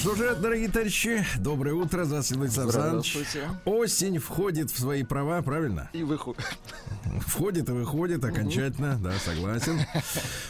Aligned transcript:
что 0.00 0.14
же, 0.14 0.34
дорогие 0.34 0.68
товарищи, 0.68 1.26
доброе 1.38 1.74
утро, 1.74 2.04
здравствуйте, 2.04 2.42
Александр 2.44 2.72
Здравствуйте. 2.72 3.48
Осень 3.66 4.18
входит 4.18 4.70
в 4.70 4.78
свои 4.78 5.02
права, 5.02 5.42
правильно? 5.42 5.90
И 5.92 6.02
выходит. 6.02 6.42
Входит 7.20 7.68
и 7.68 7.72
выходит 7.72 8.24
окончательно, 8.24 8.94
угу. 8.94 9.04
да, 9.04 9.12
согласен. 9.18 9.78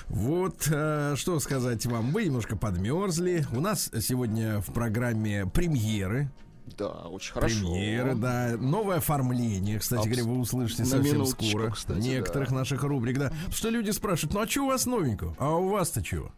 Вот, 0.08 0.68
э, 0.70 1.14
что 1.16 1.40
сказать 1.40 1.84
вам, 1.86 2.12
вы 2.12 2.26
немножко 2.26 2.56
подмерзли. 2.56 3.44
У 3.52 3.60
нас 3.60 3.90
сегодня 4.00 4.60
в 4.60 4.72
программе 4.72 5.46
премьеры. 5.46 6.30
Да, 6.78 7.08
очень 7.08 7.32
хорошо. 7.32 7.56
Премьеры, 7.56 8.14
да. 8.14 8.56
Новое 8.56 8.98
оформление, 8.98 9.80
кстати 9.80 10.00
Абс... 10.00 10.08
говоря, 10.08 10.24
вы 10.24 10.38
услышите 10.38 10.84
совсем 10.84 11.26
скоро. 11.26 11.70
Кстати, 11.70 11.98
Некоторых 11.98 12.50
да. 12.50 12.56
наших 12.56 12.84
рубрик, 12.84 13.18
да. 13.18 13.32
Что 13.50 13.68
люди 13.70 13.90
спрашивают, 13.90 14.34
ну 14.34 14.40
а 14.42 14.48
что 14.48 14.62
у 14.62 14.66
вас 14.68 14.86
новенького? 14.86 15.34
А 15.40 15.56
у 15.56 15.70
вас-то 15.70 16.02
чего? 16.02 16.32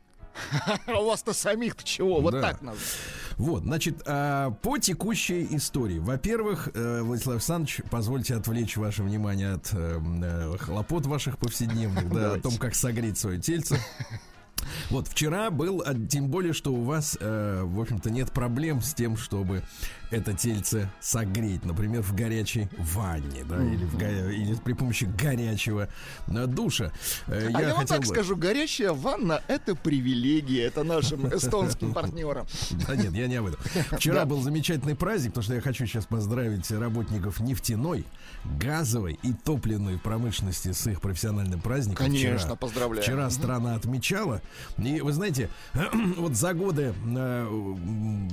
А 0.86 1.00
у 1.00 1.06
вас-то 1.06 1.32
самих-то 1.32 1.84
чего? 1.84 2.20
Вот 2.20 2.40
так 2.40 2.62
надо. 2.62 2.78
Вот, 3.38 3.62
значит, 3.62 4.02
а, 4.06 4.50
по 4.50 4.78
текущей 4.78 5.46
истории. 5.56 5.98
Во-первых, 5.98 6.68
э, 6.74 7.00
Владислав 7.02 7.36
Александрович, 7.36 7.80
позвольте 7.90 8.34
отвлечь 8.34 8.76
ваше 8.76 9.02
внимание 9.02 9.54
от 9.54 9.72
эм, 9.72 10.22
э, 10.22 10.56
хлопот 10.58 11.06
ваших 11.06 11.38
повседневных, 11.38 12.12
да, 12.12 12.34
о 12.34 12.40
том, 12.40 12.56
как 12.56 12.74
согреть 12.74 13.18
свое 13.18 13.40
тельце. 13.40 13.78
Вот 14.90 15.08
вчера 15.08 15.50
был, 15.50 15.82
а, 15.84 15.94
тем 15.94 16.28
более, 16.28 16.52
что 16.52 16.72
у 16.72 16.82
вас, 16.82 17.16
э, 17.20 17.62
в 17.64 17.80
общем-то, 17.80 18.10
нет 18.10 18.30
проблем 18.32 18.80
с 18.82 18.94
тем, 18.94 19.16
чтобы 19.16 19.62
это 20.10 20.34
тельце 20.34 20.90
согреть, 21.00 21.64
например, 21.64 22.02
в 22.02 22.14
горячей 22.14 22.68
ванне, 22.78 23.44
да, 23.48 23.56
или, 23.64 23.84
в 23.84 23.96
го- 23.98 24.30
или 24.30 24.54
при 24.56 24.74
помощи 24.74 25.04
горячего 25.04 25.88
душа. 26.26 26.92
Э, 27.26 27.48
А 27.54 27.60
я, 27.62 27.68
вам 27.68 27.76
хотел 27.78 27.96
так 27.98 28.00
бы- 28.00 28.06
скажу, 28.14 28.36
горячая 28.36 28.92
ванна— 28.92 29.40
это 29.48 29.74
привилегия, 29.74 30.64
это 30.64 30.84
нашим 30.84 31.26
эстонским 31.34 31.92
партнерам. 31.94 32.46
Да 32.86 32.94
нет, 32.96 33.12
я 33.12 33.26
не 33.26 33.36
об 33.36 33.46
этом. 33.46 33.60
Вчера 33.96 34.24
был 34.26 34.42
замечательный 34.42 34.94
праздник, 34.94 35.30
потому 35.30 35.44
что 35.44 35.54
я 35.54 35.60
хочу 35.60 35.86
сейчас 35.86 36.04
поздравить 36.06 36.70
работников 36.70 37.40
нефтяной, 37.40 38.04
газовой 38.58 39.18
и 39.22 39.32
топливной 39.32 39.98
промышленности 39.98 40.72
с 40.72 40.86
их 40.86 41.00
профессиональным 41.00 41.60
праздником. 41.60 42.06
Конечно, 42.06 42.38
Вчера. 42.38 42.56
поздравляю. 42.56 43.02
Вчера 43.02 43.30
страна 43.30 43.74
отмечала. 43.74 44.42
И 44.78 45.00
вы 45.00 45.12
знаете, 45.12 45.48
вот 46.16 46.34
за 46.36 46.54
годы, 46.54 46.94
э, 47.16 47.74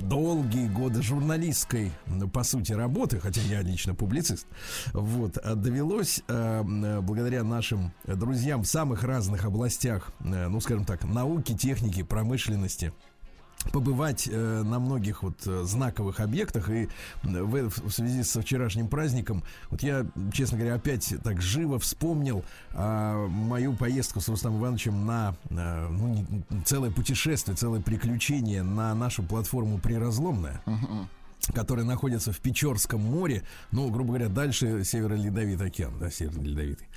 долгие 0.02 0.68
годы 0.68 1.02
журналистской, 1.02 1.92
м, 2.06 2.30
по 2.30 2.42
сути, 2.42 2.72
работы, 2.72 3.20
хотя 3.20 3.40
я 3.42 3.62
лично 3.62 3.94
публицист, 3.94 4.46
вот, 4.92 5.36
а 5.38 5.54
довелось, 5.54 6.22
э, 6.28 7.00
благодаря 7.00 7.44
нашим 7.44 7.92
друзьям 8.06 8.62
в 8.62 8.66
самых 8.66 9.02
разных 9.02 9.44
областях, 9.44 10.12
э, 10.20 10.48
ну, 10.48 10.60
скажем 10.60 10.84
так, 10.84 11.04
науки, 11.04 11.56
техники, 11.56 12.02
промышленности, 12.02 12.92
побывать 13.72 14.28
э, 14.30 14.62
на 14.62 14.78
многих 14.78 15.22
вот 15.22 15.46
э, 15.46 15.62
знаковых 15.64 16.20
объектах. 16.20 16.70
И 16.70 16.84
э, 16.84 16.88
в, 17.22 17.68
в 17.68 17.90
связи 17.90 18.22
со 18.22 18.40
вчерашним 18.42 18.88
праздником 18.88 19.42
вот 19.70 19.82
я 19.82 20.06
честно 20.32 20.58
говоря 20.58 20.74
опять 20.74 21.14
так 21.22 21.40
живо 21.40 21.78
вспомнил 21.78 22.44
а, 22.72 23.26
мою 23.28 23.74
поездку 23.74 24.20
с 24.20 24.28
Рустам 24.28 24.58
Ивановичем 24.58 25.06
на 25.06 25.34
э, 25.50 25.88
ну, 25.88 26.08
не- 26.08 26.62
целое 26.64 26.90
путешествие 26.90 27.56
целое 27.56 27.80
приключение 27.80 28.62
на 28.62 28.94
нашу 28.94 29.22
платформу 29.22 29.78
Приразломная 29.78 30.60
которая 31.54 31.84
находится 31.84 32.32
в 32.32 32.40
Печорском 32.40 33.00
море, 33.00 33.42
ну, 33.72 33.90
грубо 33.90 34.08
говоря, 34.08 34.28
дальше 34.28 34.84
Северо-Ледовитый 34.84 35.66
океан, 35.68 35.98
да, 35.98 36.10
Северо-Ледовитый. 36.10 36.88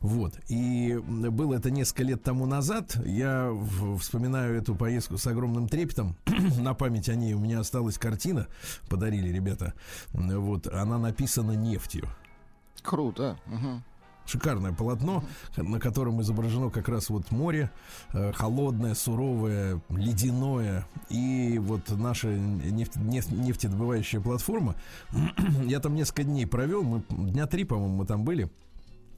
Вот. 0.00 0.34
И 0.48 0.96
было 0.96 1.54
это 1.54 1.70
несколько 1.70 2.04
лет 2.04 2.22
тому 2.22 2.46
назад. 2.46 2.96
Я 3.04 3.52
вспоминаю 4.00 4.56
эту 4.56 4.74
поездку 4.74 5.18
с 5.18 5.26
огромным 5.26 5.68
трепетом. 5.68 6.16
На 6.58 6.74
память 6.74 7.08
о 7.08 7.14
ней 7.14 7.34
у 7.34 7.38
меня 7.38 7.60
осталась 7.60 7.98
картина, 7.98 8.48
подарили 8.88 9.28
ребята. 9.28 9.74
Вот, 10.12 10.66
она 10.66 10.98
написана 10.98 11.52
нефтью. 11.52 12.08
Круто. 12.82 13.38
мгм. 13.46 13.84
Шикарное 14.26 14.72
полотно, 14.72 15.24
на 15.56 15.80
котором 15.80 16.20
изображено 16.22 16.70
как 16.70 16.88
раз 16.88 17.10
вот 17.10 17.30
море, 17.30 17.70
э, 18.12 18.32
холодное, 18.32 18.94
суровое, 18.94 19.80
ледяное, 19.90 20.86
и 21.08 21.58
вот 21.58 21.90
наша 21.90 22.28
нефть- 22.28 22.98
нефтедобывающая 22.98 24.20
платформа. 24.20 24.76
Я 25.64 25.80
там 25.80 25.94
несколько 25.94 26.24
дней 26.24 26.46
провел, 26.46 26.82
мы 26.82 27.02
дня 27.10 27.46
три, 27.46 27.64
по-моему, 27.64 27.96
мы 27.96 28.06
там 28.06 28.24
были. 28.24 28.50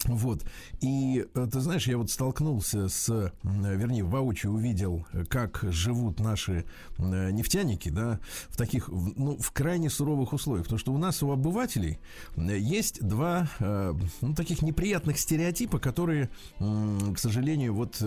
Вот. 0.07 0.45
И 0.81 1.27
э, 1.35 1.49
ты 1.51 1.61
знаешь, 1.61 1.87
я 1.87 1.97
вот 1.97 2.11
столкнулся 2.11 2.89
с, 2.89 3.33
вернее, 3.43 4.05
воочию 4.05 4.53
увидел, 4.53 5.07
э, 5.13 5.25
как 5.25 5.65
живут 5.71 6.21
наши 6.21 6.65
э, 6.99 7.31
нефтяники, 7.31 7.89
да, 7.89 8.21
в 8.49 8.57
таких, 8.57 8.89
ну, 8.89 9.39
в 9.39 9.51
крайне 9.53 9.91
суровых 9.91 10.33
условиях. 10.33 10.65
Потому 10.65 10.79
что 10.79 10.93
у 10.93 10.99
нас, 10.99 11.23
у 11.23 11.31
обывателей, 11.31 11.99
есть 12.37 13.03
два, 13.03 13.49
ну, 13.59 14.35
таких 14.35 14.63
неприятных 14.63 15.19
стереотипа, 15.19 15.79
которые, 15.79 16.31
к 16.59 17.19
сожалению, 17.19 17.75
вот, 17.75 18.03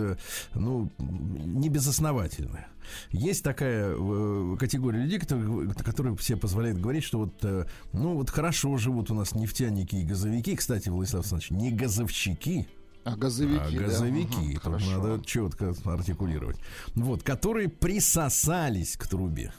ну, 0.54 0.90
не 0.98 1.70
безосновательны. 1.70 2.66
Есть 3.12 3.44
такая 3.44 3.96
э, 3.98 4.56
категория 4.60 5.00
людей, 5.04 5.20
которые, 5.20 5.70
которые 5.74 6.16
все 6.18 6.36
позволяют 6.38 6.80
говорить, 6.80 7.04
что 7.04 7.20
вот, 7.20 7.34
э, 7.44 7.66
ну 7.94 8.16
вот 8.16 8.30
хорошо 8.30 8.78
живут 8.78 9.12
у 9.12 9.14
нас 9.14 9.36
нефтяники 9.36 9.96
и 9.96 10.04
газовики. 10.04 10.56
Кстати, 10.56 10.90
Владислав 10.90 11.22
Александрович, 11.32 11.52
не 11.52 11.72
газовщики, 11.72 12.68
А 13.04 13.16
газовики, 13.16 13.60
а 13.62 13.72
да, 13.72 13.86
газовики. 13.86 14.38
мгм, 14.38 14.54
Тут 14.54 14.64
хорошо. 14.64 14.92
надо 14.92 15.26
четко 15.26 15.74
артикулировать. 15.86 16.58
Вот, 16.96 17.24
которые 17.24 17.70
присосались 17.70 18.98
к 18.98 19.08
трубе. 19.08 19.54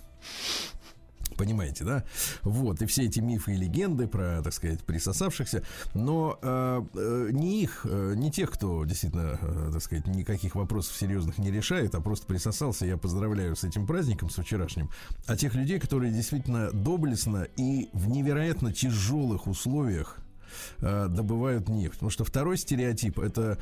Понимаете, 1.38 1.84
да? 1.84 2.04
Вот, 2.42 2.82
и 2.82 2.86
все 2.86 3.04
эти 3.04 3.20
мифы 3.20 3.52
и 3.54 3.56
легенды 3.56 4.08
про, 4.08 4.42
так 4.42 4.52
сказать, 4.52 4.80
присосавшихся, 4.80 5.62
но 5.94 6.36
э, 6.42 6.82
э, 6.94 7.28
не 7.30 7.62
их, 7.62 7.86
э, 7.88 8.14
не 8.16 8.32
тех, 8.32 8.50
кто 8.50 8.84
действительно, 8.84 9.38
э, 9.40 9.70
так 9.72 9.80
сказать, 9.82 10.06
никаких 10.08 10.56
вопросов 10.56 10.96
серьезных 10.96 11.38
не 11.38 11.52
решает, 11.52 11.94
а 11.94 12.00
просто 12.00 12.26
присосался, 12.26 12.86
я 12.86 12.96
поздравляю 12.96 13.54
с 13.54 13.62
этим 13.62 13.86
праздником, 13.86 14.30
с 14.30 14.42
вчерашним, 14.42 14.90
а 15.26 15.36
тех 15.36 15.54
людей, 15.54 15.78
которые 15.78 16.12
действительно 16.12 16.72
доблестно 16.72 17.46
и 17.56 17.88
в 17.92 18.08
невероятно 18.08 18.72
тяжелых 18.72 19.46
условиях 19.46 20.16
э, 20.78 21.06
добывают 21.08 21.68
нефть. 21.68 21.94
Потому 21.94 22.10
что 22.10 22.24
второй 22.24 22.58
стереотип 22.58 23.20
это 23.20 23.58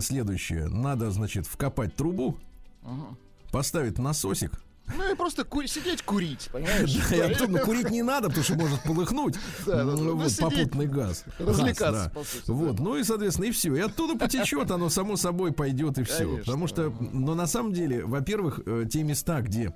следующее. 0.00 0.66
Надо, 0.68 1.12
значит, 1.12 1.46
вкопать 1.46 1.94
трубу, 1.94 2.36
Мгм. 2.82 3.16
поставить 3.52 3.98
насосик, 3.98 4.60
Ну 4.96 5.12
и 5.12 5.16
просто 5.16 5.44
ку- 5.44 5.66
сидеть 5.66 6.02
курить, 6.02 6.48
понимаешь? 6.52 6.94
и 7.12 7.20
оттуда 7.20 7.60
курить 7.60 7.90
не 7.90 8.02
надо, 8.02 8.28
потому 8.28 8.44
что 8.44 8.54
может 8.54 8.82
полыхнуть 8.82 9.34
Да, 9.66 9.84
да, 9.84 9.84
да. 9.84 9.92
Ну, 9.92 10.16
вот, 10.16 10.30
сидеть, 10.30 10.40
попутный 10.40 10.86
газ. 10.86 11.24
развлекаться, 11.38 11.92
Газ, 11.92 12.04
да. 12.04 12.10
по 12.10 12.24
сути, 12.24 12.46
да. 12.46 12.52
Вот, 12.52 12.78
ну 12.80 12.96
и, 12.96 13.04
соответственно, 13.04 13.46
и 13.46 13.50
все. 13.52 13.74
И 13.74 13.80
оттуда 13.80 14.18
потечет, 14.18 14.70
оно 14.70 14.88
само 14.90 15.16
собой 15.16 15.52
пойдет 15.52 15.98
и 15.98 16.02
все. 16.04 16.18
Конечно. 16.24 16.38
Потому 16.44 16.66
что, 16.66 16.90
но 17.00 17.34
на 17.34 17.46
самом 17.46 17.72
деле, 17.72 18.04
во-первых, 18.04 18.60
э, 18.66 18.84
те 18.90 19.02
места, 19.02 19.40
где 19.40 19.74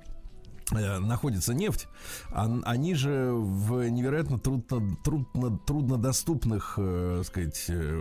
находится 0.71 1.53
нефть, 1.53 1.87
он- 2.35 2.61
они 2.65 2.93
же 2.95 3.31
в 3.33 3.89
невероятно 3.89 4.37
трудно, 4.39 4.95
трудно, 5.03 5.57
труднодоступных, 5.65 6.75
э, 6.77 7.23
сказать, 7.25 7.65
э, 7.69 7.95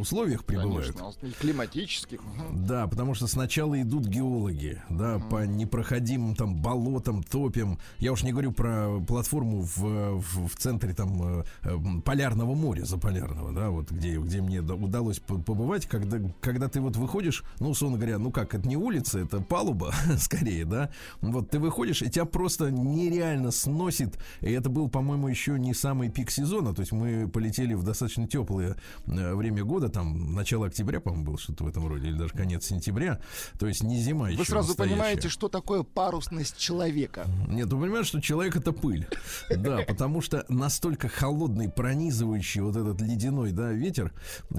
условиях 0.00 0.44
пребывают. 0.44 0.96
Конечно, 0.96 1.26
и 1.26 1.30
климатических. 1.32 2.20
Да, 2.52 2.86
потому 2.86 3.14
что 3.14 3.26
сначала 3.26 3.80
идут 3.80 4.06
геологи, 4.06 4.82
да, 4.90 5.18
по 5.18 5.46
непроходимым 5.46 6.34
там 6.34 6.56
болотам, 6.60 7.22
топям. 7.22 7.78
Я 7.98 8.12
уж 8.12 8.22
не 8.22 8.32
говорю 8.32 8.52
про 8.52 9.00
платформу 9.00 9.62
в, 9.62 9.78
в, 10.18 10.48
в 10.48 10.56
центре 10.56 10.92
там 10.94 11.40
э, 11.40 11.44
э, 11.62 11.76
полярного 12.04 12.54
моря, 12.54 12.84
заполярного, 12.84 13.52
да, 13.52 13.70
вот 13.70 13.90
где, 13.90 14.18
где 14.18 14.40
мне 14.42 14.60
да- 14.62 14.74
удалось 14.74 15.20
по- 15.20 15.38
побывать, 15.38 15.86
когда, 15.86 16.18
когда 16.40 16.68
ты 16.68 16.80
вот 16.80 16.96
выходишь, 16.96 17.44
ну, 17.60 17.70
условно 17.70 17.96
говоря, 17.96 18.18
ну 18.18 18.30
как, 18.30 18.54
это 18.54 18.68
не 18.68 18.76
улица, 18.76 19.18
это 19.20 19.40
палуба, 19.40 19.92
скорее, 20.18 20.64
да, 20.64 20.90
вот 21.20 21.50
ты 21.50 21.58
выходишь, 21.58 21.93
и 22.02 22.10
тебя 22.10 22.24
просто 22.24 22.70
нереально 22.70 23.50
сносит, 23.50 24.18
и 24.40 24.50
это 24.50 24.68
был, 24.68 24.88
по-моему, 24.88 25.28
еще 25.28 25.58
не 25.58 25.74
самый 25.74 26.10
пик 26.10 26.30
сезона, 26.30 26.74
то 26.74 26.80
есть 26.80 26.92
мы 26.92 27.28
полетели 27.28 27.74
в 27.74 27.82
достаточно 27.82 28.26
теплое 28.26 28.76
э, 29.06 29.34
время 29.34 29.64
года, 29.64 29.88
там, 29.88 30.34
начало 30.34 30.66
октября, 30.66 31.00
по-моему, 31.00 31.26
было 31.26 31.38
что-то 31.38 31.64
в 31.64 31.68
этом 31.68 31.86
роде, 31.86 32.08
или 32.08 32.16
даже 32.18 32.32
конец 32.32 32.66
сентября, 32.66 33.20
то 33.58 33.66
есть 33.66 33.82
не 33.82 33.98
зима 33.98 34.28
еще 34.28 34.38
Вы 34.38 34.44
сразу 34.44 34.68
настоящая. 34.68 34.94
понимаете, 34.94 35.28
что 35.28 35.48
такое 35.48 35.82
парусность 35.82 36.56
человека. 36.56 37.26
Нет, 37.48 37.68
ты 37.68 37.76
понимаешь, 37.76 38.06
что 38.06 38.20
человек 38.20 38.56
это 38.56 38.72
пыль. 38.72 39.06
Да, 39.64 39.80
потому 39.86 40.20
что 40.20 40.44
настолько 40.48 41.08
холодный, 41.08 41.70
пронизывающий 41.70 42.60
вот 42.60 42.76
этот 42.76 43.00
ледяной, 43.00 43.52
да, 43.52 43.72
ветер, 43.72 44.12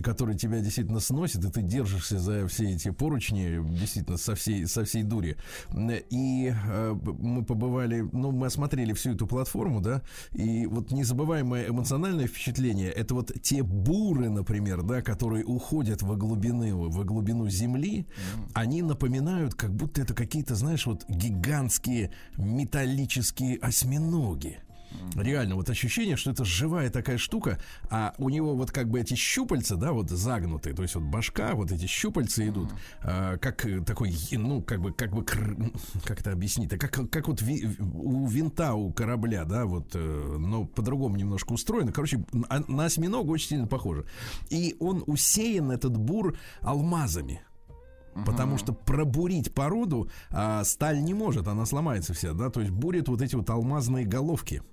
который 0.03 0.35
тебя 0.35 0.59
действительно 0.59 0.99
сносит, 0.99 1.43
и 1.45 1.51
ты 1.51 1.61
держишься 1.61 2.17
за 2.17 2.47
все 2.47 2.73
эти 2.73 2.89
поручни, 2.91 3.59
действительно, 3.77 4.17
со 4.17 4.35
всей, 4.35 4.65
со 4.65 4.83
всей 4.83 5.03
дури. 5.03 5.37
И 6.09 6.53
э, 6.53 6.95
мы 7.25 7.43
побывали, 7.43 8.07
ну, 8.11 8.31
мы 8.31 8.47
осмотрели 8.47 8.93
всю 8.93 9.11
эту 9.11 9.27
платформу, 9.27 9.81
да, 9.81 10.01
и 10.33 10.65
вот 10.65 10.91
незабываемое 10.91 11.69
эмоциональное 11.69 12.27
впечатление, 12.27 12.91
это 12.91 13.15
вот 13.15 13.31
те 13.41 13.63
буры, 13.63 14.29
например, 14.29 14.83
да, 14.83 15.01
которые 15.01 15.45
уходят 15.45 16.01
во 16.01 16.15
глубину, 16.15 16.89
во 16.89 17.03
глубину 17.03 17.49
земли, 17.49 18.07
они 18.53 18.81
напоминают, 18.81 19.55
как 19.55 19.73
будто 19.73 20.01
это 20.01 20.13
какие-то, 20.13 20.55
знаешь, 20.55 20.85
вот 20.85 21.05
гигантские 21.07 22.11
металлические 22.37 23.57
осьминоги. 23.57 24.59
Реально, 25.15 25.55
вот 25.55 25.69
ощущение, 25.69 26.15
что 26.17 26.31
это 26.31 26.43
живая 26.45 26.89
такая 26.89 27.17
штука, 27.17 27.59
а 27.89 28.13
у 28.17 28.29
него 28.29 28.55
вот 28.55 28.71
как 28.71 28.89
бы 28.89 28.99
эти 28.99 29.13
щупальца, 29.15 29.75
да, 29.75 29.91
вот 29.91 30.09
загнутые, 30.09 30.75
то 30.75 30.81
есть 30.81 30.95
вот 30.95 31.05
башка, 31.05 31.55
вот 31.55 31.71
эти 31.71 31.85
щупальца 31.85 32.47
идут, 32.47 32.69
а, 33.01 33.37
как 33.37 33.65
э, 33.65 33.81
такой, 33.81 34.09
е- 34.09 34.37
ну, 34.37 34.61
как 34.61 34.81
бы, 34.81 34.91
как 34.91 35.13
бы, 35.13 35.23
как 35.23 36.19
это 36.19 36.31
объяснить, 36.31 36.69
как, 36.77 37.09
как 37.09 37.27
вот 37.27 37.41
ви- 37.41 37.77
у 37.79 38.27
винта 38.27 38.73
у 38.73 38.91
корабля, 38.91 39.45
да, 39.45 39.65
вот, 39.65 39.91
э, 39.93 40.37
но 40.39 40.65
по-другому 40.65 41.15
немножко 41.15 41.53
устроено. 41.53 41.91
Короче, 41.91 42.23
на, 42.31 42.63
на 42.67 42.85
осьминога 42.85 43.31
очень 43.31 43.49
сильно 43.49 43.67
похоже. 43.67 44.05
И 44.49 44.75
он 44.79 45.03
усеян, 45.07 45.71
этот 45.71 45.97
бур, 45.97 46.37
алмазами. 46.61 47.41
Потому 48.25 48.57
что 48.57 48.71
пробурить 48.71 49.53
породу 49.53 50.09
а, 50.31 50.63
сталь 50.63 51.03
не 51.03 51.13
может, 51.13 51.47
она 51.49 51.65
сломается 51.65 52.13
вся, 52.13 52.31
да, 52.33 52.49
то 52.49 52.61
есть 52.61 52.71
бурит 52.71 53.09
вот 53.09 53.21
эти 53.21 53.35
вот 53.35 53.49
алмазные 53.49 54.05
головки. 54.05 54.63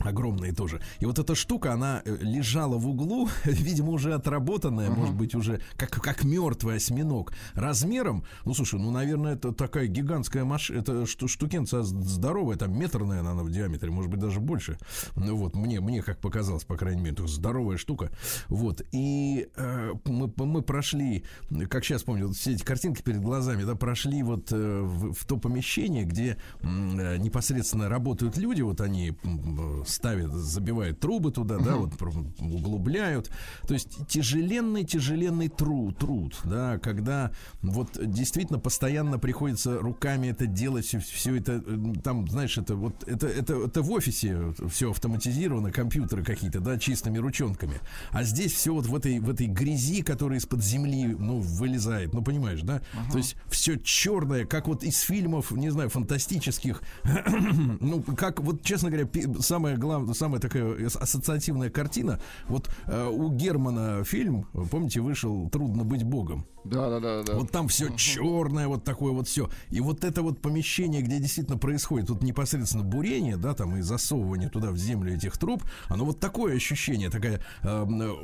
Огромные 0.00 0.52
тоже. 0.52 0.80
И 1.00 1.06
вот 1.06 1.18
эта 1.18 1.34
штука, 1.34 1.72
она 1.72 2.02
э, 2.04 2.16
лежала 2.20 2.78
в 2.78 2.88
углу, 2.88 3.28
видимо, 3.44 3.90
уже 3.90 4.14
отработанная, 4.14 4.90
может 4.90 5.14
быть, 5.14 5.34
уже 5.34 5.60
как, 5.76 5.90
как 5.90 6.24
мертвый 6.24 6.76
осьминог. 6.76 7.32
Размером, 7.54 8.24
ну, 8.44 8.54
слушай, 8.54 8.78
ну, 8.78 8.90
наверное, 8.90 9.34
это 9.34 9.52
такая 9.52 9.86
гигантская 9.86 10.44
машина, 10.44 10.78
это 10.78 11.06
шту- 11.06 11.28
штукенция 11.28 11.82
здоровая, 11.82 12.56
там 12.56 12.76
метр, 12.76 13.04
наверное, 13.04 13.32
она 13.32 13.42
в 13.42 13.50
диаметре, 13.50 13.90
может 13.90 14.10
быть, 14.10 14.20
даже 14.20 14.40
больше. 14.40 14.78
Ну, 15.16 15.36
вот, 15.36 15.54
мне, 15.54 15.80
мне 15.80 16.02
как 16.02 16.18
показалось, 16.18 16.64
по 16.64 16.76
крайней 16.76 17.02
мере, 17.02 17.14
это 17.14 17.26
здоровая 17.26 17.76
штука. 17.76 18.10
Вот, 18.48 18.82
и 18.92 19.48
э, 19.56 19.92
мы, 20.04 20.32
мы 20.36 20.62
прошли, 20.62 21.24
как 21.70 21.84
сейчас 21.84 22.02
помню, 22.02 22.28
вот 22.28 22.36
все 22.36 22.52
эти 22.52 22.64
картинки 22.64 23.02
перед 23.02 23.20
глазами, 23.20 23.64
да, 23.64 23.74
прошли 23.74 24.22
вот 24.22 24.50
э, 24.52 24.80
в, 24.82 25.12
в 25.12 25.24
то 25.24 25.36
помещение, 25.36 26.04
где 26.04 26.36
э, 26.60 27.16
непосредственно 27.18 27.88
работают 27.88 28.36
люди, 28.36 28.62
вот 28.62 28.80
они 28.80 29.10
э, 29.22 29.82
ставят, 29.88 30.32
забивают 30.32 31.00
трубы 31.00 31.30
туда, 31.30 31.58
да, 31.58 31.76
вот 31.76 31.92
углубляют. 32.40 33.30
То 33.66 33.74
есть 33.74 34.06
тяжеленный, 34.08 34.84
тяжеленный 34.84 35.48
труд, 35.48 35.98
труд, 35.98 36.36
да, 36.44 36.78
когда 36.78 37.32
вот 37.62 37.98
действительно 38.00 38.58
постоянно 38.58 39.18
приходится 39.18 39.78
руками 39.78 40.28
это 40.28 40.46
делать, 40.46 40.86
все, 40.86 41.36
это, 41.36 41.62
э, 41.66 41.92
там, 42.02 42.28
знаешь, 42.28 42.58
это 42.58 42.76
вот, 42.76 43.04
это, 43.06 43.26
это, 43.26 43.54
это 43.54 43.82
в 43.82 43.90
офисе 43.90 44.54
все 44.68 44.90
автоматизировано, 44.90 45.70
компьютеры 45.70 46.24
какие-то, 46.24 46.60
да, 46.60 46.78
чистыми 46.78 47.18
ручонками. 47.18 47.74
А 48.10 48.22
здесь 48.24 48.52
все 48.52 48.72
вот 48.74 48.86
в 48.86 48.94
этой, 48.94 49.18
в 49.20 49.30
этой 49.30 49.46
грязи, 49.46 50.02
которая 50.02 50.38
из-под 50.38 50.62
земли, 50.62 51.06
ну, 51.06 51.40
вылезает, 51.40 52.12
ну, 52.14 52.22
понимаешь, 52.22 52.62
да? 52.62 52.80
То 53.10 53.18
есть 53.18 53.36
все 53.48 53.76
черное, 53.78 54.44
как 54.46 54.68
вот 54.68 54.82
из 54.84 55.00
фильмов, 55.00 55.50
не 55.52 55.70
знаю, 55.70 55.90
фантастических, 55.90 56.82
ну, 57.80 58.02
как 58.02 58.40
вот, 58.40 58.62
честно 58.62 58.90
говоря, 58.90 59.06
пи- 59.06 59.26
самая 59.74 59.78
главная, 59.78 60.14
самая 60.14 60.40
такая 60.40 60.86
ас- 60.86 60.96
ассоциативная 60.96 61.70
картина, 61.70 62.20
вот 62.48 62.70
э, 62.86 63.08
у 63.08 63.30
Германа 63.30 64.04
фильм, 64.04 64.46
помните, 64.70 65.00
вышел 65.00 65.48
«Трудно 65.50 65.84
быть 65.84 66.04
богом». 66.04 66.46
Да, 66.64 66.88
да, 66.88 66.98
да, 66.98 67.22
да. 67.22 67.34
Вот 67.34 67.50
там 67.50 67.68
все 67.68 67.90
черное, 67.94 68.68
вот 68.68 68.84
такое 68.84 69.12
вот 69.12 69.28
все. 69.28 69.50
И 69.68 69.80
вот 69.80 70.02
это 70.02 70.22
вот 70.22 70.40
помещение, 70.40 71.02
где 71.02 71.18
действительно 71.18 71.58
происходит 71.58 72.06
тут 72.06 72.22
непосредственно 72.22 72.82
бурение, 72.82 73.36
да, 73.36 73.52
там 73.54 73.76
и 73.76 73.82
засовывание 73.82 74.48
туда 74.48 74.70
в 74.70 74.78
землю 74.78 75.14
этих 75.14 75.36
труб, 75.36 75.62
оно 75.88 76.06
вот 76.06 76.20
такое 76.20 76.56
ощущение, 76.56 77.10
такая, 77.10 77.42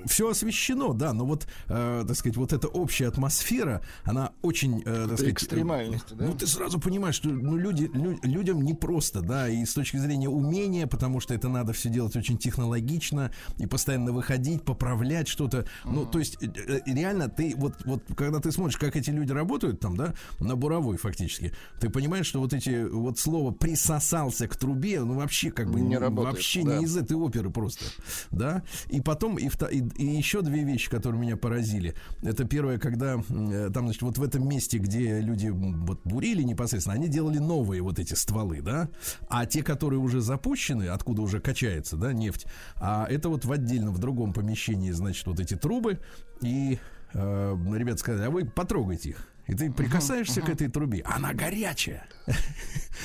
все 0.07 0.31
освещено, 0.31 0.95
да, 0.95 1.13
но 1.13 1.27
вот, 1.27 1.47
э, 1.67 2.05
так 2.07 2.17
сказать, 2.17 2.37
вот 2.39 2.53
эта 2.55 2.67
общая 2.69 3.09
атмосфера, 3.09 3.83
она 4.05 4.33
очень, 4.43 4.81
э, 4.87 5.07
так 5.09 5.19
сказать, 5.19 5.35
экстремальности, 5.35 6.15
да? 6.15 6.25
Ну, 6.25 6.35
ты 6.35 6.47
сразу 6.47 6.81
понимаешь, 6.81 7.17
что 7.17 7.29
ну, 7.29 7.57
люди, 7.59 7.91
лю- 7.93 8.19
людям 8.23 8.63
непросто, 8.63 9.21
да, 9.21 9.49
и 9.51 9.67
с 9.67 9.75
точки 9.75 9.99
зрения 9.99 10.31
умения, 10.31 10.87
потому 10.87 11.21
что 11.21 11.35
это 11.41 11.49
надо 11.49 11.73
все 11.73 11.89
делать 11.89 12.15
очень 12.17 12.37
технологично 12.37 13.33
и 13.59 13.67
постоянно 13.67 14.13
выходить, 14.13 14.63
поправлять 14.63 15.27
что-то. 15.27 15.65
Ну, 15.85 16.05
то 16.05 16.19
есть, 16.19 16.37
э, 16.43 16.47
э, 16.47 16.81
реально, 16.87 17.29
ты 17.29 17.55
вот, 17.57 17.75
вот, 17.85 18.03
когда 18.15 18.41
ты 18.41 18.53
смотришь, 18.53 18.77
как 18.77 18.95
эти 18.97 19.11
люди 19.11 19.33
работают 19.33 19.81
там, 19.81 19.97
да, 19.97 20.15
на 20.39 20.55
буровой 20.55 20.99
фактически, 20.99 21.53
ты 21.81 21.89
понимаешь, 21.89 22.27
что 22.27 22.41
вот 22.41 22.53
эти, 22.53 22.85
вот 22.85 23.19
слово 23.19 23.53
присосался 23.53 24.47
к 24.49 24.57
трубе, 24.57 25.01
ну, 25.01 25.15
вообще 25.15 25.51
как 25.51 25.71
бы 25.71 25.81
Не 25.81 25.97
работает, 25.97 26.35
вообще 26.35 26.63
да. 26.63 26.77
не 26.77 26.85
из 26.85 26.97
этой 26.97 27.17
оперы 27.17 27.51
просто, 27.51 27.85
да. 28.31 28.63
И 28.89 29.01
потом, 29.01 29.39
и, 29.39 29.49
и, 29.71 29.89
и 29.97 30.17
еще 30.17 30.43
две 30.43 30.63
вещи, 30.65 30.91
которые 30.91 31.21
меня 31.21 31.37
поразили. 31.37 31.95
Это 32.23 32.45
первое, 32.45 32.79
когда 32.79 33.15
э, 33.15 33.71
там, 33.73 33.85
значит, 33.87 34.03
вот 34.03 34.19
в 34.19 34.23
этом 34.23 34.47
месте, 34.47 34.79
где 34.79 35.21
люди 35.21 35.49
вот 35.49 36.01
бурили 36.05 36.43
непосредственно, 36.43 36.95
они 36.95 37.09
делали 37.09 37.39
новые 37.39 37.81
вот 37.81 37.99
эти 37.99 38.13
стволы, 38.13 38.61
да, 38.61 38.91
а 39.29 39.47
те, 39.47 39.63
которые 39.63 40.01
уже 40.01 40.21
запущены, 40.21 40.89
откуда 40.89 41.23
уже 41.23 41.30
качается, 41.39 41.97
да, 41.97 42.13
нефть, 42.13 42.47
а 42.77 43.07
это 43.09 43.29
вот 43.29 43.45
в 43.45 43.53
отдельном, 43.53 43.95
в 43.95 43.99
другом 43.99 44.33
помещении, 44.33 44.91
значит, 44.91 45.27
вот 45.27 45.39
эти 45.39 45.55
трубы, 45.55 46.01
и 46.41 46.81
э, 47.13 47.57
ребята 47.75 47.99
сказали, 47.99 48.27
а 48.27 48.31
вы 48.31 48.45
потрогайте 48.47 49.11
их. 49.11 49.31
И 49.51 49.55
ты 49.55 49.69
прикасаешься 49.71 50.43
к 50.43 50.49
этой 50.49 50.69
трубе, 50.69 51.03
она 51.05 51.35
горячая. 51.35 52.07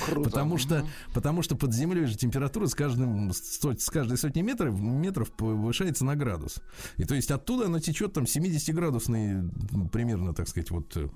Круто. 0.05 0.29
Потому 0.29 0.59
что, 0.59 0.85
потому 1.11 1.41
что 1.41 1.55
под 1.55 1.73
землей 1.73 2.05
же 2.05 2.15
температура 2.15 2.67
с, 2.67 2.75
каждым, 2.75 3.31
с 3.33 3.89
каждой 3.89 4.17
сотни 4.17 4.41
метров, 4.41 4.79
метров 4.79 5.31
повышается 5.31 6.05
на 6.05 6.15
градус. 6.15 6.61
И 6.97 7.05
то 7.05 7.15
есть 7.15 7.31
оттуда 7.31 7.65
она 7.65 7.79
течет 7.79 8.13
там 8.13 8.25
70-градусный 8.25 9.39
м, 9.39 9.89
примерно, 9.91 10.35
так 10.35 10.47
сказать, 10.47 10.69
вот 10.69 10.95
э, 10.95 11.07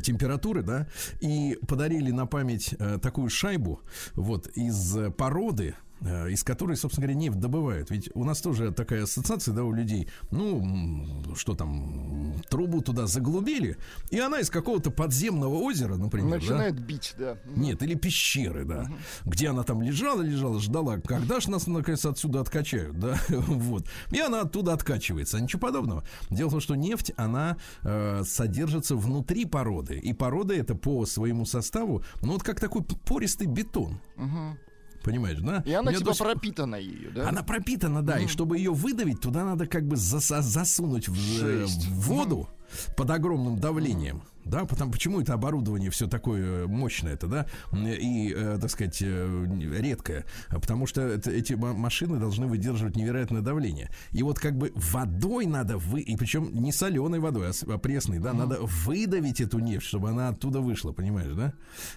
температуры, 0.00 0.62
да, 0.62 0.86
и 1.20 1.58
подарили 1.66 2.12
на 2.12 2.26
память 2.26 2.72
э, 2.78 2.98
такую 3.02 3.30
шайбу 3.30 3.80
вот 4.14 4.46
из 4.48 4.96
породы, 5.16 5.74
из 6.00 6.42
которой, 6.44 6.76
собственно 6.76 7.06
говоря, 7.06 7.18
нефть 7.18 7.38
добывают. 7.38 7.90
Ведь 7.90 8.10
у 8.14 8.24
нас 8.24 8.40
тоже 8.40 8.72
такая 8.72 9.04
ассоциация, 9.04 9.54
да, 9.54 9.64
у 9.64 9.72
людей, 9.72 10.08
ну, 10.30 11.24
что 11.34 11.54
там, 11.54 12.34
трубу 12.50 12.82
туда 12.82 13.06
заглубили, 13.06 13.76
и 14.10 14.18
она 14.18 14.40
из 14.40 14.50
какого-то 14.50 14.90
подземного 14.90 15.56
озера, 15.56 15.96
например, 15.96 16.30
да, 16.30 16.36
Начинает 16.36 16.78
бить, 16.78 17.14
да. 17.18 17.38
нет, 17.46 17.82
или 17.82 17.94
пещеры, 17.94 18.64
да. 18.64 18.90
Где 19.24 19.48
она 19.48 19.62
там 19.62 19.82
лежала, 19.82 20.22
лежала, 20.22 20.60
ждала, 20.60 20.98
когда 20.98 21.40
ж 21.40 21.48
нас 21.48 21.66
наконец 21.66 22.04
отсюда 22.04 22.40
откачают, 22.40 22.98
да, 22.98 23.18
вот. 23.28 23.88
И 24.10 24.20
она 24.20 24.42
оттуда 24.42 24.72
откачивается. 24.72 25.40
Ничего 25.40 25.60
подобного. 25.60 26.04
Дело 26.30 26.48
в 26.48 26.52
том, 26.52 26.60
что 26.60 26.74
нефть, 26.74 27.12
она 27.16 27.56
э, 27.82 28.22
содержится 28.24 28.96
внутри 28.96 29.44
породы. 29.44 29.98
И 29.98 30.12
порода 30.12 30.54
это 30.54 30.74
по 30.74 31.06
своему 31.06 31.46
составу, 31.46 32.04
ну 32.22 32.32
вот 32.32 32.42
как 32.42 32.60
такой 32.60 32.82
пористый 32.82 33.46
бетон. 33.46 33.98
Понимаешь, 35.06 35.38
да? 35.38 35.62
И 35.64 35.72
она 35.72 35.92
типа 35.92 36.10
до 36.12 36.18
пропитана 36.18 36.74
ее, 36.74 37.10
да? 37.10 37.28
она 37.28 37.44
пропитана, 37.44 38.02
да, 38.02 38.18
и 38.18 38.26
чтобы 38.26 38.58
ее 38.58 38.72
выдавить, 38.72 39.20
туда 39.20 39.44
надо 39.44 39.66
как 39.68 39.86
бы 39.86 39.94
засунуть 39.94 41.06
в, 41.08 41.44
э, 41.44 41.64
в 41.64 42.00
воду 42.08 42.48
под 42.96 43.10
огромным 43.10 43.58
давлением. 43.58 44.22
Да, 44.44 44.64
потому 44.64 44.92
почему 44.92 45.20
это 45.20 45.34
оборудование 45.34 45.90
все 45.90 46.06
такое 46.06 46.68
мощное 46.68 47.14
это, 47.14 47.26
да, 47.26 47.46
и, 47.76 48.32
э, 48.32 48.58
так 48.60 48.70
сказать, 48.70 48.98
э, 49.02 49.46
редкое, 49.80 50.24
потому 50.50 50.86
что 50.86 51.00
это- 51.00 51.32
эти 51.32 51.54
ма- 51.54 51.72
машины 51.72 52.20
должны 52.20 52.46
выдерживать 52.46 52.94
невероятное 52.94 53.40
давление. 53.42 53.90
И 54.12 54.22
вот 54.22 54.38
как 54.38 54.56
бы 54.56 54.70
водой 54.76 55.46
надо 55.46 55.78
вы, 55.78 56.00
и 56.00 56.16
причем 56.16 56.50
не 56.62 56.70
соленой 56.72 57.18
водой, 57.18 57.48
а, 57.48 57.52
с- 57.52 57.64
а 57.64 57.76
пресной, 57.78 58.20
да, 58.20 58.32
надо 58.32 58.58
выдавить 58.60 59.40
эту 59.40 59.58
нефть, 59.58 59.84
чтобы 59.88 60.10
она 60.10 60.28
оттуда 60.28 60.60
вышла, 60.60 60.92
понимаешь, 60.92 61.34
да? 61.34 61.52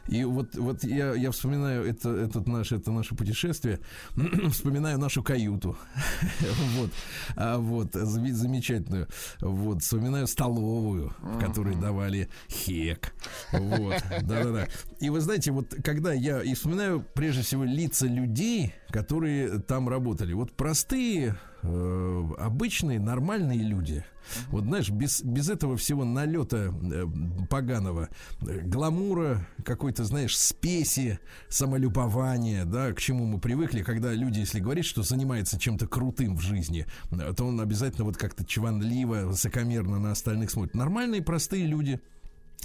И 0.08 0.24
вот, 0.24 0.56
вот 0.56 0.84
я, 0.84 1.14
я 1.14 1.30
вспоминаю 1.30 1.86
это, 1.86 2.10
этот 2.10 2.48
наш, 2.48 2.72
это 2.72 2.92
наше 2.92 3.14
путешествие, 3.14 3.80
вспоминаю 4.52 4.98
нашу 4.98 5.22
каюту, 5.22 5.78
вот, 6.80 6.90
а 7.36 7.60
вот 7.60 7.94
заме- 7.96 8.34
замечательную, 8.34 9.08
вот, 9.40 9.84
вспоминаю 9.84 10.26
столовую, 10.26 10.59
в 10.60 11.40
которой 11.40 11.76
давали 11.76 12.30
хек, 12.50 13.14
вот, 13.52 13.96
да-да-да. 14.22 14.68
И 15.00 15.10
вы 15.10 15.22
знаете, 15.22 15.52
вот 15.52 15.76
когда 15.84 16.14
я 16.14 16.42
и 16.42 16.54
вспоминаю 16.54 17.06
прежде 17.14 17.42
всего 17.42 17.64
лица 17.64 18.08
людей, 18.08 18.74
которые 18.90 19.60
там 19.60 19.90
работали, 19.90 20.34
вот 20.34 20.52
простые, 20.54 21.38
э, 21.62 22.26
обычные, 22.38 23.00
нормальные 23.00 23.60
люди. 23.60 24.04
Вот 24.50 24.64
знаешь, 24.64 24.90
без, 24.90 25.22
без 25.22 25.50
этого 25.50 25.78
всего 25.78 26.06
налета 26.06 26.74
э, 26.82 27.06
поганого, 27.50 28.10
э, 28.42 28.60
гламура, 28.62 29.48
какой-то, 29.64 30.04
знаешь, 30.04 30.38
спеси, 30.38 31.20
самолюбования, 31.48 32.66
да, 32.66 32.94
к 32.94 33.00
чему 33.00 33.26
мы 33.26 33.40
привыкли, 33.40 33.82
когда 33.82 34.14
люди, 34.14 34.40
если 34.40 34.60
говорить, 34.60 34.86
что 34.86 35.04
занимается 35.04 35.60
чем-то 35.60 35.88
крутым 35.88 36.38
в 36.38 36.42
жизни, 36.42 36.86
э, 37.12 37.34
то 37.36 37.46
он 37.46 37.60
обязательно 37.62 38.06
вот 38.06 38.18
как-то 38.18 38.46
чванливо, 38.46 39.28
высокомерно 39.28 40.00
на 40.00 40.12
остальных 40.12 40.52
смотрит. 40.52 40.76
Нормальные, 40.76 41.22
простые 41.22 41.66
люди, 41.66 42.00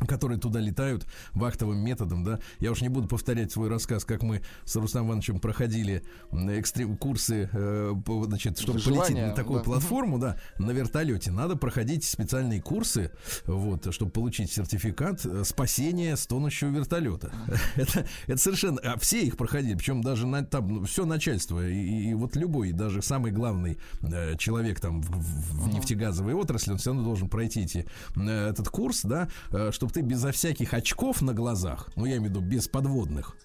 которые 0.09 0.39
туда 0.41 0.59
летают 0.61 1.07
вахтовым 1.35 1.79
методом, 1.79 2.25
да. 2.25 2.41
Я 2.59 2.73
уж 2.73 2.81
не 2.81 2.89
буду 2.89 3.07
повторять 3.09 3.53
свой 3.53 3.69
рассказ, 3.69 4.05
как 4.05 4.23
мы 4.23 4.43
с 4.65 4.75
Рустам 4.77 5.07
Ивановичем 5.07 5.39
проходили 5.39 6.03
м, 6.33 6.49
экстрем 6.51 6.97
курсы, 6.97 7.49
э, 7.53 7.95
по- 8.05 8.25
значит, 8.25 8.59
чтобы 8.59 8.81
полететь 8.81 8.95
Желание, 8.95 9.27
на 9.29 9.35
такую 9.35 9.59
да. 9.61 9.65
платформу, 9.65 10.19
да, 10.19 10.37
на 10.59 10.73
вертолете. 10.73 11.31
Надо 11.31 11.55
проходить 11.57 12.05
специальные 12.05 12.61
курсы, 12.61 13.13
вот, 13.47 13.93
чтобы 13.95 14.11
получить 14.11 14.51
сертификат 14.51 15.25
э, 15.25 15.45
спасения 15.45 16.17
с 16.17 16.27
тонущего 16.27 16.71
вертолета. 16.71 17.33
Это, 17.77 18.07
это 18.27 18.37
совершенно... 18.41 18.81
А 18.83 18.99
все 18.99 19.23
их 19.23 19.37
проходили, 19.37 19.75
причем 19.77 20.03
даже 20.03 20.27
на, 20.27 20.45
там 20.45 20.85
все 20.87 21.05
начальство, 21.07 21.67
и, 21.67 22.11
и 22.11 22.15
вот 22.15 22.35
любой, 22.37 22.73
даже 22.73 23.01
самый 23.03 23.31
главный 23.31 23.79
э, 24.03 24.37
человек 24.39 24.81
там 24.81 25.03
в, 25.03 25.09
в- 25.11 25.73
нефтегазовой 25.73 26.35
отрасли, 26.35 26.73
он 26.73 26.79
все 26.79 26.91
равно 26.91 27.05
должен 27.05 27.29
пройти 27.29 27.63
эти, 27.63 27.87
э, 28.17 28.49
этот 28.51 28.69
курс, 28.69 29.03
да, 29.05 29.29
чтобы 29.71 29.84
ты 29.93 30.01
безо 30.01 30.33
всяких 30.33 30.75
очков 30.75 31.23
на 31.23 31.33
глазах, 31.33 31.91
ну, 31.97 32.05
я 32.05 32.17
имею 32.17 32.33
в 32.33 32.37
виду 32.37 32.41
без 32.41 32.69
подводных, 32.69 33.37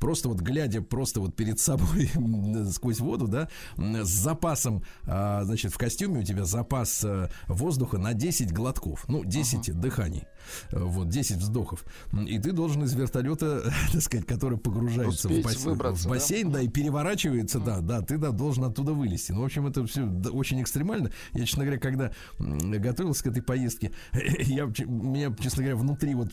просто 0.00 0.28
вот 0.28 0.40
глядя 0.40 0.80
просто 0.80 1.20
вот 1.20 1.34
перед 1.34 1.58
собой 1.58 2.10
сквозь 2.72 3.00
воду, 3.00 3.28
да, 3.28 3.48
с 3.76 4.08
запасом, 4.08 4.82
а, 5.04 5.44
значит, 5.44 5.72
в 5.72 5.78
костюме 5.78 6.20
у 6.20 6.22
тебя 6.22 6.44
запас 6.44 7.04
э, 7.04 7.28
воздуха 7.46 7.98
на 7.98 8.14
10 8.14 8.52
глотков, 8.52 9.04
ну, 9.08 9.24
10 9.24 9.78
дыханий, 9.78 10.24
Э, 10.24 10.37
вот, 10.70 11.08
10 11.08 11.36
вздохов. 11.36 11.84
И 12.26 12.38
ты 12.38 12.52
должен 12.52 12.84
из 12.84 12.94
вертолета, 12.94 13.72
так 13.92 14.02
сказать, 14.02 14.26
который 14.26 14.58
погружается 14.58 15.28
в, 15.28 15.30
Успеть 15.30 15.44
бас- 15.44 15.64
выбраться, 15.64 16.02
в 16.02 16.04
да? 16.04 16.10
бассейн, 16.10 16.50
да, 16.50 16.60
и 16.60 16.68
переворачивается, 16.68 17.60
да, 17.60 17.80
да, 17.80 18.00
ты 18.02 18.18
да, 18.18 18.30
должен 18.30 18.64
оттуда 18.64 18.92
вылезти. 18.92 19.32
Ну, 19.32 19.42
в 19.42 19.44
общем, 19.44 19.66
это 19.66 19.86
все 19.86 20.06
очень 20.32 20.60
экстремально. 20.62 21.10
Я, 21.32 21.44
честно 21.44 21.64
говоря, 21.64 21.80
когда 21.80 22.12
готовился 22.38 23.24
к 23.24 23.26
этой 23.28 23.42
поездке, 23.42 23.92
я, 24.12 24.64
меня, 24.64 25.34
честно 25.40 25.62
говоря, 25.62 25.76
внутри 25.76 26.14
вот 26.14 26.30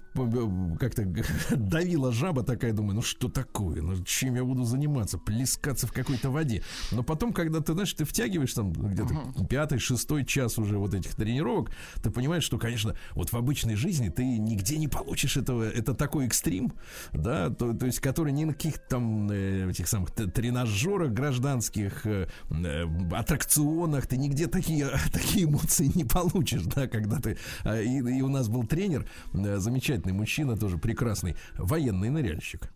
как-то 0.79 1.05
давила 1.55 2.11
жаба 2.11 2.43
такая, 2.43 2.73
думаю, 2.73 2.95
ну 2.95 3.01
что 3.01 3.29
такое, 3.29 3.81
ну 3.81 4.03
чем 4.03 4.35
я 4.35 4.43
буду 4.43 4.63
заниматься, 4.63 5.17
плескаться 5.17 5.87
в 5.87 5.91
какой-то 5.91 6.29
воде. 6.29 6.63
Но 6.91 7.03
потом, 7.03 7.33
когда 7.33 7.59
ты, 7.59 7.73
знаешь, 7.73 7.93
ты 7.93 8.05
втягиваешь 8.05 8.53
там 8.53 8.71
где-то 8.71 9.45
пятый, 9.49 9.79
шестой 9.79 10.25
час 10.25 10.57
уже 10.57 10.77
вот 10.77 10.93
этих 10.93 11.15
тренировок, 11.15 11.71
ты 12.01 12.09
понимаешь, 12.09 12.43
что, 12.43 12.57
конечно, 12.57 12.95
вот 13.11 13.29
в 13.31 13.35
обычной 13.35 13.75
жизни 13.75 14.04
ты 14.09 14.23
нигде 14.37 14.77
не 14.77 14.87
получишь 14.87 15.37
этого, 15.37 15.63
это 15.63 15.93
такой 15.93 16.27
экстрим, 16.27 16.73
да, 17.13 17.49
то, 17.49 17.73
то 17.73 17.85
есть, 17.85 17.99
который 17.99 18.31
ни 18.31 18.45
на 18.45 18.53
каких 18.53 18.79
там 18.79 19.29
э, 19.31 19.69
этих 19.69 19.87
самых 19.87 20.11
тренажерах 20.11 21.11
гражданских, 21.11 22.05
э, 22.05 22.27
э, 22.49 22.85
аттракционах, 23.11 24.07
ты 24.07 24.17
нигде 24.17 24.47
такие, 24.47 24.89
такие 25.13 25.45
эмоции 25.45 25.91
не 25.93 26.03
получишь, 26.03 26.63
да, 26.63 26.87
когда 26.87 27.19
ты... 27.19 27.37
а, 27.63 27.81
И, 27.81 27.97
и 27.97 28.21
у 28.21 28.29
нас 28.29 28.47
был 28.47 28.65
тренер, 28.65 29.05
э, 29.33 29.57
замечательный 29.57 30.13
мужчина, 30.13 30.57
тоже 30.57 30.77
прекрасный, 30.77 31.35
военный 31.57 32.09
ныряльщик. 32.09 32.71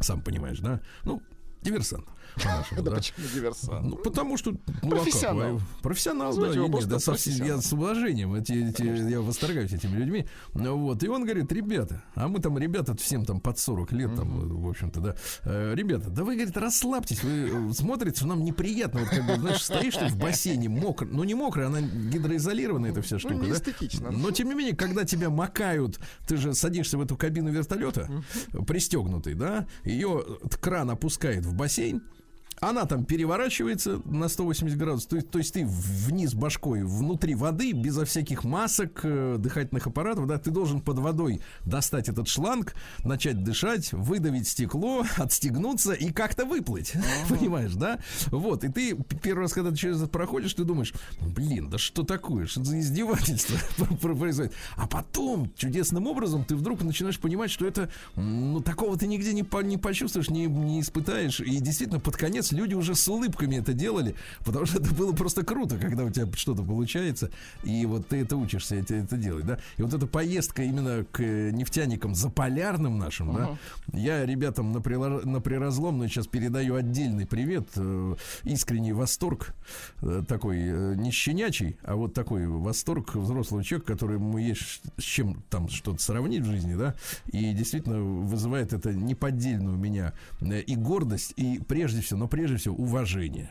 Сам 0.00 0.22
понимаешь, 0.22 0.58
да? 0.58 0.80
Ну, 1.04 1.22
диверсант. 1.62 2.06
По-нашему, 2.34 2.82
Да 2.82 2.90
да. 2.90 2.96
почему 2.96 3.26
диверсант? 3.34 3.86
Ну, 3.86 3.96
потому 3.96 4.36
что... 4.36 4.52
ну, 4.52 4.58
а 4.82 4.86
Профессионал. 4.90 5.60
Профессионал, 5.82 6.36
да. 6.36 6.54
Нет, 6.54 7.02
совсем- 7.02 7.46
я 7.46 7.60
с 7.60 7.72
уважением. 7.72 8.34
Эти, 8.34 8.52
эти- 8.52 9.10
я 9.10 9.20
восторгаюсь 9.20 9.72
этими 9.72 9.96
людьми. 9.96 10.26
Ну, 10.54 10.76
Вот. 10.78 11.02
И 11.02 11.08
он 11.08 11.24
говорит, 11.24 11.50
ребята, 11.52 12.02
а 12.14 12.28
мы 12.28 12.40
там, 12.40 12.58
ребята, 12.58 12.94
всем 12.96 13.24
там 13.24 13.40
под 13.40 13.58
40 13.58 13.92
лет, 13.92 14.14
там, 14.14 14.62
в 14.62 14.68
общем-то, 14.68 15.00
да. 15.00 15.16
Э, 15.44 15.74
Ребята, 15.74 16.10
да 16.10 16.24
вы, 16.24 16.34
говорит, 16.36 16.56
расслабьтесь. 16.56 17.22
Вы 17.22 17.70
э, 17.70 17.72
смотрите, 17.72 18.24
нам 18.26 18.44
неприятно. 18.44 19.00
Вот 19.00 19.08
как 19.08 19.26
бы, 19.26 19.36
знаешь, 19.36 19.62
стоишь 19.62 19.96
ты 19.96 20.06
в 20.06 20.16
бассейне 20.16 20.68
мокрый. 20.68 21.10
Ну, 21.10 21.24
не 21.24 21.34
мокрый, 21.34 21.66
она 21.66 21.80
гидроизолированная, 21.80 22.90
эта 22.90 23.02
вся 23.02 23.18
штука, 23.18 23.34
не 23.34 23.52
да? 23.52 24.10
Но, 24.10 24.30
тем 24.30 24.48
не 24.48 24.54
менее, 24.54 24.76
когда 24.76 25.04
тебя 25.04 25.30
макают, 25.30 25.98
ты 26.26 26.36
же 26.36 26.54
садишься 26.54 26.98
в 26.98 27.02
эту 27.02 27.16
кабину 27.16 27.50
вертолета, 27.50 28.08
пристегнутый, 28.66 29.34
да, 29.34 29.66
ее 29.84 30.24
кран 30.60 30.90
опускает 30.90 31.44
в 31.44 31.54
бассейн, 31.54 32.02
она 32.62 32.86
там 32.86 33.04
переворачивается 33.04 34.00
на 34.04 34.28
180 34.28 34.78
градусов, 34.78 35.08
то 35.08 35.16
есть, 35.16 35.30
то 35.30 35.38
есть 35.38 35.52
ты 35.52 35.66
вниз 35.66 36.32
башкой 36.32 36.84
внутри 36.84 37.34
воды, 37.34 37.72
безо 37.72 38.04
всяких 38.04 38.44
масок, 38.44 39.00
э, 39.02 39.34
дыхательных 39.36 39.88
аппаратов, 39.88 40.28
да, 40.28 40.38
ты 40.38 40.52
должен 40.52 40.80
под 40.80 41.00
водой 41.00 41.40
достать 41.66 42.08
этот 42.08 42.28
шланг, 42.28 42.74
начать 43.04 43.42
дышать, 43.42 43.92
выдавить 43.92 44.46
стекло, 44.46 45.04
отстегнуться 45.16 45.92
и 45.92 46.12
как-то 46.12 46.44
выплыть, 46.44 46.92
понимаешь, 47.28 47.72
да? 47.72 47.98
Вот, 48.30 48.62
и 48.62 48.68
ты 48.68 48.96
первый 49.20 49.40
раз, 49.40 49.54
когда 49.54 49.70
ты 49.70 49.76
через 49.76 50.00
это 50.00 50.06
проходишь, 50.06 50.54
ты 50.54 50.62
думаешь, 50.62 50.94
блин, 51.20 51.68
да 51.68 51.78
что 51.78 52.04
такое, 52.04 52.46
что 52.46 52.62
за 52.62 52.78
издевательство 52.78 53.58
про- 54.00 54.14
происходит? 54.14 54.52
А 54.76 54.86
потом 54.86 55.52
чудесным 55.56 56.06
образом 56.06 56.44
ты 56.44 56.54
вдруг 56.54 56.84
начинаешь 56.84 57.18
понимать, 57.18 57.50
что 57.50 57.66
это, 57.66 57.90
ну, 58.14 58.60
такого 58.60 58.96
ты 58.96 59.08
нигде 59.08 59.32
не, 59.32 59.42
по- 59.42 59.64
не 59.64 59.78
почувствуешь, 59.78 60.30
не, 60.30 60.46
не 60.46 60.80
испытаешь, 60.80 61.40
и 61.40 61.58
действительно 61.58 61.98
под 61.98 62.16
конец 62.16 62.51
люди 62.52 62.74
уже 62.74 62.94
с 62.94 63.08
улыбками 63.08 63.56
это 63.56 63.72
делали, 63.72 64.14
потому 64.44 64.66
что 64.66 64.78
это 64.78 64.94
было 64.94 65.12
просто 65.12 65.44
круто, 65.44 65.78
когда 65.78 66.04
у 66.04 66.10
тебя 66.10 66.26
что-то 66.34 66.62
получается, 66.62 67.30
и 67.64 67.86
вот 67.86 68.08
ты 68.08 68.18
это 68.18 68.36
учишься 68.36 68.76
это, 68.76 68.94
это 68.94 69.16
делать, 69.16 69.46
да. 69.46 69.58
И 69.76 69.82
вот 69.82 69.94
эта 69.94 70.06
поездка 70.06 70.62
именно 70.62 71.04
к 71.10 71.20
нефтяникам 71.22 72.14
заполярным 72.14 72.98
нашим, 72.98 73.34
да, 73.34 73.58
я 73.92 74.24
ребятам 74.26 74.72
на, 74.72 74.78
прила- 74.78 75.24
на 75.26 75.40
приразломную 75.40 76.08
сейчас 76.08 76.26
передаю 76.26 76.74
отдельный 76.74 77.26
привет, 77.26 77.68
э, 77.76 78.14
искренний 78.44 78.92
восторг, 78.92 79.54
э, 80.02 80.22
такой 80.26 80.58
э, 80.60 80.94
не 80.96 81.10
щенячий, 81.10 81.76
а 81.82 81.96
вот 81.96 82.14
такой 82.14 82.46
восторг 82.46 83.14
взрослого 83.14 83.64
человека, 83.64 83.92
которому 83.92 84.38
есть 84.38 84.82
с 84.96 85.02
чем 85.02 85.42
там 85.50 85.68
что-то 85.68 86.02
сравнить 86.02 86.42
в 86.42 86.46
жизни, 86.46 86.74
да, 86.74 86.94
и 87.26 87.52
действительно 87.52 88.02
вызывает 88.02 88.72
это 88.72 88.92
неподдельную 88.92 89.76
у 89.76 89.78
меня 89.78 90.12
и 90.40 90.76
гордость, 90.76 91.32
и 91.36 91.60
прежде 91.66 92.00
всего, 92.00 92.20
но 92.20 92.28
прежде 92.28 92.41
всего 92.56 92.76
уважение. 92.76 93.50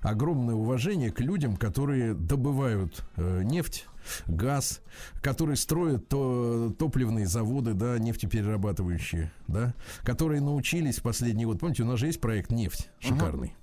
Огромное 0.00 0.54
уважение 0.54 1.12
к 1.12 1.20
людям, 1.20 1.56
которые 1.56 2.14
добывают 2.14 3.04
э, 3.16 3.42
нефть, 3.44 3.86
газ, 4.26 4.80
которые 5.22 5.56
строят 5.56 6.08
то, 6.08 6.74
топливные 6.78 7.26
заводы, 7.26 7.74
да, 7.74 7.98
нефтеперерабатывающие, 7.98 9.30
да, 9.46 9.74
которые 10.02 10.40
научились 10.40 10.98
в 10.98 11.02
последний 11.02 11.44
год. 11.44 11.60
Помните, 11.60 11.84
у 11.84 11.86
нас 11.86 12.00
же 12.00 12.06
есть 12.06 12.20
проект 12.20 12.50
нефть 12.50 12.90
шикарный 12.98 13.54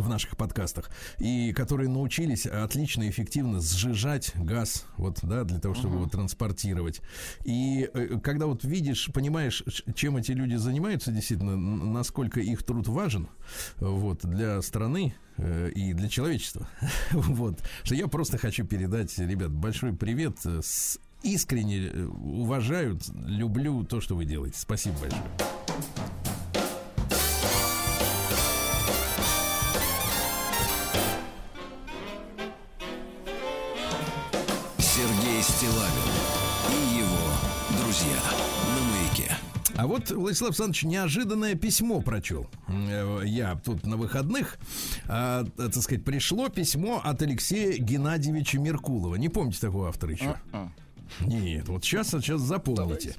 в 0.00 0.08
наших 0.08 0.36
подкастах, 0.36 0.90
и 1.18 1.52
которые 1.52 1.88
научились 1.88 2.46
отлично 2.46 3.04
и 3.04 3.10
эффективно 3.10 3.60
сжижать 3.60 4.32
газ, 4.36 4.84
вот, 4.96 5.18
да, 5.22 5.44
для 5.44 5.58
того, 5.58 5.74
чтобы 5.74 5.96
его 5.96 6.06
транспортировать. 6.06 7.00
И 7.44 7.88
э, 7.92 8.18
когда 8.22 8.46
вот 8.46 8.64
видишь, 8.64 9.10
понимаешь, 9.12 9.62
чем 9.94 10.16
эти 10.16 10.32
люди 10.32 10.56
занимаются, 10.56 11.12
действительно, 11.12 11.56
насколько 11.56 12.40
их 12.40 12.62
труд 12.62 12.88
важен, 12.88 13.28
вот, 13.78 14.24
для 14.26 14.60
страны 14.62 15.14
э, 15.36 15.70
и 15.70 15.92
для 15.92 16.08
человечества, 16.08 16.68
вот, 17.12 17.62
что 17.82 17.94
я 17.94 18.08
просто 18.08 18.38
хочу 18.38 18.64
передать, 18.64 19.16
ребят, 19.18 19.50
большой 19.50 19.94
привет, 19.94 20.38
э, 20.44 20.60
с 20.62 20.98
искренне 21.22 22.06
уважаю, 22.06 22.98
люблю 23.12 23.84
то, 23.84 24.00
что 24.00 24.14
вы 24.14 24.24
делаете. 24.24 24.58
Спасибо 24.58 24.96
большое. 25.00 26.27
А 39.78 39.86
вот 39.86 40.10
Владислав 40.10 40.48
Александрович 40.48 40.82
неожиданное 40.82 41.54
письмо 41.54 42.00
прочел. 42.00 42.48
Э, 42.66 43.22
Я 43.24 43.54
тут 43.64 43.86
на 43.86 43.96
выходных, 43.96 44.58
а, 45.06 45.44
так 45.56 45.72
сказать, 45.76 46.04
пришло 46.04 46.48
письмо 46.48 47.00
от 47.04 47.22
Алексея 47.22 47.78
Геннадьевича 47.78 48.58
Меркулова. 48.58 49.14
Не 49.14 49.28
помните 49.28 49.60
такого 49.60 49.88
автора 49.88 50.14
еще? 50.14 50.34
А, 50.52 50.72
Нет, 51.20 51.68
вот 51.68 51.84
сейчас, 51.84 52.08
сейчас 52.08 52.40
запомните. 52.40 53.14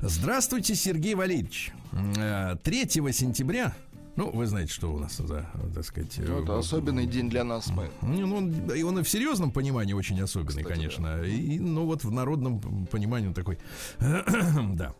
Здравствуйте, 0.00 0.74
Сергей 0.74 1.14
Валерьевич. 1.14 1.72
Э, 2.18 2.56
3 2.62 2.86
сентября, 3.10 3.74
ну, 4.16 4.30
вы 4.30 4.46
знаете, 4.46 4.74
что 4.74 4.92
у 4.92 4.98
нас 4.98 5.16
за, 5.16 5.50
так 5.74 5.86
сказать... 5.86 6.18
Ну, 6.18 6.42
это 6.42 6.52
э, 6.52 6.58
особенный 6.58 7.06
день 7.06 7.30
для 7.30 7.44
нас. 7.44 7.68
Мы. 7.68 7.88
ну, 8.02 8.36
он, 8.36 8.70
и 8.70 8.82
он 8.82 8.98
и 8.98 9.02
в 9.02 9.08
серьезном 9.08 9.52
понимании 9.52 9.94
очень 9.94 10.20
особенный, 10.20 10.64
Кстати, 10.64 10.66
конечно. 10.66 11.22
И, 11.22 11.58
ну, 11.58 11.86
вот 11.86 12.04
в 12.04 12.10
народном 12.12 12.86
понимании 12.88 13.28
он 13.28 13.34
такой. 13.34 13.58
да. 13.98 14.94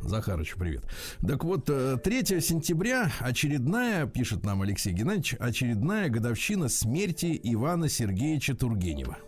Захарыч, 0.00 0.54
привет. 0.54 0.84
Так 1.26 1.44
вот, 1.44 1.68
э, 1.68 1.98
3 2.02 2.40
сентября 2.40 3.10
очередная, 3.20 4.06
пишет 4.06 4.44
нам 4.44 4.62
Алексей 4.62 4.92
Геннадьевич, 4.92 5.34
очередная 5.38 6.08
годовщина 6.08 6.68
смерти 6.68 7.38
Ивана 7.42 7.88
Сергеевича 7.88 8.54
Тургенева. 8.54 9.18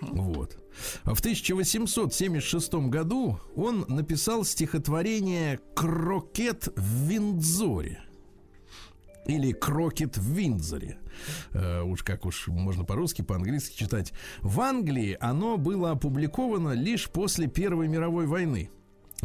Вот. 0.00 0.58
В 1.04 1.20
1876 1.20 2.88
году 2.88 3.38
он 3.54 3.84
написал 3.88 4.44
стихотворение 4.44 5.60
«Крокет 5.74 6.68
в 6.76 7.08
Виндзоре» 7.08 8.02
или 9.26 9.52
крокет 9.52 10.16
в 10.16 10.30
Виндзоре. 10.32 10.98
Э, 11.52 11.82
уж 11.82 12.02
как 12.02 12.24
уж 12.26 12.48
можно 12.48 12.84
по-русски, 12.84 13.22
по-английски 13.22 13.76
читать. 13.76 14.12
В 14.40 14.60
Англии 14.60 15.16
оно 15.20 15.56
было 15.56 15.90
опубликовано 15.90 16.72
лишь 16.72 17.10
после 17.10 17.48
Первой 17.48 17.88
мировой 17.88 18.26
войны. 18.26 18.70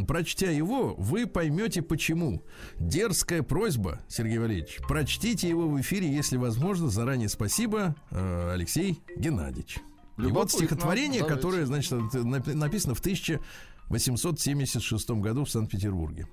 Прочтя 0.08 0.49
его, 0.49 0.95
вы 0.97 1.27
поймете 1.27 1.82
почему. 1.82 2.41
Дерзкая 2.80 3.43
просьба, 3.43 3.99
Сергей 4.08 4.38
Валерьевич, 4.38 4.77
прочтите 4.88 5.49
его 5.49 5.67
в 5.67 5.80
эфире, 5.82 6.10
если 6.10 6.38
возможно. 6.38 6.89
Заранее 6.89 7.27
спасибо, 7.30 7.95
э, 8.10 8.51
Алексей 8.54 9.01
Геннадьевич. 9.17 9.80
И 10.17 10.23
вот 10.23 10.51
стихотворение, 10.51 11.23
которое, 11.25 11.65
значит, 11.65 11.91
напи- 11.93 12.54
написано 12.54 12.95
в 12.95 12.99
1876 12.99 15.21
году 15.21 15.45
в 15.45 15.49
Санкт-Петербурге. 15.49 16.27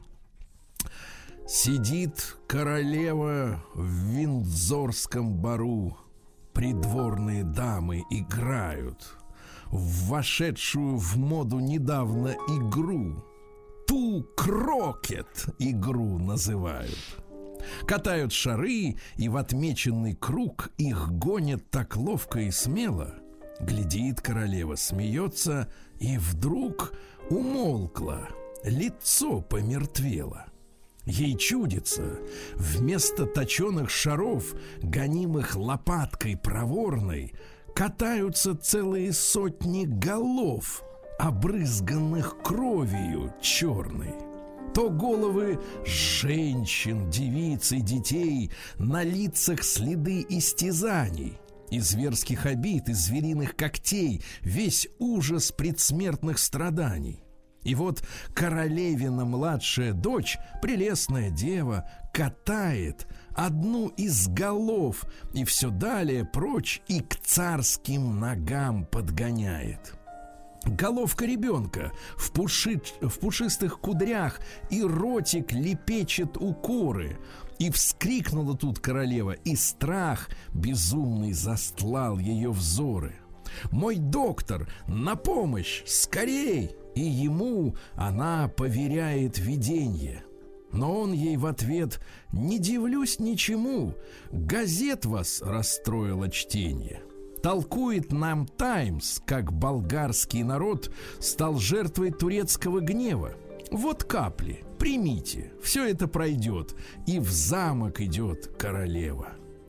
Сидит 1.47 2.37
королева 2.47 3.65
в 3.75 3.85
Виндзорском 3.85 5.35
бару. 5.35 5.97
Придворные 6.53 7.45
дамы 7.45 8.03
играют 8.11 9.17
в 9.67 10.09
вошедшую 10.09 10.97
в 10.97 11.17
моду 11.17 11.61
недавно 11.61 12.35
игру. 12.49 13.25
Ту 13.89 14.23
крокет 14.37 15.47
игру 15.59 16.19
называют. 16.19 16.99
Катают 17.87 18.33
шары, 18.33 18.97
и 19.17 19.29
в 19.29 19.37
отмеченный 19.37 20.15
круг 20.15 20.71
их 20.79 21.11
гонят 21.11 21.71
так 21.71 21.97
ловко 21.97 22.41
и 22.41 22.51
смело. 22.51 23.15
Глядит 23.61 24.21
королева, 24.21 24.77
смеется, 24.77 25.69
и 25.99 26.19
вдруг 26.19 26.93
умолкла, 27.31 28.29
лицо 28.63 29.41
помертвело. 29.41 30.47
Ей 31.05 31.37
чудится, 31.37 32.19
вместо 32.55 33.25
точеных 33.25 33.91
шаров, 33.91 34.55
гонимых 34.83 35.57
лопаткой 35.57 36.37
проворной, 36.37 37.33
катаются 37.75 38.55
целые 38.55 39.13
сотни 39.15 39.87
голов, 39.87 40.85
обрызганных 41.19 42.39
кровью 42.43 43.35
черной. 43.41 44.15
То 44.75 44.91
головы 44.91 45.59
женщин, 45.85 47.11
девиц 47.11 47.73
и 47.73 47.81
детей, 47.81 48.51
на 48.79 49.03
лицах 49.03 49.65
следы 49.65 50.25
истязаний, 50.29 51.39
и 51.71 51.81
зверских 51.81 52.47
обид, 52.47 52.89
и 52.89 52.93
звериных 52.93 53.57
когтей, 53.57 54.23
весь 54.43 54.89
ужас 54.99 55.53
предсмертных 55.53 56.39
страданий. 56.39 57.23
И 57.65 57.75
вот 57.75 58.03
королевина 58.35 59.25
младшая 59.25 59.93
дочь, 59.93 60.39
прелестная 60.63 61.31
дева, 61.31 61.91
катает 62.15 63.07
одну 63.35 63.89
из 63.89 64.29
голов 64.29 65.05
и 65.35 65.45
все 65.45 65.71
далее 65.71 66.25
прочь 66.25 66.81
и 66.89 67.01
к 67.01 67.17
царским 67.17 68.21
ногам 68.21 68.87
подгоняет. 68.87 69.98
Головка 70.65 71.25
ребенка 71.25 71.93
в, 72.17 72.33
пуши, 72.33 72.81
в 73.01 73.19
пушистых 73.21 73.81
кудрях 73.81 74.41
и 74.71 74.83
ротик 74.83 75.53
лепечет 75.53 76.37
укоры. 76.37 77.19
И 77.59 77.71
вскрикнула 77.71 78.57
тут 78.57 78.79
королева, 78.79 79.33
и 79.33 79.57
страх 79.57 80.29
безумный 80.55 81.33
застлал 81.33 82.19
ее 82.19 82.51
взоры. 82.51 83.17
Мой 83.71 83.97
доктор, 83.97 84.69
на 84.87 85.17
помощь, 85.17 85.83
скорей! 85.87 86.77
И 86.95 87.01
ему 87.01 87.77
она 87.95 88.49
поверяет 88.49 89.39
видение. 89.39 90.25
Но 90.73 91.01
он 91.01 91.13
ей 91.13 91.37
в 91.37 91.47
ответ 91.47 92.01
«Не 92.33 92.59
дивлюсь 92.59 93.21
ничему, 93.21 93.95
газет 94.31 95.07
вас 95.07 95.41
расстроило 95.43 96.31
чтение». 96.31 97.01
Толкует 97.43 98.13
нам 98.13 98.47
Таймс, 98.47 99.21
как 99.25 99.53
болгарский 99.53 100.43
народ 100.43 100.91
стал 101.21 101.57
жертвой 101.59 102.11
турецкого 102.11 102.81
гнева. 102.81 103.35
Вот 103.71 104.05
капли, 104.05 104.65
примите, 104.79 105.53
все 105.63 105.89
это 105.89 106.09
пройдет, 106.09 106.75
и 107.07 107.19
в 107.19 107.31
замок 107.31 108.01
идет 108.01 108.51
королева. 108.59 109.29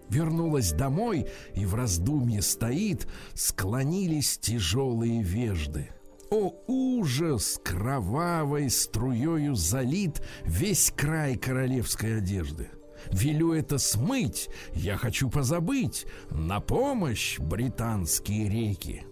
Вернулась 0.10 0.72
домой 0.72 1.28
и 1.54 1.66
в 1.66 1.76
раздумье 1.76 2.42
стоит, 2.42 3.08
склонились 3.36 4.40
тяжелые 4.40 5.22
вежды. 5.22 5.90
О, 6.32 6.54
ужас! 6.68 7.60
Кровавой 7.64 8.70
струею 8.70 9.56
залит 9.56 10.22
весь 10.46 10.92
край 10.96 11.36
королевской 11.38 12.18
одежды. 12.18 12.70
Велю 13.12 13.54
это 13.54 13.78
смыть, 13.78 14.50
я 14.74 14.98
хочу 14.98 15.30
позабыть. 15.30 16.06
На 16.30 16.60
помощь 16.60 17.40
британские 17.40 18.50
реки. 18.50 19.04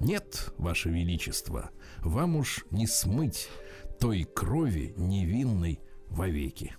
Нет, 0.00 0.52
ваше 0.58 0.90
величество, 0.90 1.70
вам 2.00 2.36
уж 2.36 2.64
не 2.70 2.86
смыть 2.86 3.48
той 4.00 4.24
крови 4.24 4.94
невинной 4.96 5.80
вовеки. 6.08 6.76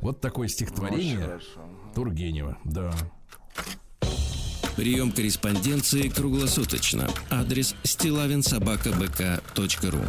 Вот 0.00 0.20
такое 0.20 0.48
стихотворение 0.48 1.18
хорошо. 1.18 1.68
Тургенева, 1.94 2.58
да. 2.64 2.92
Прием 4.76 5.12
корреспонденции 5.12 6.08
круглосуточно. 6.08 7.08
Адрес 7.30 7.76
стилавинсобакабк.ру 7.82 10.00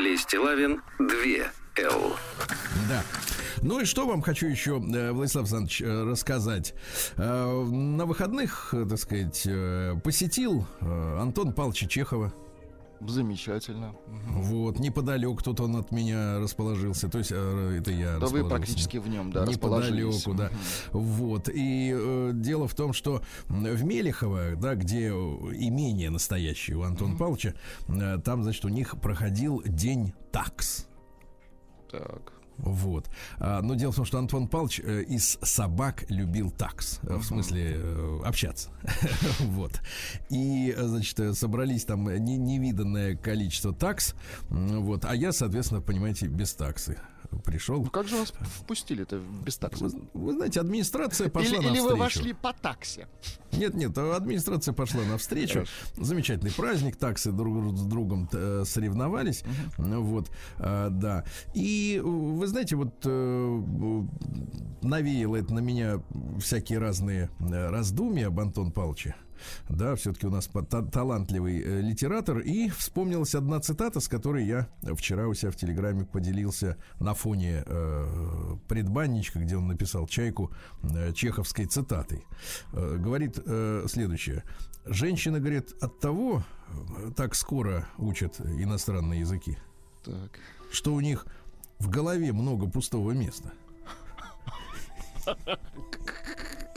Фамилия 0.00 0.16
Стилавин 0.16 0.80
2 0.98 1.84
Л. 1.84 2.16
Да. 2.88 3.02
Ну 3.60 3.80
и 3.80 3.84
что 3.84 4.06
вам 4.06 4.22
хочу 4.22 4.46
еще, 4.46 4.80
э, 4.80 5.12
Владислав 5.12 5.42
Александрович, 5.42 5.82
э, 5.82 6.04
рассказать. 6.04 6.72
Э, 7.18 7.62
На 7.70 8.06
выходных, 8.06 8.72
так 8.88 8.98
сказать, 8.98 9.46
посетил 10.02 10.66
Антон 10.80 11.52
Павловича 11.52 11.86
Чехова. 11.86 12.32
Замечательно. 13.00 13.94
Вот, 14.06 14.78
неподалеку 14.78 15.42
тут 15.42 15.60
он 15.60 15.76
от 15.76 15.90
меня 15.90 16.38
расположился. 16.38 17.08
То 17.08 17.18
есть, 17.18 17.32
э, 17.32 17.78
это 17.80 17.90
я 17.90 18.18
Да 18.18 18.26
вы 18.26 18.46
практически 18.46 18.98
в 18.98 19.08
нем, 19.08 19.32
да. 19.32 19.46
Неподалеку, 19.46 20.34
да. 20.34 20.50
Вот. 20.92 21.48
И 21.48 21.94
э, 21.94 22.30
дело 22.34 22.68
в 22.68 22.74
том, 22.74 22.92
что 22.92 23.22
в 23.48 23.84
Мелехово, 23.84 24.56
да, 24.56 24.74
где 24.74 25.08
э, 25.08 25.12
имение 25.12 26.10
настоящее 26.10 26.76
у 26.76 26.82
Антона 26.82 27.16
Павловича, 27.16 27.54
э, 27.88 28.18
там, 28.22 28.42
значит, 28.42 28.64
у 28.64 28.68
них 28.68 29.00
проходил 29.00 29.62
день 29.64 30.12
такс. 30.30 30.86
Так. 31.90 32.39
Вот. 32.62 33.08
А, 33.38 33.62
но 33.62 33.74
дело 33.74 33.92
в 33.92 33.96
том, 33.96 34.04
что 34.04 34.18
Антон 34.18 34.48
Павлович 34.48 34.80
э, 34.84 35.02
из 35.02 35.38
собак 35.42 36.04
любил 36.08 36.50
такс. 36.50 37.00
э, 37.02 37.16
В 37.16 37.24
смысле, 37.24 37.72
э, 37.76 38.20
общаться. 38.24 38.70
вот. 39.40 39.80
И, 40.28 40.74
значит, 40.78 41.36
собрались 41.36 41.84
там 41.84 42.08
не- 42.24 42.36
невиданное 42.36 43.16
количество 43.16 43.72
такс. 43.74 44.14
Вот. 44.48 45.04
А 45.04 45.14
я, 45.14 45.32
соответственно, 45.32 45.80
понимаете, 45.80 46.26
без 46.26 46.54
таксы 46.54 46.98
пришел. 47.38 47.82
Ну 47.82 47.90
как 47.90 48.08
же 48.08 48.16
вас 48.16 48.32
впустили-то 48.60 49.20
без 49.44 49.56
такса? 49.56 49.84
Вы, 49.84 50.00
вы 50.14 50.32
знаете, 50.34 50.60
администрация 50.60 51.28
пошла 51.28 51.48
Или, 51.48 51.56
или 51.56 51.66
навстречу. 51.68 51.88
вы 51.88 51.96
вошли 51.96 52.32
по 52.32 52.52
таксе? 52.52 53.08
Нет, 53.52 53.74
нет, 53.74 53.96
администрация 53.96 54.74
пошла 54.74 55.02
навстречу. 55.04 55.64
Замечательный 55.96 56.52
праздник, 56.52 56.96
таксы 56.96 57.32
друг 57.32 57.76
с 57.76 57.82
другом 57.82 58.28
э, 58.32 58.64
соревновались. 58.66 59.42
Ну 59.78 60.02
Вот, 60.02 60.30
э, 60.58 60.88
да. 60.90 61.24
И 61.54 61.96
э, 61.98 62.06
вы 62.06 62.46
знаете, 62.46 62.76
вот 62.76 63.04
навеяло 64.82 65.36
это 65.36 65.54
на 65.54 65.60
меня 65.60 66.02
всякие 66.38 66.78
разные 66.78 67.30
раздумья 67.40 68.28
об 68.28 68.40
Антон 68.40 68.72
Павловиче. 68.72 69.14
Да, 69.68 69.94
все-таки 69.94 70.26
у 70.26 70.30
нас 70.30 70.48
талантливый 70.92 71.60
э, 71.60 71.80
литератор. 71.80 72.38
И 72.38 72.68
вспомнилась 72.70 73.34
одна 73.34 73.60
цитата, 73.60 74.00
с 74.00 74.08
которой 74.08 74.44
я 74.46 74.68
вчера 74.94 75.26
у 75.28 75.34
себя 75.34 75.50
в 75.50 75.56
Телеграме 75.56 76.04
поделился 76.04 76.76
на 76.98 77.14
фоне 77.14 77.62
э, 77.66 78.56
предбанничка, 78.68 79.38
где 79.38 79.56
он 79.56 79.68
написал 79.68 80.06
чайку 80.06 80.50
э, 80.82 81.12
чеховской 81.12 81.66
цитатой. 81.66 82.24
Э, 82.72 82.96
говорит 82.98 83.38
э, 83.44 83.86
следующее. 83.88 84.44
Женщина, 84.86 85.40
говорит, 85.40 85.74
от 85.82 86.00
того 86.00 86.42
э, 86.68 87.10
так 87.16 87.34
скоро 87.34 87.86
учат 87.98 88.40
иностранные 88.40 89.20
языки, 89.20 89.58
Так. 90.04 90.38
что 90.72 90.94
у 90.94 91.00
них 91.00 91.26
в 91.78 91.88
голове 91.88 92.32
много 92.32 92.68
пустого 92.68 93.12
места. 93.12 93.52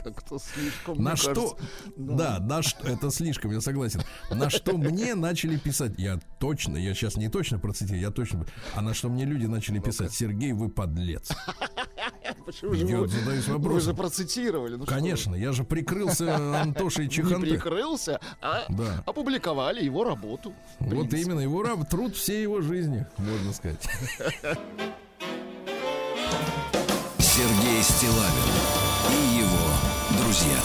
Как-то 0.04 0.40
слишком, 0.40 1.02
На 1.02 1.16
что, 1.16 1.34
кажется, 1.34 1.56
да, 1.96 2.40
на 2.40 2.62
что, 2.62 2.88
это 2.88 3.10
слишком, 3.10 3.52
я 3.52 3.62
согласен. 3.62 4.02
На 4.30 4.50
что 4.50 4.78
мне 4.78 5.16
начали 5.16 5.58
писать, 5.58 5.94
я 5.98 6.20
точно, 6.40 6.78
я 6.78 6.94
сейчас 6.94 7.16
не 7.16 7.30
точно 7.30 7.60
процитирую, 7.60 8.02
я 8.02 8.12
точно, 8.12 8.46
а 8.76 8.82
на 8.82 8.94
что 8.94 9.10
мне 9.10 9.26
люди 9.26 9.46
начали 9.46 9.80
писать, 9.80 10.14
Сергей, 10.14 10.52
вы 10.52 10.70
подлец. 10.70 11.32
Почему 12.46 12.74
же 12.74 12.86
вы, 12.86 13.08
задаюсь 13.08 13.48
вы 13.48 13.80
же 13.80 13.94
процитировали? 13.94 14.76
Ну 14.76 14.86
Конечно, 14.86 15.36
я 15.36 15.52
же 15.54 15.64
прикрылся 15.64 16.36
Антошей 16.62 17.08
вы, 17.08 17.36
Не 17.36 17.42
прикрылся, 17.42 18.20
а 18.42 18.66
Да. 18.70 19.04
опубликовали 19.06 19.84
его 19.84 20.04
работу. 20.04 20.54
Вот 20.80 21.14
именно, 21.14 21.40
его 21.40 21.64
раб, 21.64 21.88
труд 21.90 22.16
всей 22.16 22.42
его 22.44 22.62
жизни, 22.62 23.06
можно 23.18 23.54
сказать. 23.54 23.88
Сергей 27.20 27.82
Стилавин 27.82 28.93
друзья 30.34 30.58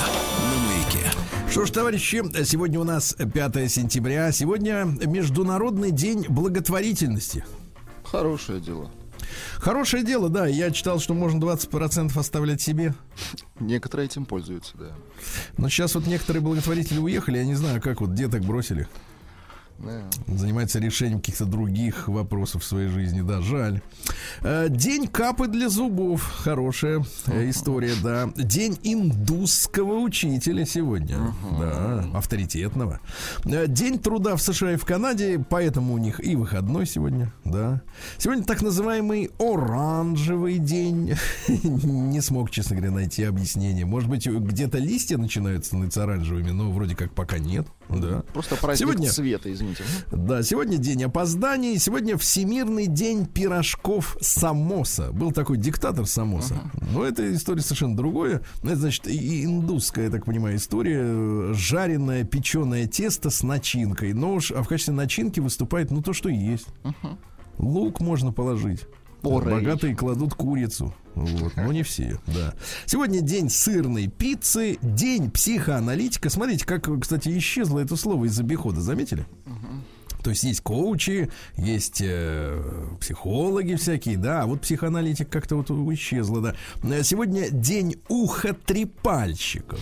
на 0.51 0.67
маяке. 0.67 1.11
Что 1.51 1.67
ж, 1.67 1.71
товарищи, 1.71 2.23
сегодня 2.45 2.81
у 2.81 2.85
нас 2.85 3.15
5 3.15 3.71
сентября. 3.71 4.33
Сегодня 4.33 4.85
Международный 4.85 5.91
день 5.91 6.25
благотворительности. 6.27 7.45
Хорошее 8.03 8.61
дело. 8.61 8.91
Хорошее 9.57 10.05
дело, 10.05 10.31
да. 10.31 10.47
Я 10.47 10.71
читал, 10.71 11.01
что 11.01 11.13
можно 11.13 11.39
20% 11.39 12.19
оставлять 12.19 12.63
себе. 12.63 12.95
Некоторые 13.61 14.07
этим 14.07 14.25
пользуются, 14.25 14.75
да. 14.79 14.93
Но 15.59 15.69
сейчас 15.69 15.95
вот 15.97 16.07
некоторые 16.07 16.43
благотворители 16.43 16.99
уехали. 16.99 17.37
Я 17.37 17.45
не 17.45 17.55
знаю, 17.55 17.83
как 17.83 18.01
вот 18.01 18.15
деток 18.15 18.41
бросили. 18.47 18.89
Да. 19.79 20.03
занимается 20.27 20.81
решением 20.81 21.19
каких-то 21.21 21.45
других 21.45 22.09
вопросов 22.09 22.63
в 22.63 22.67
своей 22.67 22.89
жизни, 22.89 23.21
да, 23.21 23.41
жаль. 23.41 23.81
Э, 24.43 24.67
День 24.69 25.07
капы 25.07 25.47
для 25.47 25.69
зубов, 25.69 26.23
хорошая 26.23 27.05
э, 27.27 27.49
история, 27.51 27.93
да. 28.03 28.29
День 28.37 28.77
индусского 28.83 29.99
учителя 30.01 30.65
сегодня, 30.67 31.33
да, 31.61 32.05
авторитетного. 32.13 32.99
Э, 33.45 33.67
День 33.69 34.01
труда 34.01 34.35
в 34.35 34.43
США 34.43 34.73
и 34.73 34.77
в 34.77 34.85
Канаде, 34.85 35.45
поэтому 35.49 35.95
у 35.95 35.99
них 35.99 36.19
и 36.25 36.35
выходной 36.35 36.85
сегодня, 36.85 37.33
да. 37.45 37.81
Сегодня 38.19 38.43
так 38.43 38.63
называемый 38.63 39.31
оранжевый 39.39 40.59
день. 40.59 41.15
Не 41.49 42.21
смог, 42.21 42.51
честно 42.51 42.75
говоря, 42.75 42.91
найти 42.93 43.23
объяснение. 43.23 43.85
Может 43.87 44.11
быть, 44.11 44.27
где-то 44.27 44.79
листья 44.79 45.19
начинают 45.19 45.67
становиться 45.67 46.03
оранжевыми, 46.03 46.51
но 46.51 46.73
вроде 46.73 46.97
как 46.97 47.13
пока 47.15 47.39
нет, 47.39 47.69
да. 47.89 48.23
Просто 48.33 48.57
праздник 48.57 48.89
Сегодня- 48.89 49.09
цвета, 49.11 49.53
извините. 49.53 49.68
Да, 50.13 50.43
сегодня 50.43 50.79
день 50.79 51.05
опозданий, 51.05 51.79
сегодня 51.79 52.17
Всемирный 52.17 52.87
день 52.87 53.27
пирожков 53.27 54.17
Самоса. 54.21 55.13
Был 55.13 55.33
такой 55.33 55.59
диктатор 55.59 56.07
Самоса. 56.07 56.71
Но 56.93 57.05
это 57.05 57.35
история 57.35 57.63
совершенно 57.63 57.97
другое. 57.97 58.43
Это, 58.63 58.77
значит, 58.77 59.07
и 59.07 59.45
индусская, 59.45 60.05
я 60.05 60.11
так 60.11 60.25
понимаю, 60.25 60.57
история. 60.57 61.53
Жареное 61.55 62.25
печеное 62.25 62.87
тесто 62.87 63.31
с 63.31 63.43
начинкой. 63.43 64.13
Но 64.13 64.35
уж, 64.35 64.53
а 64.53 64.63
в 64.63 64.69
качестве 64.69 64.95
начинки 64.95 65.41
выступает, 65.41 65.91
ну, 65.91 66.03
то, 66.03 66.13
что 66.13 66.29
есть. 66.29 66.69
Лук 67.59 68.01
можно 68.01 68.33
положить. 68.33 68.87
Порей. 69.23 69.55
Богатые 69.55 69.97
кладут 69.97 70.35
курицу. 70.35 70.95
Вот, 71.15 71.57
но 71.57 71.73
не 71.73 71.83
все, 71.83 72.19
да. 72.27 72.55
Сегодня 72.87 73.21
день 73.21 73.51
сырной 73.51 74.07
пиццы, 74.07 74.79
день 74.83 75.31
психоаналитика. 75.31 76.31
Смотрите, 76.31 76.65
как, 76.65 76.89
кстати, 77.01 77.37
исчезло 77.37 77.81
это 77.81 77.97
слово 77.97 78.27
из 78.27 78.39
обихода, 78.39 78.81
заметили? 78.81 79.27
То 80.23 80.31
есть 80.31 80.43
есть 80.45 80.61
коучи, 80.61 81.31
есть 81.57 82.03
э, 82.05 82.61
психологи 83.01 83.75
всякие, 83.75 84.17
да, 84.17 84.43
а 84.43 84.47
вот 84.47 84.63
психоаналитик 84.63 85.29
как-то 85.31 85.57
вот 85.57 85.71
исчезло, 85.71 86.41
да. 86.41 87.03
Сегодня 87.03 87.51
день 87.51 87.97
ухотрепальщиков. 88.09 89.81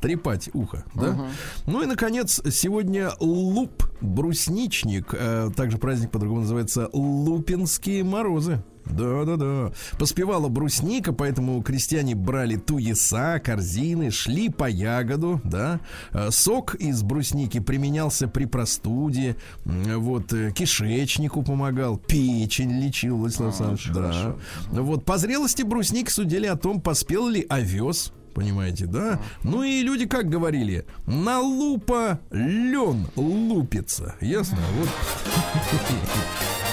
Трепать 0.00 0.50
ухо, 0.54 0.84
да? 0.94 1.26
Ну 1.66 1.82
и, 1.82 1.86
наконец, 1.86 2.40
сегодня 2.50 3.10
луп, 3.20 3.84
брусничник, 4.00 5.12
э, 5.12 5.50
также 5.56 5.78
праздник 5.78 6.10
по-другому 6.10 6.42
называется 6.42 6.88
Лупинские 6.92 8.04
морозы. 8.04 8.62
Да-да-да. 8.86 9.72
Поспевала 9.98 10.48
брусника, 10.48 11.12
поэтому 11.12 11.60
крестьяне 11.62 12.14
брали 12.14 12.56
туеса, 12.56 13.38
корзины, 13.38 14.10
шли 14.10 14.48
по 14.48 14.68
ягоду, 14.68 15.40
да. 15.44 15.80
Э, 16.12 16.30
Сок 16.30 16.74
из 16.76 17.02
брусники 17.02 17.60
применялся 17.60 18.28
при 18.28 18.46
простуде, 18.46 19.36
вот, 19.64 20.32
э, 20.32 20.52
кишечнику 20.52 21.42
помогал, 21.42 21.98
печень 21.98 22.80
лечил, 22.80 23.18
Владислав 23.18 23.60
Александрович, 23.60 23.90
да. 23.92 24.36
Вот, 24.70 25.04
по 25.04 25.18
зрелости 25.18 25.62
брусники 25.62 26.10
судили 26.10 26.46
о 26.46 26.56
том, 26.56 26.80
поспел 26.80 27.28
ли 27.28 27.44
овес, 27.48 28.12
Понимаете, 28.38 28.86
да? 28.86 29.18
Ну 29.42 29.64
и 29.64 29.82
люди 29.82 30.06
как 30.06 30.28
говорили, 30.28 30.86
на 31.06 31.40
лупа 31.40 32.20
лен 32.30 33.08
лупится. 33.16 34.14
Ясно? 34.20 34.58
Вот. 34.78 34.88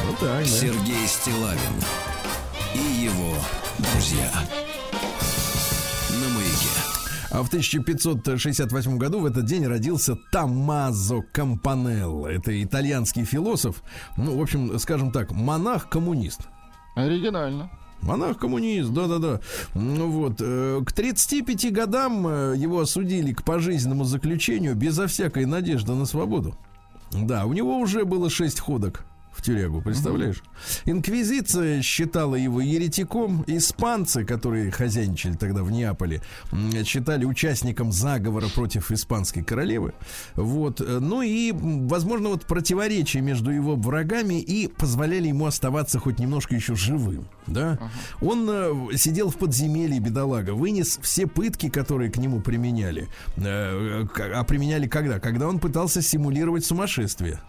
Вот 0.06 0.19
так, 0.19 0.41
да. 0.41 0.45
Сергей 0.45 1.08
Стилавин 1.08 1.58
и 2.75 3.06
его 3.06 3.34
друзья. 3.80 4.30
На 6.12 6.30
маяке. 6.36 6.69
А 7.32 7.41
в 7.41 7.47
1568 7.47 8.97
году 8.99 9.21
в 9.21 9.25
этот 9.25 9.45
день 9.45 9.65
родился 9.65 10.15
Томмазо 10.32 11.23
Кампанелло. 11.34 12.28
Это 12.28 12.63
итальянский 12.63 13.25
философ. 13.25 13.82
Ну, 14.17 14.38
в 14.38 14.41
общем, 14.43 14.78
скажем 14.78 15.12
так, 15.12 15.32
монах-коммунист. 15.32 16.41
Оригинально. 16.95 17.71
Монах-коммунист, 18.05 18.91
да-да-да. 18.91 19.41
Ну 19.73 20.09
вот, 20.09 20.35
э, 20.39 20.81
к 20.85 20.93
35 20.93 21.71
годам 21.71 22.27
э, 22.27 22.53
его 22.55 22.79
осудили 22.79 23.33
к 23.33 23.43
пожизненному 23.43 24.03
заключению 24.03 24.75
безо 24.75 25.07
всякой 25.07 25.45
надежды 25.45 25.93
на 25.93 26.05
свободу. 26.05 26.55
Да, 27.11 27.45
у 27.45 27.53
него 27.53 27.77
уже 27.79 28.05
было 28.05 28.29
6 28.29 28.59
ходок 28.59 29.05
тюрягу, 29.45 29.81
представляешь? 29.81 30.43
Инквизиция 30.86 31.81
считала 31.81 32.36
его 32.36 32.62
еретиком. 32.62 33.43
Испанцы, 33.47 34.25
которые 34.25 34.71
хозяйничали 34.71 35.34
тогда 35.34 35.63
в 35.63 35.71
Неаполе, 35.71 36.21
считали 36.84 37.25
участником 37.25 37.91
заговора 37.91 38.47
против 38.53 38.91
испанской 38.91 39.43
королевы. 39.43 39.93
Вот. 40.36 40.79
Ну 40.79 41.21
и, 41.21 41.51
возможно, 41.53 42.29
вот 42.29 42.45
противоречия 42.45 43.21
между 43.21 43.51
его 43.51 43.75
врагами 43.75 44.41
и 44.41 44.67
позволяли 44.67 45.27
ему 45.27 45.45
оставаться 45.45 45.99
хоть 45.99 46.19
немножко 46.19 46.55
еще 46.55 46.75
живым. 46.75 47.27
Да? 47.47 47.79
Он 48.21 48.47
э, 48.49 48.97
сидел 48.97 49.29
в 49.29 49.38
подземелье, 49.38 49.99
бедолага, 49.99 50.51
вынес 50.51 50.99
все 51.01 51.27
пытки, 51.27 51.69
которые 51.69 52.12
к 52.12 52.17
нему 52.17 52.41
применяли. 52.41 53.08
Э, 53.38 54.05
а 54.17 54.43
применяли 54.43 54.88
когда? 54.88 55.19
Когда 55.19 55.47
он 55.47 55.60
пытался 55.60 56.01
симулировать 56.01 56.65
сумасшествие. 56.65 57.39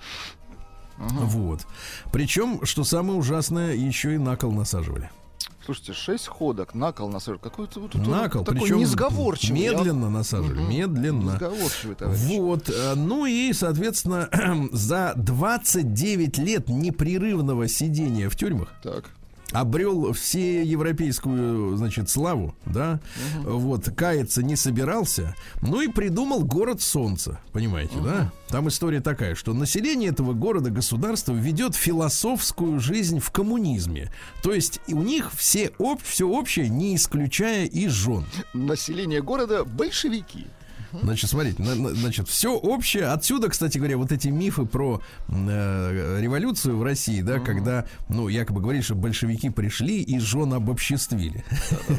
Вот. 0.99 1.67
Причем, 2.13 2.65
что 2.65 2.85
самое 2.85 3.19
ужасное, 3.19 3.75
еще 3.75 4.15
и 4.15 4.19
на 4.19 4.37
кол 4.37 4.53
насаживали. 4.53 5.11
Слушайте, 5.65 5.95
шесть 5.95 6.29
ходок, 6.29 6.75
на 7.09 7.19
сыр. 7.19 7.39
Какой-то 7.39 7.81
вот 7.81 7.95
На 7.97 8.29
кол, 8.29 8.45
такой 8.45 8.61
причем 8.61 8.79
несговорчивый. 8.79 9.61
я- 9.61 9.73
медленно 9.73 10.09
насаживали, 10.11 10.61
Мгм. 10.61 10.71
медленно. 10.71 11.31
Несговорчивый 11.33 11.97
товарищ. 11.97 12.21
Вот, 12.21 12.71
э, 12.71 12.95
ну 12.95 13.27
и, 13.27 13.53
соответственно, 13.53 14.29
за 14.73 15.15
29 15.17 16.39
лет 16.39 16.69
непрерывного 16.69 17.67
сидения 17.67 18.29
в 18.29 18.37
тюрьмах 18.37 18.69
Так. 18.83 19.07
Обрел 19.53 20.13
все 20.13 20.63
европейскую, 20.63 21.77
значит, 21.77 22.09
славу, 22.09 22.55
да, 22.65 23.01
вот, 23.43 23.91
каяться 23.97 24.43
не 24.43 24.57
собирался, 24.57 25.35
ну 25.63 25.81
и 25.81 25.89
придумал 25.89 26.45
город 26.45 26.81
солнца, 26.83 27.39
понимаете, 27.53 27.95
да? 28.03 28.33
Там 28.49 28.69
история 28.69 29.01
такая, 29.01 29.35
что 29.35 29.53
население 29.55 30.11
этого 30.11 30.33
города-государства 30.33 31.33
ведет 31.33 31.75
философскую 31.75 32.81
жизнь 32.81 33.19
в 33.19 33.31
коммунизме, 33.31 34.13
то 34.43 34.53
есть 34.53 34.81
и 34.87 34.95
у 34.95 35.03
них 35.03 35.33
все 35.35 35.73
об, 35.79 36.01
все 36.03 36.29
общее, 36.29 36.69
не 36.69 36.97
исключая 36.97 37.67
и 37.67 37.89
жен. 37.89 38.25
Население 38.55 39.23
города 39.23 39.65
большевики. 39.65 40.47
Значит, 40.93 41.31
смотрите, 41.31 41.63
на- 41.63 41.75
на- 41.75 41.95
значит, 41.95 42.29
все 42.29 42.55
общее. 42.55 43.07
Отсюда, 43.07 43.49
кстати 43.49 43.79
говоря, 43.79 43.97
вот 43.99 44.13
эти 44.13 44.29
мифы 44.29 44.65
про 44.67 45.01
э, 45.29 46.19
революцию 46.21 46.77
в 46.77 46.83
России, 46.83 47.21
да, 47.23 47.39
когда, 47.39 47.85
ну, 48.09 48.29
якобы 48.29 48.61
говорили, 48.61 48.83
что 48.83 48.95
большевики 48.95 49.51
пришли 49.51 50.03
и 50.03 50.19
жен 50.19 50.53
обобществили. 50.55 51.45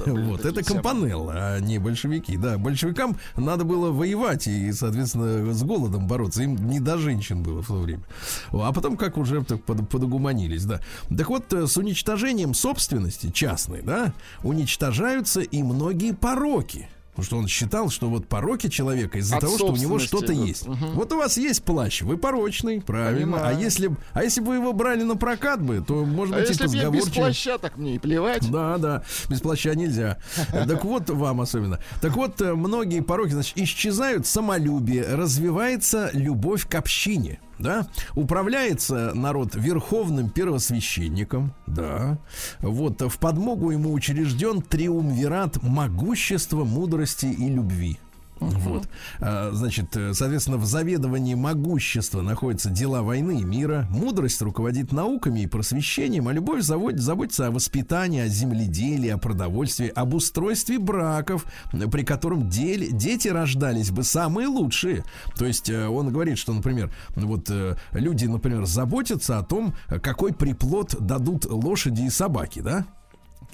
Вот, 0.05 0.45
это 0.45 0.63
компанелло, 0.63 1.33
а 1.35 1.59
не 1.59 1.79
большевики. 1.79 2.37
Да, 2.37 2.57
большевикам 2.57 3.17
надо 3.35 3.63
было 3.63 3.91
воевать 3.91 4.47
и, 4.47 4.71
соответственно, 4.71 5.53
с 5.53 5.63
голодом 5.63 6.07
бороться. 6.07 6.43
Им 6.43 6.55
не 6.69 6.79
до 6.79 6.97
женщин 6.97 7.43
было 7.43 7.61
в 7.61 7.67
то 7.67 7.75
время. 7.79 8.03
А 8.51 8.71
потом 8.73 8.97
как 8.97 9.17
уже 9.17 9.43
так 9.43 9.63
под- 9.63 9.87
подугуманились, 9.89 10.65
да. 10.65 10.81
Так 11.15 11.29
вот, 11.29 11.51
э, 11.53 11.67
с 11.67 11.77
уничтожением 11.77 12.53
собственности 12.53 13.29
частной, 13.31 13.81
да, 13.81 14.13
уничтожаются 14.43 15.41
и 15.41 15.63
многие 15.63 16.13
пороки. 16.13 16.89
Потому 17.17 17.25
что 17.25 17.37
он 17.39 17.47
считал, 17.47 17.89
что 17.89 18.09
вот 18.11 18.27
пороки 18.27 18.67
человека 18.69 19.17
из-за 19.17 19.39
того, 19.39 19.57
что 19.57 19.73
у 19.73 19.75
него 19.75 19.97
что-то 19.97 20.33
есть. 20.33 20.67
мгм. 20.67 20.91
Вот 20.91 21.11
у 21.13 21.17
вас 21.17 21.35
есть 21.37 21.63
плащ, 21.63 22.03
вы 22.03 22.15
порочный, 22.15 22.79
правильно. 22.79 23.47
А 23.47 23.51
если, 23.53 23.89
а 24.13 24.23
если 24.23 24.39
бы 24.39 24.49
вы 24.49 24.55
его 24.57 24.71
брали 24.71 25.01
на 25.01 25.15
прокат 25.15 25.59
бы, 25.59 25.81
то, 25.81 26.05
может 26.05 26.35
А 26.35 26.39
быть, 26.39 26.49
и 26.49 26.51
если 26.53 26.67
бы 26.67 26.75
я 26.75 26.89
без 26.91 27.05
позговорчивее. 27.05 27.23
плаща, 27.25 27.57
так 27.57 27.77
мне 27.77 27.95
и 27.95 27.99
плевать. 27.99 28.51
Да, 28.51 28.77
да, 28.77 29.03
без 29.29 29.41
плаща 29.41 29.73
нельзя. 29.73 30.19
Так 30.51 30.85
вот, 30.85 31.09
вам 31.09 31.41
особенно. 31.41 31.79
Так 32.01 32.15
вот, 32.15 32.39
э, 32.39 32.53
многие 32.53 33.01
пороки, 33.01 33.31
значит, 33.31 33.57
исчезают 33.57 34.27
самолюбие, 34.27 35.03
развивается 35.15 36.11
любовь 36.13 36.67
к 36.69 36.75
общине. 36.75 37.39
Да, 37.59 37.87
управляется 38.15 39.13
народ 39.15 39.55
верховным 39.55 40.29
первосвященником, 40.29 41.53
да. 41.65 42.19
Вот 42.59 43.01
в 43.01 43.17
подмогу 43.17 43.71
ему 43.71 43.93
учрежден 43.93 44.61
триумвират 44.61 45.61
могущества, 45.63 46.63
мудрости 46.63 47.25
и 47.25 47.49
любви. 47.49 47.99
Вот. 48.39 48.87
А, 49.19 49.51
Значит, 49.53 49.95
э, 49.95 50.13
соответственно, 50.13 50.57
в 50.57 50.65
заведовании 50.65 51.35
могущества 51.35 52.21
находятся 52.21 52.69
дела 52.69 53.01
войны 53.01 53.41
и 53.41 53.43
мира. 53.43 53.87
Мудрость 53.89 54.41
руководит 54.41 54.91
науками 54.91 55.41
и 55.41 55.47
просвещением, 55.47 56.27
а 56.27 56.33
любовь 56.33 56.61
заводит, 56.63 56.99
заботится 56.99 57.47
о 57.47 57.51
воспитании, 57.51 58.21
о 58.21 58.27
земледелии, 58.27 59.09
о 59.09 59.17
продовольствии, 59.17 59.87
об 59.87 60.13
устройстве 60.13 60.79
браков, 60.79 61.45
при 61.91 62.03
котором 62.03 62.49
деле- 62.49 62.89
дети 62.91 63.27
рождались 63.27 63.91
бы 63.91 64.03
самые 64.03 64.47
лучшие. 64.47 65.03
То 65.37 65.45
есть 65.45 65.69
э, 65.69 65.87
он 65.87 66.11
говорит, 66.11 66.37
что, 66.37 66.53
например, 66.53 66.91
вот 67.15 67.49
э, 67.49 67.75
люди, 67.91 68.25
например, 68.25 68.65
заботятся 68.65 69.37
о 69.39 69.43
том, 69.43 69.73
какой 70.01 70.33
приплод 70.33 70.95
дадут 70.99 71.45
лошади 71.45 72.03
и 72.03 72.09
собаки, 72.09 72.59
да? 72.59 72.85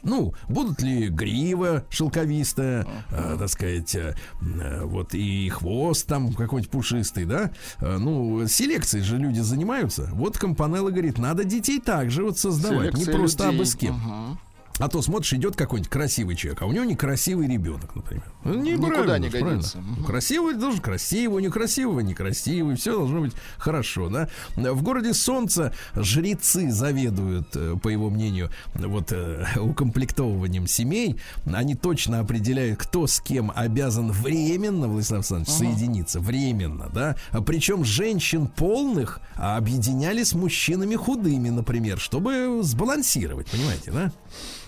Ну, 0.03 0.33
будут 0.49 0.81
ли 0.81 1.07
грива 1.09 1.85
шелковистая, 1.89 2.85
э, 3.11 3.35
так 3.39 3.49
сказать, 3.49 3.95
э, 3.95 4.15
э, 4.41 4.83
вот 4.83 5.13
и 5.13 5.49
хвост 5.49 6.07
там 6.07 6.33
какой-нибудь 6.33 6.69
пушистый, 6.71 7.25
да? 7.25 7.51
Э, 7.79 7.97
ну, 7.97 8.47
селекцией 8.47 9.03
же 9.03 9.17
люди 9.17 9.39
занимаются. 9.39 10.09
Вот 10.13 10.37
Компанелла 10.37 10.89
говорит, 10.91 11.17
надо 11.17 11.43
детей 11.43 11.79
также 11.79 12.23
вот 12.23 12.37
создавать, 12.37 12.93
не 12.93 13.03
Селекция 13.03 13.15
просто 13.17 13.43
людей. 13.45 13.57
абы 13.59 13.65
с 13.65 13.75
кем. 13.75 13.93
Мгм. 13.95 14.39
А 14.79 14.87
то 14.89 15.01
смотришь, 15.03 15.33
идет 15.33 15.55
какой-нибудь 15.55 15.91
красивый 15.91 16.35
человек, 16.35 16.61
а 16.63 16.65
у 16.65 16.71
него 16.71 16.83
некрасивый 16.83 17.47
ребенок, 17.47 17.95
например. 17.95 18.23
Ну, 18.43 18.55
Никуда 18.55 19.19
не 19.19 19.25
же, 19.25 19.31
правильно. 19.31 19.51
годится. 19.51 19.77
Мгм. 19.77 20.03
Красивый 20.03 20.55
должен 20.55 20.81
красивый, 20.81 21.43
некрасивого 21.43 21.99
некрасивый, 21.99 22.75
все 22.75 22.97
должно 22.97 23.21
быть 23.21 23.33
хорошо, 23.57 24.09
да. 24.09 24.29
В 24.55 24.81
городе 24.81 25.13
Солнца 25.13 25.73
жрецы 25.95 26.71
заведуют, 26.71 27.55
э, 27.55 27.75
по 27.81 27.89
его 27.89 28.09
мнению, 28.09 28.49
вот 28.73 29.11
э, 29.11 29.45
укомплектовыванием 29.59 30.65
семей. 30.65 31.19
Они 31.45 31.75
точно 31.75 32.19
определяют, 32.19 32.79
кто 32.79 33.05
с 33.05 33.19
кем 33.19 33.51
обязан 33.55 34.11
временно, 34.11 34.87
Владислав 34.87 35.19
Александрович, 35.19 35.51
соединиться, 35.51 36.19
временно, 36.19 36.89
да. 36.91 37.15
А 37.29 37.41
Причем 37.41 37.85
женщин 37.85 38.47
полных 38.47 39.19
объединяли 39.35 40.23
с 40.23 40.33
мужчинами 40.33 40.95
худыми, 40.95 41.49
например, 41.49 41.99
чтобы 41.99 42.59
сбалансировать, 42.63 43.47
понимаете, 43.51 43.91
да? 43.91 44.11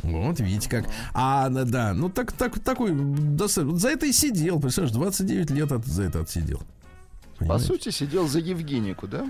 Вот, 0.05 0.39
видите 0.39 0.69
как. 0.69 0.85
А, 1.13 1.49
да, 1.49 1.93
ну 1.93 2.09
так, 2.09 2.31
так, 2.31 2.59
такой, 2.59 2.93
за 3.77 3.89
это 3.89 4.05
и 4.05 4.11
сидел, 4.11 4.59
представляешь, 4.59 4.95
29 4.95 5.49
лет 5.51 5.71
от- 5.71 5.85
за 5.85 6.03
это 6.03 6.21
отсидел. 6.21 6.61
По 7.35 7.39
Понимаете? 7.39 7.65
сути, 7.65 7.89
сидел 7.89 8.27
за 8.29 8.39
Евгенику, 8.39 9.07
да? 9.07 9.25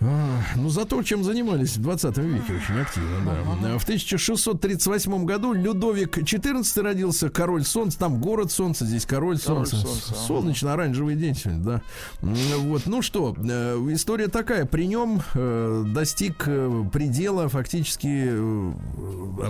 А, 0.00 0.40
ну, 0.54 0.68
за 0.68 0.84
то, 0.84 1.02
чем 1.02 1.24
занимались 1.24 1.76
в 1.76 1.82
20 1.82 2.16
веке 2.18 2.52
очень 2.54 2.80
активно, 2.80 3.16
да. 3.60 3.76
В 3.78 3.82
1638 3.82 5.24
году 5.24 5.52
Людовик 5.52 6.16
XIV 6.18 6.80
родился, 6.82 7.28
король 7.28 7.64
солнца, 7.64 7.98
там 7.98 8.20
город 8.20 8.52
солнца, 8.52 8.84
здесь 8.84 9.04
король, 9.04 9.38
Король 9.40 9.66
солнца. 9.66 9.76
солнца. 9.88 10.14
Солнечно-оранжевый 10.14 11.16
день 11.16 11.34
сегодня, 11.34 11.62
да. 11.64 11.82
Вот, 12.20 12.82
ну 12.86 13.02
что, 13.02 13.34
э, 13.36 13.76
история 13.90 14.28
такая. 14.28 14.64
При 14.64 14.86
нем 14.86 15.20
э, 15.34 15.84
достиг 15.88 16.44
э, 16.46 16.84
предела, 16.92 17.48
фактически 17.48 18.30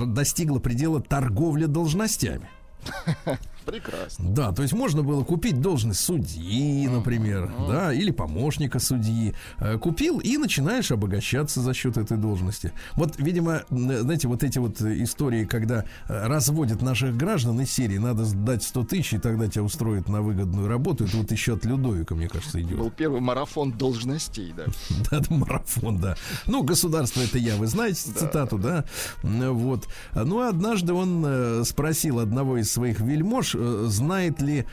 достигла 0.06 0.58
предела 0.58 1.02
торговля 1.02 1.66
должностями. 1.66 2.48
Прекрасно. 3.64 4.30
Да, 4.30 4.52
то 4.52 4.62
есть 4.62 4.74
можно 4.74 5.02
было 5.02 5.24
купить 5.24 5.60
должность 5.60 6.00
судьи, 6.00 6.88
например, 6.88 7.50
да, 7.68 7.92
или 7.92 8.10
помощника 8.10 8.78
судьи. 8.78 9.34
Э, 9.58 9.78
Купил 9.78 10.18
и 10.18 10.36
начинаешь 10.36 10.90
обогащаться 10.90 11.60
за 11.60 11.74
счет 11.74 11.96
этой 11.96 12.16
должности. 12.16 12.72
Вот, 12.94 13.18
видимо, 13.18 13.62
знаете, 13.70 14.28
вот 14.28 14.42
эти 14.42 14.58
вот 14.58 14.80
истории, 14.80 15.44
когда 15.44 15.84
э, 16.08 16.26
разводят 16.26 16.82
наших 16.82 17.16
граждан 17.16 17.60
из 17.60 17.70
серии, 17.72 17.98
надо 17.98 18.24
сдать 18.24 18.62
100 18.62 18.84
тысяч, 18.84 19.14
и 19.14 19.18
тогда 19.18 19.48
тебя 19.48 19.64
устроят 19.64 20.08
на 20.08 20.22
выгодную 20.22 20.68
работу. 20.68 21.04
Это 21.04 21.16
вот 21.16 21.30
еще 21.32 21.54
от 21.54 21.64
Людовика, 21.64 22.14
мне 22.14 22.28
кажется, 22.28 22.60
идет. 22.60 22.78
Был 22.78 22.90
первый 22.90 23.20
марафон 23.20 23.72
должностей, 23.72 24.52
да. 24.56 24.64
Да, 25.10 25.18
это 25.18 25.32
марафон, 25.32 25.98
да. 25.98 26.16
Ну, 26.46 26.62
государство 26.62 27.20
это 27.20 27.38
я, 27.38 27.56
вы 27.56 27.66
знаете 27.66 28.10
цитату, 28.12 28.58
да? 28.58 28.84
Вот. 29.22 29.88
Ну, 30.14 30.40
однажды 30.40 30.92
он 30.92 31.24
э, 31.26 31.64
спросил 31.64 32.18
одного 32.18 32.58
из 32.58 32.70
своих 32.70 33.00
вельмож, 33.00 33.49
э, 33.54 33.84
знает 33.88 34.40
ли 34.40 34.66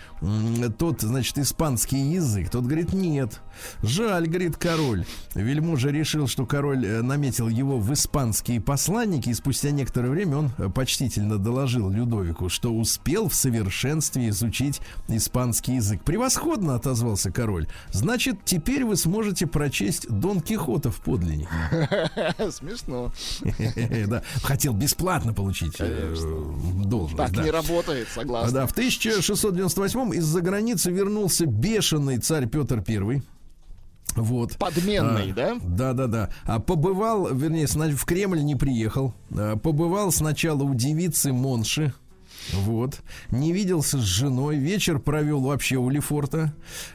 тот, 0.77 1.01
значит, 1.01 1.37
испанский 1.37 1.97
язык. 1.97 2.49
Тот 2.49 2.65
говорит, 2.65 2.93
нет. 2.93 3.41
Жаль, 3.81 4.27
говорит 4.27 4.57
король. 4.57 5.05
Вельможа 5.35 5.89
решил, 5.89 6.27
что 6.27 6.45
король 6.45 6.85
э, 6.85 7.01
наметил 7.01 7.47
его 7.47 7.79
в 7.79 7.93
испанские 7.93 8.61
посланники, 8.61 9.29
и 9.29 9.33
спустя 9.33 9.71
некоторое 9.71 10.09
время 10.09 10.37
он 10.37 10.51
э, 10.57 10.69
почтительно 10.69 11.37
доложил 11.37 11.89
Людовику, 11.89 12.49
что 12.49 12.73
успел 12.73 13.29
в 13.29 13.35
совершенстве 13.35 14.29
изучить 14.29 14.81
испанский 15.07 15.75
язык. 15.75 16.03
Превосходно 16.03 16.75
отозвался 16.75 17.31
король. 17.31 17.67
Значит, 17.91 18.37
теперь 18.45 18.83
вы 18.85 18.95
сможете 18.95 19.47
прочесть 19.47 20.07
Дон 20.09 20.41
Кихота 20.41 20.91
в 20.91 21.01
подлиннике. 21.01 21.49
Смешно. 22.51 23.11
Да. 24.07 24.21
Хотел 24.43 24.73
бесплатно 24.73 25.33
получить 25.33 25.77
должность. 25.77 27.17
Так 27.17 27.31
да. 27.31 27.43
не 27.43 27.51
работает, 27.51 28.07
согласен. 28.13 28.53
Да, 28.53 28.66
в 28.67 28.71
1698 28.71 30.15
из-за 30.15 30.41
границы 30.41 30.91
вернулся 30.91 31.45
бешеный 31.45 32.17
царь 32.19 32.47
Петр 32.47 32.84
I. 32.88 33.21
Вот. 34.15 34.58
Подменный, 34.58 35.32
А, 35.32 35.36
да? 35.36 35.58
Да, 35.62 35.93
да, 35.93 36.08
да. 36.08 36.30
А 36.43 36.60
побывал, 36.60 37.34
вернее, 37.34 37.67
в 37.67 38.06
Кремль 38.06 38.43
не 38.43 38.56
приехал. 38.56 39.13
А, 39.32 39.58
побывал 39.58 40.12
сначала 40.12 40.63
у 40.63 40.73
девицы 40.73 41.34
Монши. 41.34 41.93
Вот. 42.53 42.99
Не 43.31 43.51
виделся 43.53 43.97
с 43.97 44.01
женой. 44.03 44.57
Вечер 44.57 44.99
провел 44.99 45.41
вообще 45.41 45.75
у 45.77 45.89
Лефорта. 45.89 46.53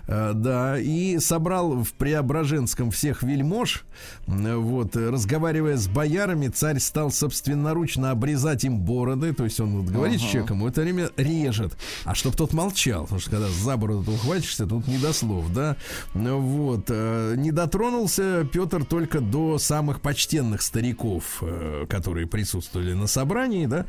А, 0.09 0.33
да. 0.33 0.79
И 0.79 1.19
собрал 1.19 1.83
в 1.83 1.93
Преображенском 1.93 2.91
всех 2.91 3.23
вельмож. 3.23 3.85
М, 4.27 4.61
Вот. 4.63 4.97
э, 4.97 5.11
Разговаривая 5.11 5.77
с 5.77 5.89
боярами, 5.89 6.49
царь 6.49 6.79
стал 6.79 7.11
собственноручно 7.11 8.11
обрезать 8.11 8.65
им 8.65 8.79
бороды. 8.81 9.33
То 9.33 9.45
есть 9.45 9.61
он 9.61 9.83
вот 9.83 9.91
говорит 9.91 10.21
с 10.21 10.25
человеком, 10.25 10.61
в 10.63 10.67
это 10.67 10.81
время 10.83 11.11
режет. 11.17 11.77
А 12.05 12.15
чтоб 12.15 12.35
тот 12.37 12.53
молчал. 12.53 13.03
Потому 13.05 13.21
что 13.21 13.31
когда 13.31 13.49
за 13.49 13.77
бороду 13.77 14.13
ухватишься, 14.13 14.67
тут 14.67 14.87
не 14.89 14.99
до 14.99 15.13
слов, 15.13 15.53
да. 15.53 15.77
Вот. 16.15 16.87
э, 16.89 17.35
Не 17.37 17.51
дотронулся 17.53 18.47
Петр 18.53 18.85
только 18.85 19.21
до 19.21 19.59
самых 19.59 20.01
почтенных 20.01 20.63
стариков, 20.63 21.39
э, 21.43 21.87
которые 21.89 22.27
присутствовали 22.27 22.93
на 22.95 23.07
собрании, 23.07 23.67
да. 23.67 23.87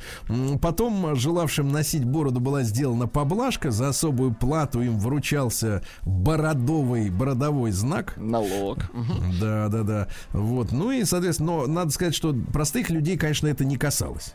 Потом 0.61 1.15
желавшим 1.53 1.71
носить 1.71 2.05
бороду 2.05 2.39
была 2.39 2.63
сделана 2.63 3.07
поблажка. 3.07 3.71
За 3.71 3.89
особую 3.89 4.33
плату 4.33 4.81
им 4.81 4.97
вручался 4.99 5.83
бородовый, 6.03 7.09
бородовой 7.09 7.71
знак. 7.71 8.15
Налог. 8.17 8.79
Да, 9.39 9.67
да, 9.69 9.83
да. 9.83 10.07
Вот. 10.31 10.71
Ну 10.71 10.91
и, 10.91 11.03
соответственно, 11.03 11.43
но 11.43 11.67
надо 11.67 11.91
сказать, 11.91 12.15
что 12.15 12.33
простых 12.51 12.89
людей, 12.89 13.17
конечно, 13.17 13.47
это 13.47 13.65
не 13.65 13.77
касалось. 13.77 14.33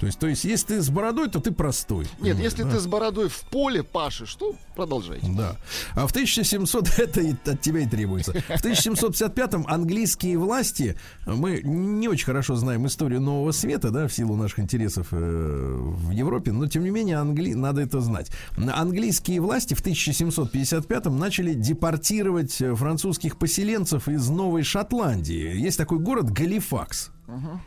То 0.00 0.06
есть, 0.06 0.18
то 0.18 0.26
есть, 0.26 0.44
если 0.44 0.66
ты 0.66 0.82
с 0.82 0.90
бородой, 0.90 1.28
то 1.28 1.40
ты 1.40 1.52
простой. 1.52 2.04
Нет, 2.04 2.10
Понимаешь, 2.18 2.44
если 2.44 2.62
да? 2.64 2.70
ты 2.70 2.80
с 2.80 2.86
бородой 2.86 3.28
в 3.28 3.40
поле 3.50 3.82
пашешь, 3.82 4.34
то 4.34 4.54
продолжайте. 4.74 5.26
Да. 5.28 5.56
А 5.94 6.06
в 6.06 6.10
1700 6.10 6.88
это 6.98 7.20
и 7.20 7.34
от 7.44 7.60
тебя 7.60 7.80
и 7.80 7.86
требуется. 7.86 8.32
В 8.32 8.64
1755-м 8.64 9.66
английские 9.68 10.38
власти, 10.38 10.96
мы 11.26 11.60
не 11.62 12.08
очень 12.08 12.26
хорошо 12.26 12.56
знаем 12.56 12.86
историю 12.86 13.20
Нового 13.20 13.52
Света, 13.52 13.90
да, 13.90 14.06
в 14.08 14.12
силу 14.12 14.36
наших 14.36 14.60
интересов 14.60 15.08
э, 15.12 15.16
в 15.16 16.10
Европе, 16.10 16.52
но 16.52 16.66
тем 16.66 16.84
не 16.84 16.90
менее 16.90 17.16
англи... 17.16 17.54
надо 17.54 17.80
это 17.80 18.00
знать. 18.00 18.30
Английские 18.56 19.40
власти 19.40 19.74
в 19.74 19.82
1755-м 19.82 21.18
начали 21.18 21.54
депортировать 21.54 22.60
э, 22.60 22.74
французских 22.74 23.38
поселенцев 23.38 24.08
из 24.08 24.28
Новой 24.28 24.62
Шотландии. 24.62 25.56
Есть 25.56 25.78
такой 25.78 25.98
город 25.98 26.30
Галифакс. 26.30 27.10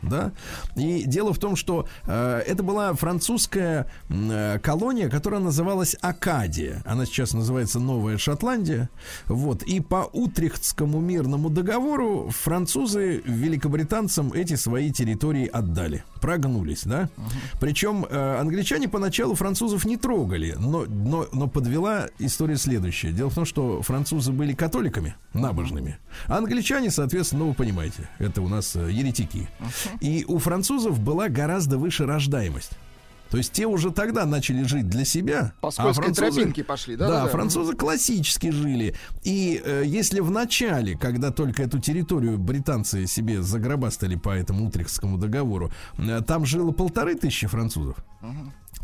Да? 0.02 0.32
И 0.76 1.04
дело 1.04 1.32
в 1.32 1.38
том, 1.38 1.56
что 1.56 1.86
э, 2.06 2.42
это 2.46 2.62
была 2.62 2.92
французская 2.94 3.86
э, 4.08 4.58
колония, 4.62 5.08
которая 5.08 5.40
называлась 5.40 5.96
Акадия. 6.00 6.82
Она 6.84 7.06
сейчас 7.06 7.34
называется 7.34 7.78
Новая 7.78 8.18
Шотландия. 8.18 8.88
Вот. 9.26 9.62
И 9.62 9.80
по 9.80 10.08
Утрехтскому 10.12 11.00
мирному 11.00 11.50
договору 11.50 12.30
французы 12.30 13.22
великобританцам 13.24 14.32
эти 14.32 14.54
свои 14.54 14.90
территории 14.90 15.46
отдали. 15.46 16.04
Прогнулись, 16.20 16.84
да? 16.84 17.08
Причем 17.60 18.06
э, 18.08 18.36
англичане 18.40 18.88
поначалу 18.88 19.34
французов 19.34 19.84
не 19.84 19.96
трогали, 19.96 20.54
но, 20.58 20.84
но, 20.86 21.26
но 21.32 21.48
подвела 21.48 22.08
история 22.18 22.56
следующая. 22.56 23.12
Дело 23.12 23.30
в 23.30 23.34
том, 23.34 23.44
что 23.44 23.82
французы 23.82 24.32
были 24.32 24.52
католиками, 24.52 25.14
набожными, 25.32 25.98
а 26.26 26.38
англичане, 26.38 26.90
соответственно, 26.90 27.44
ну 27.44 27.48
вы 27.48 27.54
понимаете, 27.54 28.08
это 28.18 28.42
у 28.42 28.48
нас 28.48 28.76
э, 28.76 28.90
И 30.00 30.24
у 30.26 30.38
французов 30.38 31.00
была 31.00 31.28
гораздо 31.28 31.78
выше 31.78 32.06
рождаемость. 32.06 32.72
То 33.30 33.36
есть 33.36 33.52
те 33.52 33.66
уже 33.66 33.92
тогда 33.92 34.26
начали 34.26 34.64
жить 34.64 34.88
для 34.88 35.04
себя. 35.04 35.52
По 35.60 35.68
а 35.68 35.92
французы- 35.92 36.32
тропинке 36.32 36.64
пошли, 36.64 36.96
да? 36.96 37.08
да, 37.08 37.26
французы 37.28 37.76
классически 37.76 38.50
жили. 38.50 38.96
И 39.22 39.62
э, 39.64 39.84
если 39.86 40.18
в 40.18 40.32
начале, 40.32 40.98
когда 40.98 41.30
только 41.30 41.62
эту 41.62 41.78
территорию 41.78 42.38
британцы 42.38 43.06
себе 43.06 43.40
загробастали 43.40 44.16
по 44.16 44.30
этому 44.30 44.66
Утрехтскому 44.66 45.16
договору, 45.16 45.70
э, 45.96 46.22
там 46.26 46.44
жило 46.44 46.72
полторы 46.72 47.14
тысячи 47.14 47.46
французов, 47.46 47.96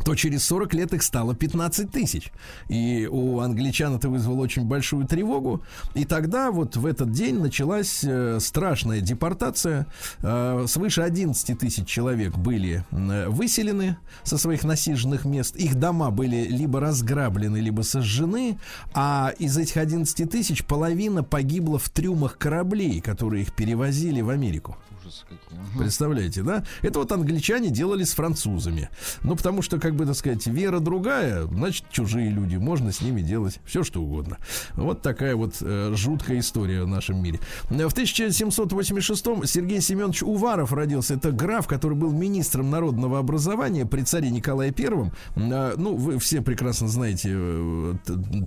то 0.03 0.15
через 0.15 0.45
40 0.45 0.73
лет 0.73 0.93
их 0.93 1.03
стало 1.03 1.35
15 1.35 1.91
тысяч. 1.91 2.31
И 2.69 3.07
у 3.11 3.39
англичан 3.39 3.95
это 3.95 4.09
вызвало 4.09 4.41
очень 4.41 4.63
большую 4.63 5.05
тревогу. 5.05 5.63
И 5.95 6.05
тогда 6.05 6.51
вот 6.51 6.77
в 6.77 6.85
этот 6.85 7.11
день 7.11 7.39
началась 7.39 8.03
э, 8.03 8.39
страшная 8.39 9.01
депортация. 9.01 9.87
Э, 10.19 10.65
свыше 10.67 11.01
11 11.01 11.57
тысяч 11.57 11.87
человек 11.87 12.37
были 12.37 12.85
э, 12.91 13.27
выселены 13.27 13.97
со 14.23 14.37
своих 14.37 14.63
насиженных 14.63 15.25
мест. 15.25 15.55
Их 15.57 15.75
дома 15.75 16.09
были 16.09 16.47
либо 16.47 16.79
разграблены, 16.79 17.57
либо 17.57 17.81
сожжены. 17.81 18.59
А 18.93 19.33
из 19.39 19.57
этих 19.57 19.77
11 19.77 20.29
тысяч 20.29 20.63
половина 20.63 21.23
погибла 21.23 21.79
в 21.79 21.89
трюмах 21.89 22.37
кораблей, 22.37 23.01
которые 23.01 23.43
их 23.43 23.53
перевозили 23.53 24.21
в 24.21 24.29
Америку. 24.29 24.77
Ужасы 25.07 25.25
какие. 25.25 25.59
Представляете, 25.77 26.43
да? 26.43 26.63
Это 26.81 26.99
вот 26.99 27.11
англичане 27.11 27.69
делали 27.69 28.03
с 28.03 28.13
французами. 28.13 28.89
Ну, 29.23 29.35
потому 29.35 29.61
что, 29.61 29.79
как 29.79 29.95
бы, 29.95 30.05
так 30.05 30.15
сказать, 30.15 30.45
вера 30.47 30.79
другая, 30.79 31.43
значит, 31.45 31.85
чужие 31.89 32.29
люди. 32.29 32.55
Можно 32.57 32.91
с 32.91 33.01
ними 33.01 33.21
делать 33.21 33.59
все, 33.65 33.83
что 33.83 34.01
угодно. 34.01 34.37
Вот 34.75 35.01
такая 35.01 35.35
вот 35.35 35.55
э, 35.61 35.93
жуткая 35.95 36.39
история 36.39 36.83
в 36.83 36.87
нашем 36.87 37.21
мире. 37.21 37.39
В 37.69 37.73
1786-м 37.73 39.45
Сергей 39.45 39.81
Семенович 39.81 40.23
Уваров 40.23 40.73
родился. 40.73 41.15
Это 41.15 41.31
граф, 41.31 41.67
который 41.67 41.97
был 41.97 42.11
министром 42.11 42.69
народного 42.69 43.19
образования 43.19 43.85
при 43.85 44.01
царе 44.03 44.29
Николае 44.29 44.71
Первом. 44.71 45.11
Э, 45.35 45.75
Ну, 45.77 45.95
вы 45.95 46.19
все 46.19 46.41
прекрасно 46.41 46.87
знаете 46.87 47.29
э, 47.33 47.93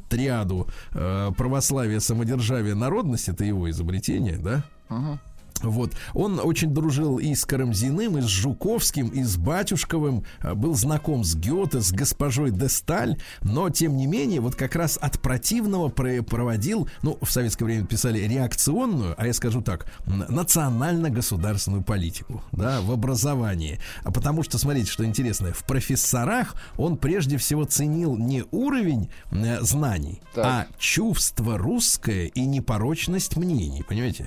триаду 0.09 0.67
э, 0.93 1.31
православие, 1.37 2.01
самодержавие, 2.01 2.75
народность. 2.75 3.29
Это 3.29 3.45
его 3.45 3.71
изобретение, 3.71 4.39
да? 4.39 4.65
Мгм. 4.89 5.21
Вот. 5.63 5.93
Он 6.15 6.41
очень 6.41 6.73
дружил 6.73 7.19
и 7.19 7.35
с 7.35 7.45
Карамзиным, 7.45 8.19
и 8.19 8.21
с 8.23 8.27
Жуковским, 8.27 9.09
и 9.09 9.23
с 9.23 9.37
Батюшковым, 9.37 10.25
э, 10.43 10.55
был 10.55 10.75
знаком 10.75 11.25
с 11.25 11.35
Гёте, 11.35 11.81
с 11.81 11.93
госпожой 11.93 12.51
де 12.51 12.69
Сталь, 12.69 13.19
но, 13.43 13.71
тем 13.71 13.97
не 13.97 14.07
менее, 14.07 14.41
вот 14.41 14.55
как 14.55 14.75
раз 14.77 14.99
от 15.01 15.21
противного 15.21 15.89
про- 15.89 16.23
проводил, 16.23 16.89
ну, 17.03 17.19
в 17.21 17.31
советское 17.31 17.65
время 17.65 17.87
писали 17.87 18.19
реакционную, 18.21 19.15
а 19.19 19.27
я 19.27 19.33
скажу 19.33 19.61
так, 19.63 19.87
национально-государственную 20.07 21.83
политику, 21.83 22.43
да, 22.53 22.81
в 22.81 22.91
образовании. 22.93 23.79
А 24.05 24.11
потому 24.11 24.43
что, 24.43 24.59
смотрите, 24.59 24.91
что 24.91 25.05
интересно, 25.05 25.53
в 25.53 25.65
профессорах 25.65 26.55
он 26.77 26.97
прежде 26.97 27.37
всего 27.37 27.65
ценил 27.65 28.17
не 28.17 28.45
уровень 28.51 29.11
э, 29.31 29.61
знаний, 29.63 30.21
Так. 30.35 30.45
а 30.47 30.67
чувство 30.79 31.59
русское 31.59 32.27
и 32.27 32.41
непорочность 32.47 33.37
мнений, 33.37 33.83
понимаете? 33.89 34.27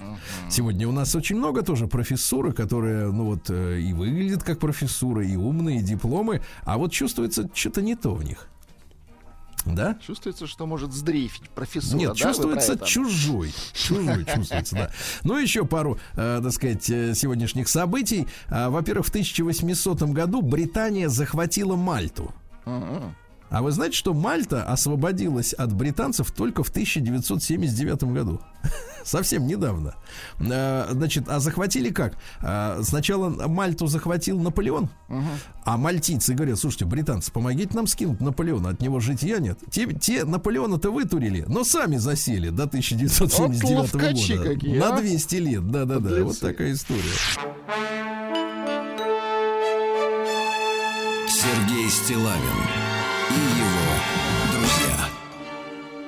Сегодня 0.50 0.88
у 0.88 0.92
нас 0.92 1.16
очень 1.16 1.23
много 1.32 1.64
тоже 1.64 1.88
профессуры, 1.88 2.52
которые, 2.54 3.12
ну 3.12 3.26
вот, 3.26 3.50
э, 3.50 3.80
и 3.80 3.94
выглядят 3.94 4.44
как 4.44 4.60
профессуры, 4.60 5.28
и 5.28 5.36
умные, 5.36 5.80
и 5.80 5.84
дипломы, 5.84 6.42
а 6.64 6.78
вот 6.78 6.92
чувствуется 6.92 7.50
что-то 7.54 7.82
не 7.82 7.96
то 7.96 8.14
в 8.14 8.24
них. 8.24 8.50
Да? 9.66 9.98
Чувствуется, 10.06 10.46
что 10.46 10.66
может 10.66 10.92
сдрейфить 10.92 11.50
профессора. 11.50 11.98
Нет, 11.98 12.10
да, 12.10 12.16
чувствуется 12.16 12.78
чужой. 12.86 13.54
Чужой 13.74 14.26
чувствуется, 14.36 14.76
да. 14.76 14.92
Ну, 15.24 15.38
еще 15.38 15.66
пару, 15.66 15.98
э, 16.16 16.42
так 16.44 16.52
сказать, 16.52 16.90
э, 16.90 17.14
сегодняшних 17.16 17.70
событий. 17.70 18.28
А, 18.50 18.70
Во-первых, 18.70 19.06
в 19.06 19.10
1800 19.10 20.02
году 20.12 20.42
Британия 20.42 21.08
захватила 21.08 21.76
Мальту. 21.76 22.34
Мгм. 22.66 23.16
А 23.50 23.62
вы 23.62 23.72
знаете, 23.72 23.96
что 23.96 24.14
Мальта 24.14 24.64
освободилась 24.64 25.54
от 25.54 25.74
британцев 25.74 26.32
только 26.32 26.64
в 26.64 26.70
1979 26.70 28.04
году? 28.06 28.42
Совсем 29.04 29.46
недавно. 29.46 29.96
Э, 30.40 30.88
Значит, 30.92 31.26
а 31.28 31.40
захватили 31.40 31.90
как? 31.92 32.18
Э, 32.42 32.80
Сначала 32.84 33.30
Мальту 33.48 33.86
захватил 33.88 34.40
Наполеон, 34.40 34.90
а 35.66 35.78
мальтийцы 35.78 36.34
говорят, 36.34 36.58
слушайте, 36.58 36.86
британцы, 36.86 37.32
помогите 37.32 37.76
нам 37.76 37.86
скинуть 37.88 38.22
Наполеона, 38.22 38.70
от 38.70 38.82
него 38.82 39.00
житья 39.00 39.38
нет. 39.40 39.60
Те, 39.70 39.92
те 39.94 40.24
Наполеона-то 40.26 40.90
вытурили, 40.92 41.46
но 41.48 41.64
сами 41.64 41.98
засели 41.98 42.50
до 42.50 42.64
1979 42.64 43.64
Вот 43.64 43.94
ловкачи 43.94 44.36
года. 44.38 44.50
какие, 44.54 44.78
На 44.80 44.96
а? 44.96 45.00
200 45.00 45.36
лет, 45.36 45.70
да-да-да. 45.72 46.24
Вот 46.24 46.40
такая 46.40 46.74
история. 46.74 47.02
Сергей 51.28 51.90
Стилавин 51.90 52.93
друзья. 54.64 55.10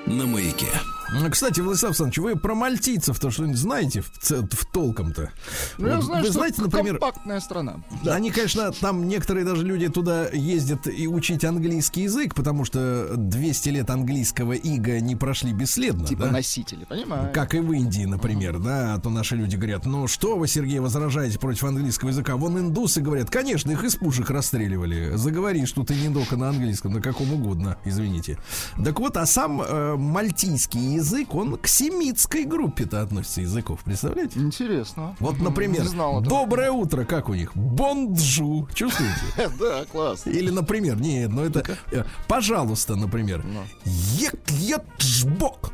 На 0.05 0.25
маяке. 0.25 0.71
Ну, 1.13 1.29
Кстати, 1.29 1.59
Владислав 1.59 1.91
Александрович, 1.91 2.17
вы 2.17 2.35
про 2.35 2.55
мальтийцев-то 2.55 3.31
что-нибудь 3.31 3.57
знаете 3.57 4.01
в, 4.01 4.09
в 4.29 4.65
толком-то? 4.65 5.31
Ну, 5.77 5.87
я 5.87 5.95
Вот 5.95 6.05
знаю, 6.05 6.21
вы 6.21 6.29
что 6.29 6.33
знаете, 6.33 6.61
например, 6.61 6.97
компактная 6.97 7.39
страна. 7.39 7.83
Они, 8.05 8.31
конечно, 8.31 8.71
там 8.71 9.07
некоторые 9.07 9.45
даже 9.45 9.63
люди 9.63 9.87
туда 9.87 10.27
ездят 10.29 10.87
и 10.87 11.07
учить 11.07 11.43
английский 11.43 12.03
язык, 12.03 12.35
потому 12.35 12.65
что 12.65 13.13
200 13.15 13.69
лет 13.69 13.89
английского 13.89 14.53
ига 14.53 14.99
не 14.99 15.15
прошли 15.15 15.53
бесследно. 15.53 16.05
Типа 16.05 16.25
да? 16.25 16.31
носители, 16.31 16.85
понимаешь? 16.85 17.33
Как 17.33 17.53
и 17.53 17.59
в 17.59 17.71
Индии, 17.71 18.05
например, 18.05 18.59
да, 18.59 18.95
а 18.95 18.99
то 18.99 19.09
наши 19.09 19.35
люди 19.35 19.55
говорят, 19.55 19.85
ну 19.85 20.07
что 20.07 20.37
вы, 20.37 20.47
Сергей, 20.47 20.79
возражаете 20.79 21.39
против 21.39 21.65
английского 21.65 22.09
языка? 22.09 22.35
Вон 22.35 22.57
индусы 22.57 23.01
говорят, 23.01 23.29
конечно, 23.29 23.71
их 23.71 23.83
из 23.83 23.95
пушек 23.95 24.29
расстреливали. 24.29 25.15
Заговори, 25.15 25.65
что 25.65 25.83
ты 25.83 25.95
не 25.95 26.09
дока 26.09 26.35
на 26.35 26.49
английском, 26.49 26.93
на 26.93 27.01
каком 27.01 27.33
угодно, 27.33 27.77
извините. 27.85 28.37
Так 28.83 28.99
вот, 28.99 29.17
а 29.17 29.25
сам 29.25 29.61
э, 29.61 29.95
мальтийский 29.95 30.94
язык, 30.95 31.33
он 31.35 31.57
к 31.57 31.67
семитской 31.67 32.43
группе-то 32.45 33.01
относится 33.01 33.41
языков, 33.41 33.81
представляете? 33.83 34.39
Интересно. 34.39 35.15
Вот, 35.19 35.39
например, 35.39 35.81
не 35.81 35.87
знал 35.87 36.21
этого. 36.21 36.41
доброе 36.41 36.71
утро, 36.71 37.05
как 37.05 37.29
у 37.29 37.33
них? 37.33 37.55
Бонджу, 37.55 38.67
чувствуете? 38.73 39.13
Да, 39.59 39.85
класс. 39.85 40.25
Или, 40.27 40.49
например, 40.49 40.99
нет, 40.99 41.29
ну 41.29 41.43
это, 41.43 41.63
э, 41.91 42.03
пожалуйста, 42.27 42.95
например, 42.95 43.43
Ну. 43.45 43.61
ек-ек-жбок. 43.85 45.71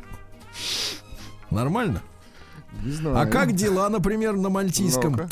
Нормально? 1.50 2.02
Не 2.82 2.92
знаю. 2.92 3.18
А 3.18 3.26
как 3.26 3.52
дела, 3.52 3.88
например, 3.88 4.34
на 4.36 4.48
мальтийском? 4.48 5.12
Ну-ка. 5.12 5.28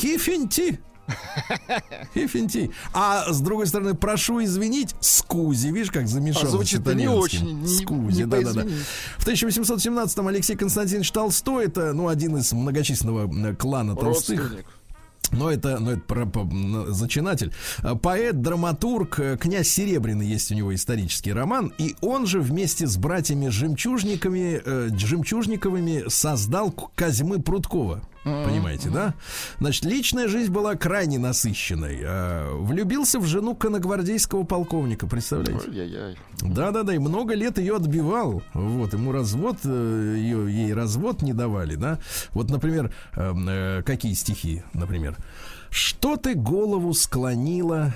Кифинти. 2.15 2.71
А 2.93 3.33
с 3.33 3.41
другой 3.41 3.67
стороны, 3.67 3.95
прошу 3.95 4.43
извинить, 4.43 4.95
скузи. 5.01 5.69
Видишь, 5.69 5.91
как 5.91 6.09
замешалось 6.09 6.49
А 6.49 6.51
звучит-то 6.51 6.93
с 6.93 6.95
не 6.95 7.09
очень, 7.09 7.67
Скузи, 7.67 8.25
да-да-да. 8.25 8.65
В 9.19 9.27
1817-м 9.27 10.29
Алексей 10.29 10.57
Константинович 10.57 11.11
Толстой, 11.13 11.67
это, 11.67 11.93
ну, 11.93 12.09
один 12.09 12.37
из 12.37 12.53
многочисленного 12.53 13.55
клана 13.55 13.97
Толстых. 13.97 14.65
Но 15.33 15.49
это, 15.49 15.79
ну, 15.79 15.93
это 15.93 16.01
про- 16.01 16.23
м, 16.25 16.93
зачинатель. 16.93 17.53
А, 17.85 17.95
Поэт, 17.95 18.41
драматург, 18.41 19.21
э, 19.21 19.37
князь 19.37 19.69
Серебряный 19.69 20.27
есть 20.27 20.51
у 20.51 20.57
него 20.57 20.75
исторический 20.75 21.33
роман. 21.33 21.73
И 21.79 21.95
он 22.01 22.27
же 22.27 22.41
вместе 22.41 22.89
с 22.89 22.97
братьями 22.97 23.47
Жемчужниками, 23.49 24.61
э, 24.65 24.89
Жемчужниковыми 24.97 26.09
создал 26.09 26.73
Козьмы 26.97 27.41
Прудкова. 27.41 28.03
Понимаете, 28.25 28.91
да? 28.91 29.15
Значит, 29.59 29.85
личная 29.85 30.29
жизнь 30.29 30.53
была 30.53 30.75
крайне 30.75 31.19
насыщенной. 31.19 32.01
А, 32.05 32.55
Влюбился 32.55 33.19
в 33.19 33.25
жену 33.25 33.55
коногвардейского 33.55 34.45
полковника, 34.45 35.07
представляете? 35.07 35.69
Ой-яй-яй. 35.69 36.17
Да, 36.43 36.71
да, 36.71 36.83
да, 36.83 36.95
и 36.95 36.99
много 36.99 37.35
лет 37.35 37.59
ее 37.59 37.77
отбивал. 37.77 38.43
Вот, 38.53 38.93
ему 38.93 39.13
развод, 39.13 39.57
э, 39.65 40.15
ее, 40.19 40.53
ей 40.53 40.75
развод 40.75 41.23
не 41.23 41.33
давали, 41.33 41.77
да. 41.77 41.99
Вот, 42.31 42.51
например, 42.51 42.93
эм, 43.15 43.49
э, 43.49 43.83
какие 43.85 44.13
стихи, 44.13 44.63
например. 44.75 45.17
Что 45.71 46.17
ты 46.17 46.35
голову 46.35 46.93
склонила, 46.93 47.95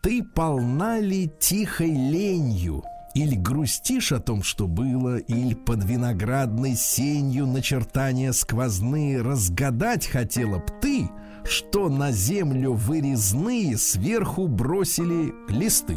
ты 0.00 0.22
полна 0.22 1.00
ли 1.00 1.30
тихой 1.38 1.90
ленью? 1.90 2.82
Или 3.16 3.34
грустишь 3.34 4.12
о 4.12 4.20
том, 4.20 4.42
что 4.42 4.66
было, 4.66 5.16
или 5.16 5.54
под 5.54 5.82
виноградной 5.82 6.74
сенью 6.74 7.46
начертания 7.46 8.32
сквозные 8.32 9.22
разгадать 9.22 10.06
хотела 10.06 10.58
б 10.58 10.64
ты, 10.82 11.08
что 11.42 11.88
на 11.88 12.12
землю 12.12 12.74
вырезные 12.74 13.78
сверху 13.78 14.48
бросили 14.48 15.32
листы. 15.48 15.96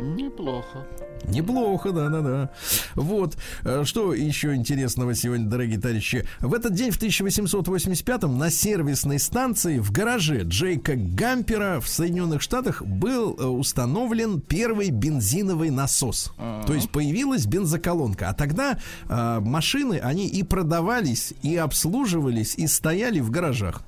Неплохо. 0.00 0.86
Неплохо, 1.28 1.92
да-да-да. 1.92 2.50
Вот. 2.94 3.36
э, 3.64 3.84
Что 3.84 4.14
еще 4.14 4.54
интересного 4.54 5.14
сегодня, 5.14 5.46
дорогие 5.46 5.78
товарищи? 5.78 6.26
В 6.40 6.54
этот 6.54 6.72
день, 6.74 6.90
в 6.90 7.00
1885-м, 7.00 8.38
на 8.38 8.50
сервисной 8.50 9.18
станции 9.18 9.78
в 9.78 9.92
гараже 9.92 10.42
Джейка 10.44 10.94
Гампера 10.96 11.80
в 11.80 11.88
Соединенных 11.88 12.40
Штатах 12.40 12.82
был 12.82 13.36
э, 13.38 13.44
установлен 13.44 14.40
первый 14.40 14.90
бензиновый 14.90 15.70
насос. 15.70 16.32
То 16.66 16.72
есть 16.74 16.90
появилась 16.90 17.46
бензоколонка. 17.46 18.30
А 18.30 18.34
тогда 18.34 18.78
э, 19.08 19.40
машины, 19.40 20.00
они 20.02 20.26
и 20.26 20.42
продавались, 20.42 21.34
и 21.42 21.56
обслуживались, 21.56 22.54
и 22.56 22.66
стояли 22.66 23.20
в 23.20 23.30
гаражах. 23.30 23.82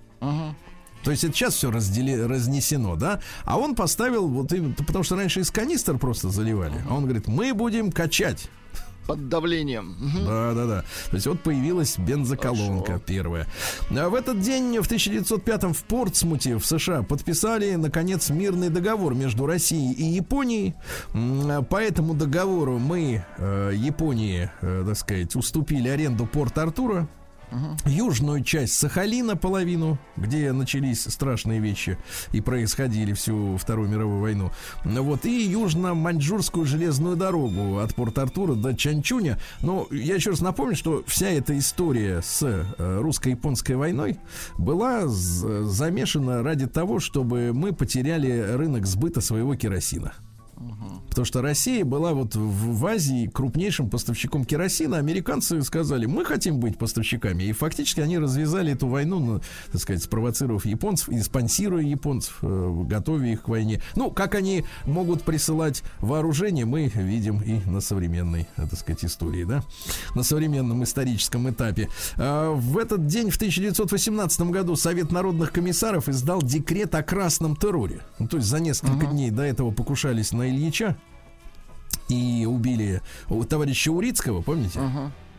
То 1.03 1.11
есть 1.11 1.24
это 1.24 1.34
сейчас 1.34 1.55
все 1.55 1.70
раздели, 1.70 2.14
разнесено, 2.16 2.96
да? 2.96 3.20
А 3.44 3.59
он 3.59 3.74
поставил, 3.74 4.28
вот 4.28 4.53
именно, 4.53 4.74
потому 4.74 5.05
что 5.05 5.16
раньше 5.16 5.40
из 5.40 5.50
канистр 5.50 5.98
просто 5.98 6.30
заливали. 6.30 6.74
А 6.88 6.94
он 6.94 7.05
говорит, 7.05 7.26
мы 7.26 7.55
будем 7.55 7.90
качать. 7.90 8.48
Под 9.07 9.28
давлением. 9.28 9.96
Да, 10.24 10.55
да, 10.55 10.66
да. 10.66 10.84
То 11.11 11.16
есть 11.16 11.26
вот 11.26 11.40
появилась 11.40 11.98
бензоколонка 11.98 12.86
Хорошо. 12.86 13.05
первая. 13.05 13.46
А 13.90 14.09
в 14.09 14.14
этот 14.14 14.40
день, 14.40 14.78
в 14.78 14.86
1905 14.86 15.64
в 15.64 15.84
Портсмуте 15.84 16.57
в 16.57 16.64
США 16.64 17.03
подписали, 17.03 17.74
наконец, 17.74 18.30
мирный 18.30 18.68
договор 18.68 19.14
между 19.14 19.46
Россией 19.46 19.92
и 19.92 20.05
Японией. 20.05 20.74
По 21.68 21.82
этому 21.82 22.14
договору 22.14 22.78
мы 22.78 23.24
э, 23.38 23.72
Японии, 23.74 24.50
э, 24.61 24.84
так 24.86 24.96
сказать, 24.96 25.34
уступили 25.34 25.88
аренду 25.88 26.26
Южную 27.84 28.42
часть 28.44 28.74
Сахалина 28.74 29.36
половину, 29.36 29.98
где 30.16 30.53
начались 30.53 31.03
страшные 31.03 31.61
вещи 31.61 31.98
и 32.32 32.40
происходили 32.40 33.12
всю 33.12 33.57
Вторую 33.57 33.88
мировую 33.88 34.20
войну. 34.20 34.50
Вот, 34.84 35.24
и 35.24 35.48
южно-маньчжурскую 35.48 36.64
железную 36.64 37.16
дорогу 37.16 37.78
от 37.78 37.94
Порт-Артура 37.94 38.55
до 38.55 38.74
Чанчуня. 38.74 39.38
Но 39.61 39.86
я 39.90 40.14
еще 40.14 40.30
раз 40.30 40.40
напомню, 40.40 40.76
что 40.76 41.05
вся 41.07 41.28
эта 41.28 41.59
история 41.59 42.22
с 42.22 42.42
э, 42.42 43.00
русско-японской 43.00 43.72
войной 43.72 44.18
была 44.59 45.03
замешана 45.07 46.42
ради 46.42 46.66
того, 46.66 47.00
чтобы 47.00 47.53
мы 47.53 47.72
потеряли 47.72 48.55
рынок 48.55 48.86
сбыта 48.86 49.20
своего 49.20 49.55
керосина. 49.55 50.12
Потому 51.08 51.26
что 51.26 51.42
Россия 51.42 51.84
была 51.84 52.14
вот 52.14 52.34
в, 52.34 52.78
в 52.78 52.86
Азии 52.86 53.26
крупнейшим 53.26 53.90
поставщиком 53.90 54.44
керосина. 54.44 54.96
Американцы 54.96 55.60
сказали, 55.62 56.06
мы 56.06 56.24
хотим 56.24 56.58
быть 56.58 56.78
поставщиками. 56.78 57.44
И 57.44 57.52
фактически 57.52 58.00
они 58.00 58.18
развязали 58.18 58.72
эту 58.72 58.86
войну, 58.86 59.18
ну, 59.18 59.40
так 59.70 59.80
сказать, 59.80 60.02
спровоцировав 60.02 60.64
японцев 60.64 61.10
и 61.10 61.20
спонсируя 61.20 61.82
японцев, 61.82 62.38
э, 62.42 62.82
готовя 62.86 63.26
их 63.26 63.42
к 63.42 63.48
войне. 63.48 63.82
Ну, 63.94 64.10
как 64.10 64.34
они 64.34 64.64
могут 64.86 65.22
присылать 65.22 65.82
вооружение, 66.00 66.64
мы 66.64 66.88
видим 66.88 67.42
и 67.42 67.60
на 67.68 67.80
современной, 67.80 68.48
э, 68.56 68.66
так 68.68 68.78
сказать, 68.78 69.04
истории, 69.04 69.44
да, 69.44 69.62
на 70.14 70.22
современном 70.22 70.82
историческом 70.82 71.50
этапе. 71.50 71.88
А, 72.16 72.52
в 72.52 72.78
этот 72.78 73.06
день, 73.06 73.30
в 73.30 73.36
1918 73.36 74.50
году, 74.50 74.76
Совет 74.76 75.12
народных 75.12 75.52
комиссаров 75.52 76.08
издал 76.08 76.40
декрет 76.40 76.94
о 76.94 77.02
красном 77.02 77.54
терроре. 77.54 78.00
Ну, 78.18 78.28
то 78.28 78.38
есть 78.38 78.48
за 78.48 78.60
несколько 78.60 79.06
дней 79.06 79.30
до 79.30 79.42
этого 79.42 79.70
покушались 79.70 80.32
на 80.32 80.51
Ильича 80.53 80.96
и 82.09 82.46
убили 82.48 83.00
товарища 83.48 83.90
Урицкого, 83.90 84.42
помните? 84.42 84.80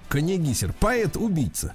Конегисер, 0.10 0.74
поэт-убийца. 0.80 1.74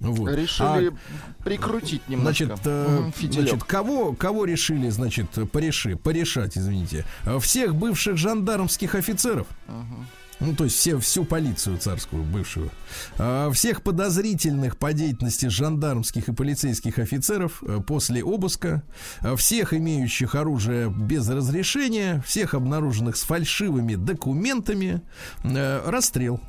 Вот. 0.00 0.30
Решили 0.30 0.88
А, 0.88 1.44
прикрутить 1.44 2.08
немножко. 2.08 2.46
Значит, 2.46 2.60
э, 2.64 3.10
фитилек. 3.14 3.48
значит, 3.50 3.64
кого, 3.64 4.14
кого 4.14 4.46
решили, 4.46 4.88
значит, 4.88 5.26
пореши, 5.52 5.94
порешать, 5.94 6.56
извините, 6.56 7.04
всех 7.40 7.74
бывших 7.74 8.16
жандармских 8.16 8.94
офицеров, 8.94 9.46
ну, 10.40 10.54
то 10.54 10.64
есть 10.64 10.76
все, 10.76 10.98
всю 10.98 11.24
полицию 11.24 11.78
царскую 11.78 12.22
бывшую, 12.22 12.70
э, 13.18 13.50
всех 13.52 13.82
подозрительных 13.82 14.76
по 14.76 14.92
деятельности 14.92 15.46
жандармских 15.46 16.28
и 16.28 16.32
полицейских 16.32 16.98
офицеров 16.98 17.62
э, 17.62 17.80
после 17.86 18.24
обыска, 18.24 18.82
э, 19.20 19.36
всех 19.36 19.74
имеющих 19.74 20.34
оружие 20.34 20.90
без 20.90 21.28
разрешения, 21.28 22.22
всех 22.26 22.54
обнаруженных 22.54 23.16
с 23.16 23.22
фальшивыми 23.22 23.94
документами, 23.94 25.02
э, 25.44 25.82
расстрел. 25.88 26.40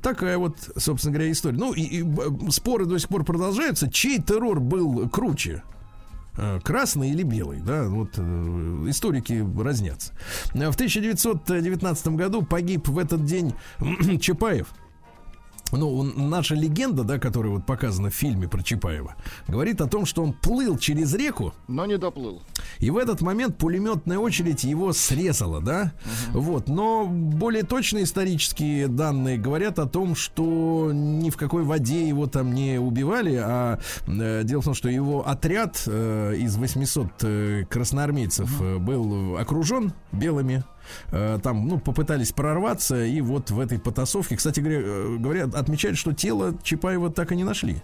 Такая 0.00 0.38
вот, 0.38 0.56
собственно 0.76 1.14
говоря, 1.14 1.32
история. 1.32 1.58
Ну, 1.58 1.72
и, 1.72 1.82
и, 1.82 2.02
б- 2.02 2.50
споры 2.52 2.86
до 2.86 2.98
сих 2.98 3.08
пор 3.08 3.24
продолжаются. 3.24 3.90
Чей 3.90 4.22
террор 4.22 4.60
был 4.60 5.08
круче? 5.08 5.62
Э, 6.36 6.60
Красный 6.62 7.10
или 7.10 7.22
белый, 7.22 7.60
да, 7.60 7.84
вот 7.84 8.14
э, 8.16 8.22
историки 8.88 9.44
разнятся. 9.60 10.12
В 10.52 10.74
1919 10.74 12.08
году 12.08 12.42
погиб 12.42 12.88
в 12.88 12.98
этот 12.98 13.24
день 13.24 13.54
Чапаев. 14.20 14.68
Ну, 15.76 15.96
он- 15.98 16.12
наша 16.30 16.54
легенда, 16.54 17.04
да, 17.04 17.18
которая 17.18 17.52
вот 17.52 17.66
показана 17.66 18.10
в 18.10 18.14
фильме 18.14 18.48
про 18.48 18.62
Чапаева, 18.62 19.14
говорит 19.48 19.80
о 19.80 19.86
том, 19.86 20.06
что 20.06 20.22
он 20.22 20.32
плыл 20.32 20.78
через 20.78 21.14
реку, 21.14 21.52
Но 21.68 21.86
не 21.86 21.98
доплыл. 21.98 22.42
и 22.78 22.90
в 22.90 22.96
этот 22.96 23.20
момент 23.20 23.56
пулеметная 23.58 24.18
очередь 24.18 24.64
его 24.64 24.92
срезала, 24.92 25.60
да? 25.60 25.92
Вот. 26.32 26.68
Но 26.68 27.06
более 27.06 27.62
точные 27.64 28.04
исторические 28.04 28.88
данные 28.88 29.38
говорят 29.38 29.78
о 29.78 29.86
том, 29.86 30.14
что 30.14 30.90
ни 30.92 31.30
в 31.30 31.36
какой 31.36 31.62
воде 31.64 32.06
его 32.08 32.26
там 32.26 32.52
не 32.54 32.78
убивали, 32.78 33.34
а 33.36 33.78
э, 34.06 34.42
дело 34.44 34.62
в 34.62 34.64
том, 34.64 34.74
что 34.74 34.88
его 34.88 35.26
отряд 35.26 35.82
э, 35.86 36.34
из 36.38 36.56
800 36.56 37.06
э, 37.22 37.64
красноармейцев 37.68 38.60
э, 38.62 38.78
был 38.78 39.36
окружен 39.36 39.92
белыми. 40.12 40.64
Э, 41.10 41.38
Там, 41.42 41.68
ну, 41.68 41.78
попытались 41.78 42.32
прорваться, 42.32 43.04
и 43.04 43.20
вот 43.20 43.50
в 43.50 43.60
этой 43.60 43.78
потасовке, 43.78 44.36
кстати 44.36 44.60
говоря, 44.60 44.80
э, 44.80 45.16
говорят, 45.18 45.54
отмечают, 45.54 45.98
что 45.98 46.12
тело 46.12 46.54
Чапаева 46.62 47.10
так 47.10 47.32
и 47.32 47.36
не 47.36 47.44
нашли. 47.44 47.82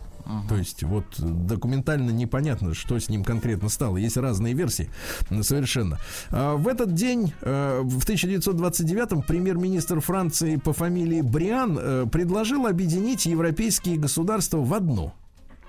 То 0.49 0.57
есть 0.57 0.83
вот 0.83 1.05
документально 1.19 2.11
непонятно, 2.11 2.75
что 2.75 2.99
с 2.99 3.09
ним 3.09 3.25
конкретно 3.25 3.69
стало. 3.69 3.97
Есть 3.97 4.17
разные 4.17 4.55
версии 4.55 4.91
совершенно. 5.43 5.99
А, 6.31 6.57
В 6.57 6.69
этот 6.69 6.95
день, 6.95 7.33
э, 7.41 7.81
в 7.83 8.05
1929-м, 8.05 9.23
премьер-министр 9.23 10.01
Франции 10.01 10.57
по 10.57 10.73
фамилии 10.73 11.21
Бриан 11.21 11.79
э, 11.81 12.07
предложил 12.11 12.67
объединить 12.67 13.27
европейские 13.27 13.97
государства 13.97 14.59
в 14.59 14.73
одно. 14.75 15.15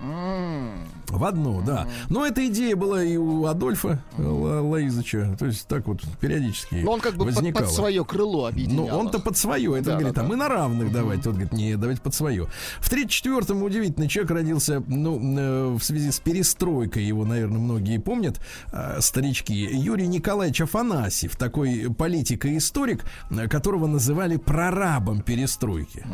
В 0.02 1.24
одно, 1.24 1.60
да. 1.60 1.86
Но 2.08 2.24
эта 2.26 2.46
идея 2.48 2.74
была 2.74 3.02
и 3.04 3.16
у 3.16 3.44
Адольфа 3.46 4.02
Ла- 4.18 4.62
Лаизыча. 4.62 5.36
То 5.38 5.46
есть 5.46 5.66
так 5.68 5.86
вот 5.86 6.00
периодически 6.20 6.76
Но 6.76 6.92
он 6.92 7.00
как 7.00 7.14
бы 7.14 7.26
под, 7.26 7.34
возникало. 7.34 7.64
под 7.64 7.72
свое 7.74 8.04
крыло 8.04 8.42
Ну, 8.42 8.46
объединял. 8.48 8.98
он-то 8.98 9.18
их. 9.18 9.24
под 9.24 9.36
свое. 9.36 9.74
Это 9.78 9.90
Да, 9.90 9.96
говорит, 9.98 10.14
да, 10.14 10.20
а 10.20 10.24
да. 10.24 10.28
мы 10.30 10.36
на 10.36 10.48
равных 10.48 10.90
давайте. 10.92 11.28
Он 11.28 11.34
говорит, 11.34 11.52
не, 11.52 11.76
давайте 11.76 12.00
под 12.00 12.14
свое. 12.14 12.46
В 12.80 12.90
34-м 12.90 13.62
удивительный 13.62 14.08
человек 14.08 14.30
родился, 14.32 14.82
ну, 14.86 15.20
э, 15.38 15.68
в 15.78 15.82
связи 15.82 16.10
с 16.10 16.18
перестройкой, 16.18 17.04
его, 17.04 17.24
наверное, 17.24 17.58
многие 17.58 17.98
помнят, 17.98 18.40
э, 18.72 19.00
старички, 19.00 19.52
Юрий 19.52 20.06
Николаевич 20.06 20.62
Афанасьев, 20.62 21.36
такой 21.36 21.92
политик 21.96 22.46
и 22.46 22.56
историк, 22.56 23.04
э, 23.30 23.48
которого 23.48 23.86
называли 23.86 24.36
прорабом 24.36 25.20
перестройки. 25.20 26.04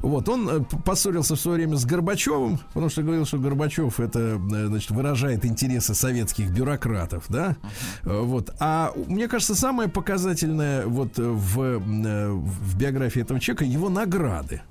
Вот, 0.00 0.28
он 0.28 0.48
э, 0.48 0.60
поссорился 0.84 1.36
в 1.36 1.40
свое 1.40 1.56
время 1.58 1.76
с 1.76 1.84
Горбачевым, 1.84 2.58
потому 2.68 2.88
что 2.88 3.02
говорил, 3.02 3.26
что 3.26 3.38
Горбачев 3.38 4.00
это, 4.00 4.18
э, 4.18 4.66
значит, 4.66 4.90
выражает 4.90 5.44
интересы 5.44 5.94
советских 5.94 6.50
бюрократов, 6.50 7.24
да? 7.28 7.56
Э, 8.02 8.20
Вот. 8.20 8.50
А 8.60 8.92
мне 9.08 9.28
кажется, 9.28 9.54
самое 9.54 9.88
показательное 9.88 10.86
вот 10.86 11.18
в, 11.18 11.78
в 11.78 12.78
биографии 12.78 13.22
этого 13.22 13.40
человека 13.40 13.64
его 13.64 13.88
награды. 13.88 14.62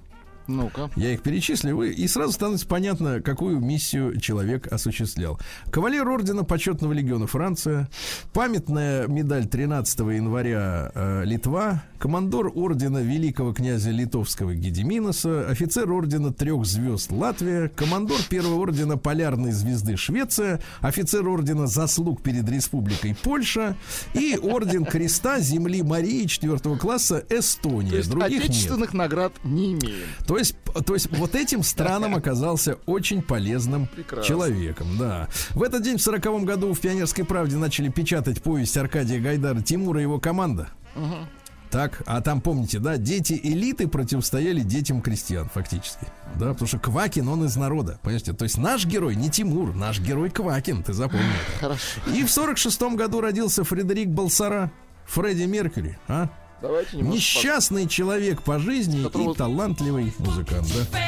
Ну-ка. 0.47 0.89
Я 0.95 1.13
их 1.13 1.21
перечислю, 1.21 1.75
вы- 1.77 1.91
и 1.91 2.07
сразу 2.07 2.33
становится 2.33 2.67
понятно, 2.67 3.21
какую 3.21 3.59
миссию 3.59 4.19
человек 4.19 4.71
осуществлял. 4.71 5.39
Кавалер 5.71 6.07
ордена 6.07 6.43
почетного 6.43 6.93
легиона 6.93 7.27
Франция, 7.27 7.87
памятная 8.33 9.07
медаль 9.07 9.45
13 9.45 9.99
января 10.15 10.91
э, 10.93 11.23
Литва, 11.25 11.83
командор 11.99 12.51
ордена 12.53 12.97
великого 12.99 13.53
князя 13.53 13.91
литовского 13.91 14.53
Гедеминоса, 14.53 15.47
офицер 15.47 15.89
ордена 15.91 16.33
трех 16.33 16.65
звезд 16.65 17.11
Латвия, 17.11 17.69
командор 17.69 18.17
первого 18.29 18.55
ордена 18.61 18.97
полярной 18.97 19.51
звезды 19.51 19.95
Швеция, 19.97 20.59
офицер 20.81 21.27
ордена 21.27 21.67
заслуг 21.67 22.21
перед 22.21 22.49
республикой 22.49 23.15
Польша 23.21 23.77
и 24.13 24.37
орден 24.41 24.85
креста 24.85 25.39
земли 25.39 25.83
Марии 25.83 26.25
4 26.25 26.57
класса 26.77 27.23
Эстония. 27.29 27.91
То 27.91 27.97
есть 27.97 28.09
Других 28.09 28.31
нет. 28.41 28.43
отечественных 28.49 28.93
наград 28.93 29.33
не 29.43 29.73
имеем. 29.73 30.07
То 30.33 30.39
есть, 30.39 30.55
то 30.87 30.95
есть 30.95 31.15
вот 31.15 31.35
этим 31.35 31.61
странам 31.61 32.15
оказался 32.15 32.79
очень 32.87 33.21
полезным 33.21 33.85
Прекрасно. 33.85 34.27
человеком, 34.27 34.87
да. 34.97 35.29
В 35.51 35.61
этот 35.61 35.83
день, 35.83 35.97
в 35.97 36.01
сороковом 36.01 36.43
году, 36.43 36.73
в 36.73 36.79
«Пионерской 36.79 37.23
правде» 37.23 37.55
начали 37.55 37.89
печатать 37.89 38.41
повесть 38.41 38.75
Аркадия 38.75 39.21
Гайдара 39.21 39.61
«Тимура 39.61 39.99
и 39.99 40.01
его 40.01 40.19
команда». 40.19 40.69
Так, 41.69 42.01
а 42.07 42.19
там, 42.21 42.41
помните, 42.41 42.79
да, 42.79 42.97
дети 42.97 43.39
элиты 43.43 43.87
противостояли 43.87 44.61
детям 44.61 45.03
крестьян, 45.03 45.49
фактически. 45.53 46.07
Да, 46.33 46.53
потому 46.53 46.67
что 46.67 46.79
Квакин, 46.79 47.27
он 47.27 47.45
из 47.45 47.55
народа, 47.55 47.99
понимаете? 48.01 48.33
То 48.33 48.45
есть 48.45 48.57
наш 48.57 48.87
герой 48.87 49.15
не 49.15 49.29
Тимур, 49.29 49.75
наш 49.75 49.99
герой 49.99 50.31
Квакин, 50.31 50.81
ты 50.81 50.93
запомни 50.93 51.27
это. 51.27 51.59
Хорошо. 51.59 52.11
И 52.11 52.23
в 52.23 52.31
сорок 52.31 52.57
шестом 52.57 52.95
году 52.95 53.21
родился 53.21 53.63
Фредерик 53.63 54.09
Балсара, 54.09 54.71
Фредди 55.05 55.43
Меркьюри, 55.43 55.99
а? 56.07 56.29
Давайте 56.63 56.95
Несчастный 56.95 57.89
человек 57.89 58.41
по 58.41 58.57
жизни 58.57 59.03
Которого- 59.03 59.33
и 59.33 59.35
талантливый 59.35 60.13
музыкант, 60.17 60.65
да? 60.73 60.99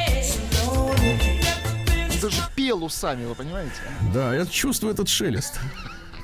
Даже 2.22 2.42
пел 2.58 2.84
усами, 2.84 3.24
вы 3.26 3.36
понимаете? 3.36 3.72
Да, 4.14 4.36
я 4.36 4.46
чувствую 4.46 4.94
этот 4.94 5.08
шелест. 5.08 5.60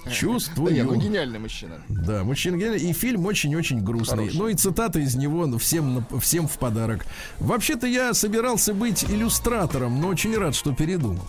Да 0.03 0.09
Чувствую. 0.09 0.73
не, 0.73 0.82
ну 0.82 0.95
гениальный 0.95 1.38
мужчина. 1.38 1.79
Да, 1.88 2.23
мужчина 2.23 2.57
гениальный. 2.57 2.89
И 2.89 2.91
фильм 2.91 3.23
очень-очень 3.27 3.84
грустный. 3.84 4.29
Хороший. 4.29 4.38
Ну 4.39 4.47
и 4.47 4.55
цитаты 4.55 5.03
из 5.03 5.13
него 5.13 5.45
ну, 5.45 5.59
всем, 5.59 6.03
всем 6.19 6.47
в 6.47 6.57
подарок. 6.57 7.05
Вообще-то 7.38 7.86
я 7.86 8.15
собирался 8.15 8.73
быть 8.73 9.03
иллюстратором, 9.03 10.01
но 10.01 10.07
очень 10.07 10.36
рад, 10.36 10.55
что 10.55 10.73
передумал. 10.73 11.23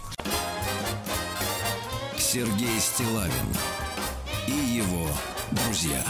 Сергей 2.16 2.80
Стилавин 2.80 3.30
и 4.48 4.52
его 4.76 5.06
друзья. 5.50 6.02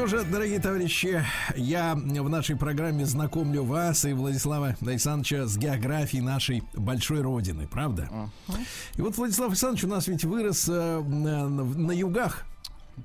Что 0.00 0.06
же, 0.06 0.24
дорогие 0.24 0.58
товарищи, 0.60 1.22
я 1.54 1.94
в 1.94 2.28
нашей 2.30 2.56
программе 2.56 3.04
знакомлю 3.04 3.64
вас 3.64 4.06
и 4.06 4.14
Владислава 4.14 4.74
Александровича 4.80 5.46
с 5.46 5.58
географией 5.58 6.22
нашей 6.22 6.62
большой 6.72 7.20
родины, 7.20 7.68
правда? 7.70 8.08
И 8.96 9.02
вот 9.02 9.18
Владислав 9.18 9.48
Александрович 9.50 9.84
у 9.84 9.88
нас 9.88 10.08
ведь 10.08 10.24
вырос 10.24 10.66
э, 10.70 11.00
на, 11.02 11.46
на 11.50 11.92
югах, 11.92 12.46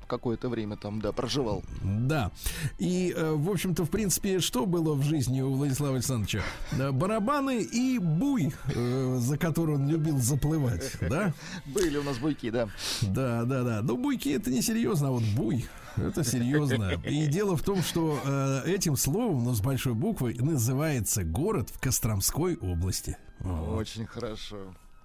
Какое-то 0.08 0.48
время 0.48 0.78
там, 0.78 1.02
да, 1.02 1.12
проживал. 1.12 1.64
да. 1.84 2.32
И, 2.80 3.14
э, 3.16 3.34
в 3.34 3.50
общем-то, 3.50 3.84
в 3.84 3.90
принципе, 3.90 4.40
что 4.40 4.66
было 4.66 4.94
в 4.94 5.04
жизни 5.04 5.42
у 5.42 5.54
Владислава 5.54 5.96
Александровича? 5.96 6.44
Э, 6.80 6.92
Барабаны 6.92 7.62
и 7.62 8.00
буй, 8.00 8.54
э, 8.74 9.18
за 9.20 9.38
который 9.38 9.76
он 9.76 9.90
любил 9.90 10.18
заплывать, 10.18 10.96
да? 11.02 11.34
Были 11.66 11.98
у 11.98 12.04
нас 12.04 12.18
буйки, 12.20 12.50
да. 12.50 12.70
Да, 13.02 13.44
да, 13.44 13.64
да. 13.64 13.82
Но 13.82 13.98
буйки 13.98 14.30
это 14.30 14.50
не 14.50 14.62
серьезно, 14.62 15.10
а 15.10 15.12
вот 15.12 15.24
буй 15.36 15.66
это 15.98 16.24
серьезно. 16.24 17.02
И 17.06 17.28
дело 17.28 17.56
в 17.56 17.64
том, 17.64 17.82
что 17.82 18.20
э, 18.24 18.64
этим 18.66 18.96
словом, 18.96 19.44
но 19.44 19.54
с 19.54 19.62
большой 19.62 19.94
буквы, 19.94 20.36
называется 20.36 21.24
город 21.24 21.70
в 21.70 21.80
Костромской 21.80 22.56
области. 22.58 23.18
Вот. 23.40 23.80
Очень 23.80 24.06
хорошо. 24.06 24.58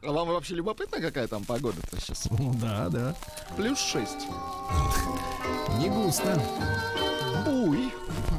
А 0.03 0.13
вам 0.13 0.29
вообще 0.29 0.55
любопытно, 0.55 1.01
какая 1.01 1.27
там 1.29 1.45
погода-то 1.45 2.01
сейчас? 2.01 2.29
Ну, 2.31 2.55
Да, 2.61 2.89
да. 2.89 3.15
Плюс 3.57 3.79
6. 3.79 4.11
Не 5.79 5.89
густо. 5.91 6.41
Буй. 7.45 7.93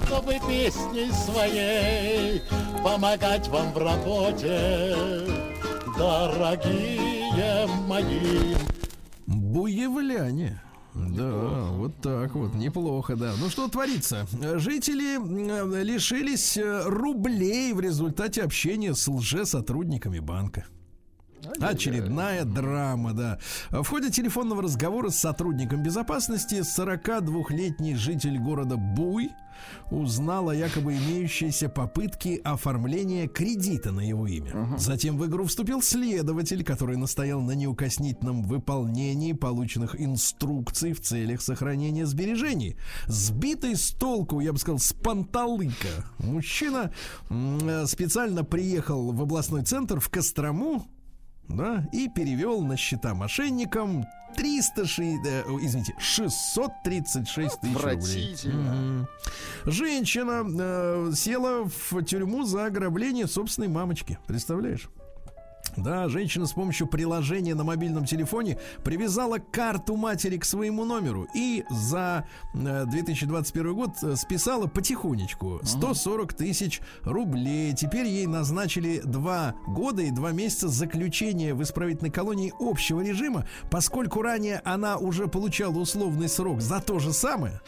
чтобы 0.06 0.34
песней 0.48 1.12
своей 1.12 2.42
помогать 2.84 3.48
вам 3.48 3.72
в 3.72 3.78
работе, 3.78 5.26
дорогие 5.98 7.68
мои. 7.88 8.56
Буевляне. 9.26 10.62
Да, 10.94 11.70
вот 11.72 11.96
так 12.02 12.36
вот, 12.36 12.54
неплохо, 12.54 13.16
да. 13.16 13.34
Ну 13.40 13.50
что 13.50 13.68
творится? 13.68 14.28
Жители 14.56 15.18
лишились 15.84 16.58
э, 16.58 16.84
рублей 16.86 17.74
в 17.74 17.80
результате 17.80 18.44
общения 18.44 18.94
с 18.94 19.08
лжесотрудниками 19.08 20.20
банка. 20.20 20.66
Очередная 21.60 22.46
драма, 22.46 23.14
да. 23.14 23.40
В 23.70 23.86
ходе 23.86 24.10
телефонного 24.12 24.62
разговора 24.64 25.10
с 25.10 25.18
сотрудником 25.18 25.84
безопасности 25.84 26.56
42-летний 26.56 27.96
житель 27.96 28.38
города 28.38 28.78
Буй 28.78 29.32
узнал 29.90 30.50
о 30.50 30.56
якобы 30.56 30.96
имеющейся 30.96 31.70
попытке 31.70 32.38
оформления 32.38 33.28
кредита 33.28 33.92
на 33.92 34.02
его 34.02 34.28
имя. 34.28 34.76
Затем 34.78 35.18
в 35.18 35.26
игру 35.26 35.46
вступил 35.46 35.82
следователь, 35.82 36.64
который 36.64 36.98
настоял 36.98 37.42
на 37.42 37.52
неукоснительном 37.52 38.44
выполнении 38.44 39.34
полученных 39.34 40.00
инструкций 40.00 40.94
в 40.94 41.02
целях 41.02 41.42
сохранения 41.42 42.06
сбережений. 42.06 42.78
Сбитый 43.08 43.76
с 43.76 43.92
толку, 43.92 44.40
я 44.40 44.54
бы 44.54 44.60
сказал, 44.60 44.80
с 44.80 44.94
панталыка, 44.94 46.06
мужчина 46.20 46.92
э, 47.30 47.86
специально 47.88 48.44
приехал 48.44 49.12
в 49.12 49.22
областной 49.22 49.64
центр 49.64 50.00
в 50.00 50.10
Кострому, 50.10 50.88
да, 51.52 51.84
и 51.92 52.08
перевел 52.10 52.62
на 52.62 52.78
счета 52.78 53.14
мошенникам 53.14 54.06
306, 54.36 55.26
э, 55.26 55.44
извините, 55.62 55.94
636 56.00 57.60
тысяч 57.60 57.76
рублей. 57.76 58.36
Женщина 59.66 60.44
э, 60.48 61.12
села 61.16 61.66
в 61.66 62.04
тюрьму 62.04 62.44
за 62.44 62.66
ограбление 62.66 63.28
собственной 63.28 63.68
мамочки. 63.68 64.18
Представляешь? 64.28 64.90
Да, 65.78 66.10
женщина 66.10 66.46
с 66.48 66.52
помощью 66.54 66.86
приложения 66.88 67.56
на 67.56 67.64
мобильном 67.64 68.06
телефоне 68.06 68.58
привязала 68.84 69.38
карту 69.38 69.96
матери 69.96 70.38
к 70.38 70.44
своему 70.44 70.84
номеру 70.84 71.28
и 71.34 71.64
за 71.70 72.26
э, 72.54 72.86
2021 72.88 73.74
год 73.74 73.92
э, 74.04 74.16
списала 74.18 74.68
потихонечку 74.68 75.62
140 75.64 76.34
тысяч 76.34 76.82
рублей. 77.04 77.74
Теперь 77.74 78.06
ей 78.08 78.28
назначили 78.28 79.00
два 79.00 79.56
года 79.66 80.02
и 80.02 80.12
два 80.12 80.32
месяца 80.32 80.68
заключения 80.68 81.54
в 81.54 81.64
исправительной 81.64 82.12
колонии 82.12 82.54
общего 82.60 83.02
режима, 83.02 83.46
поскольку 83.70 84.22
ранее 84.22 84.62
она 84.66 84.98
уже 84.98 85.28
получала 85.28 85.78
условный 85.78 86.28
срок 86.28 86.60
за 86.62 86.82
то 86.82 87.00
же 87.00 87.14
самое. 87.14 87.62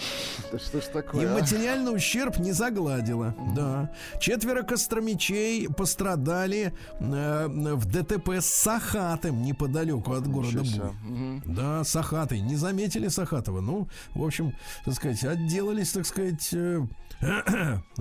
Да 0.51 0.59
что 0.59 0.81
ж 0.81 0.83
И 0.83 0.91
такое? 0.91 1.31
а? 1.31 1.39
материальный 1.39 1.95
ущерб 1.95 2.37
не 2.37 2.51
загладила. 2.51 3.33
Да. 3.55 3.91
Четверо 4.19 4.63
костромичей 4.63 5.69
пострадали 5.69 6.73
э, 6.99 7.47
в 7.83 7.85
ДТП 7.91 8.29
с 8.41 8.45
Сахатым 8.45 9.41
неподалеку 9.43 10.13
от 10.13 10.27
города. 10.27 10.61
Буй. 11.03 11.41
Да, 11.45 11.83
Сахатый. 11.83 12.39
Не 12.41 12.55
заметили 12.55 13.07
Сахатова. 13.09 13.61
Ну, 13.61 13.87
в 14.15 14.23
общем, 14.23 14.53
так 14.85 14.93
сказать, 14.95 15.23
отделались, 15.23 15.91
так 15.91 16.05
сказать. 16.05 16.49
э, 16.53 16.81
И 17.21 17.25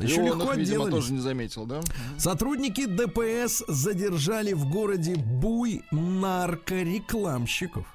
Еще 0.03 0.21
он 0.21 0.27
легко 0.27 0.53
их, 0.53 0.59
видимо, 0.59 0.85
отделались. 0.85 0.95
тоже 0.95 1.13
не 1.13 1.21
заметил, 1.21 1.67
да? 1.67 1.81
Сотрудники 2.19 2.87
ДПС 2.87 3.63
задержали 3.69 4.53
в 4.53 4.69
городе 4.71 5.17
Буй 5.17 5.83
наркорекламщиков. 5.91 7.87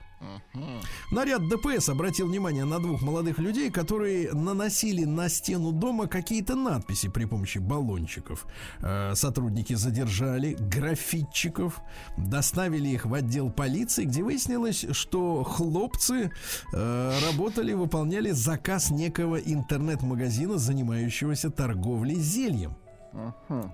Наряд 1.11 1.47
ДПС 1.47 1.89
обратил 1.89 2.27
внимание 2.27 2.65
на 2.65 2.79
двух 2.79 3.01
молодых 3.01 3.37
людей, 3.39 3.69
которые 3.69 4.33
наносили 4.33 5.03
на 5.05 5.29
стену 5.29 5.71
дома 5.71 6.07
какие-то 6.07 6.55
надписи 6.55 7.07
при 7.07 7.25
помощи 7.25 7.59
баллончиков. 7.59 8.47
Э, 8.79 9.13
Сотрудники 9.15 9.73
задержали 9.73 10.55
графитчиков, 10.59 11.81
доставили 12.17 12.89
их 12.89 13.05
в 13.05 13.13
отдел 13.13 13.51
полиции, 13.51 14.05
где 14.05 14.23
выяснилось, 14.23 14.85
что 14.91 15.43
хлопцы 15.43 16.31
э, 16.73 17.19
работали, 17.27 17.73
выполняли 17.73 18.31
заказ 18.31 18.89
некого 18.89 19.37
интернет-магазина, 19.37 20.57
занимающегося 20.57 21.51
торговлей 21.51 22.15
зельем. 22.15 22.75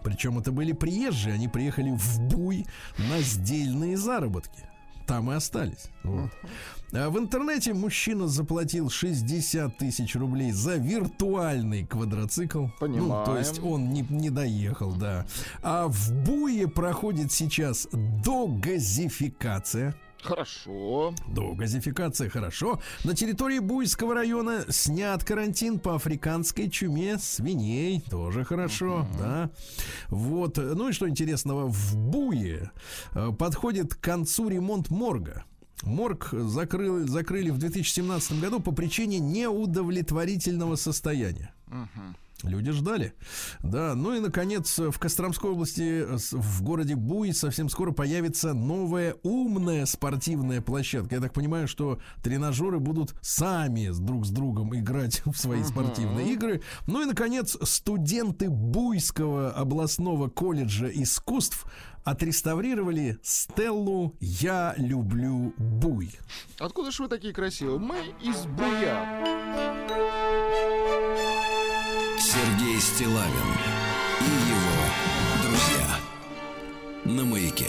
Причем 0.03 0.39
это 0.39 0.51
были 0.51 0.71
приезжие, 0.73 1.35
они 1.35 1.47
приехали 1.47 1.91
в 1.91 2.19
Буй 2.21 2.65
на 2.97 3.19
сдельные 3.19 3.97
заработки. 3.97 4.72
Там 5.08 5.32
и 5.32 5.36
остались. 5.36 5.89
Вот. 6.04 6.30
А 6.93 7.10
в 7.10 7.18
интернете 7.18 7.74
мужчина 7.74 8.28
заплатил 8.28 8.89
60 8.89 9.78
тысяч 9.78 10.16
рублей 10.16 10.51
за 10.51 10.76
виртуальный 10.76 11.86
квадроцикл. 11.86 12.68
Понимаем. 12.80 13.08
Ну, 13.08 13.26
то 13.26 13.38
есть 13.38 13.60
он 13.64 13.89
не, 13.89 14.06
не 14.10 14.30
доехал, 14.30 14.93
да. 14.93 15.26
А 15.62 15.88
в 15.88 16.12
Буе 16.24 16.68
проходит 16.68 17.32
сейчас 17.32 17.88
догазификация. 18.24 19.95
Хорошо. 20.24 21.13
Догазификация 21.28 22.30
хорошо. 22.30 22.80
На 23.03 23.13
территории 23.13 23.59
Буйского 23.59 24.13
района 24.13 24.65
снят 24.69 25.24
карантин 25.24 25.80
по 25.80 25.95
африканской 25.95 26.69
чуме 26.69 27.17
свиней. 27.17 28.01
Тоже 28.09 28.43
хорошо, 28.43 29.05
да. 29.19 29.49
Вот. 30.09 30.57
Ну 30.57 30.89
и 30.89 30.93
что 30.93 31.09
интересного, 31.09 31.67
в 31.67 31.95
Буе 31.95 32.71
э, 33.13 33.32
подходит 33.38 33.95
к 33.95 33.99
концу 33.99 34.49
ремонт 34.49 34.89
морга. 34.89 35.43
Морг 35.84 36.30
закрыл, 36.32 37.07
закрыли 37.07 37.49
в 37.49 37.57
2017 37.57 38.39
году 38.39 38.59
по 38.59 38.71
причине 38.71 39.19
неудовлетворительного 39.19 40.76
состояния. 40.76 41.53
Люди 42.43 42.71
ждали. 42.71 43.13
Да, 43.61 43.95
ну 43.95 44.13
и, 44.13 44.19
наконец, 44.19 44.77
в 44.77 44.99
Костромской 44.99 45.51
области, 45.51 46.03
э, 46.03 46.17
в 46.31 46.61
городе 46.61 46.95
Буй, 46.95 47.33
совсем 47.33 47.69
скоро 47.69 47.91
появится 47.91 48.53
новая 48.53 49.15
умная 49.23 49.85
спортивная 49.85 50.61
площадка. 50.61 51.15
Я 51.15 51.21
так 51.21 51.33
понимаю, 51.33 51.69
что 51.69 51.99
тренажеры 52.21 52.79
будут 52.79 53.15
сами 53.21 53.89
друг 53.97 54.25
с 54.25 54.29
другом 54.29 54.75
играть 54.77 55.21
в 55.25 55.35
свои 55.35 55.63
спортивные 55.63 56.33
игры. 56.33 56.61
Ну 56.85 57.01
и, 57.01 57.05
наконец, 57.05 57.57
студенты 57.61 58.49
Буйского 58.49 59.51
областного 59.51 60.29
колледжа 60.29 60.87
искусств 60.87 61.65
отреставрировали 62.03 63.17
стеллу 63.23 64.15
«Я 64.19 64.73
люблю 64.77 65.53
Буй». 65.57 66.11
Откуда 66.59 66.91
же 66.91 67.03
вы 67.03 67.09
такие 67.09 67.33
красивые? 67.33 67.79
Мы 67.79 67.97
из 68.21 68.45
Буя. 68.45 69.23
Сергей 72.24 72.80
Стилавин 72.80 73.49
и 74.21 74.49
его 74.49 75.43
друзья. 75.43 75.97
На 77.03 77.26
маяке. 77.26 77.67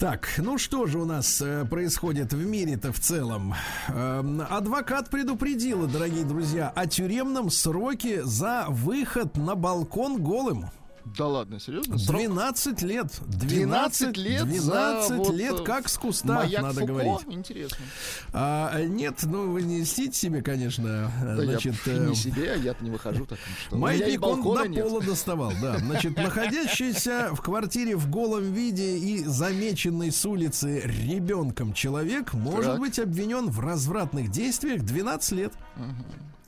Так, 0.00 0.28
ну 0.38 0.58
что 0.58 0.86
же 0.86 0.98
у 0.98 1.04
нас 1.04 1.40
э, 1.40 1.64
происходит 1.64 2.32
в 2.32 2.44
мире-то 2.44 2.92
в 2.92 2.98
целом? 2.98 3.54
Эм, 3.86 4.42
адвокат 4.50 5.10
предупредила, 5.10 5.86
дорогие 5.86 6.24
друзья, 6.24 6.72
о 6.74 6.88
тюремном 6.88 7.50
сроке 7.50 8.24
за 8.24 8.66
выход 8.68 9.36
на 9.36 9.54
балкон 9.54 10.20
голым. 10.20 10.70
Да 11.16 11.26
ладно, 11.26 11.60
серьезно? 11.60 11.98
Срок 11.98 12.20
12 12.20 12.82
лет. 12.82 13.06
12 13.26 14.16
лет 14.16 14.44
12 14.44 15.08
за 15.08 15.14
вот, 15.14 15.34
лет, 15.34 15.60
э, 15.60 15.64
как 15.64 15.88
с 15.88 15.98
куста, 15.98 16.34
Маяк 16.34 16.62
надо 16.62 16.80
Фуко? 16.80 16.86
говорить. 16.92 17.26
Интересно. 17.28 17.84
А, 18.32 18.82
нет, 18.84 19.20
ну 19.22 19.50
вы 19.52 19.62
не 19.62 19.82
льстите 19.82 20.16
себе, 20.16 20.42
конечно. 20.42 21.10
Да 21.22 21.36
Значит, 21.42 21.74
я 21.86 21.94
э, 21.94 22.06
не 22.08 22.14
себе, 22.14 22.52
а 22.52 22.56
я-то 22.56 22.84
не 22.84 22.90
выхожу 22.90 23.26
так. 23.26 23.38
Что? 23.66 23.76
Маятник 23.76 24.22
он 24.24 24.42
до 24.42 24.66
нет. 24.66 24.84
пола 24.84 25.00
доставал, 25.00 25.52
да. 25.60 25.78
Значит, 25.78 26.16
находящийся 26.16 27.30
в 27.32 27.40
квартире 27.40 27.96
в 27.96 28.08
голом 28.10 28.52
виде 28.52 28.98
и 28.98 29.24
замеченный 29.24 30.12
с 30.12 30.24
улицы 30.24 30.82
ребенком 30.84 31.72
человек 31.72 32.34
может 32.34 32.72
Так. 32.72 32.78
быть 32.80 32.98
обвинен 32.98 33.50
в 33.50 33.60
развратных 33.60 34.30
действиях 34.30 34.82
12 34.82 35.32
лет. 35.32 35.52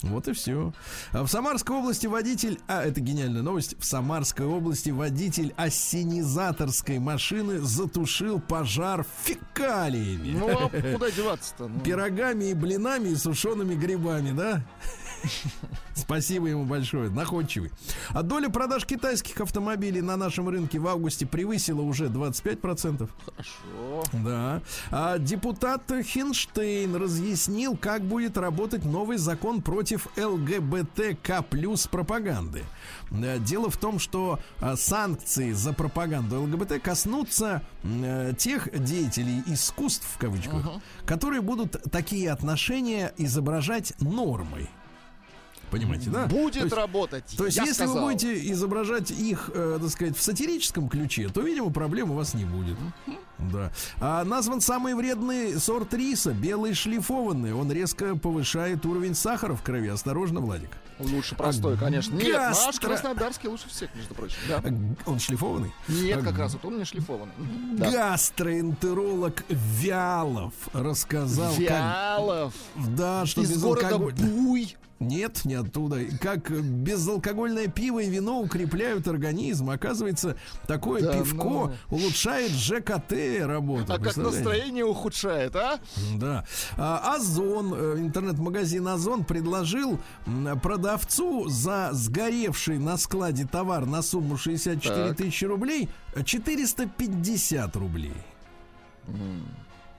Вот 0.03 0.29
и 0.29 0.33
все. 0.33 0.73
В 1.13 1.27
Самарской 1.27 1.77
области 1.77 2.07
водитель, 2.07 2.59
а 2.67 2.83
это 2.83 3.01
гениальная 3.01 3.43
новость, 3.43 3.77
в 3.79 3.85
Самарской 3.85 4.47
области 4.47 4.91
водитель 4.91 5.53
ассенизаторской 5.57 6.99
машины 6.99 7.59
затушил 7.59 8.41
пожар 8.41 9.05
фекалиями. 9.25 10.39
Ну, 10.39 10.49
а 10.49 10.69
куда 10.93 11.11
деваться-то? 11.11 11.69
Ну, 11.69 11.81
Пирогами 11.81 12.47
и 12.47 12.55
блинами 12.55 13.09
и 13.09 13.17
сушеными 13.17 13.75
грибами, 13.75 14.33
да? 14.33 14.63
Спасибо 15.95 16.47
ему 16.49 16.65
большое, 16.65 17.11
находчивый. 17.11 17.71
А 18.11 18.23
доля 18.23 18.49
продаж 18.49 18.87
китайских 18.87 19.41
автомобилей 19.41 20.01
на 20.01 20.17
нашем 20.17 20.49
рынке 20.49 20.79
в 20.79 20.87
августе 20.87 21.27
превысила 21.27 21.83
уже 21.83 22.07
25%. 22.07 23.09
Хорошо. 23.25 24.03
Да. 24.13 24.63
А 24.91 25.19
депутат 25.19 25.91
Хинштейн 25.91 26.95
разъяснил, 26.97 27.77
как 27.77 28.03
будет 28.03 28.37
работать 28.37 28.85
новый 28.85 29.19
закон 29.19 29.63
против 29.63 30.09
ЛГБТК 30.17 31.43
плюс 31.43 31.87
пропаганды. 31.87 32.65
Э, 33.11 33.39
Дело 33.39 33.71
в 33.71 33.77
том, 33.77 33.99
что 33.99 34.39
э, 34.61 34.77
санкции 34.77 35.53
за 35.53 35.73
пропаганду 35.73 36.43
ЛГБТ 36.43 36.81
коснутся 36.83 37.63
э, 37.83 38.33
тех 38.37 38.69
деятелей 38.85 39.43
искусств, 39.47 40.07
в 40.15 40.19
кавычках, 40.19 40.67
которые 41.07 41.41
будут 41.41 41.77
такие 41.91 42.31
отношения 42.31 43.13
изображать 43.17 43.93
нормой. 44.01 44.69
Понимаете, 45.71 46.11
да? 46.11 46.27
Будет 46.27 46.55
То 46.55 46.65
есть- 46.65 46.77
работать. 46.77 47.25
то 47.37 47.47
есть, 47.47 47.57
если 47.59 47.73
сказал. 47.73 47.95
вы 47.97 48.01
будете 48.13 48.51
изображать 48.53 49.11
их, 49.11 49.51
э, 49.55 49.79
так 49.81 49.91
сказать, 49.91 50.17
в 50.17 50.23
сатирическом 50.23 50.89
ключе, 50.89 51.29
то, 51.29 51.41
видимо, 51.43 51.71
проблем 51.71 52.11
у 52.11 52.15
вас 52.15 52.35
не 52.35 52.45
будет. 52.45 52.77
Да. 53.39 53.73
А 54.01 54.23
назван 54.25 54.61
самый 54.61 54.95
вредный 54.95 55.59
сорт 55.59 55.95
риса, 55.95 56.33
белый 56.33 56.75
шлифованный. 56.75 57.55
Он 57.55 57.73
резко 57.73 58.15
повышает 58.15 58.85
уровень 58.85 59.15
сахара 59.15 59.55
в 59.55 59.63
крови. 59.63 59.89
Осторожно, 59.89 60.41
Владик. 60.41 60.71
Лучше 60.99 61.35
простой, 61.35 61.79
конечно. 61.79 62.15
Нет, 62.17 62.35
наш 62.37 62.59
Гастро- 62.59 62.81
краснодарский 62.89 63.49
лучше 63.49 63.69
всех, 63.71 63.95
между 63.95 64.15
прочим. 64.15 64.37
Да. 64.47 64.63
А, 64.63 65.11
Он 65.11 65.19
шлифованный? 65.19 65.73
Нет, 65.89 66.23
как 66.23 66.37
раз 66.37 66.53
вот 66.53 66.65
он 66.67 66.79
не 66.79 66.85
шлифованный. 66.85 67.33
Да. 67.79 67.91
Гастроэнтеролог 67.91 69.45
Вялов 69.49 70.53
рассказал, 70.75 71.51
как... 71.53 71.59
Вялов. 71.61 72.55
Да, 72.77 73.25
что 73.25 73.41
Из 73.41 73.63
города 73.63 73.87
безалкоголь- 73.89 74.15
Буй. 74.23 74.77
Нет, 75.01 75.47
не 75.47 75.55
оттуда. 75.55 76.01
Как 76.21 76.51
безалкогольное 76.51 77.69
пиво 77.69 78.01
и 78.01 78.11
вино 78.11 78.41
укрепляют 78.41 79.09
организм. 79.09 79.71
Оказывается, 79.71 80.37
такое 80.67 81.01
Да 81.01 81.15
пивко 81.15 81.73
улучшает 81.89 82.53
ЖКТ 82.53 83.15
работу. 83.47 83.95
А 83.95 83.99
как 83.99 84.17
настроение 84.19 84.85
ухудшает, 84.85 85.57
а? 85.57 85.81
Да. 86.17 86.45
А, 86.77 87.15
Озон, 87.17 87.73
э, 87.75 87.95
интернет-магазин 87.99 88.87
Озон 88.89 89.25
предложил 89.25 89.99
продавцу 90.63 91.49
за 91.49 91.89
сгоревший 91.93 92.79
на 92.79 92.99
складе 92.99 93.47
товар 93.47 93.87
на 93.87 94.03
сумму 94.03 94.37
64 94.37 95.09
Так. 95.09 95.17
тысячи 95.17 95.47
рублей 95.47 95.89
э, 96.15 96.23
450 96.23 97.75
рублей. 97.77 98.13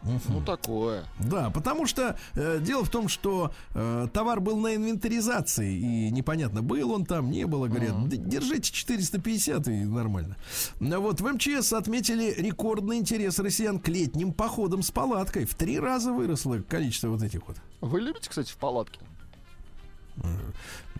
Ну, 0.03 0.41
такое. 0.41 1.05
Да, 1.19 1.49
потому 1.49 1.85
что 1.85 2.17
э, 2.35 2.59
дело 2.61 2.83
в 2.83 2.89
том, 2.89 3.07
что 3.07 3.51
э, 3.73 4.07
товар 4.13 4.39
был 4.41 4.57
на 4.57 4.75
инвентаризации, 4.75 5.73
и 5.77 6.11
непонятно, 6.11 6.61
был 6.61 6.91
он 6.91 7.05
там, 7.05 7.29
не 7.31 7.45
было. 7.45 7.67
Говорят, 7.67 8.09
«Д- 8.09 8.17
держите 8.17 8.71
450 8.71 9.67
и 9.67 9.85
нормально. 9.85 10.37
А 10.79 10.99
Вот 10.99 11.21
в 11.21 11.27
МЧС 11.27 11.73
отметили 11.73 12.33
рекордный 12.37 12.97
интерес 12.97 13.39
россиян 13.39 13.79
к 13.79 13.87
летним 13.87 14.33
походам 14.33 14.81
с 14.83 14.91
палаткой. 14.91 15.45
В 15.45 15.55
три 15.55 15.79
раза 15.79 16.11
выросло 16.11 16.57
количество 16.67 17.09
вот 17.09 17.21
этих 17.23 17.47
вот. 17.47 17.57
Вы 17.81 18.01
любите, 18.01 18.29
кстати, 18.29 18.51
в 18.51 18.57
палатке? 18.57 18.99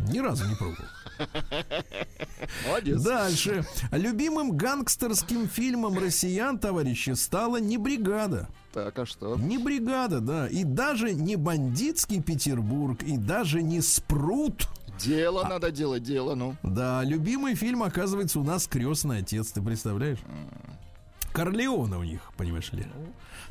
Ни 0.09 0.19
разу 0.19 0.47
не 0.47 0.55
пробовал. 0.55 0.85
Молодец. 2.67 3.01
Дальше. 3.01 3.65
Любимым 3.91 4.57
гангстерским 4.57 5.47
фильмом 5.47 5.99
россиян, 5.99 6.57
товарищи, 6.57 7.11
стала 7.11 7.57
не 7.57 7.77
бригада. 7.77 8.47
Так, 8.73 8.97
а 8.97 9.05
что? 9.05 9.35
Не 9.37 9.57
бригада, 9.57 10.21
да. 10.21 10.47
И 10.47 10.63
даже 10.63 11.13
не 11.13 11.35
бандитский 11.35 12.21
Петербург, 12.21 13.03
и 13.03 13.17
даже 13.17 13.61
не 13.61 13.81
спрут. 13.81 14.67
Дело 14.99 15.43
надо 15.47 15.71
делать, 15.71 16.03
дело, 16.03 16.35
ну. 16.35 16.55
Да, 16.63 17.03
любимый 17.03 17.55
фильм, 17.55 17.83
оказывается, 17.83 18.39
у 18.39 18.43
нас 18.43 18.67
крестный 18.67 19.19
отец, 19.19 19.51
ты 19.51 19.61
представляешь? 19.61 20.19
Корлеона 21.33 21.97
у 21.97 22.03
них, 22.03 22.21
понимаешь 22.37 22.71
ли. 22.71 22.85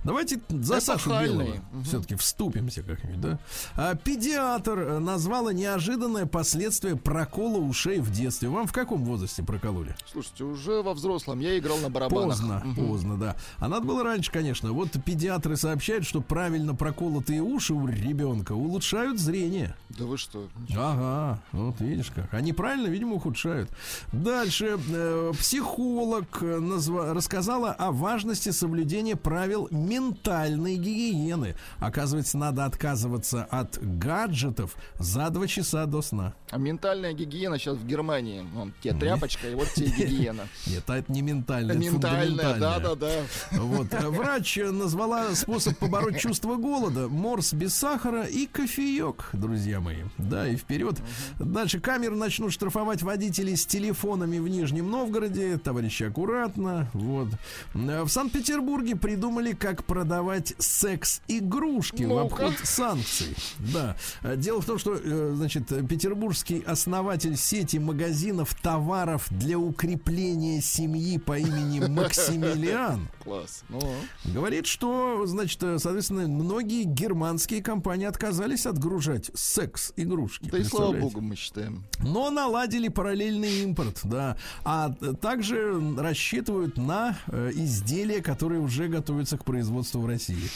Давайте 0.04 0.40
за 0.48 0.80
Сашу 0.80 1.10
Эпохальный. 1.10 1.44
Белого 1.44 1.84
все-таки 1.84 2.14
вступимся 2.14 2.82
как-нибудь, 2.82 3.20
да? 3.20 3.38
А, 3.76 3.94
педиатр 3.94 4.78
э, 4.78 4.98
назвала 4.98 5.52
неожиданное 5.52 6.26
последствие 6.26 6.96
прокола 6.96 7.58
ушей 7.58 8.00
в 8.00 8.10
детстве. 8.10 8.48
Вам 8.48 8.66
в 8.66 8.72
каком 8.72 9.04
возрасте 9.04 9.42
прокололи? 9.42 9.94
Слушайте, 10.10 10.44
уже 10.44 10.82
во 10.82 10.94
взрослом 10.94 11.40
я 11.40 11.58
играл 11.58 11.78
на 11.78 11.90
барабанах. 11.90 12.28
Поздно, 12.38 12.62
Мгм. 12.64 12.86
поздно, 12.88 13.18
да. 13.18 13.36
А 13.58 13.68
надо 13.68 13.86
было 13.86 14.02
раньше, 14.02 14.30
конечно. 14.32 14.72
Вот 14.72 14.88
педиатры 15.04 15.56
сообщают, 15.56 16.06
что 16.06 16.20
правильно 16.20 16.74
проколотые 16.74 17.42
уши 17.42 17.74
у 17.74 17.86
ребенка 17.86 18.52
улучшают 18.52 19.18
зрение. 19.20 19.76
Да 19.90 20.04
вы 20.06 20.16
что? 20.16 20.48
Ага, 20.76 21.40
вот 21.52 21.80
видишь 21.80 22.10
как. 22.14 22.32
Они 22.32 22.52
правильно, 22.52 22.86
видимо, 22.88 23.14
ухудшают. 23.16 23.70
Дальше. 24.12 24.78
э, 24.88 25.32
психолог 25.38 26.38
э, 26.42 26.58
назва- 26.58 27.12
рассказала 27.12 27.72
о 27.72 27.92
важности 27.92 28.50
соблюдения 28.50 29.16
правил 29.16 29.68
ментальной 29.90 30.76
гигиены. 30.76 31.56
Оказывается, 31.78 32.38
надо 32.38 32.64
отказываться 32.64 33.44
от 33.44 33.78
гаджетов 33.82 34.76
за 34.98 35.28
два 35.30 35.46
часа 35.46 35.86
до 35.86 36.00
сна. 36.02 36.34
А 36.50 36.58
ментальная 36.58 37.12
гигиена 37.12 37.58
сейчас 37.58 37.76
в 37.76 37.86
Германии. 37.86 38.44
Вон, 38.54 38.72
тебе 38.82 38.94
тряпочка, 38.94 39.48
и 39.50 39.54
вот 39.54 39.68
тебе 39.74 39.88
гигиена. 39.88 40.46
Нет, 40.66 40.84
а 40.88 40.96
это 40.98 41.12
не 41.12 41.22
ментальная, 41.22 41.74
это 41.76 41.84
Ментальная, 41.84 42.28
фундаментальная. 42.28 42.80
да-да-да. 42.80 43.60
Вот. 43.60 43.92
э, 43.92 44.08
Врач 44.08 44.58
назвала 44.70 45.34
способ 45.34 45.76
побороть 45.78 46.18
чувство 46.18 46.56
голода. 46.56 47.08
Морс 47.08 47.52
без 47.52 47.74
сахара 47.74 48.24
и 48.24 48.46
кофеек, 48.46 49.30
друзья 49.32 49.80
мои. 49.80 49.98
Да, 50.18 50.48
и 50.48 50.56
вперед. 50.56 50.96
Дальше 51.38 51.80
камеры 51.80 52.14
начнут 52.16 52.52
штрафовать 52.52 53.02
водителей 53.02 53.56
с 53.56 53.66
телефонами 53.66 54.38
в 54.38 54.48
Нижнем 54.48 54.90
Новгороде. 54.90 55.58
Товарищи, 55.58 56.04
аккуратно. 56.04 56.88
Вот. 56.94 57.28
В 57.74 58.08
Санкт-Петербурге 58.08 58.96
придумали, 58.96 59.52
как 59.52 59.79
продавать 59.84 60.54
секс-игрушки 60.58 62.04
в 62.04 62.08
Ну-ка. 62.08 62.22
обход 62.22 62.54
санкций. 62.64 63.34
Да. 63.72 63.96
Э, 64.22 64.36
Дело 64.36 64.60
в 64.60 64.64
том, 64.66 64.78
что, 64.78 64.94
э, 64.94 65.32
значит, 65.36 65.66
петербургский 65.88 66.62
основатель 66.66 67.36
сети 67.36 67.78
магазинов 67.78 68.54
товаров 68.54 69.26
для 69.30 69.58
укрепления 69.58 70.60
семьи 70.60 71.18
по 71.18 71.38
имени 71.38 71.80
Максимилиан 71.88 73.08
Класс. 73.24 73.62
Ну, 73.68 73.80
Говорит, 74.24 74.66
что, 74.66 75.24
значит, 75.26 75.62
э, 75.62 75.78
соответственно, 75.78 76.28
многие 76.28 76.84
германские 76.84 77.62
компании 77.62 78.06
отказались 78.06 78.66
отгружать 78.66 79.30
секс-игрушки. 79.34 80.50
да 80.50 80.58
и 80.58 80.64
слава 80.64 80.92
богу, 80.92 81.20
мы 81.20 81.36
считаем. 81.36 81.84
Но 82.00 82.30
наладили 82.30 82.88
параллельный 82.88 83.62
импорт, 83.62 84.00
да. 84.04 84.36
А 84.64 84.94
э, 85.00 85.14
также 85.20 85.80
рассчитывают 85.96 86.76
на 86.76 87.18
изделия, 87.54 88.22
которые 88.22 88.60
уже 88.60 88.88
готовятся 88.88 89.36
к 89.38 89.44
производству 89.44 89.69
в 90.00 90.06
России. 90.06 90.48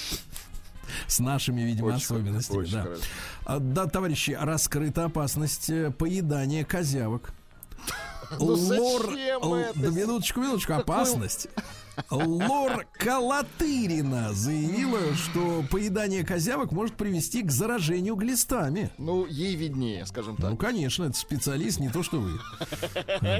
С 1.07 1.19
нашими, 1.19 1.63
видимо, 1.63 1.87
Очень 1.87 1.97
особенностями. 1.97 2.59
очень 2.59 2.73
да. 2.73 2.83
хорошо. 2.83 3.03
А, 3.47 3.59
да, 3.59 3.87
товарищи, 3.87 4.37
раскрыта 4.39 5.05
опасность 5.07 5.71
э, 5.71 5.91
поедания 5.91 6.65
козявок. 6.65 7.33
Ну 8.39 8.57
зачем 8.57 9.43
л- 9.43 9.55
это? 9.57 9.79
Да 9.79 9.89
минуточку, 9.91 10.41
минуточку, 10.41 10.73
опасность. 10.73 11.49
Лор 12.11 12.87
Калатырина 12.95 14.33
заявила, 14.33 15.01
что 15.15 15.65
поедание 15.71 16.25
козявок 16.25 16.73
может 16.73 16.97
привести 16.97 17.43
к 17.43 17.51
заражению 17.51 18.17
глистами. 18.17 18.91
Ну, 18.99 19.27
ей 19.27 19.55
виднее, 19.55 20.05
скажем 20.07 20.37
Ну, 20.39 20.51
так. 20.51 20.61
конечно, 20.61 21.05
это 21.05 21.17
специалист, 21.17 21.79
не 21.81 21.89
то 21.89 22.03
что 22.03 22.21
вы. 22.21 22.39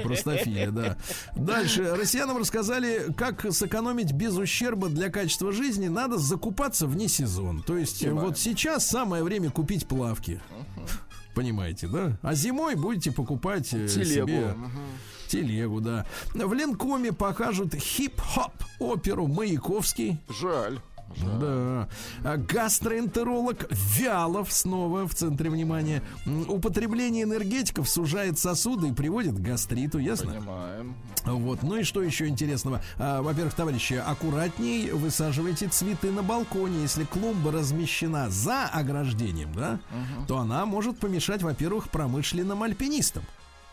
Простофиля, 0.03 0.71
да. 0.71 0.97
Дальше. 1.35 1.95
Россиянам 1.95 2.37
рассказали, 2.37 3.13
как 3.17 3.45
сэкономить 3.53 4.11
без 4.13 4.35
ущерба 4.37 4.89
для 4.89 5.09
качества 5.09 5.51
жизни. 5.51 5.87
Надо 5.87 6.17
закупаться 6.17 6.87
вне 6.87 7.07
сезон. 7.07 7.61
То 7.63 7.77
есть 7.77 8.01
Понимаю. 8.01 8.27
вот 8.27 8.37
сейчас 8.37 8.87
самое 8.87 9.23
время 9.23 9.49
купить 9.51 9.87
плавки. 9.87 10.41
Понимаете, 11.33 11.87
да? 11.87 12.17
А 12.21 12.33
зимой 12.33 12.75
будете 12.75 13.11
покупать 13.11 13.73
э, 13.73 13.87
Телегу. 13.89 14.27
себе 14.27 14.53
Мгм. 14.55 14.71
Телегу, 15.27 15.81
да. 15.81 16.05
В 16.33 16.53
Ленкоме 16.53 17.11
покажут 17.11 17.75
хип-хоп 17.75 18.53
оперу 18.79 19.27
Маяковский. 19.27 20.19
Жаль. 20.29 20.79
Да. 21.17 21.87
А 22.23 22.37
Гастроэнтеролог 22.37 23.67
Вялов 23.69 24.51
снова 24.51 25.07
в 25.07 25.13
центре 25.13 25.49
внимания. 25.49 26.01
Употребление 26.47 27.23
энергетиков 27.23 27.87
сужает 27.87 28.39
сосуды 28.39 28.89
и 28.89 28.91
приводит 28.91 29.35
к 29.35 29.39
гастриту, 29.39 29.99
ясно? 29.99 30.31
Понимаем. 30.31 30.95
Вот. 31.25 31.63
Ну 31.63 31.77
и 31.77 31.83
что 31.83 32.01
еще 32.01 32.27
интересного? 32.27 32.81
А, 32.97 33.21
во-первых, 33.21 33.53
товарищи, 33.53 33.93
аккуратней 33.93 34.91
высаживайте 34.91 35.67
цветы 35.67 36.11
на 36.11 36.23
балконе. 36.23 36.81
Если 36.81 37.03
клумба 37.03 37.51
размещена 37.51 38.29
за 38.29 38.65
ограждением, 38.65 39.53
да, 39.53 39.79
то 40.27 40.39
она 40.39 40.65
может 40.65 40.99
помешать, 40.99 41.41
во-первых, 41.43 41.89
промышленным 41.89 42.63
альпинистам. 42.63 43.23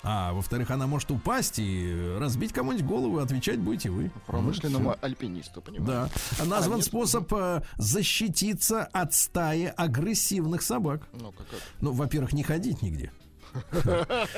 А 0.05 0.33
во-вторых, 0.33 0.71
она 0.71 0.87
может 0.87 1.11
упасть 1.11 1.59
и 1.59 2.17
разбить 2.19 2.53
кому-нибудь 2.53 2.85
голову, 2.87 3.19
отвечать 3.19 3.59
будете 3.59 3.91
вы. 3.91 4.11
Промышленному 4.27 4.91
Ну, 4.91 4.97
альпинисту, 5.01 5.61
понимаешь? 5.63 6.11
Да. 6.39 6.45
Назван 6.45 6.79
нет? 6.79 6.87
способ 6.87 7.33
э, 7.33 7.63
защититься 7.77 8.85
от 8.85 9.15
стаи 9.15 9.73
агрессивных 9.77 10.63
собак. 10.63 11.07
Ну-ка, 11.13 11.45
как? 11.45 11.61
Ну, 11.81 11.93
во-первых, 11.93 12.33
не 12.33 12.43
ходить 12.43 12.83
нигде. 12.83 13.13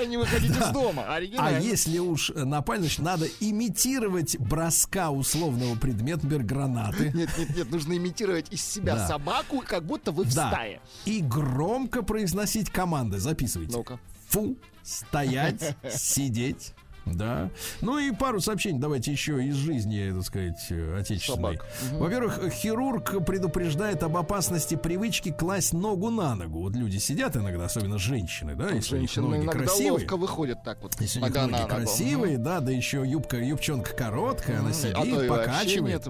Не 0.09 0.17
выходите 0.17 0.59
из 0.59 0.71
дома. 0.73 1.05
А 1.07 1.15
Оригинально. 1.15 1.59
если 1.59 1.99
уж 2.01 2.31
напали, 2.35 2.81
значит, 2.81 2.99
надо 2.99 3.27
имитировать 3.39 4.37
броска 4.41 5.11
условного 5.13 5.77
предмета, 5.77 6.25
например, 6.25 6.45
гранаты. 6.45 7.13
Нет, 7.15 7.31
нет, 7.39 7.57
нет, 7.57 7.71
нужно 7.71 7.97
имитировать 7.97 8.53
из 8.53 8.63
себя 8.63 9.07
собаку, 9.07 9.63
как 9.65 9.85
будто 9.85 10.11
вы 10.11 10.25
в 10.25 10.33
стае. 10.33 10.81
И 11.05 11.21
громко 11.21 12.03
произносить 12.03 12.71
команды. 12.71 13.19
Записывайте. 13.21 13.77
Ну-ка. 13.77 14.01
Фу, 14.31 14.57
стоять, 14.85 15.77
сидеть, 15.91 16.73
Да. 17.07 17.51
Ну 17.83 17.99
и 17.99 18.13
пару 18.13 18.41
сообщений 18.41 18.79
давайте 18.81 19.13
еще 19.13 19.45
из 19.45 19.57
жизни, 19.57 20.11
так 20.11 20.25
сказать, 20.25 20.73
отечественной. 20.99 21.59
Собак. 21.59 21.67
Во-первых, 21.93 22.51
хирург 22.51 23.27
предупреждает 23.27 24.03
об 24.03 24.17
опасности 24.17 24.75
привычки 24.75 25.31
класть 25.31 25.75
ногу 25.75 26.09
на 26.09 26.35
ногу. 26.35 26.61
Вот 26.61 26.75
люди 26.75 26.97
сидят 26.97 27.37
иногда, 27.37 27.67
особенно 27.67 27.99
женщины, 27.99 28.55
да, 28.55 28.71
если 28.71 28.97
у 28.97 29.01
них 29.01 29.11
Женщины 29.11 29.37
ноги 29.37 29.47
красивые. 29.49 29.93
ловко 29.93 30.17
выходят 30.17 30.63
так 30.65 30.83
вот. 30.83 30.99
Если 30.99 31.21
у 31.21 31.25
них 31.25 31.35
ноги 31.35 31.51
на 31.53 31.59
ногу. 31.59 31.69
красивые, 31.75 32.39
да, 32.39 32.61
да 32.61 32.73
еще 32.73 33.03
юбка, 33.07 33.37
юбчонка 33.37 33.95
короткая, 33.95 34.61
она 34.61 34.69
Мгм. 34.71 34.75
сидит, 34.75 34.97
А 34.97 35.29
покачивает, 35.29 36.07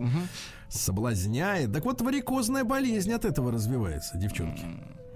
соблазняет. 0.68 1.72
Так 1.72 1.85
вот, 1.85 2.01
варикозная 2.03 2.64
болезнь 2.64 3.12
от 3.12 3.25
этого 3.25 3.51
развивается, 3.53 4.16
девчонки. 4.16 4.62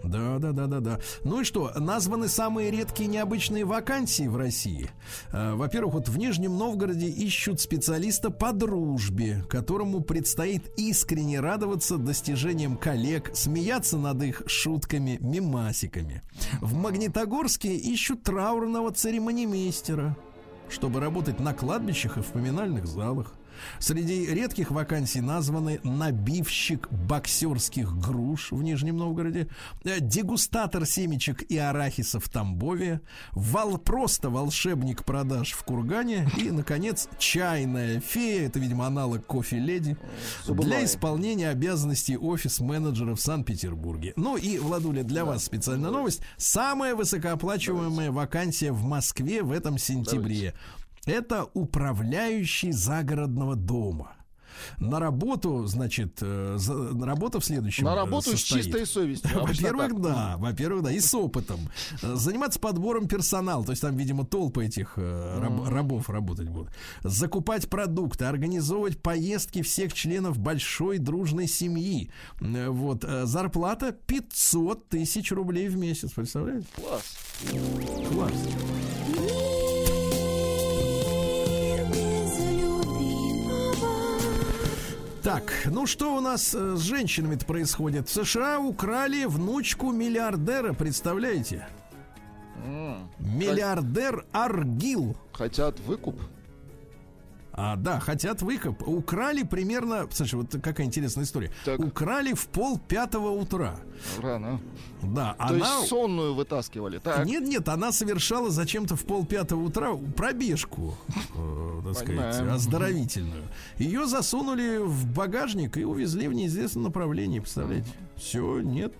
Да, 0.05 0.39
да, 0.39 0.53
да, 0.53 0.67
да, 0.67 0.81
да. 0.81 1.01
Ну 1.25 1.41
и 1.41 1.45
что, 1.45 1.73
названы 1.77 2.29
самые 2.29 2.71
редкие 2.71 3.09
необычные 3.09 3.65
вакансии 3.65 4.29
в 4.29 4.37
России. 4.37 4.91
Э, 5.33 5.55
Во-первых, 5.55 5.95
вот 5.95 6.09
в 6.09 6.17
Нижнем 6.19 6.57
Новгороде 6.57 7.09
ищут 7.09 7.61
специалиста 7.61 8.31
по 8.31 8.53
дружбе, 8.53 9.45
которому 9.49 10.01
предстоит 10.01 10.71
искренне 10.77 11.41
радоваться 11.41 11.99
достижениям 11.99 12.77
коллег, 12.77 13.31
смеяться 13.35 13.99
над 13.99 14.23
их 14.23 14.43
шутками, 14.47 15.19
мимасиками. 15.21 16.23
В 16.61 16.75
Магнитогорске 16.75 17.77
ищут 17.77 18.23
траурного 18.23 18.93
церемонимейстера, 18.93 20.17
чтобы 20.69 21.01
работать 21.01 21.41
на 21.41 21.55
кладбищах 21.55 22.19
и 22.19 22.23
в 22.23 22.27
поминальных 22.27 22.87
залах. 22.87 23.35
Среди 23.79 24.27
редких 24.27 24.71
вакансий 24.71 25.21
названы 25.21 25.81
набивщик 25.83 26.91
боксерских 26.91 27.97
груш 27.99 28.53
в 28.53 28.63
Нижнем 28.63 28.97
Новгороде, 28.97 29.49
э, 29.85 30.01
дегустатор 30.01 30.87
семечек 30.87 31.43
и 31.43 31.57
арахиса 31.57 32.21
в 32.21 32.29
Тамбове, 32.29 33.01
вал, 33.33 33.79
просто 33.79 34.31
волшебник 34.31 35.05
продаж 35.05 35.53
в 35.53 35.63
Кургане 35.65 36.29
и, 36.37 36.51
наконец, 36.51 37.09
чайная 37.19 38.01
фея, 38.01 38.47
это, 38.47 38.59
видимо, 38.59 38.87
аналог 38.87 39.25
кофе-леди, 39.27 39.97
для 40.47 40.85
исполнения 40.85 41.51
обязанностей 41.51 42.17
офис-менеджера 42.17 43.15
в 43.15 43.21
Санкт-Петербурге. 43.21 44.13
Ну 44.17 44.37
и, 44.37 44.59
Владуля, 44.59 45.03
для 45.03 45.25
вас 45.25 45.45
специальная 45.45 45.91
новость. 45.91 46.21
Самая 46.37 46.95
высокооплачиваемая 46.95 48.11
вакансия 48.11 48.73
в 48.73 48.83
Москве 48.83 49.43
в 49.43 49.53
этом 49.53 49.79
сентябре. 49.79 50.55
Это 51.09 51.47
управляющий 51.55 52.73
загородного 52.73 53.57
дома. 53.57 54.13
На 54.81 54.99
работу, 54.99 55.67
значит, 55.67 56.19
э, 56.21 56.57
за- 56.59 57.07
работа 57.07 57.39
в 57.39 57.45
следующем. 57.45 57.85
На 57.85 57.93
э, 57.93 57.95
работу 57.95 58.31
с 58.37 58.41
состоит. 58.41 58.65
чистой 58.65 58.87
совестью. 58.87 59.31
Во-первых, 59.41 60.01
да, 60.01 60.35
во-первых, 60.37 60.83
да, 60.83 60.91
и 60.91 60.99
с 60.99 61.15
опытом. 61.15 61.61
Э, 62.03 62.17
Заниматься 62.17 62.59
подбором 62.59 63.07
персонала, 63.07 63.65
то 63.65 63.71
есть 63.71 63.83
там, 63.83 63.97
видимо, 63.97 64.27
толпы 64.27 64.65
этих 64.67 64.99
раб- 64.99 65.69
рабов 65.69 66.11
работать 66.11 66.49
будут. 66.49 66.71
Закупать 67.05 67.69
продукты, 67.71 68.25
организовывать 68.25 69.01
поездки 69.01 69.63
всех 69.63 69.93
членов 69.93 70.39
большой 70.39 70.99
дружной 70.99 71.47
семьи. 71.47 72.11
Вот, 72.41 73.05
зарплата 73.25 73.93
500 73.93 74.89
тысяч 74.89 75.31
рублей 75.31 75.69
в 75.69 75.77
месяц, 75.77 76.11
представляете? 76.11 76.67
Класс. 76.75 77.17
Класс. 78.11 78.33
Так, 85.29 85.53
ну 85.67 85.85
что 85.87 86.17
у 86.17 86.21
нас 86.21 86.55
э, 86.55 86.75
с 86.75 86.81
женщинами-то 86.81 87.45
происходит? 87.45 88.09
В 88.09 88.25
США 88.25 88.59
украли 88.61 89.27
внучку 89.27 89.93
миллиардера, 89.93 90.73
представляете? 90.73 91.69
Миллиардер 93.19 94.25
Аргил. 94.33 95.19
Хотят 95.35 95.81
выкуп. 95.81 96.19
А, 97.61 97.75
да, 97.75 97.99
хотят 97.99 98.41
выкуп. 98.41 98.87
Украли 98.87 99.43
примерно... 99.43 100.07
Слушай, 100.13 100.37
вот 100.37 100.55
какая 100.63 100.87
интересная 100.87 101.25
история. 101.25 101.51
Так. 101.65 101.81
Украли 101.81 102.33
в 102.33 102.47
пол 102.47 102.79
пятого 102.79 103.31
утра. 103.31 103.75
Рано. 104.23 104.61
Да, 105.03 105.35
То 105.35 105.45
она... 105.45 105.57
есть 105.57 105.89
сонную 105.89 106.35
вытаскивали. 106.35 106.99
Так. 106.99 107.27
Нет, 107.27 107.43
нет, 107.43 107.69
она 107.69 107.91
совершала 107.91 108.51
зачем-то 108.51 108.95
в 108.95 109.05
пол 109.05 109.27
пятого 109.27 109.65
утра 109.65 109.97
пробежку, 110.17 110.97
э, 111.09 111.81
так 111.85 111.95
сказать, 111.95 112.37
Понимаем. 112.37 112.55
оздоровительную. 112.55 113.43
Ее 113.77 114.07
засунули 114.07 114.79
в 114.79 115.13
багажник 115.13 115.79
и 115.79 115.85
увезли 115.85 116.29
в 116.29 116.35
неизвестном 116.35 116.85
направлении, 116.85 117.41
представляете? 117.41 117.91
Все, 118.17 118.61
нет. 118.61 118.93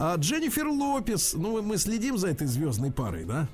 А 0.00 0.16
Дженнифер 0.16 0.66
Лопес, 0.66 1.34
ну 1.34 1.62
мы 1.62 1.76
следим 1.76 2.18
за 2.18 2.26
этой 2.28 2.48
звездной 2.48 2.90
парой, 2.90 3.24
да? 3.24 3.46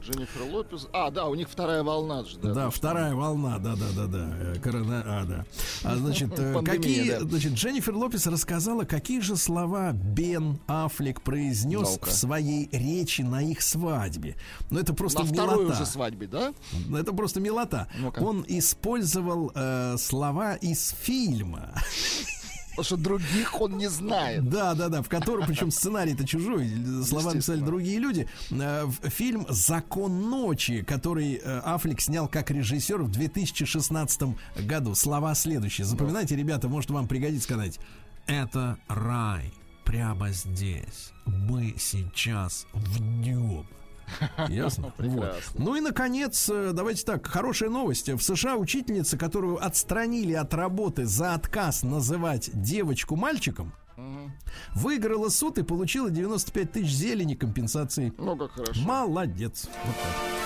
Дженнифер 0.00 0.42
Лопес. 0.52 0.86
А, 0.92 1.10
да, 1.10 1.26
у 1.26 1.34
них 1.34 1.48
вторая 1.48 1.82
волна 1.82 2.24
же. 2.24 2.38
Да, 2.38 2.52
Да, 2.54 2.70
вторая 2.70 3.14
волна, 3.14 3.58
да, 3.58 3.74
да, 3.76 3.86
да, 3.94 4.06
да. 4.06 4.60
Корона, 4.60 5.02
а, 5.06 5.24
да. 5.24 5.44
А, 5.84 5.96
значит, 5.96 6.38
э, 6.38 6.52
Пандемия, 6.54 6.78
какие, 6.78 7.10
да. 7.12 7.20
значит, 7.20 7.52
Дженнифер 7.54 7.94
Лопес 7.94 8.26
рассказала, 8.26 8.84
какие 8.84 9.20
же 9.20 9.36
слова 9.36 9.92
Бен 9.92 10.58
Аффлек 10.66 11.22
произнес 11.22 11.92
Ну-ка. 11.92 12.10
в 12.10 12.12
своей 12.12 12.68
речи 12.72 13.22
на 13.22 13.42
их 13.42 13.62
свадьбе. 13.62 14.36
Ну, 14.70 14.78
это 14.80 14.92
просто 14.94 15.20
На 15.22 15.26
второй 15.32 15.56
милота. 15.64 15.72
уже 15.74 15.86
свадьбе, 15.86 16.26
да? 16.26 16.52
Ну, 16.88 16.96
Это 16.98 17.12
просто 17.12 17.40
милота. 17.40 17.88
Ну-ка. 17.98 18.20
Он 18.20 18.44
использовал 18.48 19.52
э, 19.54 19.96
слова 19.98 20.54
из 20.56 20.90
фильма. 21.00 21.72
Потому 22.76 22.84
что 22.84 22.96
других 22.96 23.60
он 23.60 23.78
не 23.78 23.88
знает. 23.88 24.48
Да, 24.48 24.74
да, 24.74 24.88
да, 24.88 25.02
в 25.02 25.08
котором, 25.08 25.46
причем 25.46 25.70
сценарий-то 25.70 26.26
чужой, 26.26 26.68
слова 27.04 27.32
написали 27.32 27.36
Естественно. 27.38 27.66
другие 27.66 27.98
люди. 27.98 28.28
Э, 28.50 28.86
Фильм 29.04 29.46
«Закон 29.48 30.28
ночи», 30.28 30.82
который 30.82 31.40
э, 31.42 31.60
Аффлек 31.60 32.00
снял 32.00 32.28
как 32.28 32.50
режиссер 32.50 33.02
в 33.02 33.10
2016 33.10 34.22
году. 34.66 34.94
Слова 34.94 35.34
следующие. 35.34 35.86
Запоминайте, 35.86 36.36
ребята, 36.36 36.68
может 36.68 36.90
вам 36.90 37.08
пригодится 37.08 37.44
сказать. 37.44 37.78
Это 38.26 38.76
рай 38.88 39.52
прямо 39.84 40.30
здесь. 40.32 41.12
Мы 41.24 41.74
сейчас 41.78 42.66
в 42.74 43.00
нем. 43.00 43.66
Ясно? 44.48 44.92
Прекрасно. 44.96 45.30
Вот. 45.54 45.58
Ну 45.58 45.76
и, 45.76 45.80
наконец, 45.80 46.48
э, 46.48 46.72
давайте 46.72 47.04
так, 47.04 47.26
хорошая 47.26 47.70
новость. 47.70 48.08
В 48.08 48.20
США 48.20 48.56
учительница, 48.56 49.18
которую 49.18 49.64
отстранили 49.64 50.32
от 50.32 50.54
работы 50.54 51.04
за 51.06 51.34
отказ 51.34 51.82
называть 51.82 52.50
девочку 52.52 53.16
мальчиком, 53.16 53.72
выиграла 54.74 55.28
суд 55.28 55.58
и 55.58 55.62
получила 55.62 56.10
95 56.10 56.72
тысяч 56.72 56.92
зелени 56.92 57.34
компенсации. 57.34 58.12
Ну, 58.18 58.36
как 58.36 58.52
хорошо. 58.52 58.80
Молодец. 58.82 59.68
Вот 59.84 59.94
так. 59.96 60.36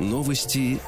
Новости 0.00 0.80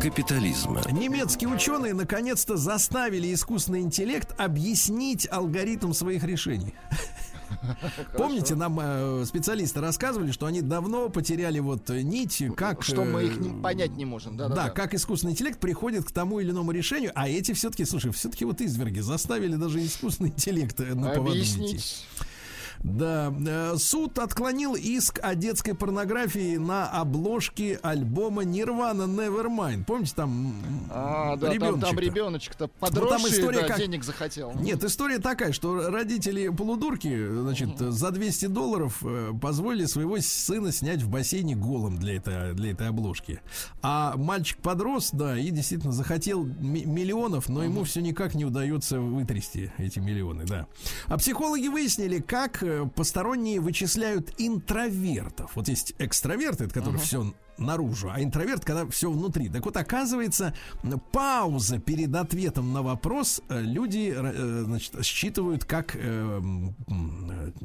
капитализма. 0.00 0.80
Немецкие 0.90 1.48
ученые 1.48 1.94
наконец-то 1.94 2.56
заставили 2.56 3.32
искусственный 3.32 3.80
интеллект 3.80 4.34
объяснить 4.38 5.28
алгоритм 5.30 5.92
своих 5.92 6.24
решений. 6.24 6.74
Помните, 8.16 8.54
нам 8.54 8.78
э, 8.80 9.24
специалисты 9.26 9.80
рассказывали, 9.80 10.32
что 10.32 10.46
они 10.46 10.60
давно 10.60 11.08
потеряли 11.08 11.60
вот 11.60 11.88
э, 11.90 12.02
нить, 12.02 12.42
как... 12.56 12.82
Что 12.82 13.04
мы 13.04 13.22
э, 13.22 13.26
их 13.26 13.38
не, 13.38 13.62
понять 13.62 13.92
не 13.92 14.04
можем. 14.04 14.36
Да, 14.36 14.48
да, 14.48 14.54
Да, 14.54 14.70
как 14.70 14.94
искусственный 14.94 15.32
интеллект 15.32 15.58
приходит 15.58 16.04
к 16.04 16.10
тому 16.10 16.40
или 16.40 16.50
иному 16.50 16.72
решению, 16.72 17.12
а 17.14 17.28
эти 17.28 17.52
все-таки, 17.52 17.84
слушай, 17.84 18.12
все-таки 18.12 18.44
вот 18.44 18.60
изверги 18.60 19.00
заставили 19.00 19.56
даже 19.56 19.84
искусственный 19.84 20.30
интеллект 20.30 20.78
э, 20.80 20.94
на 20.94 21.10
поводу 21.10 21.38
идти. 21.38 21.80
Да, 22.84 23.32
э, 23.46 23.76
суд 23.78 24.18
отклонил 24.18 24.74
иск 24.74 25.18
о 25.22 25.34
детской 25.34 25.72
порнографии 25.74 26.56
на 26.58 26.86
обложке 26.86 27.78
альбома 27.82 28.42
Nirvana 28.44 29.06
Nevermind. 29.06 29.84
Помните, 29.86 30.12
там 30.14 30.54
А, 30.90 31.34
да, 31.36 31.46
там, 31.46 31.54
ребеночек-то? 31.54 31.86
там 31.88 31.98
ребеночек-то 31.98 32.68
подросший, 32.68 33.30
история 33.30 33.62
да, 33.62 33.68
как- 33.68 33.78
денег 33.78 34.04
захотел. 34.04 34.52
Нет, 34.60 34.84
история 34.84 35.18
такая, 35.18 35.52
что 35.52 35.88
родители 35.90 36.48
полудурки, 36.50 37.26
значит, 37.40 37.78
за 37.78 38.10
200 38.10 38.46
долларов 38.48 38.98
э, 39.02 39.32
позволили 39.40 39.86
своего 39.86 40.18
сына 40.20 40.70
снять 40.70 41.00
в 41.00 41.08
бассейне 41.08 41.56
голым 41.56 41.96
для 41.98 42.16
этой, 42.16 42.52
для 42.52 42.72
этой 42.72 42.88
обложки. 42.88 43.40
А 43.80 44.14
мальчик 44.18 44.58
подрос, 44.58 45.08
да, 45.10 45.38
и 45.38 45.48
действительно 45.48 45.92
захотел 45.94 46.44
ми- 46.44 46.84
миллионов, 46.84 47.48
но 47.48 47.64
ему 47.64 47.84
все 47.84 48.02
никак 48.02 48.34
не 48.34 48.44
удается 48.44 49.00
вытрясти 49.00 49.70
эти 49.78 50.00
миллионы, 50.00 50.44
да. 50.44 50.66
А 51.06 51.16
психологи 51.16 51.68
выяснили, 51.68 52.18
как 52.20 52.62
э, 52.62 52.73
посторонние 52.94 53.60
вычисляют 53.60 54.34
интровертов. 54.38 55.52
Вот 55.54 55.68
есть 55.68 55.94
экстраверты, 55.98 56.64
это 56.64 56.74
которые 56.74 57.00
все 57.00 57.32
наружу, 57.58 58.10
а 58.12 58.22
интроверт, 58.22 58.64
когда 58.64 58.86
все 58.88 59.10
внутри. 59.10 59.48
Так 59.48 59.64
вот, 59.64 59.76
оказывается, 59.76 60.54
пауза 61.12 61.78
перед 61.78 62.14
ответом 62.14 62.72
на 62.72 62.82
вопрос 62.82 63.40
э, 63.48 63.60
люди 63.60 64.12
э, 64.16 64.62
значит, 64.64 65.04
считывают 65.04 65.64
как 65.64 65.94
э, 65.96 65.98
м, 66.00 66.74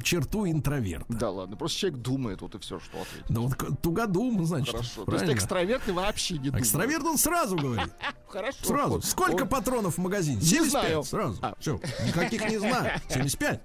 черту 0.04 0.48
интроверта. 0.48 1.06
Да 1.14 1.30
ладно, 1.30 1.56
просто 1.58 1.80
человек 1.80 2.00
думает, 2.02 2.42
вот 2.42 2.56
и 2.56 2.60
все, 2.60 2.80
что 2.80 3.02
ответить. 3.02 3.26
Да 3.30 3.42
вот 3.42 3.82
тугодум, 3.82 4.46
значит. 4.46 4.72
Хорошо. 4.76 4.90
То 4.96 5.00
есть 5.00 5.06
правильно. 5.06 5.34
экстраверты 5.34 5.94
вообще 5.94 6.34
не 6.36 6.46
думают. 6.50 6.62
Экстраверт 6.66 7.04
он 7.04 7.18
сразу 7.18 7.56
говорит. 7.58 7.92
Хорошо. 8.28 8.58
Сразу. 8.64 9.02
Сколько 9.02 9.46
патронов 9.46 9.96
в 9.96 9.98
магазине? 9.98 10.42
75. 10.42 10.70
знаю. 10.72 11.04
Сразу. 11.04 11.38
А. 11.42 11.56
Все. 11.60 11.80
Никаких 12.06 12.48
не 12.50 12.60
знаю. 12.60 13.00
75. 13.10 13.62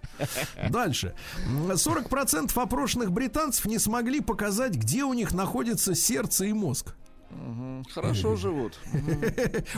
Дальше. 0.71 1.15
М, 1.47 1.71
40% 1.71 2.51
опрошенных 2.61 3.13
британцев 3.13 3.67
не 3.67 3.79
смогли 3.79 4.21
показать, 4.21 4.75
где 4.75 5.05
у 5.05 5.13
них 5.13 5.35
находится 5.35 5.95
сердце 6.15 6.45
и 6.45 6.53
мозг. 6.53 6.95
Хорошо 7.91 8.37
живут. 8.45 8.79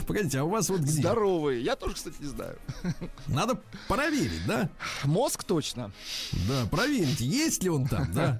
Погодите, 0.05 0.39
а 0.39 0.43
у 0.43 0.49
вас 0.49 0.69
вот 0.69 0.81
где? 0.81 1.01
Здоровые. 1.01 1.63
Я 1.63 1.75
тоже, 1.75 1.95
кстати, 1.95 2.15
не 2.19 2.27
знаю. 2.27 2.59
Надо 3.25 3.59
проверить, 3.87 4.45
да? 4.45 4.69
Мозг 5.03 5.43
точно. 5.43 5.91
Да, 6.47 6.67
проверить, 6.69 7.19
есть 7.21 7.63
ли 7.63 7.69
он 7.71 7.87
там, 7.87 8.11
да. 8.13 8.39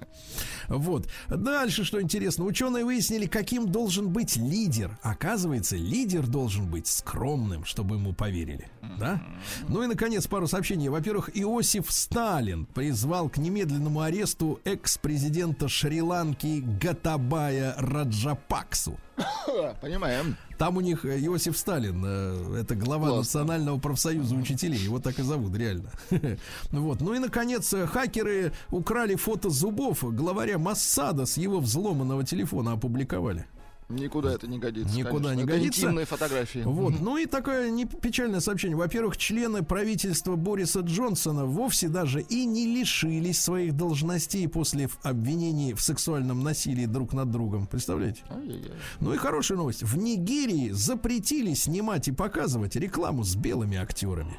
Вот. 0.67 1.09
Дальше, 1.27 1.83
что 1.83 1.99
интересно, 1.99 2.45
ученые 2.45 2.85
выяснили, 2.85 3.25
каким 3.25 3.71
должен 3.71 4.09
быть 4.09 4.35
лидер. 4.35 4.99
Оказывается, 5.01 5.75
лидер 5.75 6.27
должен 6.27 6.69
быть 6.69 6.85
скромным, 6.85 7.65
чтобы 7.65 7.95
ему 7.95 8.13
поверили. 8.13 8.69
Да? 8.99 9.21
Ну 9.67 9.83
и, 9.83 9.87
наконец, 9.87 10.27
пару 10.27 10.47
сообщений. 10.47 10.89
Во-первых, 10.89 11.29
Иосиф 11.33 11.91
Сталин 11.91 12.65
призвал 12.65 13.29
к 13.29 13.37
немедленному 13.37 14.01
аресту 14.01 14.59
экс-президента 14.63 15.67
Шри-Ланки 15.67 16.63
Гатабая 16.81 17.75
Раджапаксу. 17.77 18.97
Понимаем. 19.81 20.35
Там 20.57 20.77
у 20.77 20.81
них 20.81 21.05
э, 21.05 21.19
Иосиф 21.19 21.57
Сталин, 21.57 22.03
э, 22.05 22.61
это 22.61 22.75
глава 22.75 23.09
Классно. 23.09 23.17
Национального 23.19 23.79
профсоюза 23.79 24.35
учителей, 24.35 24.79
его 24.79 24.99
так 24.99 25.19
и 25.19 25.23
зовут, 25.23 25.55
реально. 25.55 25.91
Вот. 26.71 27.01
Ну 27.01 27.13
и, 27.13 27.19
наконец, 27.19 27.73
э, 27.73 27.85
хакеры 27.85 28.53
украли 28.69 29.15
фото 29.15 29.49
зубов 29.49 30.03
главаря 30.03 30.57
Массада 30.57 31.25
с 31.25 31.37
его 31.37 31.59
взломанного 31.59 32.23
телефона, 32.23 32.73
опубликовали. 32.73 33.45
Никуда 33.89 34.33
это 34.33 34.47
не 34.47 34.59
годится. 34.59 34.93
Никуда 34.93 35.29
конечно. 35.29 35.33
не 35.35 35.43
Это 35.43 35.51
годится. 35.51 35.81
интимные 35.81 36.05
фотографии. 36.05 36.59
Вот. 36.65 36.99
Ну 36.99 37.17
и 37.17 37.25
такое 37.25 37.69
не 37.69 37.85
печальное 37.85 38.41
сообщение. 38.41 38.75
Во-первых, 38.75 39.15
члены 39.15 39.63
правительства 39.63 40.35
Бориса 40.35 40.81
Джонсона 40.81 41.45
вовсе 41.45 41.87
даже 41.87 42.21
и 42.21 42.45
не 42.45 42.65
лишились 42.67 43.41
своих 43.41 43.77
должностей 43.77 44.45
после 44.49 44.89
обвинений 45.03 45.73
в 45.73 45.81
сексуальном 45.81 46.43
насилии 46.43 46.85
друг 46.85 47.13
над 47.13 47.31
другом. 47.31 47.65
Представляете? 47.65 48.23
Ай-яй-яй. 48.29 48.71
Ну 48.99 49.13
и 49.13 49.17
хорошая 49.17 49.57
новость. 49.57 49.83
В 49.83 49.97
Нигерии 49.97 50.71
запретили 50.71 51.53
снимать 51.53 52.09
и 52.09 52.11
показывать 52.11 52.75
рекламу 52.75 53.23
с 53.23 53.35
белыми 53.37 53.77
актерами. 53.77 54.35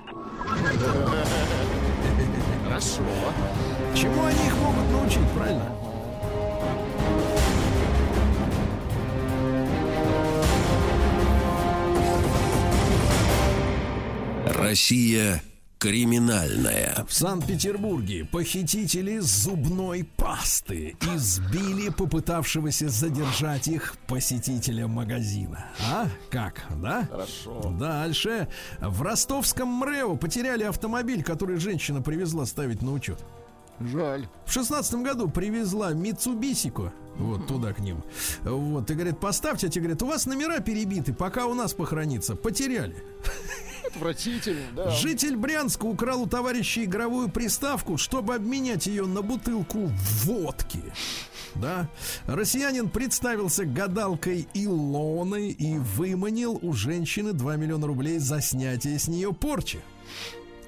Хорошо. 2.64 3.02
Чему 3.94 4.24
они 4.24 4.46
их 4.46 4.56
могут 4.58 4.90
научить, 4.92 5.28
правильно? 5.34 5.87
Россия 14.58 15.40
криминальная. 15.78 17.06
В 17.08 17.14
Санкт-Петербурге 17.14 18.24
похитители 18.24 19.18
зубной 19.18 20.02
пасты 20.16 20.96
избили 21.14 21.90
попытавшегося 21.90 22.88
задержать 22.88 23.68
их 23.68 23.94
посетителя 24.08 24.88
магазина. 24.88 25.66
А? 25.88 26.08
Как? 26.30 26.64
Да? 26.82 27.06
Хорошо. 27.08 27.72
Дальше. 27.78 28.48
В 28.80 29.02
ростовском 29.02 29.68
МРЭО 29.68 30.16
потеряли 30.16 30.64
автомобиль, 30.64 31.22
который 31.22 31.58
женщина 31.58 32.02
привезла 32.02 32.44
ставить 32.44 32.82
на 32.82 32.92
учет. 32.92 33.24
Жаль. 33.78 34.26
В 34.44 34.52
шестнадцатом 34.52 35.04
году 35.04 35.28
привезла 35.30 35.92
Митсубисику 35.92 36.92
вот 37.16 37.46
туда 37.46 37.72
к 37.72 37.78
ним. 37.78 38.02
Вот, 38.42 38.90
и 38.90 38.94
говорит, 38.94 39.20
поставьте, 39.20 39.68
а 39.68 39.70
те 39.70 39.78
говорят, 39.80 40.02
у 40.02 40.06
вас 40.06 40.26
номера 40.26 40.58
перебиты, 40.60 41.12
пока 41.12 41.46
у 41.46 41.54
нас 41.54 41.74
похоронится. 41.74 42.34
Потеряли. 42.34 42.96
Отвратительно, 43.94 44.66
да. 44.74 44.90
Житель 44.90 45.36
Брянска 45.36 45.84
украл 45.84 46.22
у 46.22 46.26
товарища 46.26 46.84
игровую 46.84 47.28
приставку, 47.28 47.96
чтобы 47.96 48.34
обменять 48.34 48.86
ее 48.86 49.06
на 49.06 49.22
бутылку 49.22 49.90
водки. 50.24 50.82
Да. 51.54 51.88
Россиянин 52.26 52.88
представился 52.88 53.64
гадалкой 53.64 54.46
Илоной 54.54 55.50
и 55.50 55.78
выманил 55.78 56.58
у 56.62 56.72
женщины 56.72 57.32
2 57.32 57.56
миллиона 57.56 57.86
рублей 57.86 58.18
за 58.18 58.40
снятие 58.40 58.98
с 58.98 59.08
нее 59.08 59.32
порчи. 59.32 59.80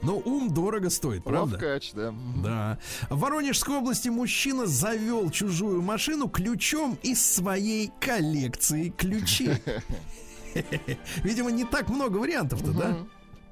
Но 0.02 0.16
ум 0.16 0.52
дорого 0.52 0.88
стоит, 0.88 1.24
правда? 1.24 1.56
Лавкач, 1.56 1.92
да. 1.92 2.14
Да. 2.42 2.78
В 3.10 3.18
Воронежской 3.20 3.76
области 3.76 4.08
мужчина 4.08 4.66
завел 4.66 5.30
чужую 5.30 5.82
машину 5.82 6.28
ключом 6.28 6.98
из 7.02 7.24
своей 7.24 7.92
коллекции 8.00 8.88
ключей. 8.96 9.56
Видимо, 11.24 11.50
не 11.50 11.64
так 11.64 11.88
много 11.88 12.18
вариантов-то, 12.18 12.72
да? 12.72 12.96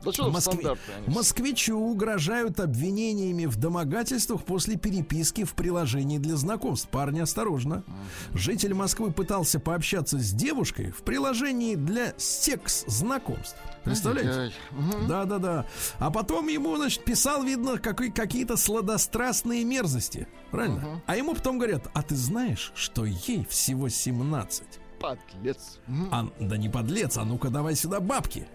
Да 0.05 0.13
что 0.13 0.31
Москве-? 0.31 0.77
Москвичу 1.07 1.77
угрожают 1.77 2.61
обвинениями 2.61 3.47
в 3.47 3.57
домогательствах 3.57 4.45
после 4.45 4.77
переписки 4.77 5.45
в 5.45 5.55
приложении 5.55 6.19
для 6.19 6.37
знакомств. 6.37 6.89
Парни, 6.89 7.21
осторожно. 7.21 7.83
Житель 8.33 8.75
Москвы 8.75 9.11
пытался 9.11 9.59
пообщаться 9.59 10.19
с 10.19 10.33
девушкой 10.33 10.91
в 10.91 11.03
приложении 11.03 11.75
для 11.75 12.15
секс-знакомств. 12.17 13.57
Представляете? 13.83 14.39
Ай, 14.39 14.53
мгм. 14.71 15.09
Да, 15.09 15.25
да, 15.25 15.39
да. 15.39 15.67
А 15.99 16.11
потом 16.11 16.49
ему, 16.49 16.77
значит, 16.77 17.05
писал, 17.05 17.43
видно, 17.43 17.79
какой, 17.79 18.11
какие-то 18.11 18.57
сладострастные 18.57 19.65
мерзости. 19.65 20.29
Правильно? 20.51 21.03
А 21.07 21.17
ему 21.17 21.35
потом 21.35 21.59
говорят: 21.59 21.89
а 21.95 22.03
ты 22.03 22.15
знаешь, 22.15 22.73
что 22.75 23.05
ей 23.05 23.45
всего 23.49 23.89
17? 23.89 24.78
Подлец. 24.99 25.79
А, 26.11 26.27
да 26.41 26.57
не 26.57 26.69
подлец, 26.69 27.17
а 27.19 27.25
ну-ка 27.25 27.51
давай 27.51 27.75
сюда 27.77 28.01
бабки. 28.01 28.47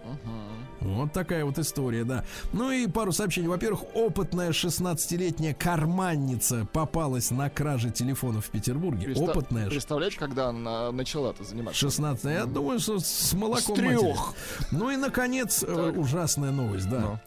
Вот 0.81 1.13
такая 1.13 1.45
вот 1.45 1.57
история, 1.59 2.03
да. 2.03 2.25
Ну 2.51 2.69
и 2.69 2.87
пару 2.87 3.13
сообщений. 3.13 3.47
Во-первых, 3.47 3.83
опытная 3.95 4.51
16-летняя 4.51 5.53
карманница 5.53 6.67
попалась 6.73 7.31
на 7.31 7.49
краже 7.49 7.89
телефонов 7.89 8.47
в 8.47 8.49
Петербурге. 8.49 9.05
Представ- 9.05 9.29
Опытная. 9.37 9.69
Представляете, 9.69 10.17
когда 10.19 10.49
она 10.49 10.91
начала-то 10.91 11.43
заниматься? 11.45 11.79
16 11.79 12.25
я 12.25 12.45
думаю, 12.45 12.79
что 12.79 12.99
с 12.99 13.33
молоком 13.33 13.61
С 13.63 13.69
матери. 13.79 13.87
трёх. 13.97 14.33
Ну 14.71 14.89
и, 14.89 14.97
наконец, 14.97 15.63
э, 15.63 15.67
Так. 15.73 15.97
ужасная 15.97 16.51
новость, 16.51 16.89
да. 16.89 16.99
Ну. 16.99 17.19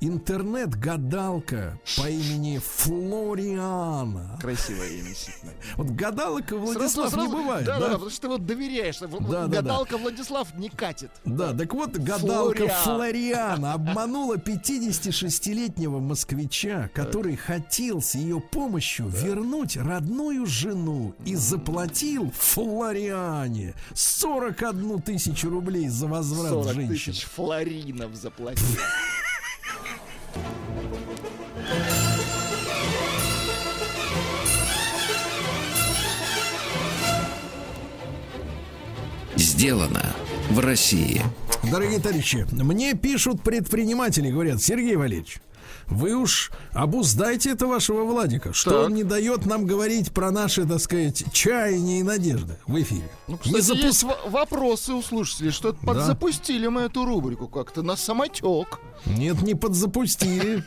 Интернет-гадалка 0.00 1.80
по 1.96 2.08
имени 2.08 2.58
Флориана. 2.58 4.38
Красивое 4.40 4.88
имя, 4.88 5.08
действительно. 5.08 5.52
Вот 5.76 5.86
гадалок 5.88 6.50
Владислав 6.52 7.10
Сразу- 7.10 7.16
не 7.16 7.22
сразу- 7.30 7.36
бывает, 7.42 7.64
да, 7.66 7.74
да? 7.74 7.80
да, 7.80 7.86
да, 7.86 7.92
потому 7.94 8.10
что 8.10 8.20
ты 8.22 8.28
вот 8.28 8.46
доверяешь. 8.46 8.98
Да, 8.98 9.06
да, 9.08 9.46
да. 9.46 9.62
Гадалка 9.62 9.96
Владислав 9.98 10.54
не 10.58 10.68
катит. 10.68 11.10
Да, 11.24 11.52
так 11.54 11.72
вот, 11.72 11.96
гадалка 11.96 12.68
Флориан. 12.68 12.82
Флориана 12.84 13.72
обманула 13.74 14.36
56-летнего 14.36 15.98
москвича, 15.98 16.90
который 16.94 17.36
хотел 17.36 18.02
с 18.02 18.14
ее 18.14 18.40
помощью 18.40 19.08
вернуть 19.08 19.76
родную 19.76 20.46
жену 20.46 21.14
и 21.24 21.34
заплатил 21.36 22.30
Флориане 22.36 23.74
41 23.94 25.00
тысячу 25.00 25.48
рублей 25.48 25.88
за 25.88 26.06
возврат 26.06 26.50
40 26.50 26.74
женщины. 26.74 27.12
тысяч 27.14 27.24
флоринов 27.24 28.14
заплатил. 28.14 28.66
Сделано 39.56 40.02
в 40.50 40.58
России. 40.58 41.22
Дорогие 41.62 41.98
товарищи, 41.98 42.46
мне 42.52 42.92
пишут 42.92 43.40
предприниматели, 43.42 44.30
говорят, 44.30 44.60
Сергей 44.62 44.96
Валерьевич, 44.96 45.38
вы 45.86 46.14
уж 46.14 46.50
обуздайте 46.72 47.50
это 47.52 47.66
вашего 47.66 48.04
Владика, 48.04 48.52
что 48.52 48.70
Так. 48.70 48.86
он 48.86 48.94
не 48.94 49.02
дает 49.02 49.46
нам 49.46 49.64
говорить 49.64 50.12
про 50.12 50.30
наши, 50.30 50.66
так 50.66 50.80
сказать, 50.80 51.24
чаяния 51.32 52.00
и 52.00 52.02
надежды 52.02 52.58
в 52.66 52.78
эфире. 52.82 53.08
Ну, 53.28 53.38
не 53.46 53.52
кстати, 53.60 53.78
запу- 53.80 53.86
есть 53.86 54.02
во- 54.02 54.18
вопросы 54.28 54.92
у 54.92 55.00
слушателей, 55.02 55.50
что 55.52 55.72
подзапустили 55.72 56.66
мы 56.66 56.82
эту 56.82 57.06
рубрику 57.06 57.48
как-то 57.48 57.82
на 57.82 57.96
самотек. 57.96 58.78
Нет, 59.04 59.42
не 59.42 59.54
подзапустили. 59.54 60.64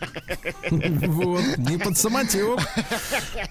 Вот, 0.70 1.44
не 1.58 1.78
под 1.78 1.98
самотек. 1.98 2.60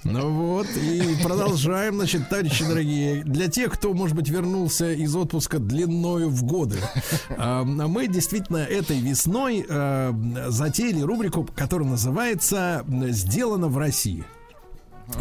Ну 0.04 0.30
вот, 0.30 0.66
и 0.76 1.16
продолжаем, 1.22 1.96
значит, 1.96 2.28
товарищи 2.28 2.64
дорогие. 2.64 3.24
Для 3.24 3.48
тех, 3.48 3.72
кто, 3.72 3.92
может 3.92 4.16
быть, 4.16 4.28
вернулся 4.28 4.92
из 4.92 5.14
отпуска 5.14 5.58
длиною 5.58 6.28
в 6.28 6.44
годы, 6.44 6.76
а, 7.36 7.64
мы 7.64 8.06
действительно 8.06 8.58
этой 8.58 9.00
весной 9.00 9.66
а, 9.68 10.14
затеяли 10.48 11.02
рубрику, 11.02 11.48
которая 11.54 11.88
называется 11.88 12.84
«Сделано 12.88 13.68
в 13.68 13.76
России». 13.76 14.24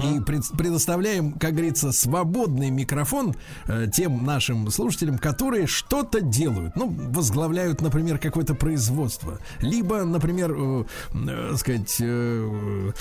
И 0.03 0.19
пред- 0.19 0.51
предоставляем, 0.57 1.33
как 1.33 1.53
говорится, 1.53 1.91
свободный 1.91 2.69
микрофон 2.69 3.35
э, 3.67 3.87
тем 3.91 4.25
нашим 4.25 4.69
слушателям, 4.69 5.17
которые 5.17 5.67
что-то 5.67 6.21
делают. 6.21 6.75
Ну, 6.75 6.89
возглавляют, 6.89 7.81
например, 7.81 8.19
какое-то 8.19 8.53
производство. 8.53 9.39
Либо, 9.61 10.03
например, 10.03 10.53
э, 10.55 10.83
э, 11.13 11.55
сказать, 11.57 11.95
э, 11.99 12.91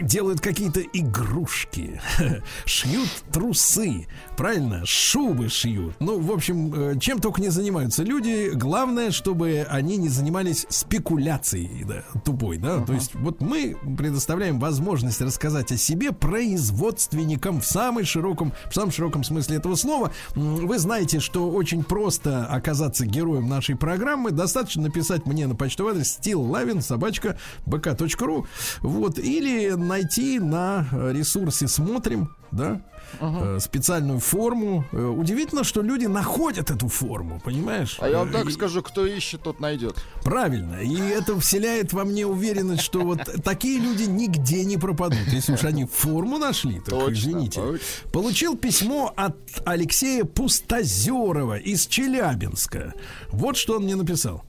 делают 0.00 0.40
какие-то 0.40 0.80
игрушки. 0.80 2.00
Шьют 2.64 3.08
трусы. 3.32 4.06
Правильно? 4.36 4.86
Шубы 4.86 5.48
шьют. 5.48 5.96
Ну, 6.00 6.20
в 6.20 6.30
общем, 6.30 6.72
э, 6.74 6.98
чем 7.00 7.20
только 7.20 7.40
не 7.40 7.48
занимаются 7.48 8.04
люди. 8.04 8.50
Главное, 8.54 9.10
чтобы 9.10 9.66
они 9.68 9.96
не 9.96 10.08
занимались 10.08 10.66
спекуляцией 10.68 11.84
да, 11.84 12.04
тупой, 12.24 12.58
да. 12.58 12.84
То 12.84 12.92
есть 12.92 13.14
вот 13.14 13.40
мы 13.40 13.76
предоставляем 13.96 14.58
возможность 14.60 15.20
рассказать 15.20 15.72
о 15.72 15.76
себе 15.76 16.12
производственникам 16.28 17.58
в 17.62 17.64
самой 17.64 18.04
широком, 18.04 18.52
в 18.70 18.74
самом 18.74 18.90
широком 18.90 19.24
смысле 19.24 19.56
этого 19.56 19.76
слова. 19.76 20.12
Вы 20.34 20.78
знаете, 20.78 21.20
что 21.20 21.48
очень 21.48 21.82
просто 21.82 22.44
оказаться 22.44 23.06
героем 23.06 23.48
нашей 23.48 23.76
программы. 23.76 24.30
Достаточно 24.30 24.82
написать 24.82 25.24
мне 25.24 25.46
на 25.46 25.54
почтовый 25.54 25.92
адрес 25.92 26.18
stilllavin 26.20 26.82
собачка 26.82 27.38
bk.ru 27.64 28.44
вот 28.82 29.18
или 29.18 29.70
найти 29.70 30.38
на 30.38 30.86
э, 30.92 31.12
ресурсе 31.14 31.66
смотрим, 31.66 32.36
да, 32.50 32.82
э, 33.20 33.58
специальную 33.60 34.18
форму. 34.20 34.84
Э, 34.92 35.04
Удивительно, 35.06 35.64
что 35.64 35.82
люди 35.82 36.06
находят 36.06 36.70
эту 36.70 36.88
форму, 36.88 37.40
понимаешь? 37.44 37.96
А 38.00 38.08
я 38.08 38.18
вам 38.18 38.28
Э, 38.30 38.32
так 38.32 38.46
и- 38.46 38.52
скажу, 38.52 38.82
кто 38.82 39.06
ищет, 39.06 39.42
тот 39.42 39.60
найдет. 39.60 39.96
Правильно. 40.22 40.76
И 40.82 40.96
это 40.96 41.38
вселяет 41.40 41.92
во 41.92 42.04
мне 42.04 42.26
уверенность, 42.26 42.82
что 42.82 43.00
вот 43.00 43.20
такие 43.44 43.78
люди 43.80 44.04
нигде 44.04 44.64
не 44.64 44.76
пропадут. 44.76 45.26
Если 45.28 45.54
уж 45.54 45.64
они 45.64 45.84
форму 45.84 46.38
нашли, 46.38 46.80
то 46.80 46.90
Точно, 47.00 47.12
извините. 47.12 47.60
точно. 47.60 47.86
Получил 48.12 48.56
письмо 48.56 49.12
от 49.16 49.36
Алексея 49.64 50.24
Пустозерова 50.24 51.56
из 51.58 51.86
Челябинска. 51.86 52.94
Вот 53.30 53.56
что 53.56 53.76
он 53.76 53.84
мне 53.84 53.96
написал. 53.96 54.44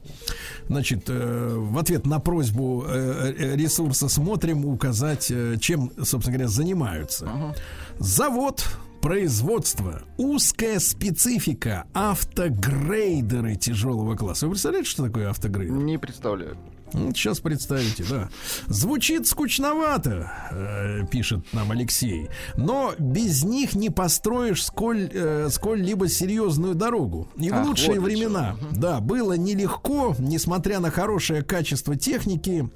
Значит, 0.68 1.06
э, 1.08 1.56
в 1.58 1.78
ответ 1.78 2.06
на 2.06 2.20
просьбу 2.20 2.86
э, 2.88 3.56
ресурса 3.56 4.08
смотрим 4.10 4.66
указать, 4.66 5.28
э, 5.32 5.58
чем, 5.60 5.92
собственно 6.04 6.38
говоря, 6.38 6.48
занимаются. 6.48 7.28
Завод 8.00 8.66
производство, 9.02 10.04
узкая 10.18 10.80
специфика, 10.80 11.86
автогрейдеры 11.94 13.56
тяжелого 13.56 14.16
класса. 14.16 14.46
Вы 14.46 14.52
представляете, 14.54 14.90
что 14.90 15.04
такое 15.04 15.30
автогрейдер? 15.30 15.76
Не 15.76 15.98
представляю. 15.98 16.58
Ну, 16.94 17.12
Сейчас 17.14 17.42
представите, 17.42 18.06
да. 18.10 18.30
Звучит 18.68 19.28
скучновато, 19.28 20.32
э, 20.52 21.08
пишет 21.12 21.42
нам 21.52 21.72
Алексей. 21.72 22.30
Но 22.56 22.94
без 22.98 23.44
них 23.44 23.76
не 23.76 23.90
построишь 23.90 24.64
сколь, 24.64 25.10
э, 25.14 25.50
сколь-либо 25.52 26.08
серьезную 26.08 26.76
дорогу. 26.76 27.28
И 27.36 27.52
в 27.52 27.56
Ах, 27.56 27.68
лучшие 27.68 28.00
вот 28.00 28.06
времена, 28.10 28.56
да, 28.72 29.02
было 29.02 29.34
нелегко, 29.34 30.16
несмотря 30.20 30.80
на 30.80 30.90
хорошее 30.90 31.44
качество 31.44 31.98
техники. 31.98 32.70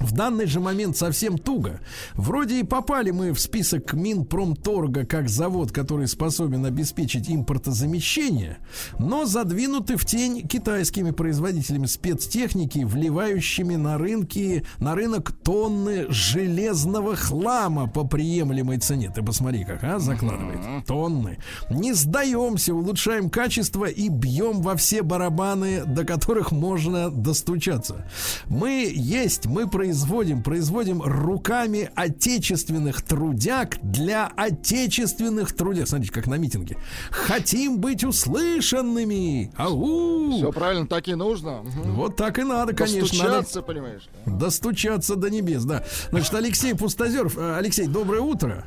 В 0.00 0.12
данный 0.12 0.46
же 0.46 0.60
момент 0.60 0.96
совсем 0.96 1.36
туго. 1.36 1.80
Вроде 2.14 2.60
и 2.60 2.62
попали 2.62 3.10
мы 3.10 3.32
в 3.32 3.40
список 3.40 3.92
Минпромторга 3.92 5.04
как 5.04 5.28
завод, 5.28 5.72
который 5.72 6.08
способен 6.08 6.64
обеспечить 6.64 7.30
импортозамещение, 7.30 8.58
но 8.98 9.26
задвинуты 9.26 9.98
в 9.98 10.06
тень 10.06 10.48
китайскими 10.48 11.10
производителями 11.10 11.84
спецтехники, 11.84 12.78
вливающими 12.78 13.76
на 13.76 13.98
рынки, 13.98 14.64
на 14.78 14.94
рынок 14.94 15.32
тонны 15.32 16.06
железного 16.08 17.14
хлама 17.14 17.86
по 17.86 18.04
приемлемой 18.04 18.78
цене. 18.78 19.12
Ты 19.14 19.22
посмотри, 19.22 19.64
как, 19.64 19.84
а, 19.84 19.98
закладывает. 19.98 20.86
Тонны. 20.86 21.38
Не 21.68 21.92
сдаемся, 21.92 22.74
улучшаем 22.74 23.28
качество 23.28 23.84
и 23.84 24.08
бьем 24.08 24.62
во 24.62 24.76
все 24.76 25.02
барабаны, 25.02 25.84
до 25.84 26.06
которых 26.06 26.52
можно 26.52 27.10
достучаться. 27.10 28.06
Мы 28.48 28.90
есть, 28.94 29.44
мы 29.44 29.68
производим, 29.68 29.89
производим 30.42 31.02
руками 31.02 31.90
отечественных 31.94 33.02
трудяг 33.02 33.78
для 33.82 34.26
отечественных 34.36 35.52
трудяг. 35.54 35.88
Смотрите, 35.88 36.12
как 36.12 36.26
на 36.26 36.34
митинге. 36.34 36.76
Хотим 37.10 37.78
быть 37.78 38.04
услышанными. 38.04 39.52
Ау! 39.56 40.32
Все 40.32 40.52
правильно, 40.52 40.86
так 40.86 41.08
и 41.08 41.14
нужно. 41.14 41.60
Вот 41.62 42.16
так 42.16 42.38
и 42.38 42.42
надо, 42.42 42.74
конечно. 42.74 43.18
Надо 43.18 43.30
Достучаться, 43.40 43.62
понимаешь. 43.62 44.08
ли. 44.26 44.32
достучаться 44.32 45.16
до 45.16 45.30
небес, 45.30 45.64
да. 45.64 45.84
Значит, 46.10 46.34
Алексей 46.34 46.74
Пустозеров. 46.74 47.36
Э, 47.38 47.56
Алексей, 47.56 47.86
доброе 47.86 48.20
утро. 48.20 48.66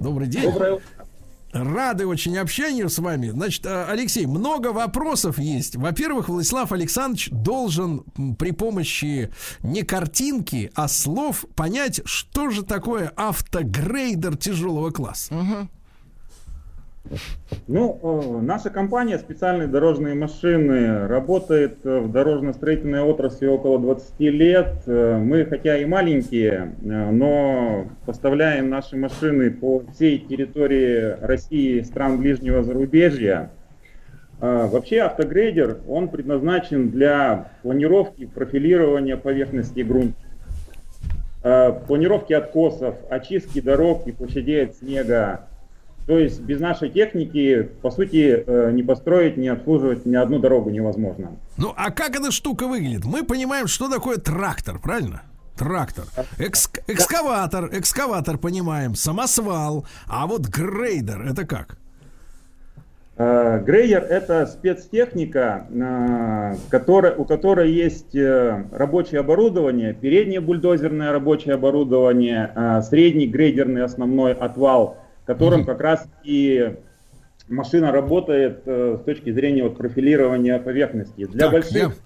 Добрый 0.00 0.26
день. 0.28 0.50
Доброе 0.50 0.72
утро. 0.74 0.84
Рады 1.52 2.06
очень 2.06 2.36
общению 2.38 2.88
с 2.88 2.98
вами. 2.98 3.30
Значит, 3.30 3.66
э, 3.66 3.84
Алексей, 3.88 4.26
много 4.26 4.68
вопросов 4.68 5.38
есть. 5.38 5.76
Во-первых, 5.76 6.28
Владислав 6.28 6.70
Александрович 6.72 7.28
должен 7.30 8.04
при 8.38 8.52
помощи 8.52 9.30
не 9.62 9.82
картинки, 9.82 10.70
а 10.74 10.86
слов 10.88 11.44
понять, 11.56 12.00
что 12.04 12.50
же 12.50 12.62
такое 12.62 13.12
автогрейдер 13.16 14.36
тяжелого 14.36 14.90
класса. 14.90 15.34
Ну, 17.66 18.40
наша 18.42 18.70
компания 18.70 19.18
«Специальные 19.18 19.68
дорожные 19.68 20.14
машины» 20.14 21.06
работает 21.06 21.78
э, 21.84 22.00
в 22.00 22.10
дорожно-строительной 22.10 23.00
отрасли 23.00 23.46
около 23.46 23.78
20 23.78 24.20
лет. 24.20 24.82
Э, 24.86 25.18
Мы, 25.18 25.44
хотя 25.44 25.78
и 25.78 25.84
маленькие, 25.84 26.74
э, 26.82 27.10
но 27.10 27.86
поставляем 28.06 28.68
наши 28.70 28.96
машины 28.96 29.50
по 29.50 29.82
всей 29.92 30.18
территории 30.18 31.16
России 31.24 31.80
стран 31.82 32.18
ближнего 32.18 32.62
зарубежья. 32.62 33.50
Вообще 34.40 35.02
автогрейдер, 35.02 35.80
он 35.86 36.08
предназначен 36.08 36.88
для 36.88 37.52
планировки, 37.60 38.24
профилирования 38.24 39.18
поверхности 39.18 39.80
грунта, 39.80 40.16
планировки 41.86 42.32
откосов, 42.32 42.94
очистки 43.10 43.60
дорог 43.60 44.06
и 44.06 44.12
площадей 44.12 44.64
от 44.64 44.76
снега, 44.76 45.49
то 46.10 46.18
есть 46.18 46.40
без 46.40 46.58
нашей 46.58 46.90
техники, 46.90 47.68
по 47.82 47.92
сути, 47.92 48.42
э, 48.44 48.72
не 48.72 48.82
построить, 48.82 49.36
не 49.36 49.46
обслуживать 49.46 50.06
ни 50.06 50.16
одну 50.16 50.40
дорогу 50.40 50.68
невозможно. 50.68 51.36
Ну, 51.56 51.72
а 51.76 51.92
как 51.92 52.16
эта 52.16 52.32
штука 52.32 52.66
выглядит? 52.66 53.04
Мы 53.04 53.22
понимаем, 53.22 53.68
что 53.68 53.88
такое 53.88 54.16
трактор, 54.16 54.80
правильно? 54.80 55.22
Трактор. 55.56 56.06
Экск- 56.38 56.82
экскаватор, 56.88 57.70
экскаватор 57.72 58.38
понимаем, 58.38 58.96
самосвал. 58.96 59.86
А 60.08 60.26
вот 60.26 60.48
грейдер, 60.48 61.22
это 61.30 61.46
как? 61.46 61.76
Э, 63.16 63.62
Грейдер 63.64 64.02
это 64.02 64.46
спецтехника, 64.46 65.68
э, 65.70 66.56
которая, 66.70 67.14
у 67.14 67.24
которой 67.24 67.70
есть 67.70 68.16
рабочее 68.16 69.20
оборудование, 69.20 69.94
переднее 69.94 70.40
бульдозерное 70.40 71.12
рабочее 71.12 71.54
оборудование, 71.54 72.82
средний 72.82 73.28
грейдерный 73.28 73.84
основной 73.84 74.32
отвал, 74.32 74.96
которым 75.26 75.64
как 75.64 75.80
раз 75.80 76.06
и 76.24 76.76
машина 77.48 77.92
работает 77.92 78.62
э, 78.66 78.98
с 79.00 79.04
точки 79.04 79.32
зрения 79.32 79.64
вот, 79.64 79.76
профилирования 79.76 80.58
поверхности. 80.58 81.26
Для 81.26 81.40
Так, 81.40 81.52
больших... 81.52 81.96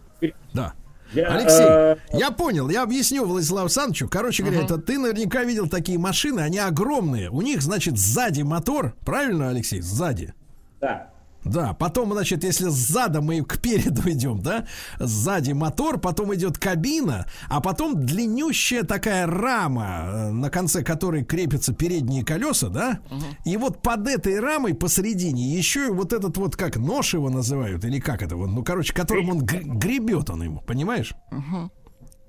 Да. 0.52 0.72
для, 1.12 1.26
Алексей, 1.26 1.66
э, 1.66 1.96
я 2.12 2.30
понял, 2.30 2.68
я 2.68 2.82
объясню 2.82 3.24
Владиславу 3.24 3.68
Санычу. 3.68 4.08
Короче 4.08 4.42
говоря, 4.42 4.62
это 4.62 4.78
ты 4.78 4.98
наверняка 4.98 5.44
видел 5.44 5.68
такие 5.68 5.98
машины, 5.98 6.40
они 6.40 6.58
огромные. 6.58 7.30
У 7.30 7.42
них, 7.42 7.62
значит, 7.62 7.98
сзади 7.98 8.42
мотор, 8.42 8.94
правильно, 9.04 9.50
Алексей? 9.50 9.80
Сзади. 9.80 10.34
да. 10.80 11.13
Да, 11.44 11.74
потом, 11.74 12.12
значит, 12.12 12.42
если 12.42 12.68
сзади 12.68 13.18
мы 13.18 13.42
к 13.44 13.58
переду 13.60 14.02
идем, 14.10 14.40
да, 14.40 14.66
сзади 14.98 15.52
мотор, 15.52 15.98
потом 15.98 16.34
идет 16.34 16.58
кабина, 16.58 17.26
а 17.48 17.60
потом 17.60 18.04
длиннющая 18.06 18.82
такая 18.82 19.26
рама, 19.26 20.04
э, 20.06 20.30
на 20.30 20.48
конце 20.50 20.82
которой 20.82 21.24
крепятся 21.24 21.74
передние 21.74 22.24
колеса, 22.24 22.68
да, 22.68 23.00
и 23.44 23.56
вот 23.56 23.82
под 23.82 24.08
этой 24.08 24.40
рамой 24.40 24.74
посередине 24.74 25.54
еще 25.54 25.86
и 25.88 25.90
вот 25.90 26.12
этот 26.12 26.36
вот, 26.38 26.56
как 26.56 26.76
нож 26.76 27.14
его 27.14 27.28
называют, 27.30 27.84
или 27.84 28.00
как 28.00 28.22
это, 28.22 28.36
вот, 28.36 28.48
ну, 28.48 28.62
короче, 28.64 28.94
которым 28.94 29.28
он 29.30 29.38
гр- 29.44 29.64
гребет 29.78 30.30
он 30.30 30.42
ему, 30.42 30.60
понимаешь? 30.66 31.12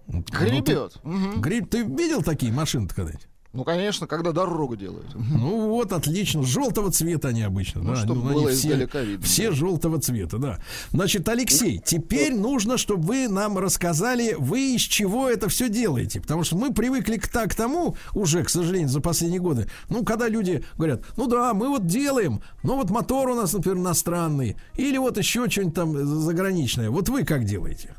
Ну, 0.07 0.21
ты- 0.23 0.37
Гребет. 0.37 0.97
Мгм. 1.03 1.41
Греб, 1.41 1.69
ты 1.69 1.81
видел 1.83 2.21
такие 2.21 2.51
машины 2.51 2.87
когда-нибудь? 2.87 3.27
Ну, 3.55 3.63
конечно, 3.63 4.05
когда 4.05 4.33
дорогу 4.33 4.75
делают. 4.75 5.07
Ну 5.35 5.69
вот, 5.69 5.91
отлично. 5.91 6.43
Желтого 6.43 6.91
цвета 6.91 7.29
они 7.29 7.43
обычно. 7.43 7.81
Ну, 7.81 7.93
да. 7.93 7.95
чтоб 7.95 8.17
они 8.17 8.33
было 8.33 8.51
все, 8.51 8.69
издалека 8.69 9.01
видно, 9.01 9.25
все 9.25 9.49
да. 9.49 9.55
желтого 9.55 9.99
цвета, 9.99 10.37
да. 10.37 10.59
Значит, 10.91 11.27
Алексей, 11.29 11.81
теперь 11.85 12.33
нужно, 12.33 12.77
чтобы 12.77 13.03
вы 13.03 13.27
нам 13.27 13.57
рассказали, 13.57 14.35
вы 14.37 14.75
из 14.75 14.81
чего 14.81 15.29
это 15.29 15.49
все 15.49 15.69
делаете. 15.69 16.19
Потому 16.19 16.43
что 16.43 16.57
мы 16.57 16.73
привыкли 16.73 17.17
к, 17.17 17.27
та- 17.27 17.47
к 17.47 17.55
тому, 17.55 17.95
уже, 18.13 18.43
к 18.43 18.49
сожалению, 18.49 18.89
за 18.89 19.01
последние 19.01 19.41
годы, 19.41 19.69
ну, 19.89 20.03
когда 20.03 20.27
люди 20.27 20.63
говорят, 20.77 21.03
ну 21.17 21.27
да, 21.27 21.53
мы 21.53 21.69
вот 21.69 21.85
делаем, 21.85 22.41
но 22.63 22.75
вот 22.75 22.89
мотор 22.89 23.29
у 23.29 23.35
нас, 23.35 23.53
например, 23.53 23.77
иностранный, 23.77 24.57
или 24.75 24.97
вот 24.97 25.17
еще 25.17 25.49
что-нибудь 25.49 25.75
там 25.75 26.21
заграничное. 26.21 26.89
Вот 26.89 27.09
вы 27.09 27.23
как 27.23 27.45
делаете? 27.45 27.95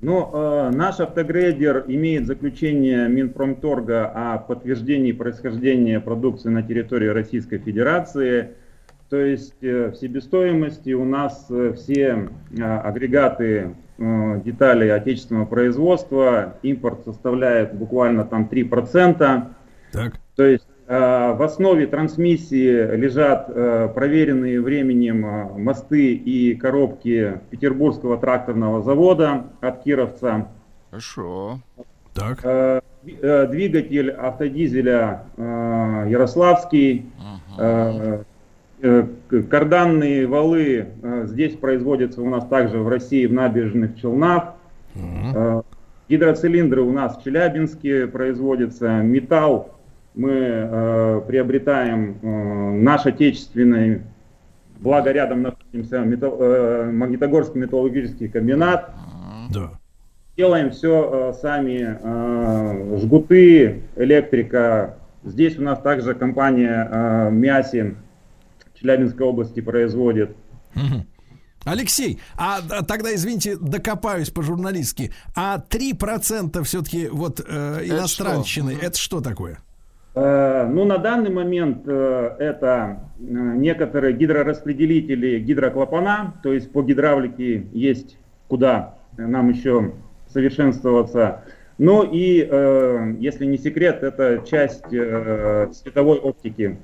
Ну, 0.00 0.30
э, 0.30 0.70
наш 0.74 1.00
автогрейдер 1.00 1.84
имеет 1.88 2.26
заключение 2.26 3.08
Минпромторга 3.08 4.06
о 4.06 4.38
подтверждении 4.38 5.12
происхождения 5.12 6.00
продукции 6.00 6.50
на 6.50 6.62
территории 6.62 7.08
Российской 7.08 7.58
Федерации. 7.58 8.50
То 9.08 9.16
есть 9.16 9.62
э, 9.62 9.90
в 9.90 9.96
себестоимости 9.96 10.92
у 10.92 11.06
нас 11.06 11.46
э, 11.48 11.72
все 11.74 12.28
э, 12.50 12.62
агрегаты 12.62 13.74
э, 13.96 14.40
деталей 14.44 14.92
отечественного 14.92 15.46
производства, 15.46 16.58
импорт 16.62 17.04
составляет 17.06 17.72
буквально 17.74 18.26
там 18.26 18.48
3%. 18.52 19.46
Так. 19.92 20.12
То 20.34 20.44
есть 20.44 20.66
в 21.36 21.42
основе 21.42 21.86
трансмиссии 21.86 22.94
лежат 22.96 23.46
э, 23.48 23.88
проверенные 23.94 24.60
временем 24.60 25.26
э, 25.26 25.58
мосты 25.58 26.14
и 26.14 26.54
коробки 26.54 27.40
Петербургского 27.50 28.16
тракторного 28.18 28.82
завода 28.82 29.46
от 29.60 29.82
Кировца. 29.82 30.48
Хорошо. 30.90 31.58
Так. 32.14 32.38
Э, 32.44 32.80
дви- 33.04 33.18
э, 33.20 33.46
Двигатель 33.48 34.10
автодизеля 34.10 35.22
э, 35.36 36.06
Ярославский. 36.08 37.06
Э, 37.58 38.22
э, 38.82 39.06
к- 39.28 39.42
Карданные 39.48 40.26
валы 40.26 40.86
э, 41.02 41.24
здесь 41.26 41.56
производятся 41.56 42.22
у 42.22 42.28
нас 42.28 42.46
также 42.46 42.78
в 42.78 42.88
России 42.88 43.26
в 43.26 43.32
набережных 43.32 44.00
Челнах. 44.00 44.54
Э, 45.34 45.62
Гидроцилиндры 46.08 46.82
у 46.82 46.92
нас 46.92 47.16
в 47.18 47.24
Челябинске 47.24 48.06
производятся. 48.06 49.00
Металл 49.02 49.70
мы 50.16 50.32
э, 50.32 51.20
приобретаем 51.28 52.18
э, 52.20 52.26
наш 52.80 53.04
отечественный, 53.06 54.02
благо 54.80 55.12
рядом 55.12 55.42
находимся 55.42 55.98
метал- 55.98 56.38
э, 56.40 56.90
Магнитогорский 56.90 57.60
металлургический 57.60 58.28
комбинат. 58.28 58.90
Да. 59.52 59.72
Делаем 60.36 60.70
все 60.70 61.34
сами, 61.40 61.98
э, 62.02 62.98
жгуты, 62.98 63.82
электрика. 63.96 64.96
Здесь 65.22 65.58
у 65.58 65.62
нас 65.62 65.80
также 65.80 66.14
компания 66.14 66.88
э, 66.90 67.30
Мяси 67.30 67.94
Челябинской 68.74 69.26
области 69.26 69.60
производит. 69.60 70.34
Мгм. 70.74 71.06
Алексей, 71.64 72.20
а 72.36 72.60
а, 72.70 72.84
тогда, 72.84 73.12
извините, 73.12 73.56
докопаюсь 73.56 74.30
по-журналистски. 74.30 75.12
А 75.34 75.58
3% 75.58 76.62
все-таки 76.62 77.08
вот 77.08 77.40
э, 77.44 77.82
иностранщины, 77.84 78.76
что? 78.76 78.86
это 78.86 78.98
что 78.98 79.20
такое? 79.20 79.58
Э, 80.16 80.66
Ну, 80.66 80.86
на 80.86 80.96
данный 80.96 81.30
момент 81.30 81.82
э, 81.86 82.36
это 82.38 83.00
э, 83.18 83.22
некоторые 83.22 84.14
гидрораспределители 84.14 85.38
гидроклапана, 85.38 86.34
то 86.42 86.54
есть 86.54 86.72
по 86.72 86.82
гидравлике 86.82 87.66
есть 87.72 88.16
куда 88.48 88.94
нам 89.18 89.50
еще 89.50 89.92
совершенствоваться. 90.28 91.42
Ну 91.78 92.02
и, 92.02 92.38
если 93.20 93.44
не 93.44 93.58
секрет, 93.58 94.02
это 94.02 94.42
часть 94.46 94.86
световой 94.88 96.18
оптики. 96.18 96.78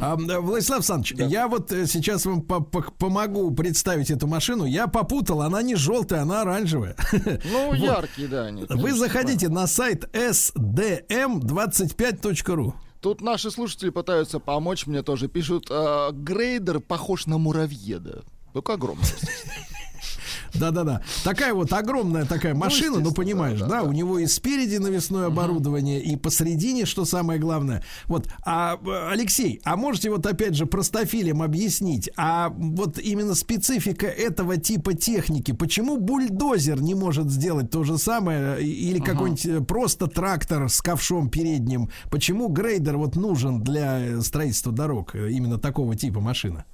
А, 0.00 0.16
Владислав 0.16 0.78
Александрович, 0.78 1.14
я 1.30 1.48
вот 1.48 1.72
э, 1.72 1.86
сейчас 1.86 2.26
вам 2.26 2.42
по- 2.42 2.60
по- 2.60 2.82
помогу 2.98 3.50
представить 3.52 4.10
эту 4.10 4.26
машину. 4.26 4.64
Я 4.64 4.86
попутал, 4.86 5.42
она 5.42 5.62
не 5.62 5.74
желтая, 5.76 6.22
она 6.22 6.42
оранжевая. 6.42 6.96
Ну, 7.44 7.74
яркие, 7.74 8.28
да, 8.28 8.46
они. 8.46 8.64
Вы 8.68 8.92
заходите 8.92 9.48
на 9.48 9.66
сайт 9.66 10.04
sdm25.ru. 10.14 12.72
Тут 13.00 13.20
наши 13.20 13.50
слушатели 13.50 13.90
пытаются 13.90 14.38
помочь, 14.38 14.86
мне 14.86 15.02
тоже 15.02 15.28
пишут, 15.28 15.66
э, 15.70 16.10
грейдер 16.12 16.80
похож 16.80 17.26
на 17.26 17.38
муравьеда. 17.38 18.22
Только 18.52 18.74
огромный. 18.74 19.04
Да-да-да. 20.54 21.02
Такая 21.24 21.54
вот 21.54 21.72
огромная 21.72 22.24
такая 22.24 22.54
машина, 22.54 22.98
ну, 22.98 22.98
естественно, 22.98 23.14
понимаешь, 23.14 23.60
да, 23.60 23.66
да, 23.66 23.80
да, 23.80 23.82
у 23.82 23.92
него 23.92 24.18
и 24.18 24.26
спереди 24.26 24.76
навесное 24.76 25.26
оборудование, 25.26 26.00
и 26.02 26.16
посередине, 26.16 26.84
что 26.84 27.04
самое 27.04 27.38
главное. 27.38 27.82
Вот, 28.06 28.28
а, 28.44 28.78
Алексей, 29.10 29.60
а 29.64 29.76
можете 29.76 30.10
вот 30.10 30.26
опять 30.26 30.54
же 30.54 30.66
простофилем 30.66 31.42
объяснить, 31.42 32.10
а 32.16 32.50
вот 32.50 32.98
именно 32.98 33.34
специфика 33.34 34.06
этого 34.06 34.56
типа 34.56 34.94
техники, 34.94 35.52
почему 35.52 35.96
бульдозер 35.96 36.80
не 36.80 36.94
может 36.94 37.30
сделать 37.30 37.70
то 37.70 37.84
же 37.84 37.98
самое, 37.98 38.62
или 38.62 38.98
какой-нибудь 38.98 39.46
э, 39.46 39.60
просто 39.60 40.06
трактор 40.06 40.68
с 40.68 40.80
ковшом 40.80 41.28
передним, 41.28 41.90
почему 42.10 42.48
грейдер 42.48 42.96
вот 42.96 43.16
нужен 43.16 43.62
для 43.62 44.00
э, 44.00 44.20
строительства 44.20 44.72
дорог, 44.72 45.14
э, 45.14 45.30
именно 45.30 45.58
такого 45.58 45.96
типа 45.96 46.20
машина? 46.20 46.64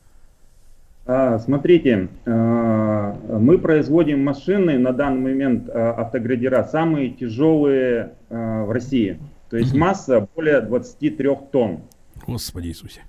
А, 1.09 1.39
Смотрите, 1.39 2.09
э, 2.25 3.15
мы 3.41 3.59
производим 3.59 4.23
машины 4.23 4.79
на 4.79 4.93
данный 4.93 5.33
момент 5.33 5.69
э, 5.69 5.73
автогрейдера 5.73 6.63
самые 6.65 7.11
тяжелые 7.11 8.13
в 8.29 8.71
России. 8.71 9.19
То 9.49 9.57
есть 9.57 9.75
масса 9.75 10.29
более 10.37 10.61
23 10.61 11.29
тонн. 11.51 11.81
Господи 12.27 12.69
Иисусе. 12.69 13.01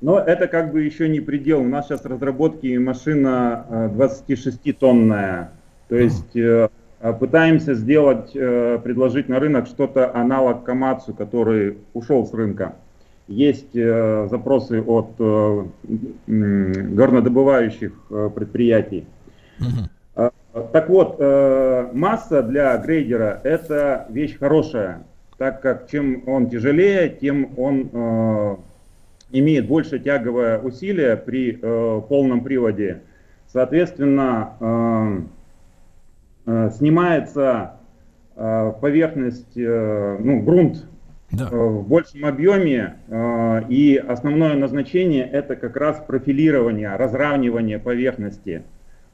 Но 0.00 0.18
это 0.20 0.46
как 0.46 0.72
бы 0.72 0.82
еще 0.82 1.08
не 1.08 1.20
предел. 1.20 1.60
У 1.60 1.68
нас 1.68 1.86
сейчас 1.86 2.04
разработки 2.04 2.76
машина 2.76 3.66
э, 3.68 3.88
26-тонная. 3.88 5.50
То 5.88 5.96
есть 5.96 6.36
э, 6.36 6.68
а 7.00 7.12
пытаемся 7.12 7.74
сделать, 7.74 8.30
э, 8.34 8.78
предложить 8.82 9.28
на 9.28 9.40
рынок 9.40 9.66
что-то 9.66 10.14
аналог 10.14 10.64
Камацу, 10.64 11.14
который 11.14 11.78
ушел 11.94 12.26
с 12.26 12.32
рынка. 12.32 12.76
Есть 13.28 13.76
э, 13.76 14.26
запросы 14.30 14.80
от 14.80 15.10
э, 15.18 15.64
горнодобывающих 16.26 17.92
э, 18.08 18.30
предприятий. 18.34 19.04
А, 20.16 20.30
Так 20.72 20.88
вот, 20.88 21.20
масса 21.92 22.42
для 22.42 22.76
грейдера 22.78 23.40
это 23.44 24.06
вещь 24.08 24.38
хорошая, 24.38 25.04
так 25.36 25.60
как 25.60 25.88
чем 25.90 26.22
он 26.26 26.48
тяжелее, 26.48 27.10
тем 27.10 27.50
он 27.58 28.58
имеет 29.30 29.68
больше 29.68 29.98
тяговое 29.98 30.58
усилие 30.58 31.16
при 31.16 31.52
полном 31.52 32.42
приводе. 32.42 33.02
Соответственно, 33.46 35.28
снимается 36.44 37.72
поверхность, 38.34 39.54
ну, 39.54 40.40
грунт 40.42 40.86
Да. 41.30 41.48
э, 41.50 41.56
в 41.56 41.86
большем 41.86 42.24
объеме, 42.24 42.96
э, 43.06 43.62
и 43.68 43.96
основное 43.96 44.54
назначение 44.54 45.24
это 45.26 45.56
как 45.56 45.76
раз 45.76 46.02
профилирование, 46.06 46.96
разравнивание 46.96 47.78
поверхности 47.78 48.62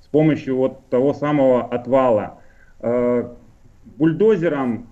с 0.01 0.07
помощью 0.07 0.57
вот 0.57 0.89
того 0.91 1.13
самого 1.13 1.65
отвала. 1.65 2.39
Э, 2.81 3.29
Бульдозером, 3.97 4.89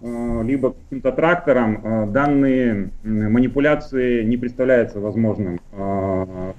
либо 0.47 0.75
каким-то 0.75 1.13
трактором 1.13 2.13
данные 2.13 2.91
манипуляции 3.03 4.23
не 4.23 4.37
представляется 4.37 5.01
возможным 5.01 5.61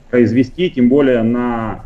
произвести, 0.09 0.71
тем 0.71 0.89
более 0.89 1.21
на 1.21 1.85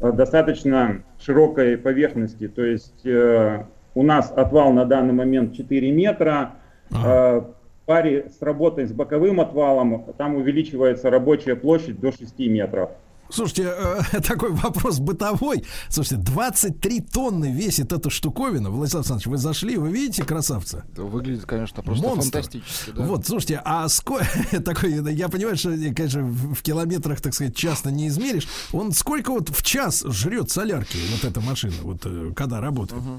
достаточно 0.00 1.02
широкой 1.20 1.78
поверхности. 1.78 2.48
То 2.48 2.64
есть 2.64 3.06
у 3.06 4.02
нас 4.02 4.32
отвал 4.36 4.72
на 4.72 4.84
данный 4.84 5.14
момент 5.14 5.54
4 5.54 5.92
метра. 5.92 6.54
Ага. 6.90 7.46
Паре 7.86 8.30
с 8.30 8.40
работой 8.42 8.86
с 8.86 8.92
боковым 8.92 9.40
отвалом 9.40 10.06
там 10.16 10.36
увеличивается 10.36 11.10
рабочая 11.10 11.56
площадь 11.56 12.00
до 12.00 12.12
6 12.12 12.38
метров. 12.40 12.90
Слушайте, 13.30 13.72
э, 13.76 14.20
такой 14.26 14.50
вопрос 14.50 14.98
бытовой. 14.98 15.64
Слушайте, 15.88 16.22
23 16.22 17.00
тонны 17.00 17.52
весит 17.52 17.92
эта 17.92 18.10
штуковина. 18.10 18.70
Владислав 18.70 19.00
Александрович, 19.02 19.26
вы 19.26 19.36
зашли, 19.38 19.76
вы 19.76 19.90
видите 19.90 20.24
красавца? 20.24 20.84
Это 20.92 21.02
выглядит, 21.02 21.46
конечно, 21.46 21.82
просто 21.82 22.04
Монстр. 22.04 22.22
фантастически. 22.22 22.90
Да? 22.90 23.04
Вот, 23.04 23.26
слушайте, 23.26 23.62
а 23.64 23.88
сколько 23.88 24.26
такой, 24.64 24.92
я 25.14 25.28
понимаю, 25.28 25.56
что, 25.56 25.70
конечно, 25.70 26.22
в 26.22 26.62
километрах, 26.62 27.20
так 27.20 27.34
сказать, 27.34 27.54
часто 27.54 27.90
не 27.90 28.08
измеришь. 28.08 28.48
Он 28.72 28.92
сколько 28.92 29.30
вот 29.30 29.48
в 29.48 29.62
час 29.62 30.04
жрет 30.06 30.50
солярки, 30.50 30.98
вот 31.12 31.30
эта 31.30 31.40
машина, 31.40 31.74
вот 31.82 32.02
э, 32.04 32.32
когда 32.34 32.60
работает? 32.60 33.02
Э, 33.04 33.18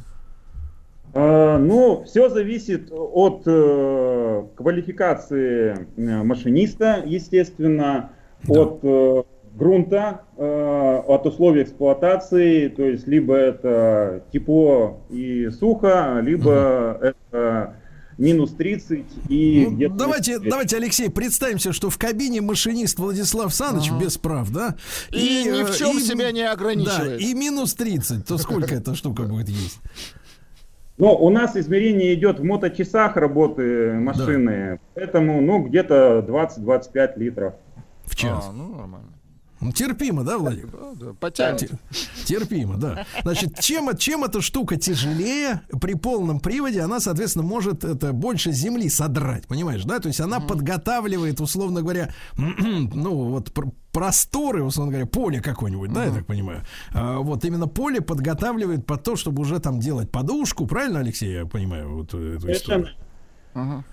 Ну, 1.14 2.04
все 2.06 2.30
зависит 2.30 2.90
от 2.92 3.44
э, 3.46 4.44
квалификации 4.56 5.88
э, 5.98 6.24
машиниста, 6.24 7.04
естественно, 7.06 8.12
Да. 8.44 8.54
от 8.62 8.80
э, 8.84 9.24
грунта, 9.54 10.22
э, 10.38 11.02
от 11.08 11.26
условий 11.26 11.64
эксплуатации, 11.64 12.70
то 12.70 12.84
есть 12.84 13.08
либо 13.08 13.36
это 13.36 14.24
тепло 14.32 15.02
и 15.10 15.50
сухо, 15.50 16.20
либо 16.24 16.98
это 17.02 17.76
минус 18.18 18.52
30 18.54 19.04
и 19.30 19.66
Ну, 19.70 19.76
где-то... 19.76 19.96
давайте, 19.96 20.40
давайте, 20.40 20.78
Алексей, 20.78 21.10
представимся, 21.10 21.74
что 21.74 21.90
в 21.90 21.98
кабине 21.98 22.40
машинист 22.42 23.00
Владислав 23.00 23.46
Александрович 23.48 23.92
без 24.00 24.18
прав, 24.18 24.50
да? 24.52 24.76
И 25.12 25.44
ни 25.46 25.64
в 25.64 25.72
э, 25.72 25.78
чем 25.78 25.98
и- 25.98 26.02
себя 26.02 26.32
не 26.32 26.44
Да, 26.44 26.52
ограничивает. 26.54 27.20
и 27.20 27.34
минус 27.34 27.74
30, 27.74 28.26
то 28.26 28.38
сколько 28.38 28.74
эта 28.76 28.96
штука 28.96 29.24
будет 29.24 29.50
есть? 29.50 29.80
Но 31.02 31.18
у 31.18 31.32
нас 31.32 31.58
измерение 31.58 32.14
идет 32.14 32.40
в 32.40 32.44
моточасах 32.44 33.18
работы 33.18 33.94
машины, 33.94 34.80
поэтому, 34.94 35.42
ну, 35.42 35.64
где-то 35.64 36.24
20-25 36.28 37.18
литров. 37.18 37.56
В 38.04 38.16
час. 38.16 38.46
А, 38.48 38.54
ну, 38.54 38.76
нормально. 38.76 39.08
Терпимо, 39.76 40.24
да, 40.24 40.38
Владимир? 40.40 40.70
Да, 40.72 41.06
да, 41.06 41.14
потянет. 41.14 41.60
Те- 41.60 41.70
Терпимо, 42.26 42.78
да. 42.78 43.06
Значит, 43.22 43.60
чем, 43.60 43.96
чем 43.98 44.24
эта 44.24 44.42
штука 44.42 44.78
тяжелее, 44.78 45.62
при 45.80 45.94
полном 45.94 46.40
приводе 46.40 46.82
она, 46.82 47.00
соответственно, 47.00 47.46
может 47.46 47.84
это 47.84 48.12
больше 48.14 48.52
земли 48.52 48.90
содрать, 48.90 49.48
понимаешь, 49.48 49.84
да? 49.84 50.00
То 50.00 50.08
есть 50.08 50.20
она 50.20 50.40
подготавливает, 50.40 51.40
условно 51.42 51.82
говоря, 51.82 52.10
ну, 52.38 53.30
вот 53.30 53.54
пр- 53.54 53.72
просторы, 53.92 54.64
условно 54.64 54.94
говоря, 54.94 55.06
поле 55.08 55.42
какое-нибудь, 55.42 55.94
да, 55.94 56.06
я 56.06 56.12
так 56.14 56.26
понимаю. 56.26 56.64
А, 56.94 57.20
вот 57.20 57.46
именно 57.46 57.68
поле 57.68 58.02
подготавливает 58.02 58.86
под 58.88 59.04
то, 59.04 59.16
чтобы 59.16 59.42
уже 59.42 59.60
там 59.60 59.80
делать 59.80 60.10
подушку, 60.12 60.66
правильно, 60.66 61.00
Алексей, 61.00 61.32
я 61.34 61.46
понимаю, 61.46 61.98
вот 61.98 62.14
э, 62.14 62.38
эту 62.38 62.52
историю? 62.52 62.88
Совершенно. 63.54 63.86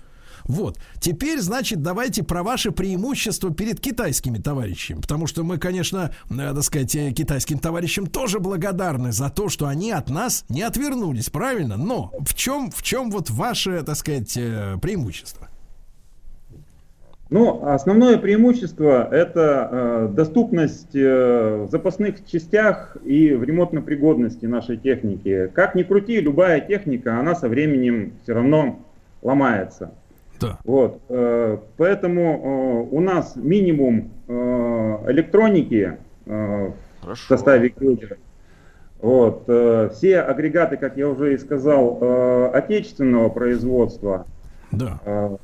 Вот. 0.49 0.79
Теперь, 0.99 1.39
значит, 1.39 1.83
давайте 1.83 2.23
про 2.23 2.41
ваши 2.41 2.71
преимущества 2.71 3.53
перед 3.53 3.79
китайскими 3.79 4.39
товарищами. 4.39 4.99
Потому 4.99 5.27
что 5.27 5.43
мы, 5.43 5.59
конечно, 5.59 6.09
надо 6.27 6.63
сказать, 6.63 6.95
э, 6.95 7.11
китайским 7.11 7.59
товарищам 7.59 8.07
тоже 8.07 8.39
благодарны 8.39 9.11
за 9.11 9.29
то, 9.29 9.49
что 9.49 9.67
они 9.67 9.91
от 9.91 10.09
нас 10.09 10.45
не 10.49 10.63
отвернулись, 10.63 11.29
правильно? 11.29 11.77
Но 11.77 12.11
в 12.19 12.33
чем, 12.33 12.71
в 12.71 12.81
чем 12.81 13.11
вот 13.11 13.29
ваше, 13.29 13.83
так 13.83 13.95
сказать, 13.95 14.35
э, 14.37 14.77
преимущество? 14.81 15.49
Ну, 17.29 17.67
основное 17.67 18.17
преимущество 18.17 19.07
это 19.07 19.69
э, 19.71 20.07
доступность 20.15 20.95
э, 20.95 21.65
в 21.67 21.69
запасных 21.69 22.25
частях 22.25 22.97
и 23.05 23.33
в 23.35 23.43
ремонтной 23.43 23.83
пригодности 23.83 24.47
нашей 24.47 24.77
техники. 24.77 25.51
Как 25.53 25.75
ни 25.75 25.83
крути, 25.83 26.19
любая 26.19 26.59
техника, 26.59 27.19
она 27.19 27.35
со 27.35 27.47
временем 27.47 28.13
все 28.23 28.33
равно 28.33 28.79
ломается. 29.21 29.91
Да. 30.39 30.57
Вот, 30.63 31.01
э, 31.09 31.57
поэтому 31.77 32.87
э, 32.91 32.95
у 32.95 32.99
нас 33.01 33.35
минимум 33.35 34.11
э, 34.27 34.33
электроники 35.11 35.97
э, 36.25 36.67
в 36.67 37.01
Хорошо. 37.01 37.27
составе 37.27 37.69
Крюгера. 37.69 38.17
Вот, 39.01 39.43
э, 39.47 39.89
все 39.95 40.19
агрегаты, 40.21 40.77
как 40.77 40.97
я 40.97 41.07
уже 41.09 41.33
и 41.33 41.37
сказал, 41.37 41.97
э, 42.01 42.51
отечественного 42.53 43.29
производства. 43.29 44.25
Да. 44.71 44.99
Э, 45.05 45.37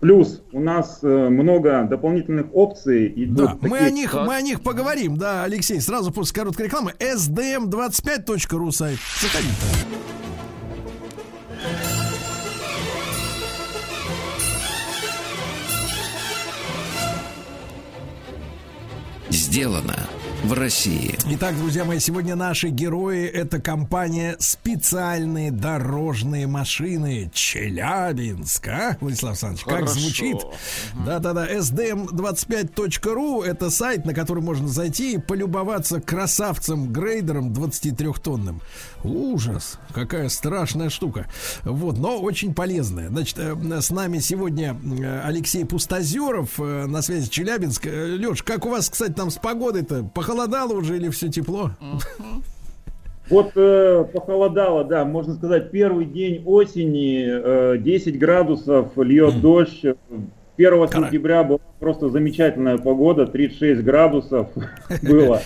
Плюс 0.00 0.42
у 0.52 0.60
нас 0.60 1.00
много 1.02 1.82
дополнительных 1.82 2.46
опций. 2.54 3.12
идут 3.22 3.36
Да, 3.36 3.56
мы 3.60 3.68
такие- 3.68 3.86
о 3.86 3.90
них, 3.90 4.14
мы 4.14 4.34
о 4.34 4.40
них 4.40 4.62
поговорим, 4.62 5.18
да, 5.18 5.44
Алексей, 5.44 5.78
сразу 5.78 6.10
после 6.10 6.40
короткой 6.40 6.66
рекламы. 6.66 6.94
sdm25.ru 6.98 8.70
сайт. 8.72 8.98
Заходите. 9.20 9.52
Сделано 19.50 19.96
в 20.44 20.52
России. 20.52 21.18
Итак, 21.26 21.56
друзья 21.56 21.84
мои, 21.84 21.98
сегодня 21.98 22.36
наши 22.36 22.68
герои 22.68 23.26
это 23.26 23.60
компания 23.60 24.36
«Специальные 24.38 25.50
дорожные 25.50 26.46
машины 26.46 27.30
Челябинск». 27.34 28.68
А, 28.68 28.96
Владислав 29.00 29.32
Александрович, 29.32 29.64
как 29.64 29.74
Хорошо. 29.74 29.98
звучит? 29.98 30.36
Да-да-да, 31.04 31.52
sdm25.ru 31.52 33.44
это 33.44 33.70
сайт, 33.70 34.06
на 34.06 34.14
который 34.14 34.42
можно 34.42 34.68
зайти 34.68 35.14
и 35.14 35.18
полюбоваться 35.18 36.00
красавцем-грейдером 36.00 37.52
23-тонным. 37.52 38.60
Ужас, 39.02 39.78
какая 39.94 40.28
страшная 40.28 40.90
штука. 40.90 41.26
Вот, 41.64 41.96
но 41.98 42.20
очень 42.20 42.54
полезная. 42.54 43.08
Значит, 43.08 43.38
э, 43.38 43.80
с 43.80 43.90
нами 43.90 44.18
сегодня 44.18 44.76
э, 45.00 45.20
Алексей 45.24 45.64
Пустозеров 45.64 46.60
э, 46.60 46.86
на 46.86 47.00
связи 47.02 47.30
Челябинск. 47.30 47.86
Леш, 47.86 48.42
как 48.42 48.66
у 48.66 48.70
вас, 48.70 48.90
кстати, 48.90 49.12
там 49.12 49.30
с 49.30 49.36
погодой-то? 49.36 50.04
Похолодало 50.14 50.74
уже 50.74 50.96
или 50.96 51.08
все 51.08 51.28
тепло? 51.28 51.70
Вот 53.30 53.52
э, 53.54 54.04
похолодало, 54.12 54.84
да, 54.84 55.04
можно 55.04 55.34
сказать, 55.34 55.70
первый 55.70 56.04
день 56.04 56.42
осени, 56.44 57.24
э, 57.74 57.78
10 57.78 58.18
градусов, 58.18 58.88
льет 58.98 59.40
дождь. 59.40 59.84
1 59.84 59.96
Кара- 60.56 60.88
сентября 60.88 61.44
была 61.44 61.60
просто 61.78 62.10
замечательная 62.10 62.76
погода, 62.76 63.26
36 63.26 63.82
градусов 63.82 64.48
было. 65.02 65.40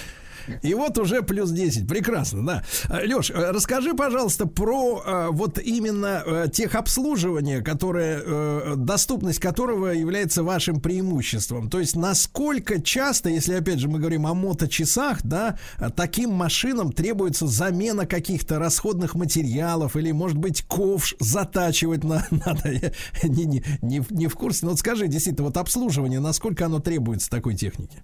И 0.62 0.74
вот 0.74 0.98
уже 0.98 1.22
плюс 1.22 1.50
10. 1.50 1.88
Прекрасно, 1.88 2.44
да. 2.44 2.64
Леш, 2.88 3.30
расскажи, 3.30 3.94
пожалуйста, 3.94 4.46
про 4.46 5.02
э, 5.04 5.28
вот 5.30 5.58
именно 5.58 6.22
э, 6.24 6.46
техобслуживание, 6.52 7.62
которое, 7.62 8.22
э, 8.24 8.74
доступность 8.76 9.38
которого 9.38 9.88
является 9.88 10.42
вашим 10.42 10.80
преимуществом. 10.80 11.70
То 11.70 11.80
есть, 11.80 11.96
насколько 11.96 12.80
часто, 12.80 13.28
если 13.28 13.54
опять 13.54 13.78
же 13.78 13.88
мы 13.88 13.98
говорим 13.98 14.26
о 14.26 14.34
моточасах, 14.34 15.22
да, 15.22 15.58
э, 15.78 15.90
таким 15.94 16.30
машинам 16.30 16.92
требуется 16.92 17.46
замена 17.46 18.06
каких-то 18.06 18.58
расходных 18.58 19.14
материалов 19.14 19.96
или, 19.96 20.12
может 20.12 20.38
быть, 20.38 20.62
ковш 20.62 21.14
затачивать 21.20 22.04
на- 22.04 22.26
надо. 22.30 22.70
Я 22.70 22.92
не, 23.24 23.44
не, 23.44 23.64
не, 23.82 24.02
не 24.10 24.26
в 24.26 24.34
курсе. 24.34 24.60
Но 24.66 24.70
вот 24.70 24.78
скажи, 24.78 25.08
действительно, 25.08 25.46
вот 25.46 25.56
обслуживание, 25.56 26.20
насколько 26.20 26.66
оно 26.66 26.80
требуется 26.80 27.30
такой 27.30 27.54
техники? 27.54 28.02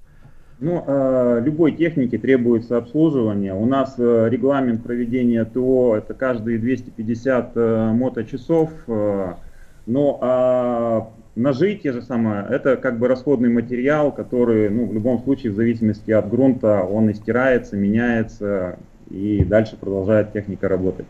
Ну, 0.61 0.85
э, 0.87 1.41
любой 1.43 1.73
технике 1.73 2.19
требуется 2.19 2.77
обслуживание. 2.77 3.55
У 3.55 3.65
нас 3.65 3.95
э, 3.97 4.29
регламент 4.29 4.83
проведения 4.83 5.47
ТО 5.47 5.97
это 5.97 6.13
каждые 6.13 6.59
250 6.59 7.53
э, 7.55 7.93
моточасов. 7.93 8.71
э, 8.87 9.33
Ну, 9.87 10.19
а 10.21 11.11
ножи 11.35 11.77
те 11.77 11.93
же 11.93 12.03
самые, 12.03 12.47
это 12.51 12.77
как 12.77 12.99
бы 12.99 13.09
расходный 13.09 13.49
материал, 13.49 14.13
который, 14.13 14.69
ну, 14.69 14.87
в 14.87 14.93
любом 14.93 15.23
случае, 15.23 15.53
в 15.53 15.57
зависимости 15.57 16.11
от 16.11 16.29
грунта, 16.29 16.83
он 16.83 17.09
и 17.09 17.15
стирается, 17.15 17.77
меняется, 17.77 18.79
и 19.09 19.43
дальше 19.45 19.79
продолжает 19.79 20.35
техника 20.35 20.69
работать. 20.69 21.07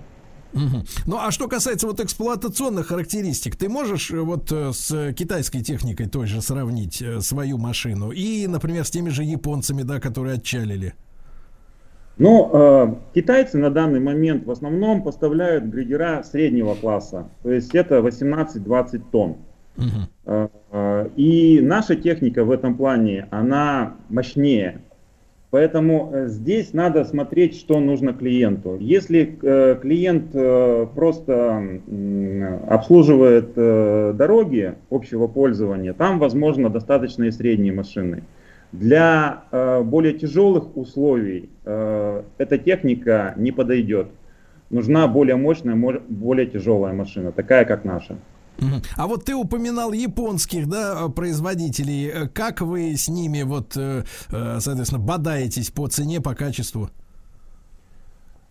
Мгм. 0.53 0.85
Ну, 1.07 1.17
а 1.19 1.31
что 1.31 1.49
касается 1.49 1.87
вот 1.87 2.01
эксплуатационных 2.01 2.89
характеристик, 2.89 3.57
ты 3.57 3.69
можешь 3.69 4.11
э, 4.11 4.19
вот 4.21 4.51
э, 4.51 4.73
с 4.73 5.13
китайской 5.13 5.61
техникой 5.61 6.07
той 6.07 6.27
же 6.27 6.43
сравнить 6.43 7.01
э, 7.03 7.21
свою 7.21 7.59
машину 7.59 8.11
и, 8.11 8.47
например, 8.47 8.85
с 8.85 8.91
теми 8.91 9.11
же 9.11 9.23
японцами, 9.23 9.83
да, 9.83 10.01
которые 10.01 10.37
отчалили? 10.37 10.95
Ну, 12.19 12.51
э, 12.53 12.95
китайцы 13.15 13.59
на 13.59 13.71
данный 13.71 14.01
момент 14.01 14.45
в 14.45 14.51
основном 14.51 15.03
поставляют 15.03 15.65
грейдера 15.65 16.23
среднего 16.23 16.75
класса, 16.75 17.29
то 17.43 17.51
есть 17.51 17.75
это 17.75 18.01
18-20 18.01 19.03
тонн. 19.11 19.37
Мгм. 19.77 20.09
Э, 20.27 20.49
э, 20.73 21.09
И 21.17 21.61
наша 21.63 21.97
техника 21.97 22.45
в 22.45 22.51
этом 22.51 22.77
плане, 22.77 23.27
она 23.31 23.95
мощнее. 24.09 24.83
Поэтому 25.51 26.11
э, 26.13 26.29
здесь 26.29 26.73
надо 26.73 27.05
смотреть, 27.05 27.57
что 27.57 27.81
нужно 27.81 28.13
клиенту. 28.13 28.77
Если 28.79 29.37
э, 29.43 29.79
клиент 29.83 30.31
э, 30.33 30.87
просто 30.95 31.81
обслуживает 32.69 33.55
дороги 33.55 34.75
общего 34.91 35.27
пользования, 35.27 35.93
там, 35.93 36.19
возможно, 36.19 36.71
достаточно 36.71 37.25
и 37.25 37.31
средние 37.31 37.73
машины. 37.73 38.23
Для 38.73 39.43
более 39.85 40.13
тяжелых 40.13 40.77
условий 40.77 41.49
эта 41.65 42.59
техника 42.65 43.35
не 43.37 43.51
подойдет. 43.51 44.07
Нужна 44.71 45.09
более 45.09 45.35
мощная, 45.35 45.75
мо- 45.75 46.01
более 46.09 46.47
тяжелая 46.47 46.93
машина, 46.93 47.33
такая 47.33 47.65
как 47.65 47.85
наша. 47.85 48.17
А 48.97 49.07
вот 49.07 49.25
ты 49.25 49.35
упоминал 49.35 49.93
японских, 49.93 50.69
да, 50.69 51.09
производителей. 51.09 52.09
Э, 52.09 52.29
Как 52.29 52.61
вы 52.61 52.97
с 52.97 53.09
ними 53.09 53.43
вот, 53.43 53.77
э, 53.77 54.05
э, 54.31 54.57
соответственно, 54.61 55.03
бодаетесь 55.03 55.71
по 55.71 55.89
цене, 55.89 56.21
по 56.21 56.35
качеству? 56.35 56.91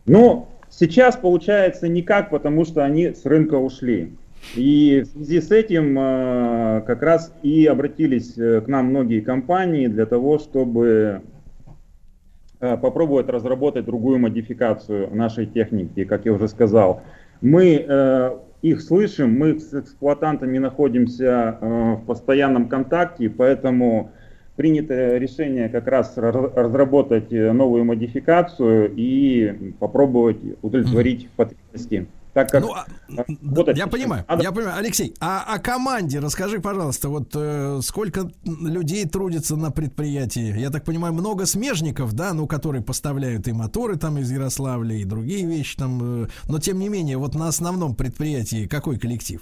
Ну, 0.05 0.47
сейчас 0.69 1.15
получается 1.15 1.87
никак, 1.87 2.29
потому 2.29 2.65
что 2.65 2.83
они 2.83 3.13
с 3.13 3.25
рынка 3.25 3.55
ушли. 3.55 4.13
И 4.55 5.01
в 5.01 5.05
связи 5.07 5.41
с 5.41 5.51
этим 5.51 5.97
э, 5.99 6.81
как 6.87 7.03
раз 7.03 7.33
и 7.43 7.65
обратились 7.65 8.37
э, 8.37 8.61
к 8.61 8.67
нам 8.67 8.87
многие 8.87 9.19
компании 9.19 9.87
для 9.87 10.05
того, 10.05 10.39
чтобы 10.39 11.21
э, 12.59 12.77
попробовать 12.77 13.27
разработать 13.27 13.85
другую 13.85 14.17
модификацию 14.19 15.13
нашей 15.13 15.45
техники, 15.45 16.05
как 16.05 16.25
я 16.25 16.33
уже 16.33 16.47
сказал. 16.47 17.01
Мы 17.41 17.85
э, 17.87 18.31
их 18.61 18.81
слышим, 18.81 19.37
мы 19.37 19.59
с 19.59 19.73
эксплуатантами 19.73 20.57
находимся 20.57 21.57
э, 21.59 21.93
в 21.95 22.05
постоянном 22.05 22.67
контакте, 22.67 23.29
поэтому 23.29 24.11
принято 24.55 25.17
решение 25.17 25.69
как 25.69 25.87
раз 25.87 26.17
ра- 26.17 26.53
разработать 26.53 27.31
э, 27.31 27.53
новую 27.53 27.85
модификацию 27.85 28.93
и 28.93 29.73
попробовать 29.79 30.39
удовлетворить 30.61 31.29
потребности. 31.31 32.07
Так 32.33 32.51
как 32.51 32.61
Ну, 32.61 32.73
а, 32.73 32.85
вот 33.41 33.67
я 33.67 33.73
это- 33.73 33.87
понимаю, 33.87 34.23
надо- 34.27 34.43
я 34.43 34.51
понимаю. 34.51 34.77
Алексей, 34.77 35.13
а 35.19 35.43
о 35.55 35.57
команде 35.59 36.19
расскажи, 36.19 36.59
пожалуйста, 36.59 37.09
вот 37.09 37.31
э, 37.35 37.79
сколько 37.81 38.29
людей 38.45 39.05
трудится 39.07 39.55
на 39.55 39.71
предприятии? 39.71 40.55
Я 40.59 40.69
так 40.69 40.83
понимаю, 40.83 41.13
много 41.13 41.45
смежников, 41.47 42.13
да, 42.13 42.33
ну, 42.33 42.45
которые 42.45 42.83
поставляют 42.83 43.47
и 43.47 43.51
моторы 43.51 43.95
там 43.97 44.19
из 44.19 44.31
Ярославля, 44.31 44.95
и 44.95 45.05
другие 45.05 45.45
вещи 45.47 45.75
там. 45.75 46.23
э, 46.23 46.27
но 46.47 46.59
тем 46.59 46.77
не 46.79 46.87
менее, 46.89 47.17
вот 47.17 47.33
на 47.35 47.47
основном 47.47 47.95
предприятии 47.95 48.67
какой 48.67 48.99
коллектив? 48.99 49.41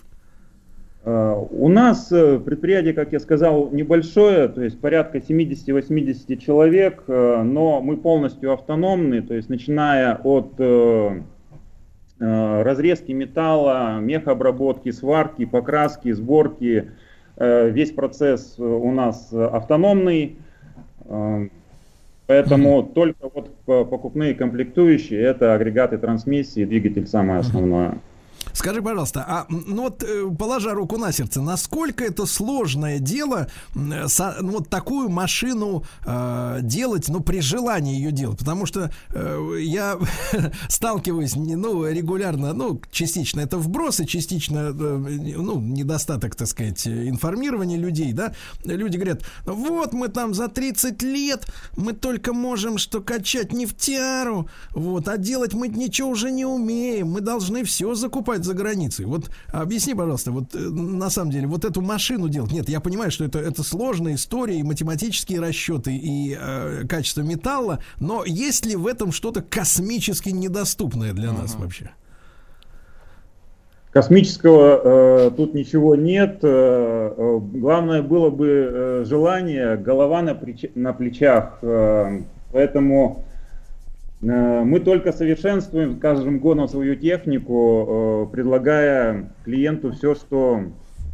Э, 1.04 1.34
У 1.52 1.68
нас 1.70 2.12
э, 2.12 2.40
предприятие, 2.40 2.94
как 2.94 3.12
я 3.12 3.20
сказал, 3.20 3.70
небольшое, 3.72 4.48
то 4.48 4.62
есть 4.62 4.80
порядка 4.80 5.20
70-80 5.20 6.38
человек, 6.38 7.04
э, 7.08 7.42
но 7.44 7.82
мы 7.82 7.98
полностью 7.98 8.54
автономны, 8.54 9.22
то 9.22 9.34
есть 9.34 9.50
начиная 9.50 10.16
от 10.16 10.54
разрезки 12.20 13.12
металла, 13.12 14.00
мехобработки, 14.00 14.92
сварки, 14.92 15.46
покраски, 15.46 16.12
сборки, 16.12 16.92
э, 17.36 17.70
весь 17.70 17.92
процесс 17.92 18.56
э, 18.58 18.64
у 18.64 18.92
нас 18.92 19.30
э, 19.32 19.46
автономный. 19.46 20.38
Э, 21.06 21.48
Поэтому 22.28 22.84
только 22.84 23.30
вот 23.34 23.56
покупные 23.66 24.36
комплектующие 24.36 25.22
это 25.22 25.54
агрегаты 25.54 25.98
трансмиссии, 25.98 26.66
двигатель 26.66 27.08
самое 27.08 27.40
основное. 27.40 28.00
Скажи, 28.54 28.82
пожалуйста, 28.82 29.24
а 29.28 29.46
ну 29.50 29.84
вот 29.84 30.04
э, 30.04 30.26
положа 30.38 30.74
руку 30.74 30.98
на 30.98 31.12
сердце, 31.12 31.42
насколько 31.42 32.04
это 32.04 32.26
сложное 32.26 33.00
дело 33.00 33.48
м, 33.76 34.08
со- 34.10 34.38
ну, 34.42 34.54
вот 34.54 34.70
такую 34.70 35.10
машину 35.10 35.84
э, 36.06 36.60
делать, 36.62 37.08
ну 37.10 37.20
при 37.20 37.40
желании 37.42 37.96
ее 37.96 38.12
делать, 38.12 38.40
потому 38.40 38.66
что 38.66 38.92
э, 39.14 39.58
я 39.60 39.98
сталкиваюсь, 40.70 41.36
не, 41.36 41.56
ну 41.56 41.86
регулярно, 41.86 42.54
ну 42.54 42.82
частично 42.92 43.42
это 43.42 43.58
вбросы, 43.58 44.06
частично, 44.06 44.58
э, 44.70 44.74
ну 44.74 45.60
недостаток, 45.60 46.36
так 46.36 46.48
сказать, 46.48 46.88
э, 46.88 47.08
информирования 47.10 47.78
людей, 47.78 48.14
да, 48.14 48.34
люди 48.66 48.96
говорят, 48.98 49.24
вот 49.46 49.94
мы 49.94 50.08
там 50.08 50.34
за 50.34 50.48
30 50.48 51.02
лет, 51.04 51.46
мы 51.76 51.94
только 51.94 52.34
можем 52.34 52.78
что 52.78 53.02
качать 53.02 53.54
нефтяру, 53.54 54.50
вот, 54.72 55.08
а 55.08 55.18
делать 55.18 55.54
мы 55.54 55.68
ничего 55.68 56.10
уже 56.10 56.32
не 56.32 56.46
умеем, 56.46 57.10
мы 57.12 57.22
должны 57.22 57.64
все 57.64 57.94
закупать 57.94 58.37
за 58.44 58.54
границей. 58.54 59.06
Вот 59.06 59.30
объясни, 59.52 59.94
пожалуйста, 59.94 60.32
вот 60.32 60.56
э, 60.56 60.60
на 60.60 61.10
самом 61.10 61.32
деле 61.32 61.48
вот 61.48 61.66
эту 61.66 61.82
машину 61.82 62.30
делать, 62.30 62.52
нет, 62.52 62.70
я 62.70 62.80
понимаю, 62.80 63.12
что 63.12 63.26
это, 63.26 63.40
это 63.40 63.64
сложная 63.64 64.16
история, 64.16 64.60
и 64.60 64.64
математические 64.64 65.40
расчеты, 65.40 65.96
и 65.96 66.38
э, 66.40 66.84
качество 66.88 67.22
металла, 67.22 67.80
но 68.00 68.24
есть 68.26 68.66
ли 68.66 68.76
в 68.76 68.88
этом 68.88 69.12
что-то 69.12 69.42
космически 69.42 70.30
недоступное 70.30 71.14
для 71.14 71.32
нас 71.32 71.56
вообще? 71.56 71.92
Космического 73.92 74.82
э, 75.28 75.32
тут 75.32 75.54
ничего 75.56 75.96
нет. 75.96 76.40
Э, 76.44 77.14
э, 77.18 77.40
главное 77.54 78.04
было 78.04 78.30
бы 78.30 78.48
э, 78.48 79.04
желание, 79.08 79.76
голова 79.76 80.22
на, 80.22 80.32
плеч- 80.32 80.72
на 80.76 80.94
плечах. 80.94 81.58
Э, 81.64 82.22
поэтому 82.52 83.24
э, 83.26 83.37
мы 84.22 84.80
только 84.80 85.12
совершенствуем 85.12 85.98
с 85.98 86.00
каждым 86.00 86.40
годом 86.40 86.68
свою 86.68 86.96
технику, 86.96 88.26
э, 88.30 88.34
предлагая 88.34 89.32
клиенту 89.46 89.92
все, 89.92 90.16
что 90.16 90.62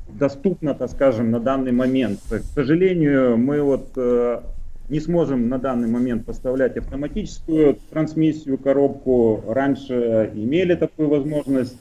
доступно, 0.08 0.74
так 0.74 0.90
скажем, 0.90 1.32
на 1.32 1.40
данный 1.40 1.72
момент. 1.72 2.20
К 2.30 2.42
сожалению, 2.54 3.38
мы 3.38 3.62
вот 3.62 3.90
э, 3.98 4.42
не 4.90 5.00
сможем 5.00 5.50
на 5.50 5.58
данный 5.58 5.88
момент 5.88 6.26
поставлять 6.26 6.78
автоматическую 6.78 7.78
трансмиссию, 7.90 8.58
коробку. 8.58 9.44
Раньше 9.48 10.32
имели 10.34 10.76
такую 10.76 11.10
возможность. 11.10 11.78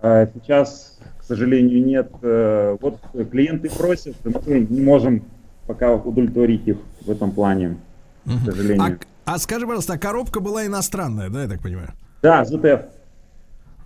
А 0.00 0.26
Сейчас, 0.34 0.98
к 1.18 1.22
сожалению, 1.22 1.84
нет. 1.84 2.10
Э, 2.22 2.76
Вот 2.80 2.98
клиенты 3.30 3.70
просят, 3.70 4.16
мы 4.24 4.66
не 4.68 4.80
можем 4.80 5.22
пока 5.66 5.94
удовлетворить 5.94 6.66
их 6.66 6.78
в 7.02 7.10
этом 7.10 7.30
плане, 7.30 7.76
к 8.24 8.44
сожалению. 8.44 8.98
А, 9.00 9.11
а 9.24 9.38
скажи, 9.38 9.66
пожалуйста, 9.66 9.94
а 9.94 9.98
коробка 9.98 10.40
была 10.40 10.66
иностранная, 10.66 11.28
да, 11.28 11.42
я 11.42 11.48
так 11.48 11.62
понимаю? 11.62 11.90
Да, 12.22 12.42
ZF. 12.42 12.84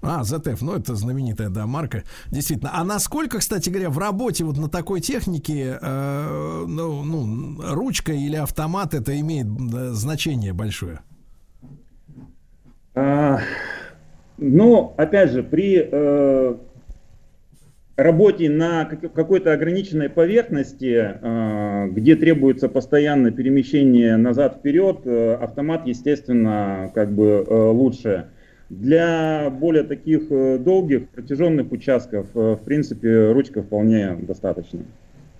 А, 0.02 0.22
ZF, 0.22 0.58
ну 0.60 0.74
это 0.74 0.94
знаменитая, 0.94 1.48
да, 1.48 1.66
марка, 1.66 2.04
действительно. 2.30 2.70
А 2.74 2.84
насколько, 2.84 3.38
кстати 3.38 3.70
говоря, 3.70 3.90
в 3.90 3.98
работе 3.98 4.44
вот 4.44 4.56
на 4.56 4.68
такой 4.68 5.00
технике, 5.00 5.78
э, 5.80 6.64
ну, 6.66 7.02
ну, 7.02 7.74
ручка 7.74 8.12
или 8.12 8.36
автомат, 8.36 8.94
это 8.94 9.18
имеет 9.18 9.46
да, 9.68 9.92
значение 9.92 10.52
большое? 10.52 11.00
А, 12.94 13.40
Ну, 14.38 14.94
опять 14.96 15.30
же, 15.30 15.42
при 15.42 15.88
э, 15.90 16.54
работе 17.96 18.50
на 18.50 18.84
как- 18.84 19.12
какой-то 19.12 19.52
ограниченной 19.52 20.08
поверхности, 20.08 21.14
э, 21.20 21.88
где 21.90 22.16
требуется 22.16 22.68
постоянное 22.68 23.30
перемещение 23.30 24.16
назад-вперед, 24.16 25.00
э, 25.04 25.34
автомат, 25.34 25.86
естественно, 25.86 26.90
как 26.94 27.10
бы 27.10 27.44
э, 27.46 27.54
лучше. 27.54 28.26
Для 28.68 29.48
более 29.48 29.84
таких 29.84 30.28
долгих, 30.28 31.08
протяженных 31.10 31.70
участков, 31.70 32.26
в 32.34 32.58
принципе, 32.64 33.30
ручка 33.30 33.62
вполне 33.62 34.16
достаточно. 34.20 34.80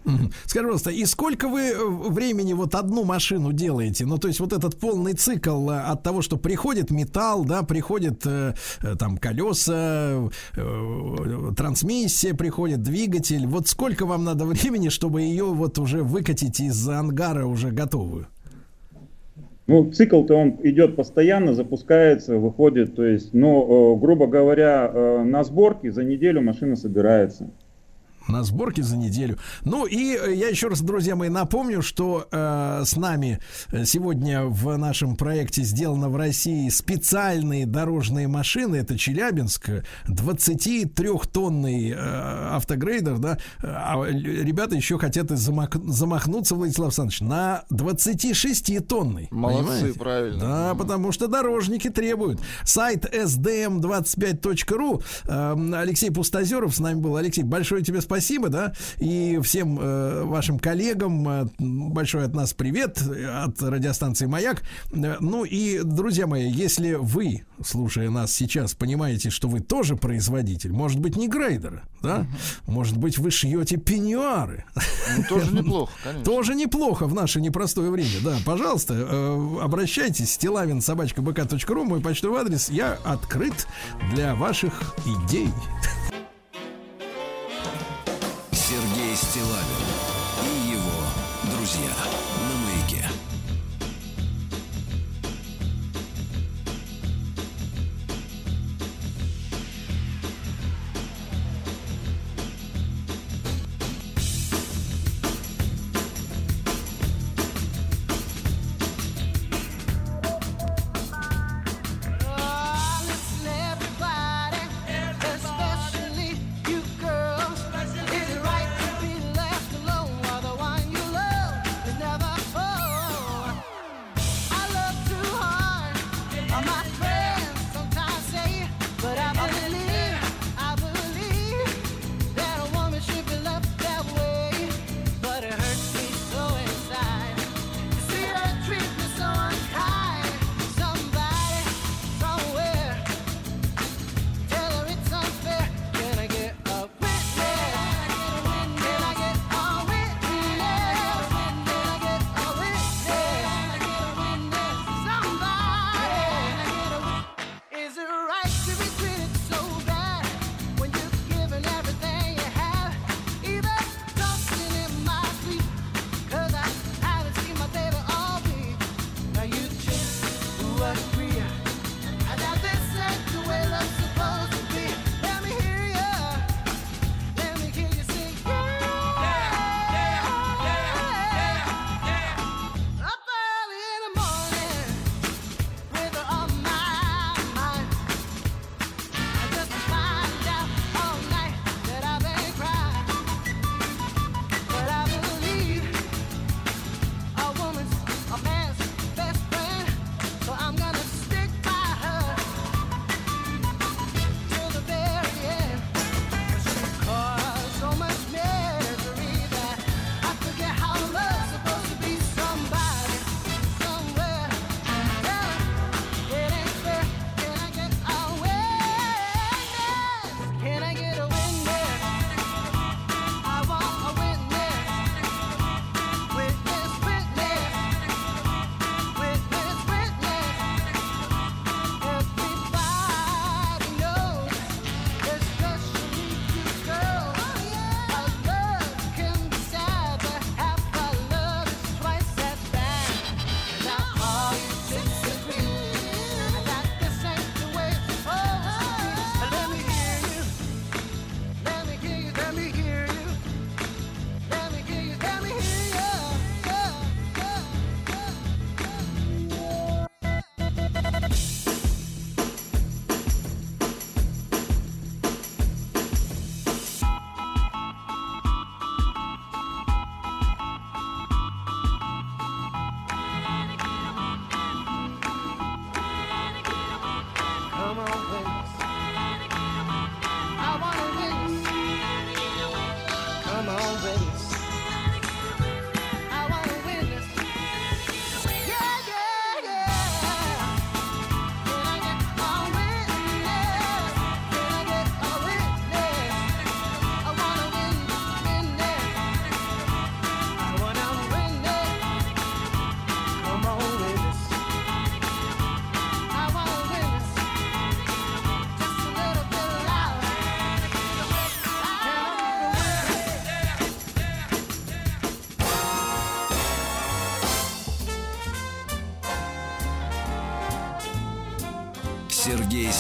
Скажи, 0.47 0.67
пожалуйста, 0.67 0.91
и 0.91 1.05
сколько 1.05 1.49
вы 1.49 1.61
э, 1.71 1.85
времени 2.11 2.53
вот 2.53 2.75
одну 2.75 3.05
машину 3.05 3.53
делаете? 3.53 4.07
Ну, 4.07 4.19
то 4.19 4.29
есть 4.29 4.41
вот 4.41 4.53
этот 4.53 4.79
полный 4.79 5.15
цикл 5.15 5.71
э, 5.71 5.81
от 5.81 6.03
того, 6.03 6.23
что 6.23 6.37
приходит 6.37 6.91
металл, 6.91 7.45
да, 7.45 7.63
приходит 7.63 8.25
э, 8.25 8.55
э, 8.83 8.95
там 8.97 9.19
колеса, 9.19 10.29
э, 10.57 11.53
трансмиссия, 11.57 12.35
приходит 12.35 12.83
двигатель. 12.83 13.47
Вот 13.47 13.69
сколько 13.69 14.07
вам 14.07 14.25
надо 14.25 14.45
времени, 14.47 14.89
чтобы 14.89 15.23
ее 15.23 15.45
вот 15.45 15.79
уже 15.79 16.03
выкатить 16.03 16.61
из 16.61 16.89
ангара 16.89 17.47
уже 17.47 17.71
готовую? 17.71 18.27
Ну, 19.67 19.91
цикл-то 19.91 20.37
он 20.37 20.61
идет 20.63 20.95
постоянно, 20.95 21.53
запускается, 21.53 22.37
выходит, 22.37 22.95
то 22.95 23.05
есть, 23.05 23.35
ну, 23.35 23.97
грубо 23.97 24.29
говоря, 24.29 25.25
на 25.25 25.43
сборке 25.43 25.91
за 25.91 26.05
неделю 26.05 26.41
машина 26.41 26.77
собирается. 26.77 27.51
На 28.29 28.43
сборке 28.43 28.83
за 28.83 28.97
неделю. 28.97 29.39
Ну 29.65 29.87
и 29.87 30.17
э, 30.17 30.35
я 30.35 30.49
еще 30.49 30.67
раз, 30.69 30.81
друзья 30.81 31.15
мои, 31.15 31.29
напомню, 31.29 31.81
что 31.81 32.27
э, 32.31 32.83
с 32.85 32.97
нами 32.97 33.39
э, 33.71 33.85
сегодня 33.85 34.45
в 34.45 34.77
нашем 34.77 35.15
проекте 35.17 35.63
сделано 35.63 36.09
в 36.09 36.17
России 36.17 36.69
специальные 36.69 37.67
дорожные 37.67 38.27
машины. 38.27 38.77
Это 38.77 38.99
Челябинск, 38.99 39.71
23-тонный 40.09 41.91
э, 41.91 42.49
автогрейдер, 42.57 43.19
да. 43.19 43.39
А 43.63 44.05
ребята 44.05 44.75
еще 44.75 44.99
хотят 44.99 45.31
замах- 45.31 45.81
замахнуться, 45.89 46.55
Владислав 46.57 46.87
Александрович, 46.89 47.21
на 47.21 47.63
26-тонный. 47.71 49.29
Молодцы, 49.31 49.63
Понимаете? 49.71 49.99
правильно. 49.99 50.41
Да, 50.41 50.75
потому 50.75 51.13
что 51.13 51.29
дорожники 51.29 51.91
требуют. 51.91 52.41
Сайт 52.65 53.05
sdm25.ru. 53.15 55.03
Эм, 55.29 55.75
Алексей 55.75 56.11
Пустозеров 56.11 56.75
с 56.75 56.81
нами 56.81 56.99
был. 57.01 57.17
Алексей, 57.17 57.43
большое 57.45 57.83
тебе 57.85 58.01
спасибо, 58.01 58.16
да, 58.49 58.73
и 58.99 59.39
всем 59.43 59.79
э, 59.81 60.23
вашим 60.25 60.59
коллегам 60.59 61.29
э, 61.29 61.47
большой 61.59 62.25
от 62.25 62.35
нас 62.35 62.53
привет 62.53 63.03
от 63.03 63.61
радиостанции 63.63 64.27
Маяк. 64.27 64.63
Э, 64.93 65.17
Ну 65.21 65.45
и, 65.45 65.81
друзья 65.83 66.27
мои, 66.27 66.49
если 66.51 66.95
вы, 66.95 67.45
слушая 67.65 68.11
нас 68.11 68.33
сейчас, 68.33 68.75
понимаете, 68.75 69.31
что 69.31 69.49
вы 69.49 69.61
тоже 69.61 69.97
производитель, 69.97 70.73
может 70.73 71.01
быть, 71.01 71.17
не 71.17 71.29
грейдера, 71.29 71.83
да, 72.03 72.27
может 72.67 72.97
быть, 72.97 73.19
вы 73.19 73.31
шьете 73.31 73.77
пеньюары, 73.77 74.65
Ну, 75.17 75.25
тоже 75.29 75.53
неплохо, 75.53 75.93
конечно. 76.05 76.25
тоже 76.25 76.55
неплохо 76.55 77.07
в 77.07 77.15
наше 77.15 77.41
непростое 77.41 77.91
время. 77.91 78.11
Да, 78.23 78.37
пожалуйста, 78.45 78.95
э, 78.95 79.59
обращайтесь. 79.63 80.33
Стилавин 80.33 80.81
собачка 80.81 81.23
бк.ру, 81.23 81.85
мой 81.85 82.01
почтовый 82.01 82.41
адрес. 82.41 82.69
Я 82.69 82.99
открыт 83.05 83.67
для 84.13 84.35
ваших 84.35 84.95
идей. 85.27 85.49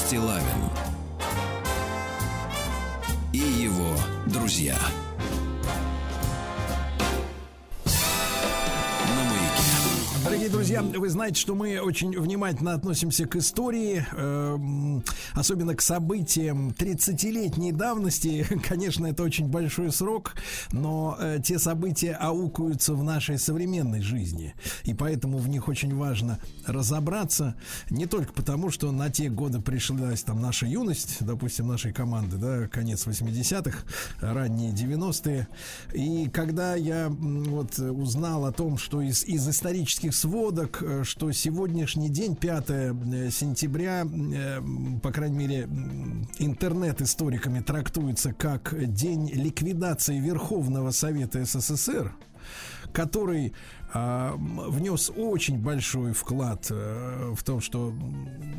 Стилавин 0.06 0.65
знаете, 11.16 11.40
что 11.40 11.54
мы 11.54 11.80
очень 11.80 12.10
внимательно 12.20 12.74
относимся 12.74 13.24
к 13.24 13.36
истории, 13.36 14.04
эм, 14.12 15.02
особенно 15.32 15.74
к 15.74 15.80
событиям 15.80 16.74
30-летней 16.78 17.72
давности. 17.72 18.46
Конечно, 18.68 19.06
это 19.06 19.22
очень 19.22 19.48
большой 19.48 19.92
срок, 19.92 20.34
но 20.72 21.16
э, 21.18 21.38
те 21.42 21.58
события 21.58 22.12
аукаются 22.12 22.92
в 22.92 23.02
нашей 23.02 23.38
современной 23.38 24.02
жизни. 24.02 24.54
И 24.84 24.92
поэтому 24.92 25.38
в 25.38 25.48
них 25.48 25.68
очень 25.68 25.96
важно 25.96 26.38
разобраться. 26.66 27.54
Не 27.88 28.04
только 28.04 28.34
потому, 28.34 28.70
что 28.70 28.92
на 28.92 29.08
те 29.08 29.30
годы 29.30 29.62
пришлась 29.62 30.22
там 30.22 30.42
наша 30.42 30.66
юность, 30.66 31.24
допустим, 31.24 31.68
нашей 31.68 31.94
команды, 31.94 32.36
да, 32.36 32.68
конец 32.68 33.06
80-х, 33.06 33.78
ранние 34.20 34.70
90-е. 34.72 35.48
И 35.94 36.28
когда 36.28 36.74
я 36.74 37.08
вот 37.08 37.78
э, 37.78 37.90
узнал 37.90 38.44
о 38.44 38.52
том, 38.52 38.76
что 38.76 39.00
из, 39.00 39.24
из 39.24 39.48
исторических 39.48 40.14
сводок, 40.14 40.82
э, 40.82 41.04
что 41.06 41.30
сегодняшний 41.32 42.08
день, 42.10 42.36
5 42.36 42.64
э, 42.68 43.30
сентября, 43.30 44.04
э, 44.04 44.60
по 45.02 45.12
крайней 45.12 45.38
мере, 45.38 45.68
интернет-историками 46.38 47.60
трактуется 47.60 48.32
как 48.32 48.74
день 48.92 49.30
ликвидации 49.30 50.18
Верховного 50.18 50.90
Совета 50.90 51.44
СССР, 51.44 52.14
который 52.92 53.54
внес 54.36 55.10
очень 55.16 55.58
большой 55.58 56.12
вклад 56.12 56.66
э, 56.70 57.32
в 57.34 57.42
том, 57.42 57.60
что 57.60 57.92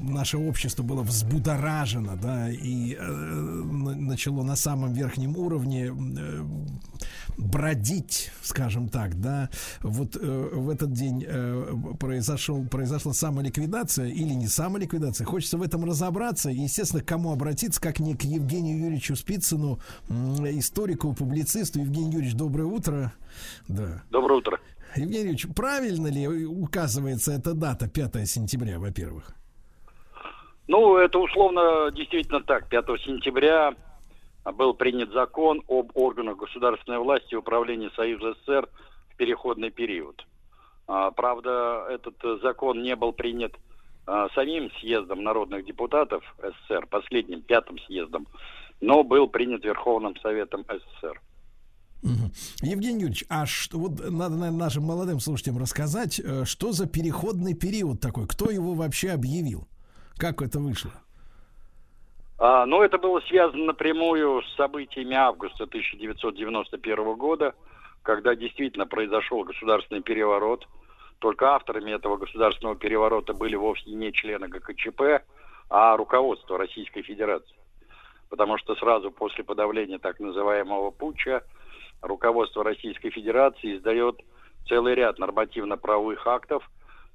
наше 0.02 0.38
общество 0.38 0.84
было 0.84 1.04
взбудоражено, 1.04 2.16
да, 2.16 2.50
и 2.50 2.96
э, 2.96 3.02
на- 3.02 3.96
начало 3.96 4.44
на 4.44 4.56
самом 4.56 4.94
верхнем 4.94 5.38
уровне 5.38 5.88
э, 5.88 6.44
бродить, 7.38 8.32
скажем 8.42 8.90
так, 8.90 9.20
да. 9.20 9.50
Вот 9.82 10.16
в 10.16 10.70
этот 10.70 10.92
день 10.92 11.26
произошел, 12.00 12.66
произошла 12.66 13.14
самоликвидация 13.14 14.08
или 14.08 14.34
не 14.34 14.48
самоликвидация. 14.48 15.26
Хочется 15.26 15.58
в 15.58 15.62
этом 15.62 15.86
разобраться. 15.86 16.50
И, 16.50 16.62
естественно, 16.62 17.04
к 17.04 17.06
кому 17.06 17.32
обратиться, 17.32 17.80
как 17.80 18.00
не 18.00 18.16
к 18.16 18.24
Евгению 18.24 18.80
Юрьевичу 18.80 19.16
Спицыну, 19.16 19.80
историку, 20.10 21.14
публицисту. 21.14 21.80
Евгений 21.80 22.12
Юрьевич, 22.12 22.34
доброе 22.34 22.66
утро. 22.66 23.14
Да. 23.68 24.02
Доброе 24.10 24.40
утро. 24.40 24.60
Евгений 25.02 25.32
Юрьевич, 25.32 25.48
правильно 25.56 26.08
ли 26.08 26.28
указывается 26.46 27.32
эта 27.32 27.54
дата, 27.54 27.88
5 27.90 28.28
сентября, 28.28 28.80
во-первых? 28.80 29.32
Ну, 30.68 30.98
это 30.98 31.20
условно 31.20 31.92
действительно 31.92 32.42
так. 32.42 32.68
5 32.70 32.86
сентября 33.06 33.74
был 34.54 34.74
принят 34.74 35.12
закон 35.12 35.62
об 35.68 35.92
органах 35.96 36.38
государственной 36.38 37.00
власти 37.00 37.34
и 37.34 37.38
управления 37.38 37.90
Союза 37.96 38.34
СССР 38.34 38.68
в 39.10 39.16
переходный 39.16 39.72
период. 39.72 40.26
А, 40.88 41.12
Правда, 41.12 41.86
этот 41.90 42.16
закон 42.42 42.82
не 42.82 42.96
был 42.96 43.14
принят 43.14 43.54
а, 44.06 44.30
самим 44.30 44.72
съездом 44.80 45.24
народных 45.24 45.66
депутатов 45.66 46.24
СССР, 46.38 46.88
последним 46.88 47.42
пятым 47.42 47.78
съездом, 47.80 48.28
но 48.80 49.04
был 49.04 49.28
принят 49.28 49.64
Верховным 49.64 50.16
Советом 50.18 50.66
СССР. 50.68 51.22
Евгений 52.62 53.02
Юрьевич, 53.02 53.26
а 53.30 53.46
что, 53.46 53.80
вот 53.80 54.00
надо, 54.00 54.36
наверное, 54.36 54.60
нашим 54.60 54.84
молодым 54.84 55.20
слушателям 55.20 55.58
рассказать, 55.58 56.20
э, 56.20 56.46
что 56.46 56.72
за 56.72 56.88
переходный 56.88 57.54
период 57.54 58.00
такой, 58.00 58.28
кто 58.28 58.50
его 58.50 58.74
вообще 58.74 59.12
объявил, 59.12 59.68
как 60.18 60.42
это 60.42 60.60
вышло? 60.60 60.92
А, 62.40 62.66
но 62.66 62.84
это 62.84 62.98
было 62.98 63.20
связано 63.22 63.66
напрямую 63.66 64.44
с 64.44 64.56
событиями 64.56 65.16
августа 65.16 65.64
1991 65.64 67.16
года, 67.16 67.56
когда 68.04 68.36
действительно 68.36 68.86
произошел 68.86 69.44
государственный 69.44 70.02
переворот. 70.02 70.68
Только 71.20 71.56
авторами 71.56 71.92
этого 71.92 72.18
государственного 72.18 72.76
переворота 72.76 73.34
были 73.34 73.56
вовсе 73.56 73.90
не 73.90 74.14
члены 74.14 74.48
ГКЧП, 74.48 75.24
а 75.70 75.98
руководство 75.98 76.60
Российской 76.60 77.02
Федерации. 77.02 77.56
Потому 78.30 78.58
что 78.60 78.76
сразу 78.76 79.10
после 79.10 79.44
подавления 79.44 79.98
так 79.98 80.20
называемого 80.20 80.92
путча 80.92 81.44
руководство 82.02 82.64
Российской 82.64 83.10
Федерации 83.10 83.78
издает 83.78 84.20
целый 84.68 84.96
ряд 84.96 85.20
нормативно-правовых 85.20 86.26
актов, 86.28 86.70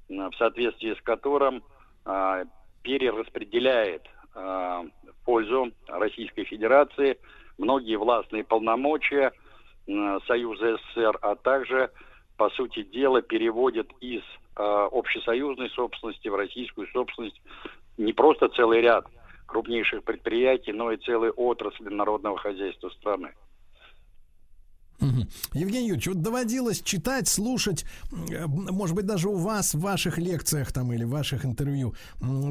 в 0.08 0.32
соответствии 0.36 0.94
с 0.94 1.02
которым 1.02 1.62
а, 2.04 2.44
перераспределяет 2.82 4.06
а, 4.34 4.82
в 4.82 5.24
пользу 5.24 5.72
Российской 5.88 6.44
Федерации 6.44 7.18
многие 7.58 7.96
властные 7.96 8.44
полномочия 8.44 9.32
Союза 10.26 10.76
СССР, 10.76 11.18
а 11.22 11.34
также, 11.34 11.90
по 12.36 12.50
сути 12.50 12.82
дела, 12.82 13.20
переводит 13.20 13.90
из 14.00 14.22
а, 14.54 14.88
общесоюзной 14.90 15.70
собственности 15.70 16.28
в 16.28 16.34
российскую 16.34 16.86
собственность 16.88 17.40
не 17.98 18.12
просто 18.12 18.48
целый 18.48 18.80
ряд 18.80 19.06
крупнейших 19.46 20.04
предприятий, 20.04 20.72
но 20.72 20.92
и 20.92 20.96
целые 20.96 21.32
отрасли 21.32 21.88
народного 21.88 22.38
хозяйства 22.38 22.88
страны. 22.90 23.34
Евгений 25.52 25.88
Юрьевич, 25.88 26.08
вот 26.08 26.22
доводилось 26.22 26.80
читать, 26.82 27.28
слушать, 27.28 27.84
э, 28.30 28.46
может 28.46 28.96
быть, 28.96 29.06
даже 29.06 29.28
у 29.28 29.36
вас 29.36 29.74
в 29.74 29.80
ваших 29.80 30.18
лекциях 30.18 30.72
там 30.72 30.92
или 30.92 31.04
в 31.04 31.10
ваших 31.10 31.44
интервью 31.44 31.94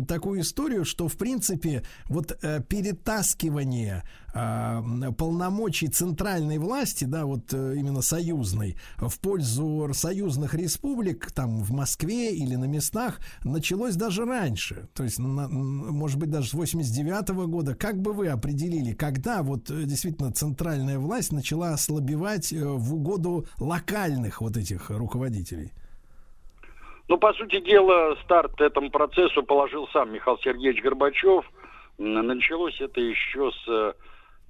такую 0.08 0.42
историю, 0.42 0.86
что, 0.86 1.08
в 1.08 1.16
принципе, 1.18 1.84
вот 2.10 2.38
э, 2.42 2.62
перетаскивание 2.68 4.04
полномочий 4.34 5.88
центральной 5.88 6.58
власти, 6.58 7.06
да, 7.06 7.26
вот 7.26 7.54
э, 7.54 7.76
именно 7.76 8.02
союзной, 8.02 8.78
в 8.98 9.20
пользу 9.20 9.90
союзных 9.94 10.54
республик, 10.54 11.32
там, 11.32 11.64
в 11.64 11.72
Москве 11.72 12.34
или 12.34 12.56
на 12.56 12.66
местах, 12.66 13.20
началось 13.44 13.96
даже 13.96 14.26
раньше. 14.26 14.88
То 14.94 15.04
есть, 15.04 15.20
на- 15.20 15.48
может 15.50 16.18
быть, 16.18 16.30
даже 16.30 16.50
с 16.50 16.54
89 16.54 17.48
года. 17.48 17.76
Как 17.76 18.02
бы 18.02 18.14
вы 18.14 18.30
определили, 18.30 18.94
когда 18.94 19.44
вот 19.44 19.70
э, 19.70 19.84
действительно 19.84 20.32
центральная 20.32 21.00
власть 21.00 21.32
начала 21.32 21.74
ослабевать 21.74 22.54
э, 22.54 22.64
в 22.64 22.96
угоду 22.96 23.46
локальных 23.60 24.42
вот 24.42 24.58
этих 24.58 24.90
руководителей? 24.90 25.72
Ну, 27.08 27.18
по 27.18 27.34
сути 27.34 27.60
дела, 27.60 28.16
старт 28.24 28.62
этому 28.62 28.90
процессу 28.90 29.44
положил 29.44 29.88
сам 29.90 30.14
Михаил 30.14 30.38
Сергеевич 30.38 30.82
Горбачев. 30.82 31.44
Началось 31.98 32.80
это 32.80 33.02
еще 33.02 33.52
с 33.52 33.68
э, 33.68 33.94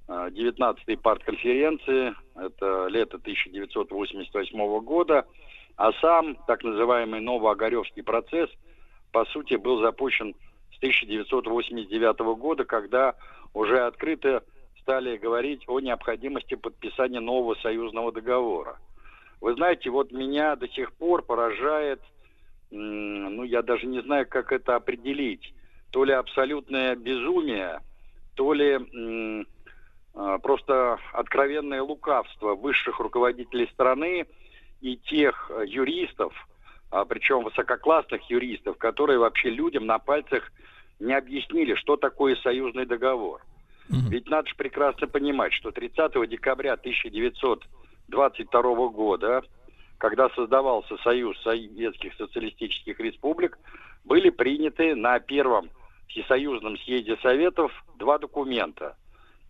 19-й 0.08 0.96
партконференции, 0.96 2.14
это 2.34 2.86
лето 2.88 3.16
1988 3.16 4.80
года, 4.80 5.26
а 5.76 5.92
сам 6.00 6.36
так 6.46 6.62
называемый 6.64 7.20
Новоогаревский 7.20 8.02
процесс, 8.02 8.50
по 9.12 9.24
сути, 9.26 9.54
был 9.54 9.80
запущен 9.80 10.34
с 10.74 10.78
1989 10.78 12.18
года, 12.36 12.64
когда 12.64 13.14
уже 13.54 13.80
открыто 13.80 14.42
стали 14.80 15.16
говорить 15.16 15.62
о 15.68 15.80
необходимости 15.80 16.54
подписания 16.54 17.20
нового 17.20 17.54
союзного 17.56 18.12
договора. 18.12 18.78
Вы 19.40 19.54
знаете, 19.54 19.90
вот 19.90 20.12
меня 20.12 20.56
до 20.56 20.68
сих 20.68 20.92
пор 20.92 21.22
поражает, 21.22 22.00
ну, 22.70 23.44
я 23.44 23.62
даже 23.62 23.86
не 23.86 24.00
знаю, 24.02 24.26
как 24.28 24.52
это 24.52 24.76
определить, 24.76 25.54
то 25.90 26.04
ли 26.04 26.12
абсолютное 26.12 26.96
безумие, 26.96 27.80
то 28.34 28.52
ли 28.52 29.46
просто 30.38 30.98
откровенное 31.12 31.82
лукавство 31.82 32.54
высших 32.54 33.00
руководителей 33.00 33.68
страны 33.72 34.26
и 34.80 34.96
тех 34.96 35.50
э, 35.50 35.64
юристов, 35.66 36.34
а, 36.90 37.04
причем 37.04 37.44
высококлассных 37.44 38.28
юристов, 38.28 38.76
которые 38.76 39.18
вообще 39.18 39.48
людям 39.48 39.86
на 39.86 39.98
пальцах 39.98 40.52
не 41.00 41.14
объяснили, 41.14 41.74
что 41.74 41.96
такое 41.96 42.36
союзный 42.36 42.84
договор. 42.84 43.40
Ведь 43.88 44.28
надо 44.28 44.48
же 44.48 44.54
прекрасно 44.54 45.06
понимать, 45.06 45.52
что 45.52 45.70
30 45.70 46.28
декабря 46.28 46.78
22 48.08 48.88
года, 48.88 49.42
когда 49.98 50.30
создавался 50.30 50.96
Союз 50.98 51.40
Советских 51.42 52.14
Социалистических 52.14 52.98
Республик, 53.00 53.58
были 54.04 54.30
приняты 54.30 54.94
на 54.94 55.18
первом 55.20 55.70
Всесоюзном 56.08 56.78
съезде 56.78 57.16
Советов 57.22 57.72
два 57.96 58.18
документа. 58.18 58.96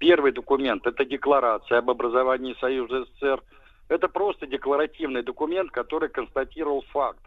Первый 0.03 0.33
документ– 0.33 0.85
это 0.89 1.05
декларация 1.05 1.79
об 1.79 1.89
образовании 1.89 2.57
Союза 2.59 3.05
СССР. 3.05 3.41
Это 3.89 4.09
просто 4.09 4.49
декларативный 4.49 5.23
документ, 5.23 5.71
который 5.71 6.09
констатировал 6.09 6.85
факт 6.91 7.21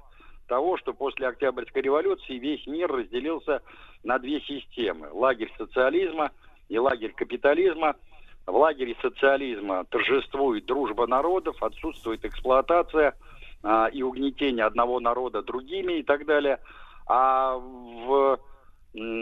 того, 0.49 0.75
что 0.75 0.93
после 0.93 1.29
Октябрьской 1.29 1.83
революции 1.83 2.37
весь 2.37 2.67
мир 2.67 2.91
разделился 2.91 3.61
на 4.03 4.19
две 4.19 4.41
системы. 4.41 5.07
Лагерь 5.13 5.53
социализма 5.57 6.31
и 6.67 6.77
лагерь 6.77 7.13
капитализма. 7.13 7.95
В 8.45 8.53
лагере 8.53 8.97
социализма 9.01 9.85
торжествует 9.85 10.65
дружба 10.65 11.07
народов, 11.07 11.63
отсутствует 11.63 12.25
эксплуатация 12.25 13.15
а, 13.63 13.87
и 13.87 14.03
угнетение 14.03 14.65
одного 14.65 14.99
народа 14.99 15.43
другими 15.43 15.99
и 15.99 16.03
так 16.03 16.25
далее. 16.25 16.59
А 17.07 17.55
в 17.55 18.37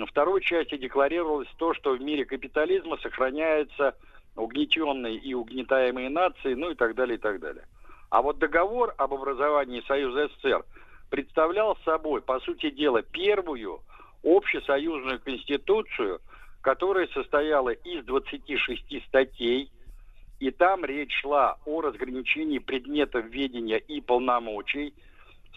второй 0.07 0.41
части 0.41 0.77
декларировалось 0.77 1.47
то, 1.57 1.73
что 1.73 1.93
в 1.93 2.01
мире 2.01 2.25
капитализма 2.25 2.97
сохраняются 2.97 3.95
угнетенные 4.35 5.15
и 5.15 5.33
угнетаемые 5.33 6.09
нации, 6.09 6.53
ну 6.53 6.71
и 6.71 6.75
так 6.75 6.95
далее, 6.95 7.17
и 7.17 7.19
так 7.19 7.39
далее. 7.39 7.65
А 8.09 8.21
вот 8.21 8.37
договор 8.37 8.93
об 8.97 9.13
образовании 9.13 9.83
Союза 9.87 10.27
СССР 10.27 10.63
представлял 11.09 11.77
собой, 11.85 12.21
по 12.21 12.39
сути 12.39 12.69
дела, 12.69 13.01
первую 13.01 13.81
общесоюзную 14.23 15.19
конституцию, 15.19 16.21
которая 16.61 17.07
состояла 17.07 17.69
из 17.69 18.05
26 18.05 19.03
статей, 19.07 19.71
и 20.39 20.51
там 20.51 20.85
речь 20.85 21.13
шла 21.21 21.57
о 21.65 21.81
разграничении 21.81 22.59
предметов 22.59 23.25
ведения 23.25 23.77
и 23.77 24.01
полномочий 24.01 24.93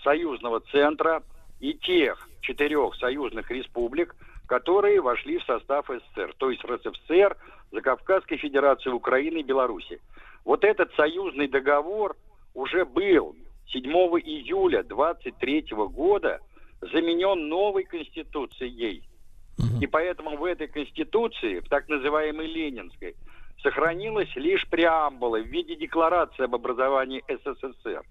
союзного 0.03 0.61
центра 0.61 1.23
и 1.61 1.75
тех 1.75 2.29
четырех 2.47 2.95
союзных 2.97 3.51
республик, 3.51 4.15
которые 4.47 5.01
вошли 5.01 5.39
в 5.39 5.45
состав 5.45 5.87
СССР, 5.89 6.35
то 6.39 6.51
есть 6.51 6.65
РСФСР, 6.65 7.37
Закавказской 7.73 8.39
Федерации 8.39 8.91
Украины 8.91 9.39
и 9.39 9.43
Беларуси. 9.43 10.01
Вот 10.45 10.65
этот 10.65 10.95
союзный 10.95 11.49
договор 11.49 12.17
уже 12.55 12.85
был 12.85 13.35
7 13.69 13.83
июля 13.85 14.83
23 14.85 15.67
года 15.91 16.41
заменен 16.81 17.49
новой 17.49 17.85
конституцией. 17.85 19.03
И 19.81 19.87
поэтому 19.87 20.37
в 20.37 20.45
этой 20.45 20.69
конституции, 20.69 21.61
в 21.61 21.69
так 21.69 21.89
называемой 21.89 22.47
Ленинской, 22.47 23.17
сохранилась 23.63 24.35
лишь 24.37 24.67
преамбула 24.69 25.41
в 25.41 25.47
виде 25.47 25.75
декларации 25.75 26.45
об 26.45 26.55
образовании 26.55 27.25
СССР. 27.27 28.03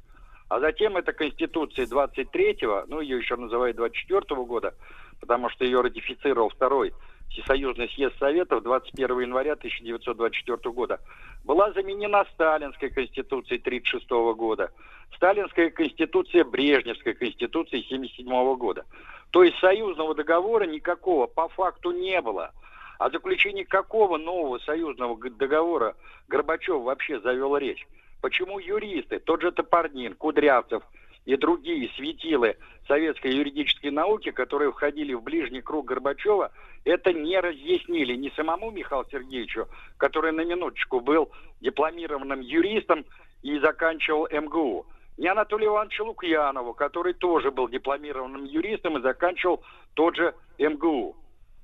А 0.47 0.59
затем 0.59 0.95
эта 0.95 1.11
конституция 1.11 1.87
23-го, 1.87 2.85
ну 2.87 3.01
ее 3.01 3.17
еще 3.17 3.35
называют 3.35 3.77
24-го 3.77 4.45
года, 4.45 4.75
потому 5.19 5.49
что 5.49 5.65
ее 5.65 5.81
ратифицировал 5.81 6.49
второй 6.49 6.93
Всесоюзный 7.29 7.89
съезд 7.89 8.15
Советов 8.19 8.63
21 8.63 9.21
января 9.21 9.53
1924 9.53 10.71
года, 10.71 10.99
была 11.43 11.71
заменена 11.71 12.23
Сталинской 12.33 12.89
конституцией 12.89 13.59
1936 13.59 14.09
года, 14.37 14.71
Сталинская 15.15 15.69
конституция 15.71 16.43
Брежневской 16.43 17.13
конституцией 17.13 17.81
1977 17.81 18.55
года. 18.57 18.85
То 19.31 19.43
есть 19.43 19.57
союзного 19.59 20.15
договора 20.15 20.65
никакого 20.65 21.27
по 21.27 21.49
факту 21.49 21.91
не 21.91 22.21
было. 22.21 22.51
О 22.99 23.09
заключении 23.09 23.63
какого 23.63 24.17
нового 24.17 24.59
союзного 24.59 25.17
договора 25.31 25.95
Горбачев 26.27 26.81
вообще 26.83 27.19
завел 27.19 27.57
речь? 27.57 27.85
Почему 28.25 28.57
юристы, 28.57 29.19
тот 29.19 29.43
же 29.43 29.51
Топорнин, 29.51 30.15
Кудрявцев 30.15 30.81
и 31.25 31.35
другие 31.35 31.91
светилы 31.95 32.57
советской 32.87 33.31
юридической 33.31 33.91
науки, 33.91 34.31
которые 34.31 34.71
входили 34.71 35.13
в 35.13 35.21
ближний 35.21 35.61
круг 35.61 35.85
Горбачева, 35.85 36.51
это 36.85 37.13
не 37.13 37.39
разъяснили 37.39 38.15
ни 38.15 38.31
самому 38.35 38.71
Михаилу 38.71 39.05
Сергеевичу, 39.11 39.67
который 39.97 40.31
на 40.31 40.43
минуточку 40.43 41.01
был 41.01 41.29
дипломированным 41.61 42.41
юристом 42.41 43.05
и 43.43 43.59
заканчивал 43.59 44.27
МГУ, 44.31 44.87
ни 45.17 45.27
Анатолию 45.27 45.69
Ивановичу 45.69 46.05
Лукьянову, 46.05 46.73
который 46.73 47.13
тоже 47.13 47.51
был 47.51 47.69
дипломированным 47.69 48.45
юристом 48.45 48.97
и 48.97 49.03
заканчивал 49.03 49.63
тот 49.93 50.15
же 50.15 50.33
МГУ. 50.57 51.15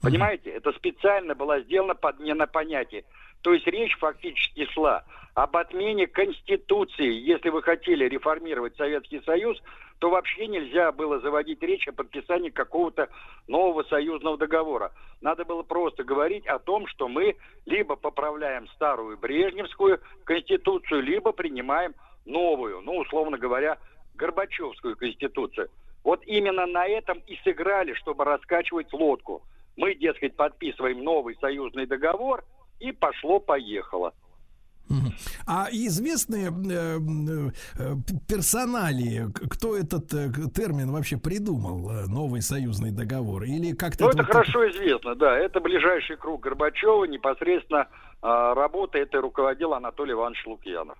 Понимаете, 0.01 0.51
это 0.51 0.71
специально 0.73 1.35
было 1.35 1.59
сделано 1.61 1.95
подмена 1.95 2.45
понятий. 2.45 3.03
То 3.41 3.53
есть 3.53 3.67
речь 3.67 3.97
фактически 3.97 4.65
шла 4.71 5.03
об 5.33 5.55
отмене 5.57 6.07
Конституции. 6.07 7.11
Если 7.11 7.49
вы 7.49 7.61
хотели 7.61 8.07
реформировать 8.07 8.75
Советский 8.75 9.21
Союз, 9.21 9.61
то 9.99 10.09
вообще 10.09 10.47
нельзя 10.47 10.91
было 10.91 11.19
заводить 11.19 11.61
речь 11.61 11.87
о 11.87 11.93
подписании 11.93 12.49
какого-то 12.49 13.09
нового 13.47 13.83
союзного 13.83 14.37
договора. 14.37 14.91
Надо 15.21 15.45
было 15.45 15.63
просто 15.63 16.03
говорить 16.03 16.45
о 16.47 16.59
том, 16.59 16.87
что 16.87 17.07
мы 17.07 17.35
либо 17.65 17.95
поправляем 17.95 18.67
старую 18.69 19.17
Брежневскую 19.17 19.99
Конституцию, 20.23 21.03
либо 21.03 21.31
принимаем 21.31 21.93
новую, 22.25 22.81
ну, 22.81 22.97
условно 22.97 23.37
говоря, 23.37 23.77
Горбачевскую 24.15 24.97
Конституцию. 24.97 25.69
Вот 26.03 26.23
именно 26.25 26.65
на 26.65 26.85
этом 26.85 27.19
и 27.27 27.37
сыграли, 27.43 27.93
чтобы 27.93 28.25
раскачивать 28.25 28.91
лодку. 28.93 29.43
Мы, 29.77 29.95
дескать, 29.95 30.35
подписываем 30.35 31.03
новый 31.03 31.37
союзный 31.39 31.85
договор, 31.85 32.43
и 32.81 32.91
пошло-поехало. 32.91 34.13
А 35.47 35.67
известные 35.71 36.47
э, 36.49 36.99
э, 37.79 37.95
персоналии, 38.27 39.31
к- 39.31 39.49
кто 39.55 39.77
этот 39.77 40.13
э, 40.13 40.29
термин 40.53 40.91
вообще 40.91 41.15
придумал, 41.17 41.89
э, 41.91 42.05
новый 42.07 42.41
союзный 42.41 42.91
договор? 42.91 43.43
Или 43.43 43.71
как-то... 43.73 44.03
Ну, 44.03 44.09
это 44.09 44.17
это 44.19 44.27
вот 44.27 44.33
хорошо 44.33 44.69
известно, 44.69 45.15
да. 45.15 45.37
Это 45.37 45.61
ближайший 45.61 46.17
круг 46.17 46.41
Горбачева. 46.43 47.05
Непосредственно 47.05 47.87
а, 48.21 48.53
работой 48.53 49.01
этой 49.01 49.21
руководил 49.21 49.73
Анатолий 49.73 50.11
Иванович 50.13 50.45
Лукьянов, 50.45 50.97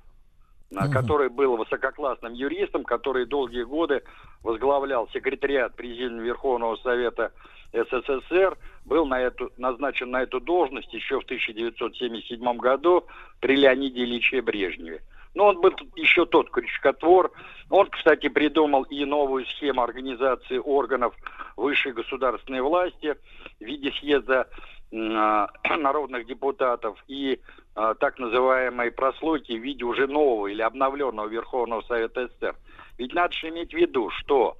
Мгм. 0.72 0.92
который 0.94 1.28
был 1.30 1.58
высококлассным 1.58 2.32
юристом, 2.34 2.86
который 2.86 3.26
долгие 3.26 3.64
годы 3.64 4.04
возглавлял 4.42 5.10
секретариат 5.10 5.76
Президиума 5.76 6.22
Верховного 6.22 6.78
Совета 6.78 7.34
СССР, 7.74 8.58
был 8.86 9.06
на 9.06 9.20
эту, 9.20 9.52
назначен 9.58 10.12
на 10.12 10.24
эту 10.24 10.40
должность 10.40 10.94
еще 10.94 11.20
в 11.20 11.24
1977 11.24 12.58
году 12.58 13.06
при 13.40 13.56
Леониде 13.56 14.04
Ильиче 14.04 14.42
Брежневе. 14.42 15.02
Но 15.34 15.48
он 15.48 15.62
был 15.62 15.72
еще 15.96 16.26
тот 16.26 16.50
крючкотвор. 16.50 17.32
Он, 17.70 17.88
кстати, 17.88 18.28
придумал 18.28 18.84
и 18.84 19.06
новую 19.06 19.46
схему 19.46 19.82
организации 19.82 20.58
органов 20.58 21.16
высшей 21.56 21.94
государственной 21.94 22.62
власти 22.62 23.16
в 23.60 23.64
виде 23.64 23.92
съезда 23.92 24.48
а, 24.94 25.50
народных 25.78 26.26
депутатов 26.26 27.02
и 27.08 27.40
а, 27.76 27.94
так 27.94 28.20
называемой 28.20 28.92
прослойки 28.92 29.54
в 29.54 29.62
виде 29.62 29.86
уже 29.86 30.08
нового 30.08 30.48
или 30.48 30.62
обновленного 30.62 31.28
Верховного 31.28 31.82
Совета 31.84 32.28
СССР. 32.28 32.56
Ведь 32.98 33.14
надо 33.14 33.34
же 33.34 33.50
иметь 33.50 33.72
в 33.72 33.78
виду, 33.78 34.10
что 34.10 34.58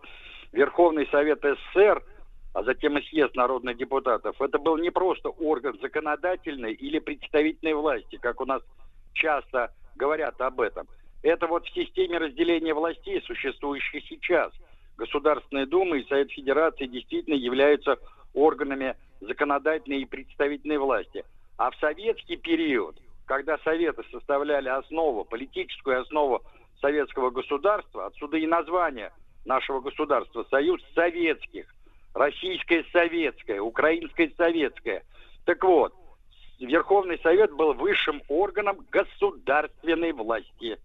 Верховный 0.54 1.08
Совет 1.12 1.42
СССР, 1.42 2.02
а 2.54 2.64
затем 2.64 2.98
и 2.98 3.02
съезд 3.04 3.36
народных 3.36 3.78
депутатов, 3.78 4.42
это 4.42 4.60
был 4.60 4.78
не 4.78 4.90
просто 4.90 5.30
орган 5.30 5.78
законодательной 5.82 6.74
или 6.74 7.00
представительной 7.00 7.74
власти, 7.74 8.18
как 8.18 8.42
у 8.42 8.46
нас 8.46 8.62
часто 9.14 9.74
говорят 9.96 10.40
об 10.42 10.60
этом. 10.60 10.88
Это 11.24 11.48
вот 11.48 11.66
в 11.66 11.74
системе 11.74 12.18
разделения 12.18 12.74
властей, 12.74 13.22
существующей 13.22 14.04
сейчас. 14.10 14.52
Государственная 14.98 15.66
Дума 15.66 15.98
и 15.98 16.08
Совет 16.08 16.32
Федерации 16.32 16.88
действительно 16.88 17.36
являются 17.36 17.98
органами 18.34 18.96
законодательной 19.22 20.02
и 20.02 20.06
представительной 20.06 20.78
власти. 20.78 21.24
А 21.58 21.70
в 21.72 21.76
советский 21.76 22.38
период, 22.38 22.98
когда 23.26 23.58
Советы 23.60 24.04
составляли 24.12 24.68
основу, 24.68 25.24
политическую 25.26 26.02
основу 26.02 26.42
советского 26.82 27.30
государства, 27.30 28.08
отсюда 28.08 28.38
и 28.38 28.48
название 28.48 29.14
нашего 29.46 29.80
государства, 29.80 30.46
Союз 30.50 30.82
Советских, 30.96 31.74
Российское 32.14 32.86
Советское, 32.92 33.60
Украинское 33.60 34.32
Советское. 34.38 35.04
Так 35.46 35.64
вот, 35.64 35.94
Верховный 36.60 37.20
Совет 37.20 37.52
был 37.54 37.74
высшим 37.74 38.22
органом 38.28 38.86
государственной 38.92 40.12
власти, 40.12 40.78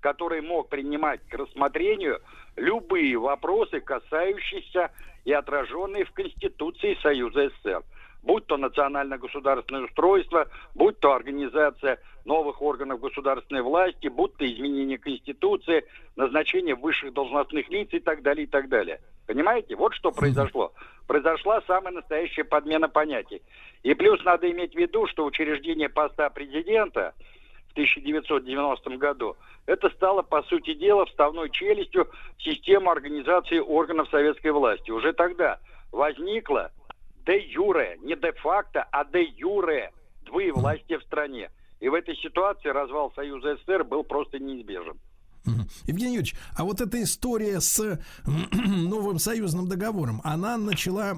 который 0.00 0.40
мог 0.40 0.68
принимать 0.68 1.20
к 1.28 1.34
рассмотрению 1.34 2.20
любые 2.56 3.18
вопросы, 3.18 3.80
касающиеся 3.80 4.90
и 5.24 5.32
отраженные 5.32 6.04
в 6.04 6.12
Конституции 6.12 6.96
Союза 7.02 7.50
СССР. 7.50 7.82
Будь 8.22 8.46
то 8.46 8.58
национально-государственное 8.58 9.84
устройство, 9.84 10.46
будь 10.74 10.98
то 11.00 11.14
организация 11.14 11.98
новых 12.26 12.60
органов 12.60 13.00
государственной 13.00 13.62
власти, 13.62 14.08
будь 14.08 14.36
то 14.36 14.46
изменение 14.46 14.98
Конституции, 14.98 15.84
назначение 16.16 16.74
высших 16.74 17.14
должностных 17.14 17.68
лиц 17.70 17.88
и 17.92 17.98
так 17.98 18.22
далее, 18.22 18.44
и 18.44 18.46
так 18.46 18.68
далее. 18.68 19.00
Понимаете? 19.30 19.76
Вот 19.76 19.94
что 19.94 20.10
произошло. 20.10 20.72
Произошла 21.06 21.62
самая 21.68 21.94
настоящая 21.94 22.42
подмена 22.42 22.88
понятий. 22.88 23.42
И 23.84 23.94
плюс 23.94 24.20
надо 24.24 24.50
иметь 24.50 24.72
в 24.72 24.76
виду, 24.76 25.06
что 25.06 25.24
учреждение 25.24 25.88
поста 25.88 26.28
президента 26.30 27.14
в 27.68 27.72
1990 27.74 28.90
году, 28.96 29.36
это 29.66 29.88
стало, 29.90 30.22
по 30.22 30.42
сути 30.42 30.74
дела, 30.74 31.06
вставной 31.06 31.48
челюстью 31.50 32.10
в 32.38 32.42
систему 32.42 32.90
организации 32.90 33.60
органов 33.60 34.08
советской 34.10 34.50
власти. 34.50 34.90
Уже 34.90 35.12
тогда 35.12 35.60
возникла 35.92 36.72
де 37.24 37.38
юре, 37.38 37.98
не 38.02 38.16
де 38.16 38.32
факто, 38.32 38.84
а 38.90 39.04
де 39.04 39.22
юре 39.22 39.92
двоевластие 40.22 40.98
в 40.98 41.04
стране. 41.04 41.50
И 41.78 41.88
в 41.88 41.94
этой 41.94 42.16
ситуации 42.16 42.70
развал 42.70 43.12
Союза 43.14 43.54
СССР 43.58 43.84
был 43.84 44.02
просто 44.02 44.40
неизбежен. 44.40 44.98
Евгений 45.86 46.16
Юрьевич, 46.16 46.34
а 46.56 46.64
вот 46.64 46.80
эта 46.80 47.02
история 47.02 47.60
с 47.60 47.98
новым 48.26 49.18
союзным 49.18 49.68
договором, 49.68 50.20
она 50.24 50.56
начала 50.56 51.14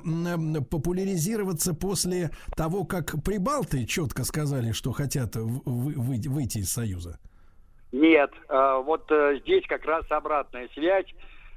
популяризироваться 0.70 1.74
после 1.74 2.30
того, 2.56 2.84
как 2.84 3.22
прибалты 3.24 3.84
четко 3.86 4.24
сказали, 4.24 4.72
что 4.72 4.92
хотят 4.92 5.34
выйти 5.34 6.58
из 6.58 6.70
союза. 6.70 7.18
Нет, 7.92 8.30
а, 8.48 8.78
вот 8.78 9.10
э, 9.10 9.38
здесь 9.42 9.64
как 9.66 9.84
раз 9.84 10.04
обратная 10.10 10.68
связь. 10.72 11.06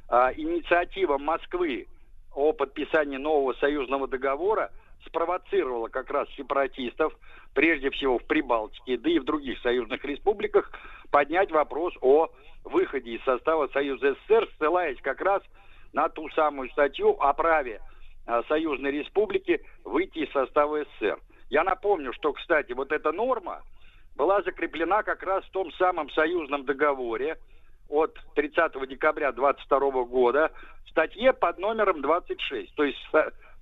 А, 0.10 0.34
Инициатива 0.34 1.18
Москвы 1.18 1.88
о 2.34 2.52
подписании 2.52 3.18
нового 3.18 3.54
союзного 3.54 4.08
договора 4.08 4.72
спровоцировала 5.06 5.88
как 5.88 6.10
раз 6.10 6.28
сепаратистов, 6.36 7.14
прежде 7.54 7.90
всего 7.92 8.20
в 8.20 8.26
Прибалтике, 8.26 8.98
да 8.98 9.10
и 9.10 9.20
в 9.20 9.24
других 9.24 9.60
союзных 9.62 10.04
республиках, 10.04 10.72
поднять 11.12 11.52
вопрос 11.52 11.94
о 12.02 12.30
выходе 12.64 13.12
из 13.12 13.24
состава 13.24 13.68
Союза 13.68 14.14
СССР, 14.14 14.50
ссылаясь 14.58 15.00
как 15.02 15.22
раз 15.22 15.42
на 15.94 16.10
ту 16.10 16.30
самую 16.30 16.70
статью 16.72 17.12
о 17.20 17.34
праве 17.34 17.82
а, 18.26 18.44
союзной 18.44 18.92
республики 18.92 19.62
выйти 19.84 20.20
из 20.20 20.32
состава 20.32 20.84
СССР. 20.84 21.20
Я 21.50 21.64
напомню, 21.64 22.12
что, 22.14 22.34
кстати, 22.34 22.74
вот 22.74 22.92
эта 22.92 23.12
норма 23.12 23.62
была 24.16 24.42
закреплена 24.42 25.04
как 25.04 25.24
раз 25.24 25.46
в 25.46 25.52
том 25.52 25.72
самом 25.74 26.10
союзном 26.10 26.66
договоре 26.66 27.38
от 27.90 28.18
30 28.36 28.90
декабря 28.90 29.32
22 29.32 29.80
года 30.06 30.52
в 30.86 30.90
статье 30.90 31.34
под 31.34 31.60
номером 31.60 32.02
26, 32.02 32.74
то 32.76 32.84
есть 32.84 32.98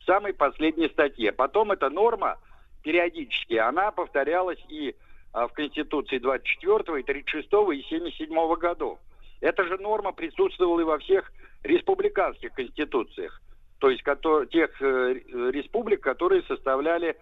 в 0.04 0.06
самой 0.06 0.34
последней 0.34 0.90
статье. 0.90 1.32
Потом 1.32 1.72
эта 1.72 1.90
норма 1.90 2.38
периодически, 2.84 3.56
она 3.56 3.92
повторялась 3.92 4.60
и 4.70 4.96
а, 5.32 5.48
в 5.48 5.54
Конституции 5.54 6.18
24, 6.18 7.00
и 7.00 7.04
36, 7.04 7.48
и 7.48 7.84
77 7.90 8.56
годов. 8.56 9.00
Эта 9.40 9.64
же 9.66 9.78
норма 9.78 10.12
присутствовала 10.12 10.80
и 10.82 10.84
во 10.84 11.00
всех 11.00 11.32
республиканских 11.64 12.54
конституциях, 12.54 13.42
то 13.80 13.90
есть 13.90 14.04
тех 14.04 14.82
э, 14.82 15.14
республик, 15.52 16.02
которые 16.02 16.44
составляли 16.44 17.18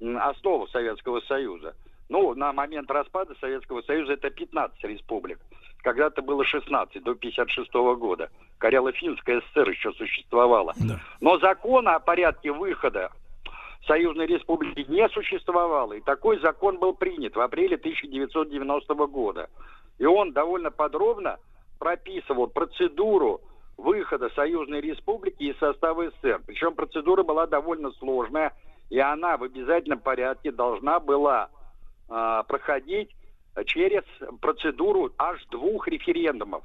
основу 0.00 0.66
Советского 0.68 1.20
Союза. 1.22 1.74
Ну, 2.08 2.34
на 2.34 2.52
момент 2.52 2.90
распада 2.90 3.34
Советского 3.40 3.82
Союза 3.82 4.14
это 4.14 4.30
15 4.30 4.82
республик. 4.84 5.38
Когда-то 5.82 6.22
было 6.22 6.44
16 6.44 7.02
до 7.02 7.14
56 7.14 7.72
года. 7.98 8.30
Карело-Финская 8.58 9.40
ССР 9.40 9.70
еще 9.70 9.92
существовала. 9.92 10.72
Да. 10.76 11.00
Но 11.20 11.38
закона 11.38 11.96
о 11.96 12.00
порядке 12.00 12.52
выхода 12.52 13.10
Союзной 13.86 14.26
Республики 14.26 14.84
не 14.88 15.08
существовало. 15.10 15.94
И 15.94 16.00
такой 16.00 16.40
закон 16.40 16.78
был 16.78 16.94
принят 16.94 17.36
в 17.36 17.40
апреле 17.40 17.76
1990 17.76 18.94
года. 19.06 19.48
И 19.98 20.04
он 20.04 20.32
довольно 20.32 20.70
подробно 20.70 21.38
прописывал 21.78 22.48
процедуру 22.48 23.40
выхода 23.76 24.30
Союзной 24.30 24.80
Республики 24.80 25.44
из 25.44 25.58
состава 25.58 26.10
СССР. 26.10 26.40
Причем 26.46 26.74
процедура 26.74 27.22
была 27.22 27.46
довольно 27.46 27.90
сложная, 27.92 28.52
и 28.90 28.98
она 28.98 29.36
в 29.36 29.44
обязательном 29.44 30.00
порядке 30.00 30.50
должна 30.50 30.98
была 30.98 31.50
а, 32.08 32.42
проходить 32.44 33.10
через 33.64 34.02
процедуру 34.40 35.12
аж 35.18 35.44
двух 35.46 35.88
референдумов. 35.88 36.64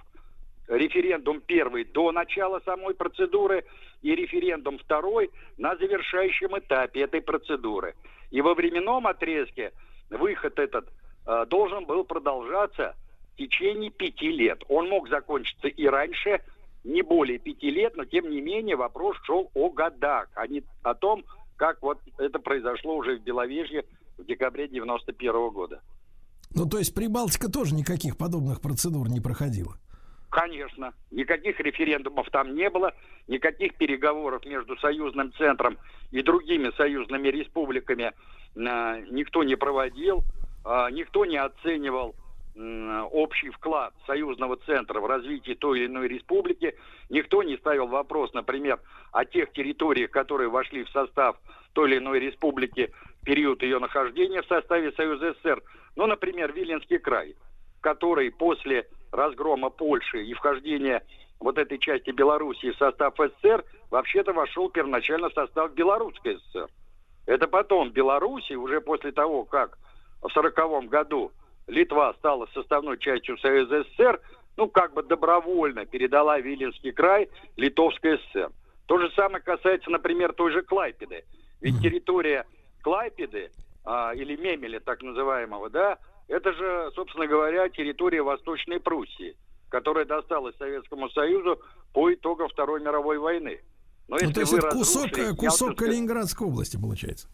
Референдум 0.68 1.41
первый 1.41 1.84
до 1.85 2.11
начала 2.11 2.61
самой 2.65 2.93
процедуры 2.95 3.65
и 4.01 4.15
референдум 4.15 4.77
второй 4.77 5.30
на 5.57 5.76
завершающем 5.76 6.57
этапе 6.57 7.01
этой 7.01 7.22
процедуры. 7.22 7.95
И 8.30 8.41
во 8.41 8.53
временном 8.53 9.07
отрезке 9.07 9.73
выход 10.09 10.59
этот 10.59 10.88
э, 11.27 11.45
должен 11.47 11.85
был 11.85 12.03
продолжаться 12.03 12.95
в 13.34 13.38
течение 13.38 13.91
пяти 13.91 14.31
лет. 14.31 14.63
Он 14.69 14.89
мог 14.89 15.09
закончиться 15.09 15.68
и 15.68 15.85
раньше, 15.88 16.41
не 16.84 17.01
более 17.01 17.38
пяти 17.38 17.69
лет, 17.69 17.95
но 17.95 18.05
тем 18.05 18.30
не 18.30 18.41
менее 18.41 18.76
вопрос 18.76 19.18
шел 19.23 19.51
о 19.53 19.69
годах, 19.69 20.30
а 20.35 20.47
не 20.47 20.63
о 20.84 20.93
том, 20.93 21.23
как 21.57 21.81
вот 21.81 21.99
это 22.18 22.39
произошло 22.39 22.95
уже 22.95 23.18
в 23.18 23.23
Беловежье 23.23 23.85
в 24.22 24.26
декабре 24.26 24.68
91 24.68 25.49
года. 25.49 25.81
Ну, 26.53 26.68
то 26.68 26.77
есть 26.77 26.93
Прибалтика 26.93 27.49
тоже 27.49 27.76
никаких 27.76 28.18
подобных 28.18 28.61
процедур 28.61 29.10
не 29.10 29.22
проходила. 29.22 29.77
Конечно. 30.30 30.93
Никаких 31.11 31.60
референдумов 31.60 32.30
там 32.30 32.56
не 32.56 32.69
было, 32.69 32.93
никаких 33.27 33.76
переговоров 33.76 34.45
между 34.45 34.77
союзным 34.77 35.34
центром 35.34 35.77
и 36.11 36.22
другими 36.22 36.72
союзными 36.77 37.27
республиками 37.27 38.14
э, 38.56 39.06
никто 39.11 39.43
не 39.43 39.56
проводил, 39.56 40.23
э, 40.65 40.88
никто 40.91 41.26
не 41.26 41.38
оценивал 41.38 42.15
общий 42.55 43.49
вклад 43.49 43.93
союзного 44.05 44.57
центра 44.57 44.99
в 44.99 45.05
развитие 45.05 45.55
той 45.55 45.79
или 45.79 45.85
иной 45.87 46.07
республики, 46.07 46.75
никто 47.09 47.43
не 47.43 47.57
ставил 47.57 47.87
вопрос, 47.87 48.33
например, 48.33 48.79
о 49.11 49.25
тех 49.25 49.51
территориях, 49.53 50.11
которые 50.11 50.49
вошли 50.49 50.83
в 50.83 50.89
состав 50.89 51.37
той 51.73 51.89
или 51.89 51.97
иной 51.97 52.19
республики 52.19 52.91
в 53.21 53.25
период 53.25 53.63
ее 53.63 53.79
нахождения 53.79 54.41
в 54.41 54.47
составе 54.47 54.91
Союза 54.93 55.33
СССР. 55.33 55.61
Ну, 55.95 56.07
например, 56.07 56.51
Виленский 56.51 56.99
край, 56.99 57.35
который 57.79 58.31
после 58.31 58.87
разгрома 59.11 59.69
Польши 59.69 60.23
и 60.23 60.33
вхождения 60.33 61.03
вот 61.39 61.57
этой 61.57 61.79
части 61.79 62.11
Белоруссии 62.11 62.71
в 62.71 62.77
состав 62.77 63.15
СССР 63.17 63.63
вообще-то 63.89 64.33
вошел 64.33 64.69
первоначально 64.69 65.29
в 65.29 65.33
состав 65.33 65.73
Белорусской 65.73 66.37
ССР. 66.37 66.67
Это 67.27 67.47
потом 67.47 67.91
Белоруссия, 67.91 68.55
уже 68.55 68.81
после 68.81 69.11
того, 69.11 69.45
как 69.45 69.77
в 70.21 70.25
1940 70.25 70.89
году 70.89 71.31
Литва 71.67 72.13
стала 72.15 72.47
составной 72.53 72.97
частью 72.97 73.38
Союза 73.38 73.83
СССР, 73.83 74.19
ну, 74.57 74.67
как 74.67 74.93
бы 74.93 75.03
добровольно 75.03 75.85
передала 75.85 76.39
Виленский 76.39 76.91
край 76.91 77.29
Литовской 77.55 78.17
ССР. 78.19 78.49
То 78.88 78.97
же 78.99 79.09
самое 79.15 79.41
касается, 79.43 79.89
например, 79.89 80.33
той 80.33 80.51
же 80.51 80.61
Клайпеды. 80.63 81.23
Ведь 81.61 81.79
территория 81.81 82.45
Клайпеды, 82.81 83.51
а, 83.85 84.13
или 84.13 84.35
Мемеля 84.35 84.79
так 84.79 85.01
называемого, 85.01 85.69
да, 85.69 85.97
это 86.27 86.51
же, 86.53 86.91
собственно 86.95 87.27
говоря, 87.27 87.69
территория 87.69 88.21
Восточной 88.21 88.79
Пруссии, 88.79 89.35
которая 89.69 90.05
досталась 90.05 90.55
Советскому 90.57 91.09
Союзу 91.09 91.61
по 91.93 92.13
итогам 92.13 92.49
Второй 92.49 92.81
мировой 92.81 93.17
войны. 93.17 93.61
Но 94.07 94.17
Ну, 94.19 94.31
то 94.33 94.41
есть 94.41 94.51
это 94.53 94.69
кусок, 94.69 95.17
э, 95.17 95.33
кусок 95.35 95.69
Ялтинское- 95.69 95.75
Калининградской 95.88 96.47
области, 96.47 96.75
получается. 96.77 97.29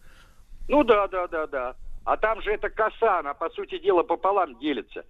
ну 0.68 0.84
да, 0.84 1.08
да, 1.08 1.26
да, 1.26 1.46
да. 1.46 1.76
А 2.08 2.16
там 2.16 2.40
же 2.40 2.52
эта 2.52 2.70
коса, 2.70 3.18
она, 3.18 3.34
по 3.34 3.50
сути 3.50 3.76
дела, 3.76 4.02
пополам 4.02 4.58
делится. 4.58 5.04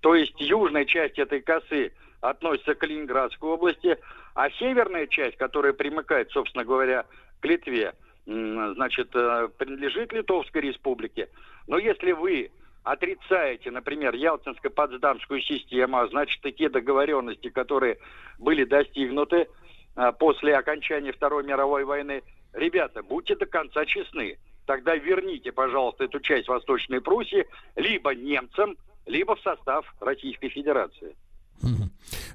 То 0.00 0.14
есть 0.14 0.40
южная 0.40 0.86
часть 0.86 1.18
этой 1.18 1.42
косы 1.42 1.92
относится 2.22 2.74
к 2.74 2.78
Калининградской 2.78 3.50
области, 3.50 3.98
а 4.34 4.48
северная 4.52 5.06
часть, 5.08 5.36
которая 5.36 5.74
примыкает, 5.74 6.30
собственно 6.30 6.64
говоря, 6.64 7.04
к 7.40 7.44
Литве, 7.44 7.92
значит, 8.24 9.14
э, 9.14 9.48
принадлежит 9.58 10.10
Литовской 10.14 10.62
республике. 10.62 11.28
Но 11.66 11.76
если 11.76 12.12
вы 12.12 12.50
отрицаете, 12.82 13.70
например, 13.70 14.14
Ялтинско-Потсдамскую 14.14 15.42
систему, 15.42 15.98
а 15.98 16.08
значит, 16.08 16.46
и 16.46 16.52
те 16.52 16.70
договоренности, 16.70 17.50
которые 17.50 17.98
были 18.38 18.64
достигнуты 18.64 19.48
а, 19.96 20.12
после 20.12 20.56
окончания 20.56 21.12
Второй 21.12 21.44
мировой 21.44 21.84
войны, 21.84 22.22
ребята, 22.54 23.02
будьте 23.02 23.36
до 23.36 23.44
конца 23.44 23.84
честны. 23.84 24.38
Тогда 24.68 24.94
верните, 24.96 25.50
пожалуйста, 25.50 26.04
эту 26.04 26.20
часть 26.20 26.46
Восточной 26.46 27.00
Пруссии 27.00 27.46
либо 27.74 28.14
немцам, 28.14 28.76
либо 29.06 29.34
в 29.34 29.40
состав 29.40 29.86
Российской 29.98 30.50
Федерации. 30.50 31.16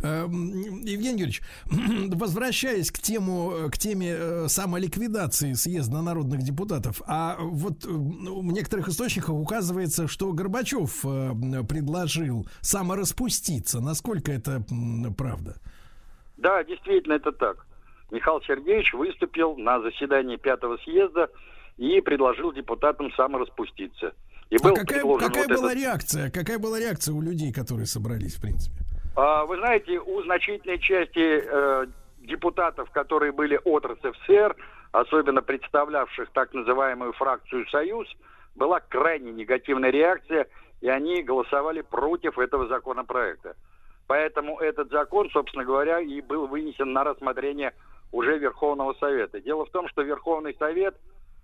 Эм, 0.02 0.82
Евгений 0.84 1.20
Юрьевич, 1.20 1.44
возвращаясь 2.16 2.90
к 2.90 2.98
тему, 2.98 3.70
к 3.72 3.78
теме 3.78 4.16
э, 4.18 4.48
самоликвидации 4.48 5.54
съезда 5.54 6.02
народных 6.02 6.42
депутатов, 6.42 7.04
а 7.06 7.38
вот 7.40 7.86
э, 7.86 7.88
в 7.90 8.52
некоторых 8.52 8.88
источниках 8.88 9.30
указывается, 9.30 10.08
что 10.08 10.32
Горбачев 10.34 11.06
э, 11.06 11.34
предложил 11.70 12.48
самораспуститься. 12.62 13.80
Насколько 13.80 14.32
это 14.32 14.66
правда? 15.16 15.58
Да, 16.38 16.64
действительно, 16.64 17.14
это 17.14 17.32
так. 17.32 17.68
Михаил 18.10 18.42
Сергеевич 18.42 18.92
выступил 18.94 19.56
на 19.56 19.80
заседании 19.82 20.38
пятого 20.38 20.78
съезда 20.78 21.30
и 21.78 22.02
предложил 22.02 22.52
депутатам 22.54 23.12
самораспуститься. 23.14 24.14
И 24.50 24.58
А 24.58 24.64
был 24.64 24.76
какая, 24.76 25.00
предложен 25.02 25.28
какая 25.28 25.48
вот 25.48 25.58
была 25.58 25.72
этот- 25.72 25.84
реакция? 25.84 26.30
Какая 26.32 26.60
была 26.60 26.80
реакция 26.80 27.14
у 27.16 27.22
людей, 27.22 27.52
которые 27.52 27.86
собрались, 27.88 28.36
в 28.36 28.42
принципе? 28.42 28.76
А, 29.16 29.46
Вы 29.46 29.58
знаете, 29.58 30.00
у 30.00 30.22
значительной 30.24 30.80
части 30.80 31.44
э, 31.46 31.86
депутатов, 32.22 32.90
которые 32.92 33.32
были 33.32 33.60
от 33.64 33.86
РСФСР, 33.86 34.56
особенно 34.92 35.42
представлявших 35.42 36.30
так 36.34 36.54
называемую 36.54 37.14
фракцию 37.14 37.68
«Союз», 37.70 38.08
была 38.56 38.80
крайне 38.80 39.32
негативная 39.32 39.90
реакция, 39.92 40.48
и 40.82 40.88
они 40.88 41.24
голосовали 41.24 41.82
против 41.82 42.38
этого 42.38 42.68
законопроекта. 42.68 43.56
Поэтому 44.08 44.60
этот 44.60 44.92
закон, 44.92 45.30
собственно 45.32 45.64
говоря, 45.66 46.00
и 46.00 46.22
был 46.22 46.46
вынесен 46.48 46.94
на 46.94 47.04
рассмотрение 47.04 47.74
уже 48.12 48.38
Верховного 48.38 48.94
Совета. 49.00 49.40
Дело 49.42 49.66
в 49.66 49.72
том, 49.72 49.88
что 49.90 50.04
Верховный 50.04 50.56
Совет, 50.60 50.96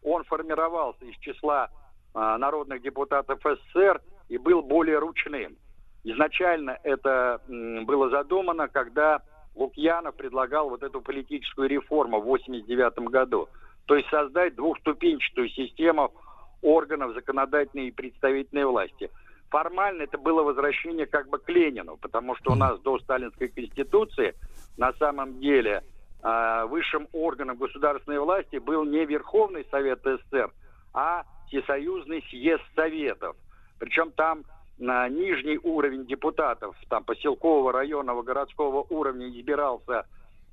он 0.03 0.23
формировался 0.23 1.05
из 1.05 1.15
числа 1.17 1.69
а, 2.13 2.37
народных 2.37 2.81
депутатов 2.81 3.39
СССР 3.43 4.01
и 4.29 4.37
был 4.37 4.61
более 4.61 4.99
ручным. 4.99 5.57
Изначально 6.03 6.77
это 6.83 7.41
м, 7.49 7.85
было 7.85 8.09
задумано, 8.09 8.67
когда 8.67 9.21
Лукьянов 9.55 10.15
предлагал 10.15 10.69
вот 10.69 10.83
эту 10.83 11.01
политическую 11.01 11.67
реформу 11.67 12.21
в 12.21 12.23
1989 12.23 13.11
году. 13.11 13.49
То 13.85 13.95
есть 13.95 14.09
создать 14.09 14.55
двухступенчатую 14.55 15.49
систему 15.49 16.13
органов 16.61 17.13
законодательной 17.13 17.87
и 17.87 17.91
представительной 17.91 18.65
власти. 18.65 19.09
Формально 19.49 20.03
это 20.03 20.17
было 20.17 20.43
возвращение 20.43 21.07
как 21.07 21.27
бы 21.29 21.39
к 21.39 21.49
Ленину, 21.49 21.97
потому 21.97 22.35
что 22.35 22.51
у 22.51 22.55
нас 22.55 22.79
до 22.81 22.99
Сталинской 22.99 23.47
Конституции 23.47 24.35
на 24.77 24.93
самом 24.93 25.39
деле 25.39 25.83
высшим 26.21 27.07
органом 27.13 27.55
государственной 27.55 28.19
власти 28.19 28.57
был 28.57 28.83
не 28.83 29.05
Верховный 29.05 29.65
Совет 29.71 30.01
СССР, 30.03 30.51
а 30.93 31.23
Всесоюзный 31.47 32.23
съезд 32.29 32.63
Советов. 32.75 33.35
Причем 33.79 34.11
там 34.11 34.43
на 34.79 35.07
нижний 35.09 35.57
уровень 35.57 36.05
депутатов, 36.05 36.75
там 36.89 37.03
поселкового, 37.03 37.71
районного, 37.71 38.23
городского 38.23 38.85
уровня 38.89 39.29
избирался 39.29 40.05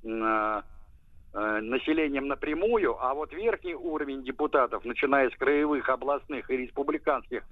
а, 0.05 0.63
э, 1.33 1.59
населением 1.61 2.27
напрямую, 2.27 2.97
а 3.01 3.13
вот 3.13 3.31
верхний 3.33 3.75
уровень 3.75 4.23
депутатов, 4.23 4.83
начиная 4.85 5.29
с 5.29 5.35
краевых, 5.35 5.87
областных 5.89 6.49
и 6.49 6.57
республиканских 6.57 7.43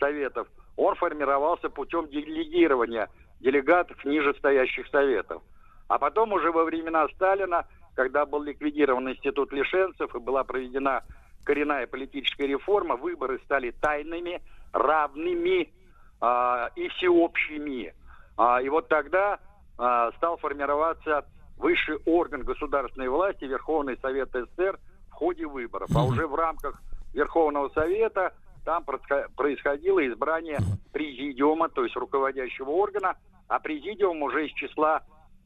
советов, 0.00 0.48
он 0.76 0.96
формировался 0.96 1.70
путем 1.70 2.08
делегирования 2.08 3.08
делегатов 3.40 4.04
нижестоящих 4.04 4.88
советов. 4.88 5.42
А 5.88 5.98
потом 5.98 6.32
уже 6.32 6.50
во 6.50 6.64
времена 6.64 7.06
Сталина, 7.14 7.66
когда 7.94 8.26
был 8.26 8.42
ликвидирован 8.42 9.10
институт 9.10 9.52
лишенцев 9.52 10.14
и 10.14 10.18
была 10.18 10.44
проведена 10.44 11.02
коренная 11.44 11.86
политическая 11.86 12.46
реформа, 12.46 12.96
выборы 12.96 13.38
стали 13.44 13.70
тайными, 13.70 14.42
равными 14.72 15.72
а, 16.20 16.70
и 16.74 16.88
всеобщими. 16.88 17.94
А, 18.36 18.60
и 18.60 18.68
вот 18.68 18.88
тогда 18.88 19.38
а, 19.78 20.10
стал 20.12 20.38
формироваться 20.38 21.26
высший 21.56 21.98
орган 22.06 22.42
государственной 22.42 23.08
власти, 23.08 23.44
Верховный 23.44 23.98
Совет 24.00 24.30
СССР, 24.32 24.78
в 25.10 25.12
ходе 25.12 25.46
выборов. 25.46 25.88
А 25.94 26.02
уже 26.02 26.26
в 26.26 26.34
рамках 26.34 26.82
Верховного 27.12 27.68
Совета 27.68 28.34
там 28.64 28.82
происхо- 28.82 29.28
происходило 29.36 30.04
избрание 30.06 30.58
президиума, 30.92 31.68
то 31.68 31.84
есть 31.84 31.94
руководящего 31.94 32.70
органа, 32.70 33.16
а 33.46 33.60
президиум 33.60 34.22
уже 34.22 34.46
из 34.46 34.52
числа 34.54 35.02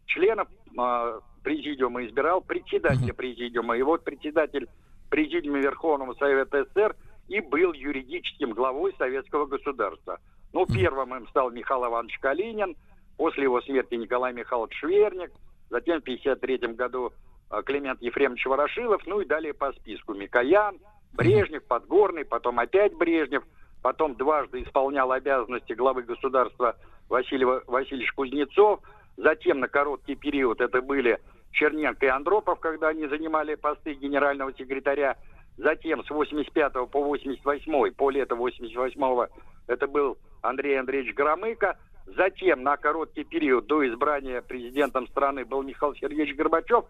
членов 0.09 0.49
э, 0.79 1.21
президиума 1.45 2.05
избирал 2.05 2.41
председателя 2.41 3.15
президиума. 3.15 3.77
И 3.77 3.83
вот 3.83 4.05
председатель 4.05 4.69
президиума 5.11 5.59
Верховного 5.59 6.15
Совета 6.15 6.65
СССР 6.65 6.97
и 7.29 7.41
был 7.41 7.73
юридическим 7.73 8.51
главой 8.51 8.95
советского 8.99 9.47
государства. 9.47 10.19
Ну, 10.53 10.67
первым 10.67 11.15
им 11.15 11.29
стал 11.29 11.51
Михаил 11.51 11.87
Иванович 11.87 12.19
Калинин, 12.19 12.77
после 13.17 13.45
его 13.45 13.61
смерти 13.61 13.95
Николай 13.95 14.33
Михайлович 14.33 14.75
Шверник, 14.79 15.31
затем 15.71 16.01
в 16.01 16.03
1953 16.03 16.75
году 16.75 17.13
э, 17.51 17.63
Климент 17.65 18.01
Ефремович 18.03 18.47
Ворошилов, 18.47 19.07
ну 19.07 19.21
и 19.21 19.27
далее 19.27 19.53
по 19.55 19.73
списку 19.73 20.15
Микоян, 20.15 20.79
Брежнев, 21.13 21.65
Подгорный, 21.65 22.25
потом 22.25 22.59
опять 22.59 22.95
Брежнев, 22.95 23.43
потом 23.83 24.15
дважды 24.15 24.63
исполнял 24.63 25.13
обязанности 25.13 25.73
главы 25.73 26.03
государства 26.03 26.77
Василий 27.09 27.45
Ва- 27.45 27.63
Васильевич 27.67 28.13
Кузнецов, 28.13 28.81
затем 29.19 29.61
на 29.61 29.69
короткий 29.69 30.15
период 30.15 30.61
это 30.61 30.81
были 30.81 31.19
Черненко 31.53 32.07
и 32.07 32.09
Андропов, 32.09 32.61
когда 32.61 32.89
они 32.89 33.07
занимали 33.07 33.57
посты 33.57 33.95
генерального 33.95 34.55
секретаря, 34.55 35.17
затем 35.57 36.05
с 36.05 36.11
85 36.11 36.73
по 36.91 37.03
88, 37.03 37.93
по 37.95 38.11
лето 38.11 38.37
88 38.37 39.27
это 39.67 39.87
был 39.87 40.17
Андрей 40.41 40.79
Андреевич 40.79 41.15
Громыко, 41.15 41.77
затем 42.07 42.63
на 42.63 42.77
короткий 42.77 43.25
период 43.25 43.67
до 43.67 43.87
избрания 43.89 44.41
президентом 44.41 45.09
страны 45.09 45.45
был 45.45 45.63
Михаил 45.63 45.95
Сергеевич 45.95 46.37
Горбачев, 46.37 46.85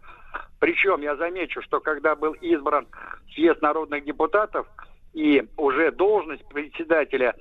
причем 0.60 1.00
я 1.00 1.16
замечу, 1.16 1.62
что 1.62 1.80
когда 1.80 2.14
был 2.14 2.34
избран 2.34 2.86
съезд 3.32 3.62
народных 3.62 4.04
депутатов, 4.04 4.66
и 5.14 5.48
уже 5.56 5.90
должность 5.90 6.46
председателя 6.48 7.34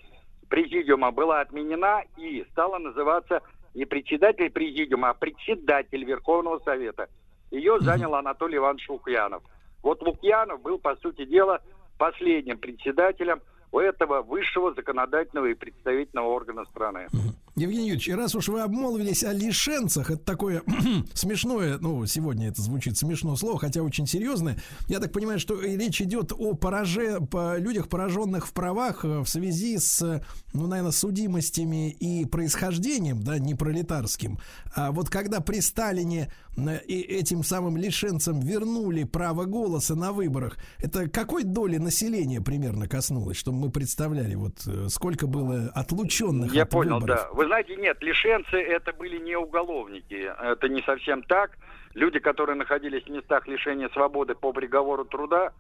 президиума 0.50 1.12
была 1.12 1.42
отменена 1.42 2.04
и 2.16 2.46
стала 2.52 2.78
называться 2.78 3.42
не 3.78 3.86
председатель 3.86 4.50
президиума, 4.50 5.12
а 5.12 5.14
председатель 5.14 6.04
Верховного 6.04 6.60
Совета. 6.66 7.08
Ее 7.52 7.80
занял 7.80 8.16
Анатолий 8.16 8.58
Иванович 8.58 8.90
Лукьянов. 8.90 9.44
Вот 9.84 10.02
Лукьянов 10.02 10.62
был, 10.64 10.80
по 10.80 10.96
сути 10.96 11.26
дела, 11.26 11.62
последним 12.00 12.58
председателем 12.58 13.40
у 13.72 13.80
этого 13.80 14.24
высшего 14.24 14.74
законодательного 14.74 15.46
и 15.46 15.54
представительного 15.54 16.28
органа 16.28 16.66
страны. 16.66 17.08
Евгений 17.58 17.88
Юрьевич, 17.90 18.10
раз 18.10 18.36
уж 18.36 18.50
вы 18.50 18.62
обмолвились 18.62 19.24
о 19.24 19.34
лишенцах, 19.34 20.12
это 20.12 20.24
такое 20.24 20.62
смешное, 21.16 21.80
ну, 21.80 22.06
сегодня 22.06 22.50
это 22.50 22.62
звучит 22.62 22.98
смешное 23.00 23.36
слово, 23.36 23.58
хотя 23.58 23.82
очень 23.82 24.06
серьезное. 24.06 24.60
Я 24.88 25.00
так 25.00 25.12
понимаю, 25.12 25.40
что 25.40 25.60
речь 25.60 26.00
идет 26.00 26.32
о 26.38 26.54
пораже, 26.54 27.20
по 27.20 27.58
людях, 27.58 27.90
пораженных 27.90 28.46
в 28.46 28.54
правах 28.54 29.04
э, 29.04 29.22
в 29.22 29.28
связи 29.28 29.80
с, 29.80 30.22
ну, 30.54 30.68
наверное, 30.68 30.92
судимостями 30.92 31.90
и 31.90 32.26
происхождением, 32.26 33.24
да, 33.24 33.40
не 33.40 33.56
пролетарским. 33.56 34.38
А 34.76 34.92
вот 34.92 35.10
когда 35.10 35.40
при 35.40 35.60
Сталине 35.60 36.32
э, 36.58 36.80
и 36.86 37.02
этим 37.02 37.44
самым 37.44 37.76
лишенцам 37.76 38.40
вернули 38.40 39.04
право 39.04 39.46
голоса 39.46 39.96
на 39.96 40.12
выборах, 40.12 40.58
это 40.78 41.10
какой 41.10 41.44
доли 41.44 41.78
населения 41.78 42.40
примерно 42.40 42.88
коснулось, 42.88 43.38
чтобы 43.38 43.58
мы 43.58 43.72
представляли, 43.72 44.36
вот 44.36 44.62
э, 44.68 44.90
сколько 44.90 45.26
было 45.26 45.72
отлученных 45.74 46.54
Я 46.54 46.64
от 46.64 46.70
понял, 46.70 47.00
выборов? 47.00 47.18
да. 47.18 47.36
Вы 47.36 47.47
знаете, 47.48 47.76
нет, 47.76 48.02
лишенцы 48.02 48.58
это 48.58 48.94
были 48.94 49.18
не 49.18 49.36
уголовники. 49.36 50.32
Это 50.42 50.70
не 50.70 50.82
совсем 50.82 51.24
так. 51.24 51.52
Люди, 51.94 52.20
которые 52.20 52.56
находились 52.56 53.04
в 53.04 53.10
местах 53.10 53.48
лишения 53.48 53.90
свободы 53.90 54.36
по 54.36 54.54
приговору 54.54 55.06
труда, 55.06 55.52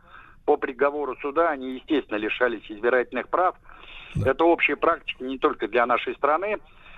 по 0.45 0.55
приговору 0.57 1.15
суда, 1.17 1.49
они, 1.49 1.75
естественно, 1.75 2.17
лишались 2.17 2.69
избирательных 2.69 3.27
прав. 3.27 3.55
Это 4.25 4.45
общая 4.45 4.75
практика 4.75 5.23
не 5.23 5.37
только 5.37 5.67
для 5.67 5.85
нашей 5.85 6.15
страны. 6.15 6.57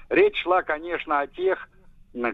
Речь 0.09 0.41
шла, 0.43 0.61
конечно, 0.61 1.19
о 1.19 1.27
тех, 1.27 1.67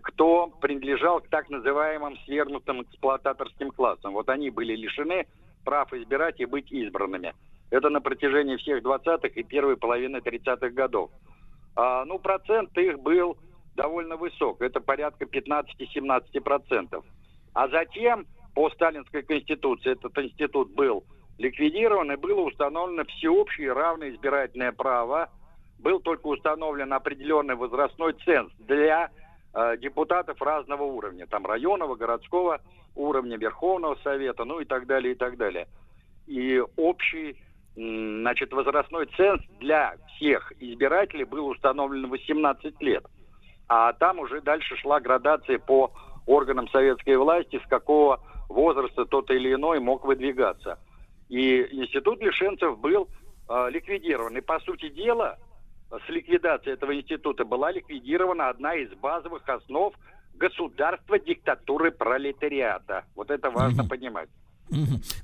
кто 0.01 0.47
принадлежал 0.47 1.21
к 1.21 1.27
так 1.27 1.49
называемым 1.49 2.17
свергнутым 2.25 2.83
эксплуататорским 2.83 3.71
классам. 3.71 4.13
Вот 4.13 4.29
они 4.29 4.49
были 4.49 4.75
лишены 4.75 5.25
прав 5.63 5.93
избирать 5.93 6.39
и 6.39 6.45
быть 6.45 6.71
избранными. 6.71 7.33
Это 7.71 7.89
на 7.89 7.99
протяжении 7.99 8.57
всех 8.57 8.83
20-х 8.83 9.27
и 9.27 9.43
первой 9.43 9.75
половины 9.75 10.17
30-х 10.17 10.69
годов. 10.69 11.11
А, 11.75 12.05
ну, 12.05 12.19
процент 12.19 12.77
их 12.77 12.99
был 12.99 13.37
довольно 13.75 14.15
высок. 14.15 14.61
Это 14.61 14.79
порядка 14.79 15.25
15-17 15.25 16.41
процентов. 16.41 17.05
А 17.53 17.67
затем, 17.67 18.25
по 18.53 18.69
Сталинской 18.69 19.23
Конституции, 19.23 19.91
этот 19.91 20.17
институт 20.17 20.73
был 20.73 21.03
ликвидирован 21.37 22.11
и 22.11 22.15
было 22.15 22.41
установлено 22.41 23.03
всеобщее 23.05 23.73
равное 23.73 24.11
избирательное 24.11 24.71
право. 24.71 25.29
Был 25.79 25.99
только 25.99 26.27
установлен 26.27 26.93
определенный 26.93 27.55
возрастной 27.55 28.13
ценз 28.25 28.51
для 28.59 29.09
э, 29.53 29.77
депутатов 29.77 30.41
разного 30.41 30.83
уровня. 30.83 31.27
Там 31.27 31.45
районного, 31.45 31.95
городского 31.95 32.61
уровня, 32.95 33.37
Верховного 33.37 33.95
Совета, 34.03 34.45
ну 34.45 34.61
и 34.61 34.65
так 34.65 34.87
далее, 34.87 35.13
и 35.13 35.15
так 35.17 35.37
далее. 35.37 35.67
И 36.27 36.63
общий 36.77 37.37
значит, 37.75 38.53
возрастной 38.53 39.07
ценз 39.17 39.41
для 39.59 39.95
всех 40.15 40.53
избирателей 40.59 41.25
был 41.25 41.47
установлен 41.47 42.09
18 42.09 42.81
лет. 42.81 43.05
А 43.67 43.93
там 43.93 44.19
уже 44.19 44.41
дальше 44.41 44.75
шла 44.77 44.99
градация 44.99 45.59
по 45.59 45.91
органам 46.25 46.67
советской 46.69 47.17
власти, 47.17 47.61
с 47.63 47.67
какого 47.67 48.21
возраста 48.47 49.05
тот 49.05 49.29
или 49.31 49.53
иной 49.53 49.79
мог 49.79 50.05
выдвигаться. 50.05 50.79
И 51.29 51.61
институт 51.71 52.21
лишенцев 52.21 52.79
был 52.79 53.09
э, 53.49 53.69
ликвидирован. 53.71 54.37
И, 54.37 54.41
по 54.41 54.59
сути 54.59 54.89
дела, 54.89 55.37
с 55.89 56.09
ликвидацией 56.09 56.73
этого 56.73 56.95
института 56.95 57.45
была 57.45 57.71
ликвидирована 57.71 58.49
одна 58.49 58.75
из 58.75 58.89
базовых 58.93 59.47
основ 59.49 59.93
государства 60.35 61.17
диктатуры 61.17 61.91
пролетариата. 61.91 63.05
Вот 63.15 63.31
это 63.31 63.49
важно 63.49 63.83
понимать. 63.85 64.29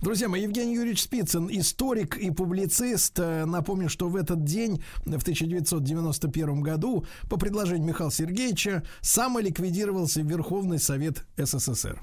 Друзья 0.01 0.27
мои, 0.27 0.43
Евгений 0.43 0.75
Юрьевич 0.75 1.01
Спицын, 1.01 1.47
историк 1.51 2.17
и 2.17 2.31
публицист. 2.31 3.19
Э, 3.19 3.45
Напомню, 3.45 3.89
что 3.89 4.07
в 4.07 4.15
этот 4.15 4.43
день, 4.43 4.83
в 5.05 5.21
1991 5.21 6.61
году, 6.61 7.05
по 7.29 7.37
предложению 7.37 7.87
Михаила 7.87 8.11
Сергеевича, 8.11 8.83
самоликвидировался 9.01 10.21
Верховный 10.21 10.79
Совет 10.79 11.25
СССР. 11.37 11.99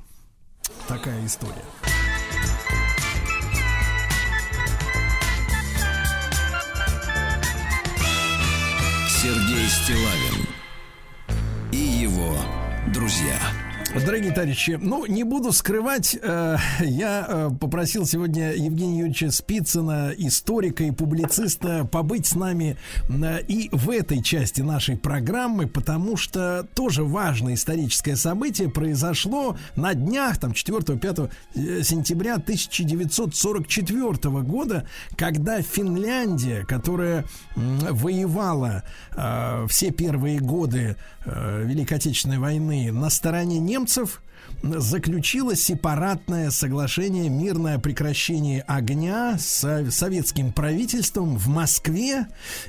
Такая 0.88 1.24
история. 1.24 1.64
Сергей 9.08 9.66
Стилавин 9.68 10.46
и 11.72 11.76
его 11.76 12.36
друзья. 12.92 13.67
Дорогие 13.94 14.32
товарищи, 14.32 14.78
ну, 14.80 15.06
не 15.06 15.24
буду 15.24 15.50
скрывать, 15.50 16.14
э, 16.20 16.56
я 16.82 17.24
э, 17.26 17.50
попросил 17.58 18.04
сегодня 18.04 18.52
Евгения 18.52 18.98
Юрьевича 18.98 19.30
Спицына, 19.30 20.12
историка 20.16 20.84
и 20.84 20.90
публициста, 20.90 21.86
побыть 21.86 22.26
с 22.26 22.34
нами 22.34 22.76
э, 23.08 23.40
и 23.48 23.70
в 23.72 23.88
этой 23.90 24.22
части 24.22 24.60
нашей 24.60 24.98
программы, 24.98 25.66
потому 25.66 26.18
что 26.18 26.68
тоже 26.74 27.02
важное 27.02 27.54
историческое 27.54 28.16
событие 28.16 28.68
произошло 28.68 29.56
на 29.74 29.94
днях, 29.94 30.36
там, 30.38 30.52
4-5 30.52 31.30
э, 31.54 31.82
сентября 31.82 32.34
1944 32.34 34.12
года, 34.42 34.86
когда 35.16 35.62
Финляндия, 35.62 36.66
которая 36.66 37.24
м, 37.56 37.78
воевала 37.90 38.84
э, 39.16 39.66
все 39.70 39.90
первые 39.92 40.40
годы 40.40 40.96
э, 41.24 41.64
Великой 41.64 41.94
Отечественной 41.94 42.38
войны 42.38 42.92
на 42.92 43.08
стороне 43.08 43.58
немцев, 43.58 43.78
немцев 43.88 44.20
заключила 44.62 45.54
сепаратное 45.54 46.50
соглашение 46.50 47.28
мирное 47.28 47.78
прекращение 47.78 48.62
огня 48.62 49.36
с 49.38 49.90
советским 49.90 50.52
правительством 50.52 51.36
в 51.36 51.48
Москве. 51.48 52.26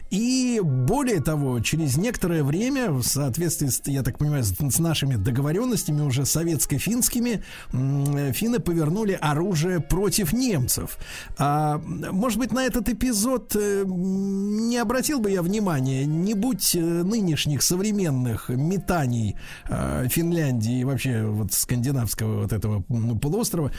И 0.09 0.61
более 0.63 1.21
того 1.21 1.59
через 1.59 1.97
некоторое 1.97 2.43
время 2.43 2.91
в 2.91 3.03
соответствии 3.03 3.67
с, 3.67 3.81
я 3.85 4.03
так 4.03 4.17
понимаю 4.17 4.43
с, 4.43 4.79
нашими 4.79 5.15
договоренностями 5.15 6.01
уже 6.01 6.25
советско-финскими 6.25 7.43
финны 7.71 8.59
повернули 8.59 9.17
оружие 9.19 9.79
против 9.79 10.33
немцев. 10.33 10.97
А, 11.37 11.79
может 11.79 12.39
быть 12.39 12.51
на 12.51 12.65
этот 12.65 12.89
эпизод 12.89 13.55
э, 13.55 13.83
не 13.85 14.77
обратил 14.77 15.19
бы 15.19 15.31
я 15.31 15.41
внимания 15.41 16.05
не 16.05 16.33
будь 16.33 16.75
э, 16.75 16.79
нынешних 16.79 17.61
современных 17.61 18.49
метаний 18.49 19.35
э, 19.67 20.07
Финляндии 20.09 20.79
и 20.79 20.83
вообще 20.83 21.23
вот 21.23 21.53
скандинавского 21.79 22.41
вот 22.41 22.53
этого 22.53 22.81
полуострова. 22.81 23.71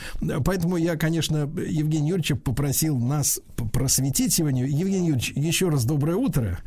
Поэтому 0.44 0.76
я, 0.76 0.96
конечно, 0.96 1.50
Евгения 1.56 2.08
Юрьевича 2.08 2.36
попросил 2.36 2.98
нас 2.98 3.40
просветить 3.72 4.32
сегодня. 4.32 4.64
Евгений 4.64 5.08
Юрьевич, 5.08 5.32
еще 5.36 5.68
раз 5.68 5.84
доброе 5.84 6.16
утро. 6.16 6.58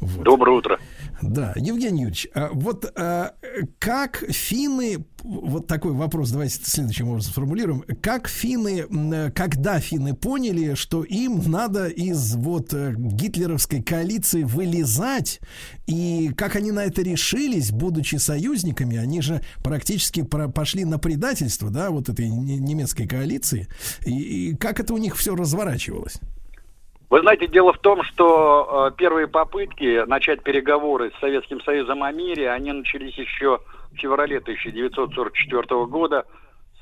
Вот. 0.00 0.24
Доброе 0.24 0.58
утро. 0.58 0.78
Да, 1.22 1.52
Евгений 1.56 2.02
Юрьевич, 2.02 2.28
а 2.34 2.50
вот 2.52 2.90
а, 2.96 3.34
как 3.78 4.24
финны, 4.30 5.04
вот 5.22 5.66
такой 5.66 5.92
вопрос, 5.92 6.30
давайте 6.30 6.64
следующим 6.64 7.08
образом 7.08 7.32
сформулируем, 7.32 7.84
как 8.00 8.28
финны, 8.28 9.30
когда 9.32 9.80
финны 9.80 10.14
поняли, 10.14 10.74
что 10.74 11.04
им 11.04 11.42
надо 11.50 11.88
из 11.88 12.34
вот 12.34 12.72
э, 12.72 12.94
гитлеровской 12.96 13.82
коалиции 13.82 14.44
вылезать, 14.44 15.40
и 15.86 16.30
как 16.36 16.56
они 16.56 16.72
на 16.72 16.84
это 16.84 17.02
решились, 17.02 17.70
будучи 17.70 18.16
союзниками, 18.16 18.96
они 18.96 19.20
же 19.20 19.42
практически 19.62 20.22
пошли 20.22 20.84
на 20.84 20.98
предательство, 20.98 21.70
да, 21.70 21.90
вот 21.90 22.08
этой 22.08 22.28
не- 22.28 22.58
немецкой 22.58 23.06
коалиции, 23.06 23.68
и, 24.04 24.50
и 24.50 24.56
как 24.56 24.80
это 24.80 24.94
у 24.94 24.98
них 24.98 25.16
все 25.16 25.34
разворачивалось? 25.34 26.18
Вы 27.10 27.22
знаете, 27.22 27.48
дело 27.48 27.72
в 27.72 27.78
том, 27.78 28.04
что 28.04 28.88
э, 28.92 28.96
первые 28.96 29.26
попытки 29.26 30.04
начать 30.06 30.44
переговоры 30.44 31.10
с 31.10 31.20
Советским 31.20 31.60
Союзом 31.62 32.04
о 32.04 32.12
мире, 32.12 32.52
они 32.52 32.70
начались 32.70 33.18
еще 33.18 33.58
в 33.90 33.96
феврале 33.96 34.38
1944 34.38 35.86
года, 35.86 36.24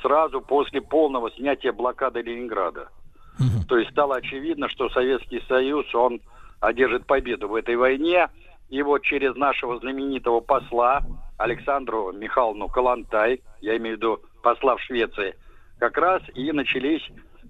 сразу 0.03 0.43
после 0.43 0.83
полного 0.83 1.31
снятия 1.31 1.73
блокады 1.73 2.21
Ленинграда. 2.21 2.91
То 3.69 3.79
есть 3.79 3.91
стало 3.93 4.17
очевидно, 4.17 4.69
что 4.69 4.91
Советский 4.91 5.43
Союз, 5.49 5.87
он 5.95 6.21
одержит 6.61 7.07
победу 7.07 7.49
в 7.49 7.55
этой 7.55 7.77
войне. 7.77 8.29
И 8.69 8.83
вот 8.83 9.03
через 9.03 9.35
нашего 9.35 9.79
знаменитого 9.79 10.41
посла 10.41 11.01
Александру 11.39 12.13
Михайловну 12.13 12.69
Калантай, 12.69 13.41
я 13.63 13.79
имею 13.79 13.95
в 13.95 13.99
виду 13.99 14.21
посла 14.43 14.77
в 14.77 14.83
Швеции, 14.83 15.37
как 15.79 15.97
раз 15.97 16.21
и 16.35 16.53
начались 16.53 17.03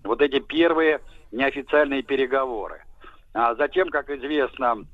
вот 0.05 0.23
эти 0.23 0.41
первые 0.41 1.01
неофициальные 1.33 2.03
переговоры. 2.03 2.83
А 3.35 3.55
затем, 3.55 3.89
как 3.91 4.11
известно, 4.11 4.85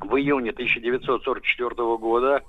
в 0.00 0.16
июне 0.16 0.50
1944 0.50 1.68
года 1.96 2.42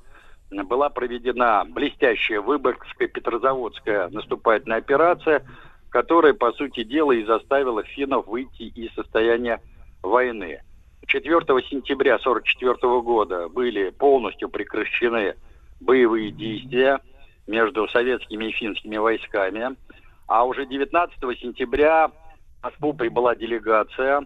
была 0.52 0.90
проведена 0.90 1.66
блестящая 1.66 2.42
Выборгская 2.42 3.08
Петрозаводская 3.08 4.10
наступательная 4.10 4.78
операция, 4.78 5.46
которая, 5.90 6.34
по 6.34 6.52
сути 6.54 6.84
дела, 6.84 7.14
и 7.14 7.24
заставила 7.24 7.84
финнов 7.84 8.28
выйти 8.28 8.64
из 8.64 8.94
состояния 8.94 9.62
войны. 10.02 10.62
4 11.08 11.40
сентября 11.70 12.16
1944 12.16 13.02
года 13.02 13.50
были 13.50 13.90
полностью 13.90 14.50
прекращены 14.50 15.36
боевые 15.80 16.32
действия 16.32 17.00
между 17.48 17.88
советскими 17.90 18.46
и 18.46 18.52
финскими 18.52 18.98
войсками. 18.98 19.76
А 20.32 20.46
уже 20.46 20.66
19 20.66 21.14
сентября 21.42 22.08
в 22.08 22.64
Москву 22.64 22.94
прибыла 22.94 23.36
делегация 23.36 24.26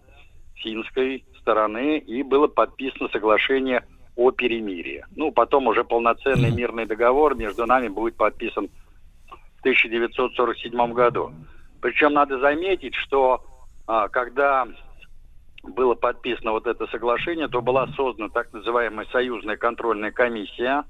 финской 0.54 1.26
стороны 1.40 1.98
и 1.98 2.22
было 2.22 2.46
подписано 2.46 3.10
соглашение 3.10 3.84
о 4.16 4.30
перемирии. 4.30 5.04
Ну, 5.16 5.32
потом 5.32 5.66
уже 5.66 5.84
полноценный 5.84 6.52
мирный 6.52 6.86
договор 6.86 7.34
между 7.34 7.66
нами 7.66 7.88
будет 7.88 8.18
подписан 8.18 8.70
в 9.28 9.60
1947 9.62 10.94
году. 10.94 11.32
Причем 11.82 12.14
надо 12.14 12.38
заметить, 12.38 12.94
что 12.94 13.44
а, 13.88 14.08
когда 14.08 14.68
было 15.64 15.96
подписано 15.96 16.52
вот 16.52 16.68
это 16.68 16.86
соглашение, 16.86 17.48
то 17.48 17.64
была 17.64 17.88
создана 17.96 18.30
так 18.30 18.54
называемая 18.54 19.08
союзная 19.12 19.58
контрольная 19.58 20.12
комиссия. 20.12 20.84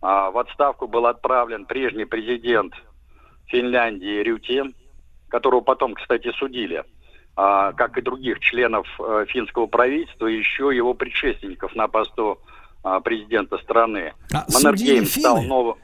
А, 0.00 0.30
в 0.30 0.38
отставку 0.38 0.88
был 0.88 1.04
отправлен 1.04 1.66
прежний 1.66 2.06
президент 2.06 2.72
Финляндии 3.52 4.22
Рюти, 4.22 4.62
которого 5.28 5.60
потом, 5.60 5.94
кстати, 5.94 6.32
судили, 6.38 6.82
а, 7.36 7.72
как 7.72 7.98
и 7.98 8.02
других 8.02 8.40
членов 8.40 8.86
э, 8.98 9.26
финского 9.28 9.66
правительства, 9.66 10.26
еще 10.26 10.70
его 10.74 10.94
предшественников 10.94 11.74
на 11.74 11.86
посту 11.86 12.38
а, 12.82 13.00
президента 13.00 13.58
страны. 13.58 14.14
А 14.32 14.44
Маннергейм 14.52 15.04
судили 15.04 15.20
стал 15.20 15.42
новым... 15.42 15.76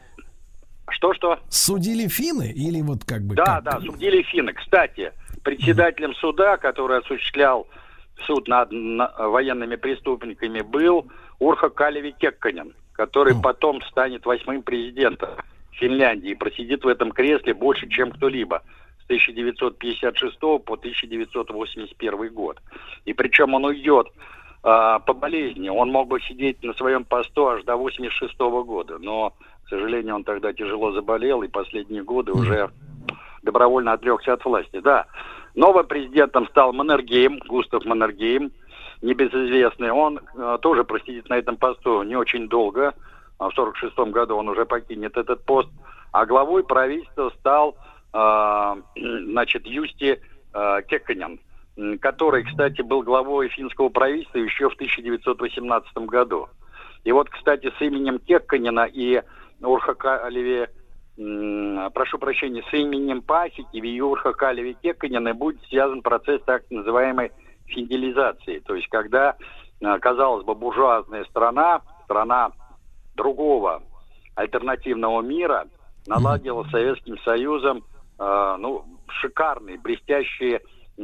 Что-что? 0.91 1.39
Судили 1.51 2.09
финны 2.09 2.51
или 2.51 2.81
вот 2.81 3.05
как 3.05 3.23
бы... 3.23 3.35
Да, 3.35 3.61
как? 3.61 3.65
да, 3.65 3.81
судили 3.81 4.23
финны. 4.23 4.55
Кстати, 4.55 5.13
председателем 5.45 6.15
суда, 6.15 6.57
который 6.57 6.99
осуществлял 6.99 7.67
суд 8.27 8.49
над 8.49 8.73
на- 8.73 9.13
военными 9.17 9.77
преступниками, 9.77 10.63
был 10.63 11.07
Урха 11.39 11.69
Калеви 11.69 12.13
Кекканен, 12.13 12.75
который 12.93 13.35
О. 13.35 13.41
потом 13.41 13.83
станет 13.83 14.25
восьмым 14.25 14.63
президентом 14.63 15.31
Финляндии 15.79 16.31
и 16.31 16.35
просидит 16.35 16.85
в 16.85 16.89
этом 16.89 17.13
кресле 17.13 17.55
больше, 17.55 17.89
чем 17.89 18.11
кто-либо 18.11 18.63
с 19.01 19.05
1956 19.05 20.39
по 20.39 20.75
1981 20.75 22.35
год. 22.35 22.61
И 23.05 23.13
причем 23.13 23.55
он 23.55 23.65
уйдет 23.65 24.09
а, 24.63 24.99
по 24.99 25.15
болезни. 25.15 25.69
Он 25.69 25.91
мог 25.91 26.09
бы 26.09 26.21
сидеть 26.21 26.63
на 26.63 26.75
своем 26.75 27.05
посту 27.05 27.49
аж 27.49 27.63
до 27.65 27.77
86 27.77 28.39
года, 28.39 28.99
но, 28.99 29.35
к 29.65 29.69
сожалению, 29.69 30.17
он 30.17 30.25
тогда 30.25 30.53
тяжело 30.53 30.93
заболел, 30.93 31.43
и 31.43 31.49
последние 31.49 32.03
годы 32.03 32.33
уже 32.33 32.71
добровольно 33.43 33.93
отрекся 33.93 34.35
от 34.35 34.45
власти. 34.45 34.81
Да, 34.81 35.07
новым 35.55 35.87
президентом 35.87 36.49
стал 36.49 36.73
Маннергейм, 36.73 37.39
Густав 37.47 37.85
Маннергейм, 37.85 38.51
небезызвестный. 39.01 39.91
Он 39.91 40.19
э, 40.19 40.59
тоже 40.61 40.85
просидит 40.85 41.29
на 41.29 41.39
этом 41.39 41.57
посту 41.57 42.03
не 42.03 42.17
очень 42.17 42.49
долго. 42.49 42.95
А 43.39 43.51
В 43.51 43.55
46 43.55 43.97
году 44.11 44.37
он 44.37 44.49
уже 44.49 44.67
покинет 44.67 45.17
этот 45.17 45.45
пост. 45.45 45.69
А 46.13 46.27
главой 46.27 46.65
правительства 46.65 47.31
стал, 47.39 47.77
э, 48.13 48.75
значит, 48.97 49.67
Юсти 49.67 50.21
э, 50.55 50.83
Кекканен, 50.89 51.39
м, 51.77 51.99
который, 51.99 52.45
кстати, 52.45 52.83
был 52.83 53.03
главой 53.03 53.49
финского 53.49 53.91
правительства 53.91 54.39
еще 54.39 54.69
в 54.69 54.75
1918 54.75 56.07
году. 56.07 56.49
И 57.05 57.13
вот, 57.13 57.31
кстати, 57.31 57.73
с 57.79 57.81
именем 57.81 58.19
Кекканена 58.19 58.89
и 58.93 59.23
Урхакалеви, 59.61 60.67
м, 61.19 61.91
прошу 61.93 62.19
прощения, 62.19 62.65
с 62.69 62.75
именем 62.75 63.23
Пасеки 63.23 63.77
и 63.77 64.01
Урхакалеви 64.01 64.77
Кекканена 64.83 65.33
будет 65.35 65.63
связан 65.69 66.03
процесс 66.03 66.43
так 66.45 66.65
называемой 66.71 67.31
финделизации. 67.67 68.59
То 68.61 68.75
есть, 68.75 68.89
когда, 68.89 69.37
э, 69.81 69.99
казалось 70.01 70.45
бы, 70.45 70.57
буржуазная 70.57 71.25
страна, 71.27 71.83
страна 72.05 72.51
другого 73.19 73.83
альтернативного 74.35 75.21
мира 75.21 75.67
наладила 76.07 76.65
с 76.65 76.71
Советским 76.71 77.19
Союзом 77.19 77.85
э, 78.19 78.57
ну, 78.59 78.85
шикарные, 79.09 79.79
блестящие 79.79 80.63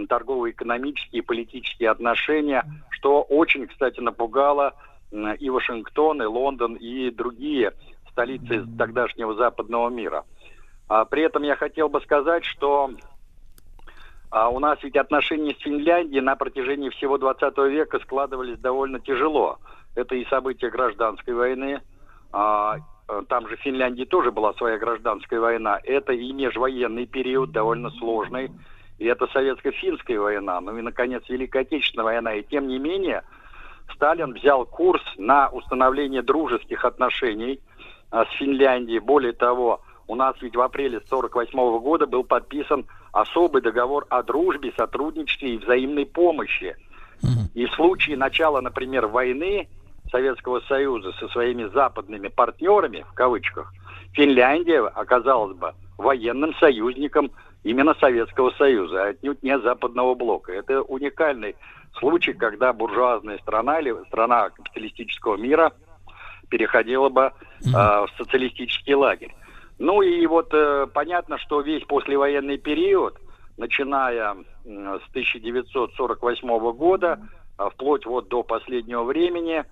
торгово-экономические 0.08 1.20
и 1.20 1.24
политические 1.24 1.90
отношения, 1.90 2.64
что 2.90 3.22
очень, 3.22 3.66
кстати, 3.66 4.00
напугало 4.00 4.74
м, 5.12 5.34
и 5.34 5.50
Вашингтон, 5.50 6.22
и 6.22 6.26
Лондон, 6.26 6.74
и 6.74 7.10
другие 7.10 7.72
столицы 8.10 8.64
тогдашнего 8.78 9.34
западного 9.34 9.88
мира. 9.90 10.24
А 10.88 11.04
при 11.04 11.22
этом 11.22 11.42
я 11.42 11.56
хотел 11.56 11.88
бы 11.88 12.00
сказать, 12.00 12.44
что 12.44 12.90
а 14.30 14.48
у 14.48 14.58
нас 14.58 14.78
ведь 14.82 14.96
отношения 14.96 15.54
с 15.54 15.62
Финляндией 15.62 16.20
на 16.20 16.34
протяжении 16.34 16.90
всего 16.90 17.18
20 17.18 17.56
века 17.70 18.00
складывались 18.00 18.58
довольно 18.58 18.98
тяжело. 18.98 19.58
это 19.94 20.16
и 20.16 20.24
события 20.26 20.70
гражданской 20.70 21.34
войны. 21.34 21.80
А, 22.36 22.78
э, 23.08 23.22
там 23.28 23.48
же 23.48 23.56
в 23.56 23.60
Финляндии 23.60 24.02
тоже 24.02 24.32
была 24.32 24.52
своя 24.54 24.76
гражданская 24.76 25.38
война. 25.38 25.78
Это 25.84 26.12
и 26.12 26.32
межвоенный 26.32 27.06
период, 27.06 27.52
довольно 27.52 27.90
сложный. 27.90 28.50
И 28.98 29.06
это 29.06 29.26
советско-финская 29.26 30.18
война. 30.18 30.60
Ну 30.60 30.76
и, 30.76 30.82
наконец, 30.82 31.22
Великая 31.28 31.60
Отечественная 31.60 32.04
война. 32.04 32.34
И 32.34 32.42
тем 32.42 32.66
не 32.66 32.80
менее, 32.80 33.22
Сталин 33.94 34.32
взял 34.32 34.66
курс 34.66 35.02
на 35.16 35.48
установление 35.48 36.22
дружеских 36.22 36.84
отношений 36.84 37.60
а, 38.10 38.24
с 38.24 38.30
Финляндией. 38.32 38.98
Более 38.98 39.32
того, 39.32 39.80
у 40.08 40.16
нас 40.16 40.34
ведь 40.40 40.56
в 40.56 40.60
апреле 40.60 40.98
1948 40.98 41.78
года 41.78 42.06
был 42.06 42.24
подписан 42.24 42.84
особый 43.12 43.62
договор 43.62 44.06
о 44.10 44.24
дружбе, 44.24 44.72
сотрудничестве 44.76 45.54
и 45.54 45.58
взаимной 45.58 46.04
помощи. 46.04 46.76
И 47.54 47.64
в 47.64 47.72
случае 47.74 48.16
начала, 48.16 48.60
например, 48.60 49.06
войны 49.06 49.68
Советского 50.10 50.60
Союза 50.60 51.12
со 51.18 51.28
своими 51.28 51.64
западными 51.72 52.28
партнерами, 52.28 53.04
в 53.10 53.14
кавычках, 53.14 53.72
Финляндия 54.12 54.80
оказалась 54.80 55.56
бы 55.56 55.72
военным 55.98 56.54
союзником 56.56 57.30
именно 57.62 57.94
Советского 57.94 58.50
Союза, 58.52 59.04
а 59.04 59.08
отнюдь 59.08 59.42
не 59.42 59.58
Западного 59.58 60.14
блока. 60.14 60.52
Это 60.52 60.82
уникальный 60.82 61.56
случай, 61.98 62.32
когда 62.32 62.72
буржуазная 62.72 63.38
страна 63.38 63.80
или 63.80 63.94
страна 64.06 64.50
капиталистического 64.50 65.36
мира 65.36 65.72
переходила 66.48 67.08
бы 67.08 67.22
э, 67.22 67.70
в 67.70 68.08
социалистический 68.18 68.94
лагерь. 68.94 69.34
Ну 69.78 70.02
и 70.02 70.26
вот 70.26 70.50
э, 70.52 70.86
понятно, 70.92 71.38
что 71.38 71.60
весь 71.60 71.84
послевоенный 71.84 72.58
период, 72.58 73.18
начиная 73.56 74.30
м, 74.30 74.44
с 75.00 75.08
1948 75.10 76.72
года, 76.72 77.20
а, 77.56 77.70
вплоть 77.70 78.06
вот 78.06 78.28
до 78.28 78.42
последнего 78.42 79.04
времени, 79.04 79.64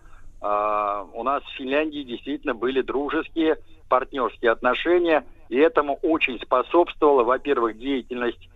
у 0.42 1.22
нас 1.22 1.42
в 1.44 1.56
Финляндии 1.56 2.02
действительно 2.02 2.54
были 2.54 2.80
дружеские, 2.82 3.58
партнерские 3.88 4.50
отношения, 4.50 5.24
и 5.48 5.56
этому 5.56 6.00
очень 6.02 6.40
способствовала, 6.40 7.22
во-первых, 7.22 7.78
деятельность 7.78 8.48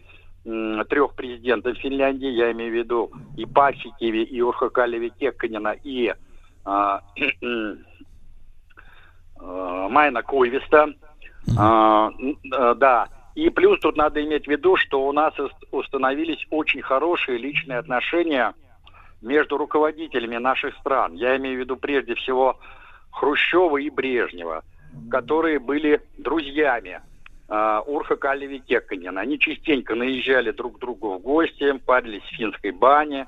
трех 0.42 1.14
президентов 1.14 1.76
Финляндии, 1.78 2.28
я 2.28 2.52
имею 2.52 2.72
в 2.72 2.74
виду 2.74 3.10
и 3.36 3.44
Пасикеви, 3.46 4.22
и 4.22 4.40
Урхакалеви 4.40 5.10
Кекканина, 5.18 5.74
и 5.82 6.12
а, 6.64 7.00
э, 7.42 7.74
Майна 9.40 10.22
Койвиста. 10.22 10.94
А, 11.56 12.10
э, 12.10 12.74
да. 12.76 13.08
И 13.34 13.50
плюс 13.50 13.78
тут 13.80 13.96
надо 13.96 14.24
иметь 14.24 14.46
в 14.46 14.50
виду, 14.50 14.76
что 14.76 15.06
у 15.06 15.12
нас 15.12 15.38
ус- 15.38 15.52
установились 15.70 16.46
очень 16.50 16.82
хорошие 16.82 17.38
личные 17.38 17.78
отношения 17.78 18.54
между 19.26 19.58
руководителями 19.58 20.36
наших 20.36 20.74
стран. 20.76 21.14
Я 21.14 21.36
имею 21.36 21.56
в 21.56 21.60
виду 21.60 21.76
прежде 21.76 22.14
всего 22.14 22.58
Хрущева 23.10 23.76
и 23.78 23.90
Брежнева, 23.90 24.62
которые 25.10 25.58
были 25.58 26.00
друзьями 26.16 27.00
э, 27.48 27.80
Урха 27.86 28.16
Калеви 28.16 28.60
Кекканина. 28.60 29.20
Они 29.20 29.38
частенько 29.38 29.94
наезжали 29.94 30.52
друг 30.52 30.76
к 30.76 30.80
другу 30.80 31.14
в 31.14 31.20
гости, 31.20 31.72
парились 31.84 32.22
в 32.22 32.36
финской 32.36 32.70
бане, 32.70 33.26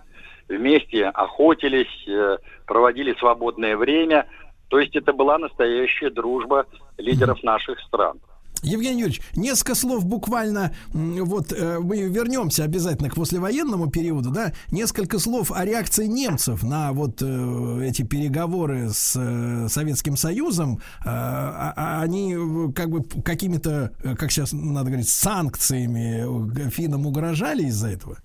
вместе 0.48 1.06
охотились, 1.06 2.06
э, 2.06 2.38
проводили 2.66 3.14
свободное 3.14 3.76
время. 3.76 4.26
То 4.68 4.78
есть 4.78 4.94
это 4.94 5.12
была 5.12 5.36
настоящая 5.38 6.10
дружба 6.10 6.66
лидеров 6.96 7.42
наших 7.42 7.80
стран. 7.80 8.20
Евгений 8.62 9.00
Юрьевич, 9.00 9.20
несколько 9.36 9.74
слов 9.74 10.04
буквально, 10.04 10.72
вот 10.92 11.52
э, 11.52 11.78
мы 11.78 12.02
вернемся 12.02 12.64
обязательно 12.64 13.10
к 13.10 13.14
послевоенному 13.14 13.90
периоду, 13.90 14.30
да, 14.30 14.52
несколько 14.70 15.18
слов 15.18 15.52
о 15.52 15.64
реакции 15.64 16.06
немцев 16.06 16.62
на 16.62 16.92
вот 16.92 17.22
э, 17.22 17.80
эти 17.84 18.02
переговоры 18.02 18.88
с 18.88 19.14
э, 19.16 19.68
Советским 19.68 20.16
Союзом. 20.16 20.80
А- 21.04 21.72
а 21.76 22.02
они 22.02 22.36
как 22.74 22.90
бы 22.90 23.02
какими-то, 23.22 23.92
как 24.18 24.30
сейчас 24.30 24.52
надо 24.52 24.86
говорить, 24.86 25.08
санкциями 25.08 26.70
финнам 26.70 27.06
угрожали 27.06 27.62
из-за 27.64 27.88
этого? 27.88 28.18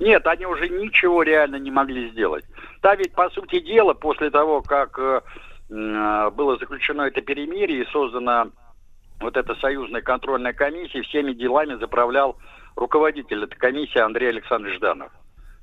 Нет, 0.00 0.26
они 0.26 0.46
уже 0.46 0.68
ничего 0.68 1.22
реально 1.22 1.56
не 1.56 1.70
могли 1.70 2.10
сделать. 2.10 2.44
Да, 2.82 2.94
ведь, 2.96 3.12
по 3.12 3.30
сути 3.30 3.60
дела, 3.60 3.94
после 3.94 4.30
того, 4.30 4.62
как 4.62 4.98
было 5.68 6.58
заключено 6.58 7.02
это 7.02 7.20
перемирие 7.22 7.82
и 7.82 7.90
создана 7.90 8.48
вот 9.20 9.36
эта 9.36 9.54
союзная 9.56 10.02
контрольная 10.02 10.52
комиссия, 10.52 11.02
всеми 11.02 11.32
делами 11.32 11.74
заправлял 11.74 12.36
руководитель 12.76 13.44
этой 13.44 13.56
комиссии 13.56 13.98
Андрей 13.98 14.28
Александрович 14.30 14.76
Жданов, 14.76 15.12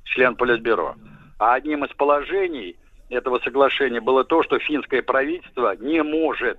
член 0.04 0.36
Политбюро. 0.36 0.96
А 1.38 1.54
одним 1.54 1.84
из 1.84 1.94
положений 1.94 2.76
этого 3.08 3.38
соглашения 3.40 4.00
было 4.00 4.24
то, 4.24 4.42
что 4.42 4.58
финское 4.58 5.02
правительство 5.02 5.76
не 5.76 6.02
может 6.02 6.58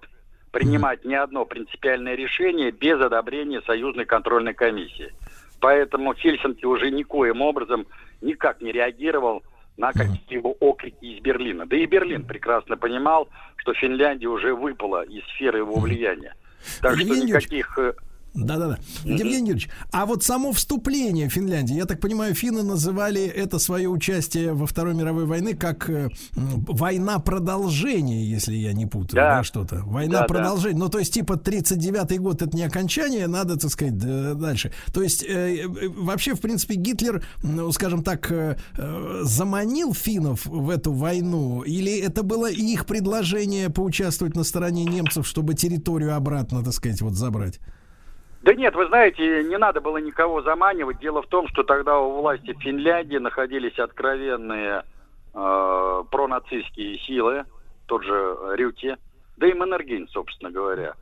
принимать 0.51 1.03
ни 1.03 1.15
одно 1.15 1.45
принципиальное 1.45 2.15
решение 2.15 2.71
без 2.71 3.01
одобрения 3.01 3.61
союзной 3.61 4.05
контрольной 4.05 4.53
комиссии. 4.53 5.11
Поэтому 5.59 6.13
Хельсинки 6.13 6.65
уже 6.65 6.91
никоим 6.91 7.41
образом 7.41 7.87
никак 8.21 8.61
не 8.61 8.71
реагировал 8.71 9.43
на 9.77 9.91
какие-либо 9.91 10.49
окрики 10.59 11.03
из 11.05 11.21
Берлина. 11.21 11.65
Да 11.65 11.75
и 11.75 11.85
Берлин 11.85 12.25
прекрасно 12.25 12.77
понимал, 12.77 13.29
что 13.57 13.73
Финляндия 13.73 14.27
уже 14.27 14.53
выпала 14.53 15.03
из 15.03 15.23
сферы 15.29 15.59
его 15.59 15.75
влияния. 15.75 16.35
Так 16.81 16.95
что 16.95 17.01
Евгений 17.01 17.31
Юрьевич, 17.31 17.49
никаких... 17.51 17.77
Да-да-да. 18.33 18.79
Евгений 19.03 19.49
Юрьевич, 19.49 19.69
а 19.91 20.05
вот 20.05 20.23
само 20.23 20.51
вступление 20.53 21.29
Финляндии, 21.29 21.75
я 21.75 21.85
так 21.85 21.99
понимаю, 21.99 22.33
финны 22.33 22.63
называли 22.63 23.23
это 23.25 23.59
свое 23.59 23.87
участие 23.87 24.53
во 24.53 24.65
Второй 24.65 24.95
мировой 24.95 25.25
войны 25.25 25.53
как 25.53 25.87
э, 25.89 26.09
война 26.35 27.19
продолжения, 27.19 28.23
если 28.25 28.55
я 28.55 28.73
не 28.73 28.85
путаю, 28.87 29.15
да, 29.15 29.37
Да. 29.37 29.43
что-то. 29.43 29.83
Война 29.85 30.13
Да, 30.13 30.19
да. 30.21 30.25
продолжения. 30.27 30.77
Ну, 30.79 30.89
то 30.89 30.99
есть, 30.99 31.13
типа, 31.13 31.33
39-й 31.33 32.17
год 32.17 32.41
это 32.41 32.55
не 32.57 32.63
окончание, 32.63 33.27
надо, 33.27 33.57
так 33.57 33.69
сказать, 33.69 33.97
дальше. 33.97 34.71
То 34.91 35.03
есть, 35.03 35.23
э, 35.23 35.57
э, 35.65 35.89
вообще, 35.89 36.33
в 36.33 36.41
принципе, 36.41 36.75
Гитлер, 36.75 37.23
ну, 37.43 37.71
скажем 37.71 38.03
так, 38.03 38.31
заманил 39.21 39.93
финнов 39.93 40.45
в 40.45 40.69
эту 40.69 40.91
войну, 40.91 41.61
или 41.61 41.99
это 41.99 42.23
было 42.23 42.49
их 42.49 42.85
предложение 42.85 43.69
поучаствовать 43.69 44.35
на 44.35 44.43
стороне 44.43 44.85
немцев, 44.85 45.27
чтобы 45.27 45.53
территорию 45.53 46.15
обратно, 46.15 46.63
так 46.63 46.73
сказать, 46.73 47.01
вот 47.01 47.13
забрать? 47.13 47.59
Да 48.43 48.53
нет, 48.53 48.75
вы 48.75 48.87
знаете, 48.87 49.43
не 49.45 49.57
надо 49.57 49.79
было 49.79 49.97
никого 49.97 50.41
заманивать. 50.41 50.99
Дело 50.99 51.21
в 51.21 51.27
том, 51.27 51.47
что 51.47 51.63
тогда 51.63 51.97
у 51.99 52.19
власти 52.19 52.53
Финляндии 52.59 53.15
находились 53.15 53.79
откровенные 53.79 54.83
э, 55.33 56.03
пронацистские 56.11 56.99
силы, 56.99 57.45
тот 57.87 58.03
же 58.03 58.37
Рюти, 58.55 58.97
да 59.37 59.47
и 59.47 59.53
Маннергейм, 59.53 60.09
собственно 60.09 60.51
говоря, 60.51 60.95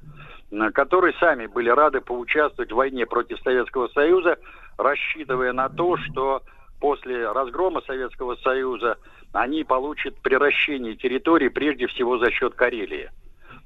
которые 0.73 1.15
сами 1.19 1.47
были 1.47 1.69
рады 1.69 1.99
поучаствовать 1.99 2.71
в 2.71 2.75
войне 2.75 3.07
против 3.07 3.39
Советского 3.39 3.87
Союза, 3.87 4.37
рассчитывая 4.77 5.51
на 5.51 5.67
то, 5.67 5.97
что 5.97 6.43
после 6.79 7.27
разгрома 7.31 7.81
Советского 7.81 8.35
Союза 8.35 8.97
они 9.33 9.63
получат 9.63 10.15
приращение 10.21 10.95
территории 10.95 11.47
прежде 11.47 11.87
всего 11.87 12.19
за 12.19 12.29
счет 12.29 12.53
Карелии. 12.53 13.09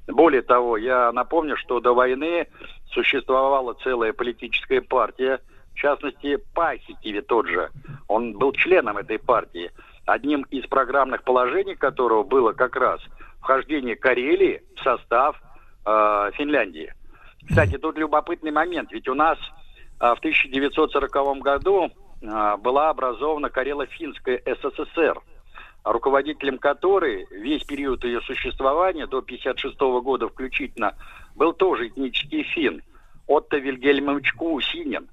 Более 0.08 0.44
того, 0.44 0.78
я 0.78 1.12
напомню, 1.12 1.58
что 1.58 1.80
до 1.80 1.94
войны 1.94 2.48
существовала 2.92 3.74
целая 3.84 4.14
политическая 4.14 4.82
партия, 4.82 5.40
в 5.74 5.78
частности, 5.78 6.38
Пахикиви 6.54 7.22
тот 7.22 7.48
же. 7.48 7.70
Он 8.08 8.38
был 8.38 8.54
членом 8.54 8.98
этой 8.98 9.20
партии. 9.20 9.72
Одним 10.06 10.44
из 10.52 10.66
программных 10.68 11.24
положений 11.24 11.76
которого 11.76 12.24
было 12.24 12.54
как 12.54 12.76
раз 12.76 13.02
вхождение 13.42 13.96
Карелии 13.96 14.62
в 14.76 14.84
состав 14.84 15.42
э, 15.86 16.32
Финляндии. 16.36 16.94
Кстати, 17.48 17.78
тут 17.78 17.98
любопытный 17.98 18.52
момент, 18.52 18.92
ведь 18.92 19.08
у 19.08 19.16
нас 19.16 19.38
э, 20.00 20.14
в 20.16 20.20
1940 20.20 21.40
году 21.40 21.90
э, 22.22 22.58
была 22.58 22.90
образована 22.90 23.50
Карело-Финская 23.50 24.42
СССР 24.46 25.20
руководителем 25.86 26.58
которой 26.58 27.28
весь 27.32 27.64
период 27.64 28.04
ее 28.04 28.20
существования, 28.22 29.06
до 29.06 29.20
1956 29.20 29.80
года 30.04 30.28
включительно, 30.28 30.96
был 31.36 31.54
тоже 31.54 31.88
этнический 31.88 32.44
фин, 32.44 32.82
Отто 33.28 33.58
Вильгельмович 33.58 34.34
Кусинин. 34.34 35.08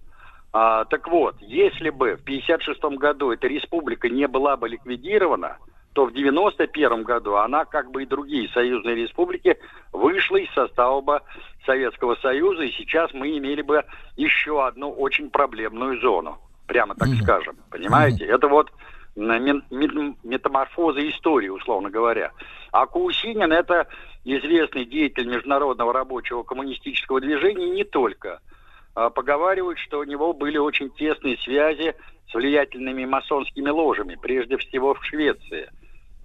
А, 0.52 0.84
так 0.86 1.08
вот, 1.08 1.36
если 1.40 1.90
бы 1.90 2.16
в 2.16 2.22
1956 2.22 2.98
году 2.98 3.30
эта 3.30 3.46
республика 3.46 4.08
не 4.08 4.26
была 4.26 4.56
бы 4.56 4.68
ликвидирована, 4.68 5.58
то 5.92 6.06
в 6.06 6.08
1991 6.08 7.04
году 7.04 7.36
она, 7.36 7.64
как 7.64 7.90
бы 7.90 8.02
и 8.02 8.06
другие 8.06 8.48
союзные 8.50 8.94
республики, 8.94 9.58
вышла 9.92 10.36
из 10.36 10.50
состава 10.52 11.00
бы 11.00 11.20
Советского 11.66 12.16
Союза, 12.16 12.64
и 12.64 12.72
сейчас 12.72 13.12
мы 13.12 13.36
имели 13.36 13.62
бы 13.62 13.84
еще 14.16 14.66
одну 14.66 14.90
очень 14.90 15.30
проблемную 15.30 16.00
зону, 16.00 16.38
прямо 16.66 16.94
так 16.94 17.08
скажем. 17.22 17.56
Понимаете? 17.70 18.24
Это 18.24 18.48
вот 18.48 18.70
метаморфоза 19.14 21.08
истории, 21.08 21.48
условно 21.48 21.90
говоря. 21.90 22.32
А 22.70 22.86
Каусинин 22.86 23.52
это 23.52 23.86
известный 24.24 24.84
деятель 24.84 25.26
международного 25.26 25.92
рабочего 25.92 26.42
коммунистического 26.42 27.20
движения 27.20 27.68
не 27.68 27.84
только. 27.84 28.40
А, 28.94 29.10
Поговаривают, 29.10 29.78
что 29.78 30.00
у 30.00 30.04
него 30.04 30.32
были 30.32 30.58
очень 30.58 30.90
тесные 30.90 31.36
связи 31.38 31.94
с 32.30 32.34
влиятельными 32.34 33.04
масонскими 33.04 33.68
ложами, 33.68 34.16
прежде 34.20 34.56
всего 34.56 34.94
в 34.94 35.04
Швеции. 35.04 35.70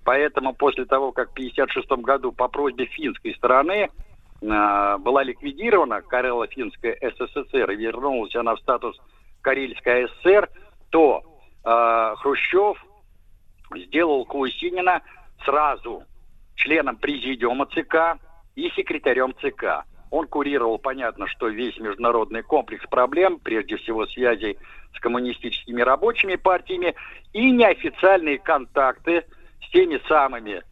Поэтому 0.06 0.54
после 0.54 0.86
того, 0.86 1.12
как 1.12 1.30
в 1.30 1.34
1956 1.34 2.04
году 2.04 2.32
по 2.32 2.48
просьбе 2.48 2.86
финской 2.86 3.36
стороны 3.36 3.90
э, 4.42 4.98
была 5.00 5.24
ликвидирована 5.24 6.02
Карело-Финская 6.02 6.98
СССР 7.02 7.72
и 7.72 7.76
вернулась 7.76 8.34
она 8.36 8.56
в 8.56 8.60
статус 8.60 8.98
Карельская 9.42 10.08
ССР, 10.08 10.50
то 10.92 11.24
э, 11.68 12.16
Хрущев 12.18 12.84
сделал 13.76 14.26
Кусинина 14.26 15.02
сразу 15.44 16.04
членом 16.56 16.96
президиума 16.96 17.66
ЦК 17.68 18.20
и 18.56 18.70
секретарем 18.70 19.34
ЦК. 19.42 19.86
Он 20.10 20.26
курировал, 20.28 20.80
понятно, 20.80 21.28
что 21.28 21.50
весь 21.50 21.78
международный 21.78 22.42
комплекс 22.42 22.86
проблем, 22.88 23.40
прежде 23.40 23.76
всего 23.76 24.06
связей 24.06 24.58
с 24.96 25.00
коммунистическими 25.00 25.82
рабочими 25.82 26.36
партиями 26.36 26.96
и 27.34 27.52
неофициальные 27.52 28.40
контакты 28.40 29.26
с 29.62 29.70
теми 29.72 30.02
самыми 30.08 30.64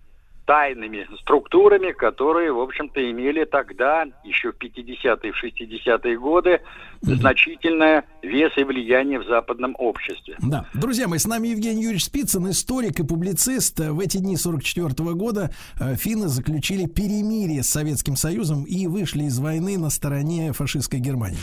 тайными 0.45 1.07
структурами, 1.21 1.91
которые, 1.91 2.51
в 2.51 2.59
общем-то, 2.59 3.11
имели 3.11 3.45
тогда, 3.45 4.05
еще 4.23 4.51
в 4.51 4.57
50-е, 4.57 5.31
в 5.31 5.43
60-е 5.43 6.19
годы, 6.19 6.61
значительное 7.01 8.05
вес 8.21 8.51
и 8.57 8.63
влияние 8.63 9.19
в 9.19 9.25
западном 9.25 9.75
обществе. 9.77 10.35
Да. 10.39 10.65
Друзья 10.73 11.07
мои, 11.07 11.19
с 11.19 11.27
нами 11.27 11.49
Евгений 11.49 11.83
Юрьевич 11.83 12.05
Спицын, 12.05 12.49
историк 12.49 12.99
и 12.99 13.03
публицист. 13.03 13.79
В 13.79 13.99
эти 13.99 14.17
дни 14.17 14.37
44 14.37 14.93
года 15.13 15.51
э, 15.79 15.95
финны 15.95 16.27
заключили 16.27 16.85
перемирие 16.85 17.63
с 17.63 17.69
Советским 17.69 18.15
Союзом 18.15 18.63
и 18.63 18.87
вышли 18.87 19.23
из 19.23 19.39
войны 19.39 19.77
на 19.77 19.89
стороне 19.89 20.53
фашистской 20.53 20.99
Германии. 20.99 21.37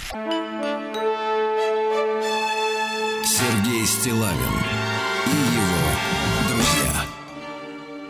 Сергей 3.24 3.85
Стилавин 3.87 4.33
и 5.27 5.55
его. 5.55 5.82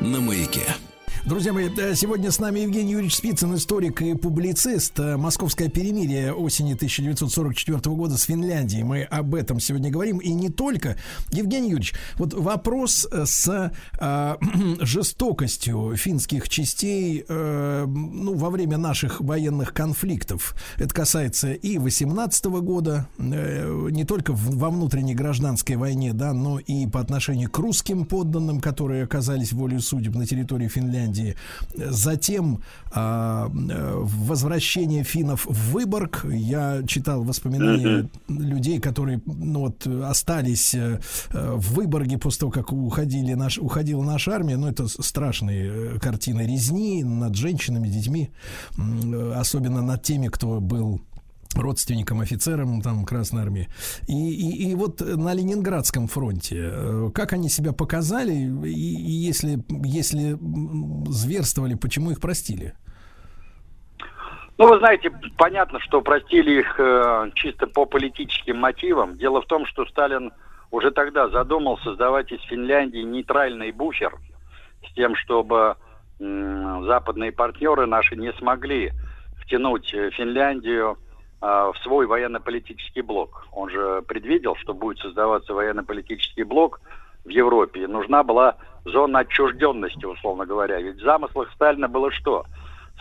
На 0.03 0.21
маяке. 0.21 0.67
Друзья 1.25 1.53
мои, 1.53 1.69
э, 1.79 1.95
сегодня 1.95 2.33
с 2.33 2.41
нами 2.41 2.61
Евгений 2.61 2.93
Юрьевич 2.93 3.15
Спицын, 3.15 3.55
историк 3.55 4.03
и 4.03 4.15
публицист. 4.15 4.99
Э, 4.99 5.17
Московское 5.17 5.69
перемирие 5.69 6.33
осени 6.33 6.75
1944 6.75 7.95
года 7.95 8.19
с 8.19 8.25
Финляндией. 8.25 8.83
Мы 8.83 9.03
об 9.05 9.37
этом 9.37 9.61
сегодня 9.61 9.89
говорим. 9.89 10.19
И 10.19 10.33
не 10.33 10.49
только. 10.49 10.97
Евгений 11.31 11.71
Юрьевич, 11.71 11.95
вот 12.19 12.35
вопрос 12.35 13.07
э, 13.13 13.25
с 13.25 13.71
э, 14.01 14.37
жестокостью 14.81 15.95
финских 15.97 16.49
частей 16.49 17.25
э, 17.29 17.85
ну, 17.87 18.35
во 18.35 18.51
время 18.51 18.77
наших 18.77 19.21
военных 19.21 19.73
конфликтов. 19.73 20.57
Это 20.77 20.93
касается 20.93 21.53
и 21.53 21.79
18 21.79 22.47
года, 22.47 23.07
э, 23.19 23.89
не 23.93 24.05
только 24.05 24.33
в- 24.33 24.57
во 24.57 24.71
внутренней 24.71 25.15
гражданской 25.15 25.77
войне, 25.77 26.15
да, 26.15 26.33
но 26.33 26.59
и 26.59 26.89
по 26.89 26.99
отношению 27.01 27.49
к 27.49 27.57
русским 27.61 28.07
подданным, 28.07 28.61
которые 28.61 29.05
оказались 29.05 29.53
волею 29.53 29.83
судеб 29.83 30.17
на 30.17 30.27
территории 30.27 30.67
Финляндии. 30.67 31.12
Затем 31.75 32.61
а, 32.95 33.49
э, 33.49 33.93
возвращение 33.97 35.03
финнов 35.03 35.47
в 35.47 35.73
Выборг. 35.73 36.27
Я 36.31 36.83
читал 36.87 37.23
воспоминания 37.23 38.09
людей, 38.29 38.81
которые 38.81 39.23
ну, 39.25 39.61
вот, 39.61 39.87
остались 39.87 40.75
э, 40.75 41.01
в 41.31 41.75
Выборге 41.75 42.19
после 42.19 42.41
того, 42.41 42.53
как 42.53 42.73
уходили 42.73 43.33
наш, 43.35 43.59
уходила 43.59 44.03
наша 44.03 44.33
армия. 44.33 44.57
Ну, 44.57 44.69
это 44.69 44.89
страшные 44.89 45.95
э, 45.95 45.99
картины 45.99 46.43
резни 46.43 47.03
над 47.03 47.35
женщинами, 47.35 47.89
детьми, 47.89 48.31
э, 48.77 49.33
особенно 49.37 49.81
над 49.83 50.03
теми, 50.03 50.29
кто 50.29 50.61
был 50.61 51.01
родственникам, 51.61 52.21
офицерам 52.21 52.81
там 52.81 53.05
Красной 53.05 53.43
Армии. 53.43 53.69
И, 54.09 54.13
и, 54.13 54.71
и 54.71 54.75
вот 54.75 55.01
на 55.01 55.35
Ленинградском 55.35 56.09
фронте, 56.09 56.71
э, 56.73 57.11
как 57.15 57.33
они 57.33 57.49
себя 57.49 57.73
показали, 57.73 58.33
и, 58.33 58.69
и 58.69 59.13
если, 59.13 59.59
если 59.85 60.37
зверствовали, 61.11 61.75
почему 61.75 62.11
их 62.11 62.21
простили? 62.21 62.75
Ну, 64.59 64.69
вы 64.69 64.79
знаете, 64.79 65.11
понятно, 65.39 65.81
что 65.81 66.03
простили 66.03 66.61
их 66.61 66.79
э, 66.79 67.31
чисто 67.35 67.67
по 67.67 67.87
политическим 67.87 68.59
мотивам. 68.59 69.17
Дело 69.19 69.43
в 69.43 69.47
том, 69.47 69.67
что 69.67 69.85
Сталин 69.87 70.33
уже 70.71 70.91
тогда 70.91 71.29
задумал 71.29 71.79
создавать 71.79 72.33
из 72.33 72.41
Финляндии 72.43 73.01
нейтральный 73.01 73.73
буфер 73.73 74.15
с 74.89 74.95
тем, 74.95 75.17
чтобы 75.17 75.77
м, 76.21 76.85
западные 76.85 77.33
партнеры 77.33 77.87
наши 77.87 78.17
не 78.17 78.33
смогли 78.35 78.93
втянуть 79.41 79.93
э, 79.95 80.11
Финляндию 80.11 80.97
э, 80.97 81.12
в 81.43 81.75
свой 81.83 82.07
военно-политический 82.07 83.03
блок. 83.03 83.49
Он 83.51 83.69
же 83.69 84.03
предвидел, 84.03 84.55
что 84.55 84.75
будет 84.75 84.99
создаваться 84.99 85.53
военно-политический 85.53 86.45
блок 86.45 86.81
в 87.25 87.29
Европе. 87.29 87.83
И 87.83 87.87
нужна 87.89 88.23
была 88.23 88.57
зона 88.85 89.21
отчужденности, 89.21 90.05
условно 90.05 90.47
говоря. 90.47 90.81
Ведь 90.81 90.99
в 90.99 91.05
замыслах 91.05 91.51
Сталина 91.55 91.89
было 91.89 92.13
что? 92.13 92.45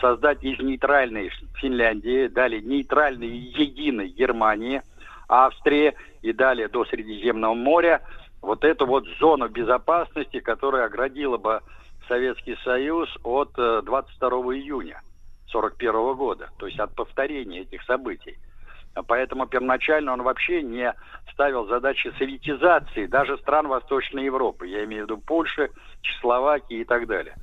Создать 0.00 0.42
из 0.42 0.58
нейтральной 0.58 1.30
Финляндии, 1.60 2.26
далее 2.26 2.60
нейтральной 2.60 3.28
единой 3.28 4.08
Германии, 4.08 4.82
Австрии 5.28 5.94
и 6.22 6.32
далее 6.32 6.66
до 6.66 6.84
Средиземного 6.84 7.54
моря 7.54 8.02
вот 8.40 8.64
эту 8.64 8.86
вот 8.86 9.06
зону 9.20 9.48
безопасности, 9.48 10.40
которая 10.40 10.86
оградила 10.86 11.36
бы 11.36 11.60
Советский 12.08 12.56
Союз 12.64 13.08
от 13.22 13.52
э, 13.56 13.82
22 13.84 14.28
июня 14.56 15.00
41 15.52 16.14
года, 16.14 16.50
то 16.58 16.66
есть 16.66 16.78
от 16.80 16.94
повторения 16.94 17.60
этих 17.60 17.82
событий. 17.84 18.38
Поэтому 19.06 19.46
первоначально 19.46 20.12
он 20.12 20.22
вообще 20.22 20.62
не 20.62 20.92
ставил 21.32 21.66
задачи 21.66 22.12
советизации 22.18 23.06
даже 23.06 23.38
стран 23.38 23.68
Восточной 23.68 24.24
Европы. 24.24 24.66
Я 24.66 24.84
имею 24.84 25.06
в 25.06 25.10
виду 25.10 25.18
Польши, 25.18 25.70
Чехословакии 26.02 26.80
и 26.80 26.84
так 26.84 27.06
далее. 27.06 27.34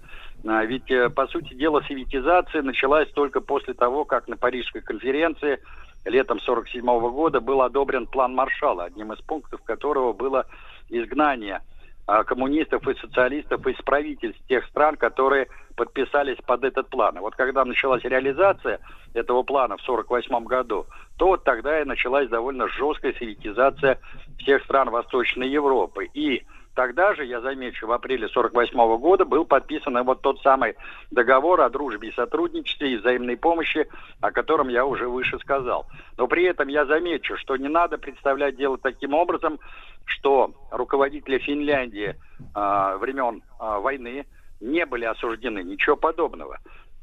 А 0.48 0.64
Ведь, 0.64 0.90
э, 0.92 1.10
по 1.10 1.28
сути 1.28 1.54
дела, 1.54 1.82
советизация 1.88 2.62
началась 2.62 3.10
только 3.12 3.42
после 3.42 3.74
того, 3.74 4.06
как 4.06 4.28
на 4.28 4.38
Парижской 4.38 4.82
конференции 4.82 5.60
летом 6.06 6.38
1947 6.38 7.12
года 7.12 7.42
был 7.42 7.62
одобрен 7.62 8.08
план 8.08 8.36
Маршалла, 8.36 8.86
одним 8.86 9.12
из 9.12 9.20
пунктов 9.20 9.62
которого 9.64 10.14
было 10.14 10.46
изгнание 10.90 11.62
а, 12.08 12.24
коммунистов 12.24 12.88
и 12.88 12.96
социалистов 12.96 13.68
из 13.68 13.76
правительств 13.84 14.42
тех 14.48 14.66
стран, 14.68 14.96
которые 14.96 15.48
подписались 15.80 16.38
под 16.46 16.66
этот 16.66 16.90
план. 16.90 17.16
И 17.18 17.22
вот 17.22 17.36
когда 17.38 17.64
началась 17.64 18.04
реализация 18.04 18.80
этого 19.14 19.44
плана 19.44 19.78
в 19.78 19.82
1948 19.82 20.46
году, 20.46 20.86
то 21.18 21.28
вот 21.28 21.46
тогда 21.46 21.82
и 21.82 21.86
началась 21.86 22.28
довольно 22.28 22.68
жесткая 22.68 23.14
советизация 23.14 23.98
всех 24.40 24.62
стран 24.66 24.90
Восточной 24.90 25.48
Европы. 25.48 26.10
И 26.14 26.44
тогда 26.76 27.16
же, 27.16 27.24
я 27.24 27.40
замечу, 27.40 27.88
в 27.88 27.94
апреле 27.94 28.26
1948 28.26 29.00
года 29.00 29.24
был 29.24 29.46
подписан 29.46 30.04
вот 30.04 30.22
тот 30.22 30.42
самый 30.42 30.76
договор 31.12 31.62
о 31.62 31.70
дружбе 31.70 32.10
и 32.10 32.14
сотрудничестве 32.14 32.92
и 32.92 32.98
взаимной 32.98 33.38
помощи, 33.38 33.88
о 34.20 34.32
котором 34.32 34.68
я 34.68 34.86
уже 34.86 35.08
выше 35.08 35.40
сказал. 35.40 35.88
Но 36.18 36.28
при 36.28 36.44
этом 36.44 36.68
я 36.68 36.86
замечу, 36.86 37.38
что 37.38 37.56
не 37.56 37.70
надо 37.70 37.98
представлять 37.98 38.58
дело 38.58 38.78
таким 38.78 39.14
образом, 39.14 39.60
что 40.04 40.52
руководители 40.72 41.38
Финляндии 41.38 42.16
а, 42.54 42.98
времен 42.98 43.44
а, 43.60 43.80
войны 43.80 44.26
не 44.60 44.86
были 44.86 45.06
осуждены, 45.06 45.64
ничего 45.64 45.96
подобного. 45.96 46.60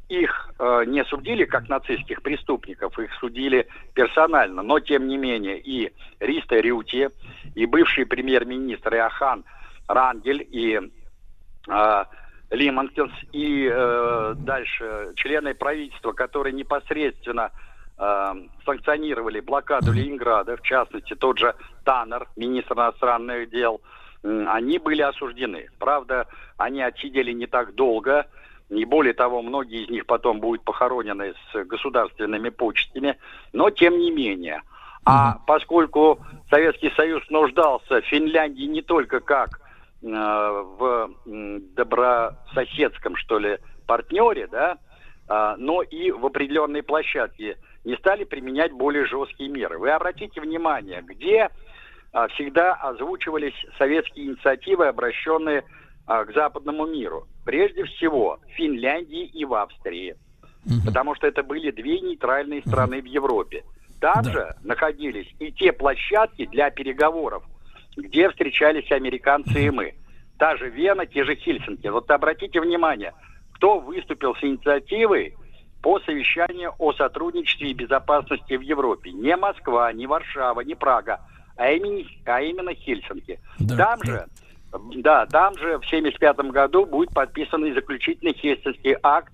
Их 0.08 0.50
э, 0.58 0.84
не 0.86 1.04
судили 1.04 1.44
как 1.44 1.68
нацистских 1.68 2.22
преступников, 2.22 2.96
их 2.98 3.12
судили 3.14 3.66
персонально, 3.94 4.62
но 4.62 4.78
тем 4.78 5.08
не 5.08 5.16
менее 5.16 5.58
и 5.58 5.92
Риста 6.20 6.60
Рюти, 6.60 7.08
и 7.54 7.66
бывший 7.66 8.06
премьер-министр 8.06 8.94
Иохан 8.94 9.44
Рангель, 9.88 10.46
и 10.48 10.80
э, 11.68 12.04
Лимонкинс, 12.50 13.12
и 13.32 13.68
э, 13.72 14.34
дальше 14.36 15.12
члены 15.16 15.54
правительства, 15.54 16.12
которые 16.12 16.52
непосредственно 16.52 17.50
э, 17.98 18.34
санкционировали 18.64 19.40
блокаду 19.40 19.92
Ленинграда, 19.92 20.56
в 20.56 20.62
частности 20.62 21.14
тот 21.14 21.38
же 21.38 21.54
Таннер, 21.84 22.28
министр 22.36 22.74
иностранных 22.74 23.50
дел, 23.50 23.80
м, 23.80 23.80
они 24.48 24.78
были 24.78 25.02
осуждены. 25.02 25.68
Правда, 25.78 26.26
они 26.56 26.82
отсидели 26.82 27.32
не 27.32 27.46
так 27.46 27.74
долго, 27.74 28.26
и 28.68 28.84
более 28.84 29.14
того, 29.14 29.42
многие 29.42 29.84
из 29.84 29.90
них 29.90 30.06
потом 30.06 30.40
будут 30.40 30.62
похоронены 30.62 31.34
с 31.52 31.64
государственными 31.64 32.48
почестями, 32.48 33.16
но 33.52 33.70
тем 33.70 33.98
не 33.98 34.10
менее. 34.10 34.62
А 35.04 35.38
поскольку 35.46 36.18
Советский 36.50 36.90
Союз 36.96 37.22
нуждался 37.30 38.00
в 38.00 38.06
Финляндии 38.06 38.64
не 38.64 38.82
только 38.82 39.20
как 39.20 39.60
э, 40.02 40.06
в 40.08 41.10
добрососедском, 41.76 43.14
что 43.14 43.38
ли, 43.38 43.58
партнере, 43.86 44.48
да, 44.48 44.78
а, 45.28 45.56
но 45.56 45.82
и 45.82 46.10
в 46.10 46.26
определенной 46.26 46.82
площадке 46.82 47.56
не 47.84 47.96
стали 47.96 48.24
применять 48.24 48.72
более 48.72 49.06
жесткие 49.06 49.48
меры. 49.48 49.78
Вы 49.78 49.90
обратите 49.90 50.40
внимание, 50.40 51.02
где 51.02 51.50
всегда 52.28 52.72
озвучивались 52.74 53.54
советские 53.78 54.26
инициативы, 54.26 54.86
обращенные 54.86 55.64
а, 56.06 56.24
к 56.24 56.32
западному 56.32 56.86
миру. 56.86 57.26
Прежде 57.44 57.84
всего, 57.84 58.38
в 58.46 58.50
Финляндии 58.52 59.26
и 59.26 59.44
в 59.44 59.52
Австрии. 59.54 60.16
Потому 60.84 61.14
что 61.14 61.26
это 61.26 61.42
были 61.44 61.70
две 61.70 62.00
нейтральные 62.00 62.62
страны 62.62 63.00
в 63.02 63.04
Европе. 63.04 63.64
Там 64.00 64.22
Да. 64.24 64.30
же 64.32 64.54
находились 64.64 65.28
и 65.38 65.52
те 65.52 65.72
площадки 65.72 66.46
для 66.46 66.70
переговоров, 66.70 67.44
где 67.96 68.28
встречались 68.30 68.90
американцы 68.90 69.66
и 69.66 69.70
мы. 69.70 69.94
та 70.38 70.56
же 70.56 70.68
Вена, 70.68 71.06
те 71.06 71.24
же 71.24 71.34
Хельсинки. 71.34 71.86
Вот 71.88 72.10
обратите 72.10 72.60
внимание, 72.60 73.12
кто 73.54 73.78
выступил 73.78 74.34
с 74.36 74.44
инициативой 74.44 75.34
по 75.82 75.98
совещанию 76.00 76.72
о 76.78 76.92
сотрудничестве 76.92 77.70
и 77.70 77.74
безопасности 77.74 78.54
в 78.54 78.60
Европе. 78.60 79.12
Не 79.12 79.34
Москва, 79.36 79.90
не 79.94 80.06
Варшава, 80.06 80.60
не 80.60 80.74
Прага, 80.74 81.20
а 81.56 81.70
именно, 81.70 82.08
а 82.24 82.40
именно 82.40 82.74
Хельсинки. 82.74 83.40
Да, 83.58 83.76
там 83.76 83.98
да. 84.00 84.06
же, 84.06 84.26
да, 84.96 85.26
там 85.26 85.54
же 85.54 85.78
в 85.78 85.86
1975 85.86 86.36
году 86.52 86.86
будет 86.86 87.10
подписан 87.10 87.64
и 87.64 87.72
заключительный 87.72 88.34
Хельсинский 88.34 88.96
акт 89.02 89.32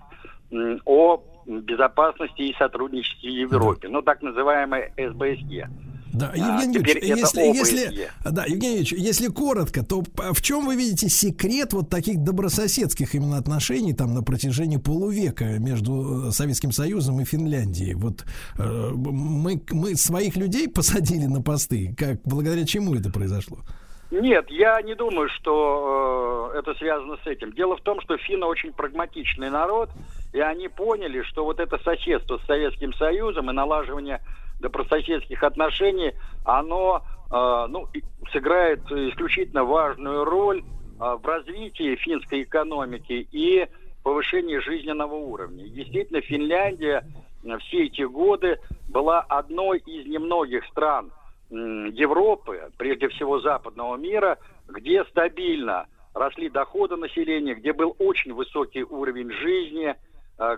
о 0.85 1.23
безопасности 1.45 2.41
и 2.41 2.55
сотрудничестве 2.55 3.29
в 3.29 3.51
Европе, 3.51 3.89
ну 3.89 4.01
так 4.01 4.21
называемый 4.21 4.91
СБСЕ. 4.97 5.69
Да, 6.13 6.31
А, 6.31 6.37
Евгений 6.37 6.79
теперь 6.79 6.97
Юрьевич, 7.03 7.23
это 7.31 7.41
если, 7.41 7.79
если, 7.81 8.09
да, 8.23 8.45
Евгений 8.45 8.77
Юрьевич, 8.79 8.93
если 8.93 9.27
коротко, 9.29 9.83
то 9.83 10.03
п- 10.03 10.31
в 10.33 10.41
чем 10.41 10.67
вы 10.67 10.75
видите 10.75 11.09
секрет 11.09 11.73
вот 11.73 11.89
таких 11.89 12.19
добрососедских 12.23 13.15
именно 13.15 13.37
отношений 13.37 13.93
там 13.93 14.13
на 14.13 14.21
протяжении 14.21 14.77
полувека 14.77 15.45
между 15.59 16.27
э, 16.27 16.31
Советским 16.31 16.71
Союзом 16.71 17.19
и 17.19 17.25
Финляндией? 17.25 17.95
Вот 17.95 18.25
э, 18.59 18.91
мы, 18.93 19.59
мы 19.71 19.95
своих 19.95 20.35
людей 20.35 20.67
посадили 20.69 21.25
на 21.25 21.41
посты, 21.41 21.95
как 21.97 22.21
благодаря 22.23 22.63
чему 22.65 22.93
это 22.93 23.09
произошло? 23.11 23.57
Нет, 24.11 24.45
я 24.51 24.79
не 24.83 24.93
думаю, 24.93 25.27
что 25.39 26.51
э, 26.53 26.59
это 26.59 26.75
связано 26.75 27.17
с 27.23 27.25
этим. 27.27 27.51
Дело 27.53 27.75
в 27.75 27.81
том, 27.81 27.99
что 28.01 28.15
финны 28.17 28.45
очень 28.45 28.71
прагматичный 28.71 29.49
народ, 29.49 29.89
и 30.33 30.39
они 30.39 30.67
поняли, 30.67 31.23
что 31.23 31.43
вот 31.43 31.59
это 31.59 31.79
соседство 31.79 32.37
с 32.37 32.45
Советским 32.45 32.93
Союзом 32.93 33.49
и 33.49 33.53
налаживание 33.53 34.21
добрососедских 34.63 35.43
отношений, 35.43 36.13
оно 36.43 37.03
э, 37.29 37.65
ну, 37.69 37.87
сыграет 38.31 38.79
исключительно 38.91 39.63
важную 39.63 40.25
роль 40.25 40.61
э, 40.61 40.63
в 40.99 41.25
развитии 41.25 41.95
финской 41.97 42.43
экономики 42.43 43.27
и 43.31 43.67
повышении 44.01 44.57
жизненного 44.57 45.13
уровня. 45.13 45.67
Действительно, 45.67 46.21
Финляндия 46.21 47.05
э, 47.43 47.57
все 47.59 47.85
эти 47.85 48.01
годы 48.01 48.57
была 48.89 49.19
одной 49.19 49.79
из 49.79 50.07
немногих 50.07 50.65
стран 50.65 51.11
Европы, 51.49 52.71
прежде 52.77 53.09
всего 53.09 53.39
западного 53.39 53.95
мира, 53.95 54.39
где 54.67 55.03
стабильно 55.05 55.85
росли 56.15 56.49
доходы 56.49 56.95
населения, 56.95 57.53
где 57.53 57.73
был 57.73 57.95
очень 57.99 58.33
высокий 58.33 58.83
уровень 58.83 59.29
жизни, 59.31 59.93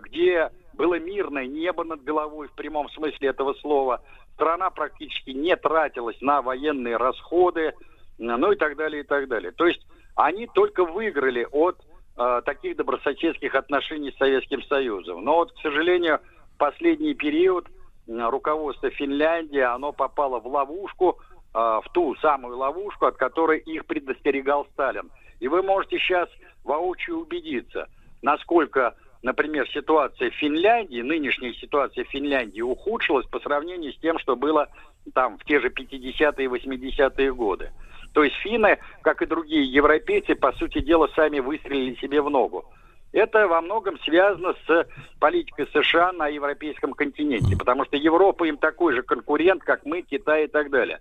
где 0.03 0.52
было 0.76 0.99
мирное 0.99 1.47
небо 1.47 1.84
над 1.84 2.03
головой 2.03 2.47
в 2.47 2.53
прямом 2.53 2.89
смысле 2.89 3.30
этого 3.30 3.53
слова. 3.56 4.02
Страна 4.34 4.69
практически 4.69 5.31
не 5.31 5.56
тратилась 5.56 6.19
на 6.22 6.41
военные 6.41 6.97
расходы, 6.97 7.73
ну 8.18 8.52
и 8.52 8.56
так 8.56 8.76
далее, 8.76 9.02
и 9.02 9.06
так 9.06 9.27
далее. 9.27 9.52
То 9.52 9.65
есть 9.65 9.85
они 10.15 10.47
только 10.47 10.85
выиграли 10.85 11.47
от 11.52 11.77
э, 12.18 12.41
таких 12.45 12.77
добрососедских 12.77 13.56
отношений 13.56 14.11
с 14.11 14.18
Советским 14.18 14.61
Союзом. 14.64 15.23
Но 15.23 15.38
вот, 15.38 15.52
к 15.53 15.61
сожалению, 15.61 16.19
последний 16.57 17.14
период 17.14 17.68
руководство 18.07 18.89
Финляндии, 18.91 19.60
оно 19.60 19.91
попало 19.91 20.39
в 20.39 20.47
ловушку, 20.47 21.19
э, 21.53 21.57
в 21.57 21.85
ту 21.93 22.15
самую 22.18 22.57
ловушку, 22.57 23.06
от 23.06 23.18
которой 23.18 23.60
их 23.60 23.85
предостерегал 23.85 24.65
Сталин. 24.73 25.11
И 25.39 25.47
вы 25.47 25.61
можете 25.61 25.99
сейчас 25.99 26.30
воочию 26.64 27.19
убедиться, 27.19 27.88
насколько, 28.22 28.95
например, 29.26 29.68
ситуация 29.73 30.30
в 30.30 30.35
Финляндии, 30.35 31.02
нынешняя 31.02 31.52
ситуация 31.53 32.06
в 32.06 32.10
Финляндии 32.10 32.61
ухудшилась 32.61 33.26
по 33.26 33.39
сравнению 33.39 33.91
с 33.91 33.97
тем, 33.97 34.19
что 34.19 34.35
было 34.35 34.68
там 35.15 35.39
в 35.39 35.45
те 35.45 35.60
же 35.60 35.69
50-е 35.69 36.45
и 36.45 36.47
80-е 36.47 37.34
годы. 37.34 37.72
То 38.14 38.23
есть 38.23 38.35
финны, 38.35 38.77
как 39.02 39.23
и 39.23 39.26
другие 39.26 39.64
европейцы, 39.64 40.35
по 40.35 40.53
сути 40.53 40.80
дела, 40.80 41.10
сами 41.15 41.39
выстрелили 41.39 41.95
себе 41.95 42.22
в 42.22 42.30
ногу. 42.30 42.65
Это 43.14 43.47
во 43.47 43.61
многом 43.61 43.97
связано 44.02 44.53
с 44.68 44.88
политикой 45.19 45.68
США 45.73 46.11
на 46.11 46.27
европейском 46.27 46.93
континенте, 46.93 47.57
потому 47.57 47.84
что 47.85 47.97
Европа 47.97 48.43
им 48.43 48.57
такой 48.57 48.93
же 48.93 49.02
конкурент, 49.02 49.64
как 49.64 49.85
мы, 49.85 50.03
Китай 50.03 50.43
и 50.43 50.47
так 50.47 50.69
далее. 50.69 50.99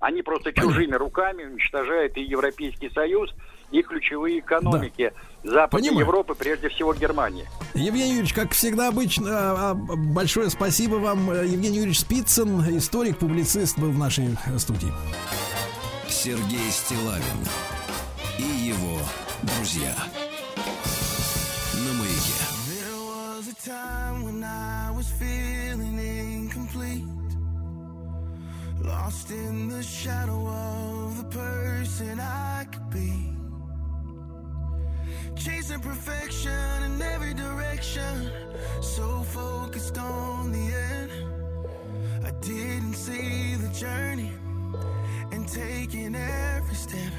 Они 0.00 0.22
просто 0.22 0.52
чужими 0.52 0.94
руками 0.94 1.44
уничтожают 1.44 2.16
и 2.16 2.22
Европейский 2.22 2.88
Союз, 2.88 3.34
и 3.70 3.82
ключевые 3.82 4.40
экономики 4.40 5.12
Западной 5.42 5.88
Понимаю. 5.88 6.06
Европы, 6.06 6.34
прежде 6.34 6.68
всего 6.68 6.92
Германии. 6.94 7.46
Евгений 7.74 8.10
Юрьевич, 8.10 8.32
как 8.32 8.52
всегда, 8.52 8.88
обычно, 8.88 9.30
а, 9.30 9.70
а, 9.70 9.74
большое 9.74 10.50
спасибо 10.50 10.96
вам. 10.96 11.32
Евгений 11.32 11.76
Юрьевич 11.78 12.00
Спицын, 12.00 12.76
историк, 12.76 13.18
публицист, 13.18 13.78
был 13.78 13.90
в 13.90 13.98
нашей 13.98 14.28
студии. 14.58 14.92
Сергей 16.08 16.70
Стилавин 16.70 17.22
и 18.38 18.42
его 18.42 18.98
друзья. 19.42 19.94
Time 23.64 24.22
when 24.22 24.44
I 24.44 24.92
was 24.96 25.10
feeling 25.10 25.98
incomplete. 25.98 27.02
Lost 28.80 29.32
in 29.32 29.68
the 29.68 29.82
shadow 29.82 30.46
of 30.46 31.16
the 31.16 31.24
person 31.24 32.20
I 32.20 32.64
could 32.70 32.88
be. 32.90 33.25
Chasing 35.46 35.78
perfection 35.78 36.82
in 36.82 37.00
every 37.00 37.32
direction. 37.32 38.32
So 38.82 39.22
focused 39.22 39.96
on 39.96 40.50
the 40.50 40.74
end. 40.74 41.12
I 42.24 42.32
didn't 42.40 42.94
see 42.94 43.54
the 43.54 43.68
journey 43.68 44.32
and 45.30 45.46
taking 45.46 46.16
every 46.16 46.74
step. 46.74 47.12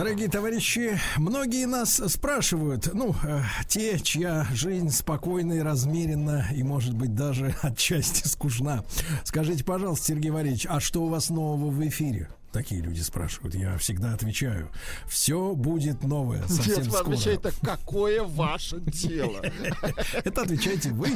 Дорогие 0.00 0.28
товарищи, 0.28 0.98
многие 1.18 1.66
нас 1.66 2.00
спрашивают, 2.06 2.88
ну, 2.94 3.14
э, 3.22 3.42
те, 3.68 3.98
чья 3.98 4.46
жизнь 4.50 4.88
спокойна 4.88 5.52
и 5.52 5.58
размеренна, 5.58 6.46
и, 6.54 6.62
может 6.62 6.94
быть, 6.94 7.14
даже 7.14 7.54
отчасти 7.62 8.26
скучна. 8.26 8.82
Скажите, 9.24 9.64
пожалуйста, 9.64 10.06
Сергей 10.06 10.30
Валерьевич, 10.30 10.66
а 10.68 10.80
что 10.80 11.02
у 11.02 11.08
вас 11.08 11.30
нового 11.30 11.70
в 11.70 11.86
эфире? 11.88 12.28
Такие 12.52 12.80
люди 12.80 12.98
спрашивают. 13.00 13.54
Я 13.54 13.78
всегда 13.78 14.12
отвечаю. 14.12 14.70
Все 15.06 15.54
будет 15.54 16.02
новое 16.02 16.42
совсем 16.48 16.82
вы 16.82 16.90
скоро. 16.90 17.02
отвечаете, 17.14 17.52
какое 17.62 18.24
ваше 18.24 18.80
дело? 18.80 19.40
Это 20.24 20.42
отвечаете 20.42 20.90
вы, 20.90 21.10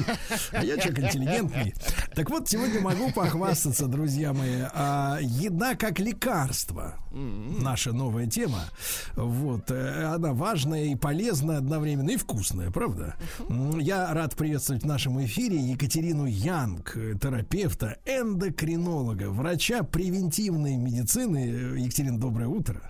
а 0.53 0.65
я 0.65 0.79
человек 0.79 1.01
интеллигентный. 1.01 1.75
Так 2.15 2.31
вот, 2.31 2.49
сегодня 2.49 2.81
могу 2.81 3.11
похвастаться, 3.11 3.87
друзья 3.89 4.33
мои. 4.33 4.61
а, 4.73 5.19
еда 5.21 5.75
как 5.75 5.99
лекарство. 5.99 6.95
Наша 7.11 7.93
новая 7.93 8.29
тема. 8.29 8.61
Вот. 9.17 9.73
э, 9.73 10.05
Она 10.15 10.33
важная 10.35 10.85
и 10.85 10.95
полезная 10.95 11.59
одновременно, 11.59 12.11
и 12.11 12.17
вкусная, 12.17 12.71
правда? 12.71 13.17
Я 13.81 14.13
рад 14.15 14.37
приветствовать 14.37 14.83
в 14.85 14.87
нашем 14.87 15.25
эфире 15.25 15.57
Екатерину 15.59 16.27
Янг, 16.27 16.97
э, 16.97 17.15
терапевта, 17.21 17.94
эндокринолога, 18.05 19.31
врача 19.31 19.83
превентивной 19.83 20.77
медицины. 20.77 21.79
Екатерина, 21.79 22.19
доброе 22.19 22.49
утро. 22.49 22.81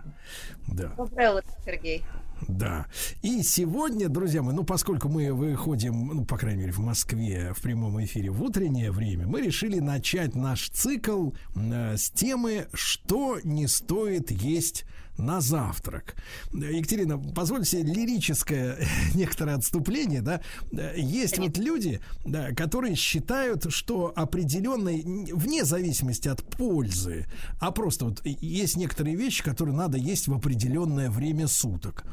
Да. 0.67 0.93
Доброе 0.97 1.33
утро, 1.33 1.51
Сергей. 1.65 2.03
Да. 2.49 2.87
И 3.23 3.43
сегодня, 3.43 4.09
друзья 4.09 4.43
мои, 4.43 4.55
ну, 4.55 4.65
поскольку 4.65 5.09
мы 5.09 5.33
выходим, 5.33 6.09
ну, 6.09 6.25
по 6.25 6.37
крайней 6.37 6.61
мере, 6.61 6.73
в 6.73 6.79
Москве 6.79 7.53
в 7.55 7.63
прямом 7.63 8.03
эфире 8.05 8.31
в 8.31 8.43
утреннее 8.43 8.91
время, 8.91 9.27
мы 9.27 9.41
решили 9.41 9.79
начать 9.79 10.35
наш 10.35 10.69
цикл 10.71 11.31
э, 11.55 11.97
с 11.97 12.11
темы 12.11 12.67
«Что 12.73 13.39
не 13.45 13.67
стоит 13.67 14.31
есть 14.31 14.85
на 15.19 15.41
завтрак. 15.41 16.17
Екатерина, 16.53 17.19
позвольте 17.19 17.71
себе 17.71 17.83
лирическое 17.95 18.79
некоторое 19.15 19.57
отступление, 19.57 20.23
да. 20.23 20.41
Э, 20.73 20.95
Есть 20.97 21.39
вот 21.39 21.59
люди, 21.59 22.01
да, 22.25 22.53
которые 22.53 22.95
считают, 22.95 23.73
что 23.73 24.13
определенной, 24.15 25.03
вне 25.33 25.65
зависимости 25.65 26.29
от 26.29 26.43
пользы, 26.43 27.27
а 27.61 27.71
просто 27.71 28.07
вот 28.07 28.23
есть 28.25 28.77
некоторые 28.77 29.17
вещи, 29.17 29.43
которые 29.43 29.77
надо 29.77 29.99
есть 29.99 30.29
в 30.29 30.35
определенное 30.35 31.11
время 31.11 31.49
суток. 31.49 32.05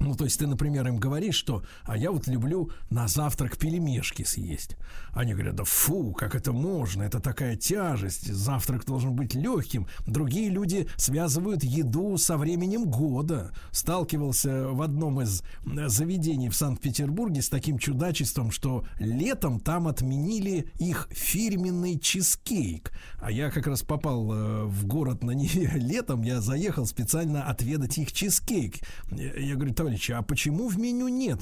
Ну, 0.00 0.14
то 0.14 0.24
есть 0.24 0.38
ты, 0.38 0.46
например, 0.46 0.88
им 0.88 0.96
говоришь, 0.96 1.34
что 1.34 1.62
а 1.84 1.96
я 1.96 2.10
вот 2.10 2.26
люблю 2.26 2.70
на 2.88 3.06
завтрак 3.06 3.58
пельмешки 3.58 4.22
съесть. 4.22 4.76
Они 5.12 5.34
говорят, 5.34 5.56
да 5.56 5.64
фу, 5.64 6.12
как 6.12 6.34
это 6.34 6.52
можно, 6.52 7.02
это 7.02 7.20
такая 7.20 7.54
тяжесть, 7.54 8.32
завтрак 8.32 8.86
должен 8.86 9.14
быть 9.14 9.34
легким. 9.34 9.86
Другие 10.06 10.48
люди 10.48 10.88
связывают 10.96 11.62
еду 11.64 12.16
со 12.16 12.38
временем 12.38 12.90
года. 12.90 13.52
Сталкивался 13.72 14.68
в 14.68 14.80
одном 14.80 15.20
из 15.20 15.42
э, 15.66 15.88
заведений 15.88 16.48
в 16.48 16.56
Санкт-Петербурге 16.56 17.42
с 17.42 17.50
таким 17.50 17.78
чудачеством, 17.78 18.50
что 18.50 18.84
летом 18.98 19.60
там 19.60 19.86
отменили 19.86 20.72
их 20.78 21.08
фирменный 21.10 21.98
чизкейк. 21.98 22.92
А 23.20 23.30
я 23.30 23.50
как 23.50 23.66
раз 23.66 23.82
попал 23.82 24.32
э, 24.32 24.64
в 24.64 24.86
город 24.86 25.22
на 25.22 25.32
не 25.32 25.48
летом, 25.74 26.22
я 26.22 26.40
заехал 26.40 26.86
специально 26.86 27.44
отведать 27.44 27.98
их 27.98 28.12
чизкейк. 28.12 28.76
Я 29.10 29.56
говорю, 29.56 29.74
товарищи, 29.90 30.12
а 30.12 30.22
почему 30.22 30.68
в 30.68 30.78
меню 30.78 31.08
нет? 31.08 31.40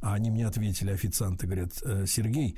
А 0.00 0.14
они 0.14 0.30
мне 0.30 0.46
ответили, 0.46 0.90
официанты 0.90 1.46
говорят, 1.46 1.72
«Э, 1.84 2.06
Сергей, 2.06 2.56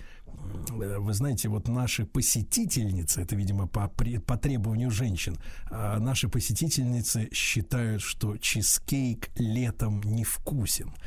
вы 0.71 1.13
знаете, 1.13 1.49
вот 1.49 1.69
наши 1.69 2.05
посетительницы, 2.07 3.23
это, 3.23 3.37
видимо, 3.37 3.67
по, 3.67 3.89
при- 3.89 4.19
по 4.19 4.37
требованию 4.37 4.91
женщин, 4.91 5.37
а 5.71 5.99
наши 5.99 6.29
посетительницы 6.29 7.29
считают, 7.33 8.03
что 8.03 8.37
чизкейк 8.37 9.31
летом 9.37 10.01
невкусен. 10.05 10.93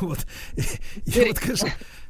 Вот. 0.00 0.26
И 0.54 1.24
вот, 1.26 1.38
конечно, 1.38 1.68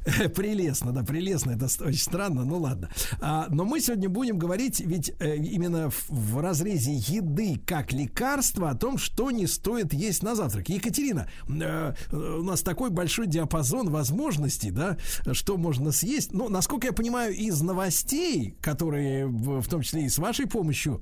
прелестно, 0.35 0.91
да, 0.91 1.03
прелестно, 1.03 1.51
это 1.51 1.65
очень 1.83 1.99
странно, 1.99 2.45
ну 2.45 2.59
ладно. 2.59 2.89
А, 3.19 3.47
но 3.49 3.65
мы 3.65 3.79
сегодня 3.79 4.09
будем 4.09 4.37
говорить 4.37 4.79
ведь 4.79 5.11
э, 5.19 5.37
именно 5.37 5.89
в, 5.89 6.09
в 6.09 6.39
разрезе 6.39 6.93
еды 6.93 7.59
как 7.65 7.91
лекарства 7.91 8.69
о 8.71 8.75
том, 8.75 8.97
что 8.97 9.31
не 9.31 9.47
стоит 9.47 9.93
есть 9.93 10.23
на 10.23 10.35
завтрак. 10.35 10.69
Екатерина, 10.69 11.27
э, 11.47 11.93
э, 12.11 12.15
у 12.15 12.43
нас 12.43 12.61
такой 12.61 12.89
большой 12.89 13.27
диапазон 13.27 13.89
возможностей, 13.89 14.71
да, 14.71 14.97
что 15.33 15.57
можно 15.57 15.91
съесть. 15.91 16.28
Ну, 16.31 16.49
насколько 16.49 16.87
я 16.87 16.93
понимаю, 16.93 17.33
из 17.33 17.61
новостей, 17.61 18.55
которые 18.61 19.27
в, 19.27 19.67
том 19.67 19.81
числе 19.81 20.03
и 20.03 20.09
с 20.09 20.17
вашей 20.17 20.47
помощью 20.47 21.01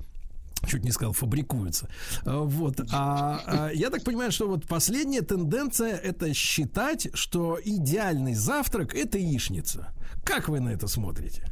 чуть 0.66 0.84
не 0.84 0.90
сказал, 0.90 1.12
фабрикуются. 1.12 1.88
А, 2.24 2.40
Вот. 2.40 2.80
А, 2.92 3.40
а, 3.46 3.70
я 3.72 3.90
так 3.90 4.04
понимаю, 4.04 4.32
что 4.32 4.48
вот 4.48 4.66
последняя 4.66 5.22
тенденция 5.22 5.96
это 5.96 6.34
считать, 6.34 7.08
что 7.14 7.58
идеальный 7.62 8.34
завтрак 8.34 8.94
это 8.94 9.18
яичница. 9.18 9.92
Как 10.24 10.48
вы 10.48 10.60
на 10.60 10.70
это 10.70 10.88
смотрите? 10.88 11.44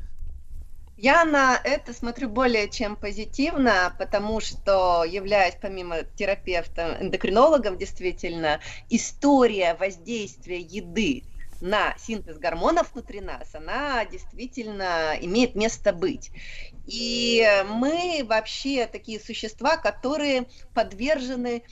Я 0.96 1.26
на 1.26 1.60
это 1.62 1.92
смотрю 1.92 2.30
более 2.30 2.70
чем 2.70 2.96
позитивно, 2.96 3.94
потому 3.98 4.40
что, 4.40 5.04
являясь 5.04 5.56
помимо 5.60 6.04
терапевта, 6.16 6.96
эндокринологом, 7.00 7.76
действительно, 7.76 8.60
история 8.88 9.74
воздействия 9.74 10.58
еды 10.58 11.24
на 11.60 11.94
синтез 11.98 12.38
гормонов 12.38 12.92
внутри 12.92 13.20
нас, 13.20 13.54
она 13.54 14.04
действительно 14.04 15.16
имеет 15.20 15.54
место 15.54 15.92
быть. 15.92 16.30
И 16.86 17.46
мы 17.68 18.22
вообще 18.24 18.86
такие 18.86 19.20
существа, 19.20 19.76
которые 19.76 20.46
подвержены 20.74 21.62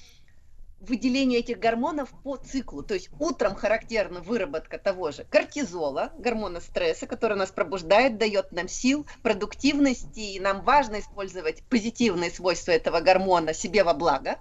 выделению 0.81 1.41
этих 1.41 1.59
гормонов 1.59 2.11
по 2.23 2.37
циклу. 2.37 2.83
То 2.83 2.95
есть 2.95 3.09
утром 3.19 3.55
характерна 3.55 4.21
выработка 4.21 4.79
того 4.79 5.11
же 5.11 5.25
кортизола, 5.25 6.13
гормона 6.19 6.61
стресса, 6.61 7.07
который 7.07 7.37
нас 7.37 7.51
пробуждает, 7.51 8.19
дает 8.19 8.53
нам 8.53 8.69
сил, 8.69 9.07
продуктивности, 9.23 10.21
и 10.21 10.41
нам 10.41 10.63
важно 10.63 11.01
использовать 11.01 11.63
позитивные 11.65 12.31
свойства 12.31 12.73
этого 12.73 13.01
гормона 13.01 13.55
себе 13.55 13.85
во 13.85 13.95
благо. 13.95 14.39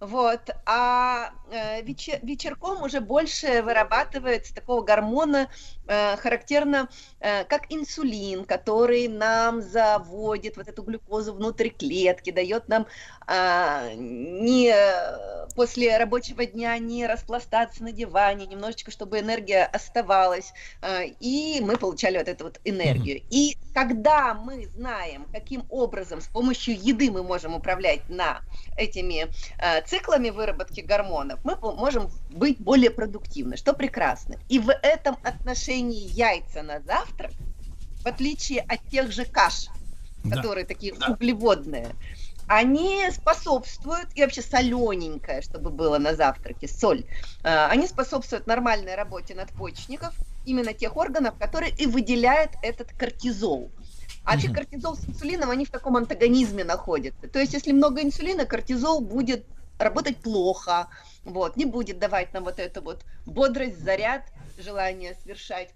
Вот. 0.00 0.50
А 0.64 1.30
э, 1.50 1.82
вече- 1.82 2.20
вечерком 2.22 2.82
уже 2.82 3.00
больше 3.00 3.62
вырабатывается 3.62 4.54
такого 4.54 4.82
гормона, 4.82 5.48
характерно 5.88 6.88
э, 7.20 7.44
как 7.44 7.66
инсулин, 7.70 8.44
который 8.44 9.08
нам 9.08 9.62
заводит 9.62 10.56
вот 10.56 10.68
эту 10.68 10.82
глюкозу 10.82 11.32
внутрь 11.32 11.70
клетки, 11.70 12.30
дает 12.30 12.68
нам 12.68 12.86
а, 13.26 13.92
не 13.94 14.70
э, 14.70 15.48
после 15.54 15.96
рабочего 15.96 16.46
дня 16.46 16.78
не 16.78 17.06
распластаться 17.06 17.82
на 17.82 17.92
диване, 17.92 18.46
немножечко, 18.46 18.90
чтобы 18.90 19.20
энергия 19.20 19.64
оставалась, 19.64 20.52
и 21.20 21.60
мы 21.62 21.76
получали 21.76 22.18
вот 22.18 22.28
эту 22.28 22.44
вот 22.44 22.60
энергию. 22.64 23.22
И 23.30 23.56
когда 23.74 24.34
мы 24.34 24.66
знаем, 24.66 25.26
каким 25.32 25.64
образом 25.70 26.20
с 26.20 26.26
помощью 26.26 26.74
еды 26.80 27.10
мы 27.10 27.22
можем 27.22 27.54
управлять 27.54 28.08
на 28.08 28.42
этими 28.76 29.26
э, 29.58 29.82
циклами 29.86 30.30
выработки 30.30 30.80
гормонов, 30.80 31.40
мы 31.44 31.56
можем 31.56 32.10
быть 32.30 32.58
более 32.58 32.90
продуктивны, 32.90 33.56
что 33.56 33.74
прекрасно. 33.74 34.36
И 34.48 34.58
в 34.58 34.70
этом 34.70 35.16
отношении 35.22 35.77
яйца 35.86 36.62
на 36.62 36.80
завтрак, 36.80 37.32
в 38.02 38.06
отличие 38.06 38.60
от 38.60 38.80
тех 38.90 39.12
же 39.12 39.24
каш, 39.24 39.68
Да. 40.24 40.36
которые 40.36 40.64
такие 40.64 40.94
углеводные, 40.94 41.94
они 42.48 43.08
способствуют, 43.12 44.08
и 44.14 44.22
вообще 44.22 44.42
солененькое, 44.42 45.42
чтобы 45.42 45.70
было 45.70 45.98
на 45.98 46.14
завтраке, 46.14 46.66
соль, 46.66 47.04
э, 47.44 47.66
они 47.66 47.86
способствуют 47.86 48.46
нормальной 48.46 48.94
работе 48.94 49.34
надпочечников, 49.34 50.14
именно 50.46 50.72
тех 50.72 50.96
органов, 50.96 51.34
которые 51.38 51.72
и 51.72 51.86
выделяют 51.86 52.52
этот 52.62 52.92
кортизол. 52.94 53.70
А 54.24 54.32
вообще 54.32 54.50
кортизол 54.50 54.96
с 54.96 55.06
инсулином, 55.08 55.50
они 55.50 55.64
в 55.64 55.70
таком 55.70 55.96
антагонизме 55.96 56.64
находятся. 56.64 57.28
То 57.28 57.38
есть, 57.38 57.52
если 57.52 57.72
много 57.72 58.02
инсулина, 58.02 58.44
кортизол 58.46 59.00
будет 59.00 59.46
работать 59.78 60.18
плохо, 60.18 60.88
вот, 61.24 61.56
не 61.56 61.64
будет 61.64 61.98
давать 61.98 62.32
нам 62.32 62.44
вот 62.44 62.58
эту 62.58 62.82
вот 62.82 63.04
бодрость, 63.26 63.78
заряд, 63.78 64.22
желание 64.58 65.14
совершать 65.22 65.70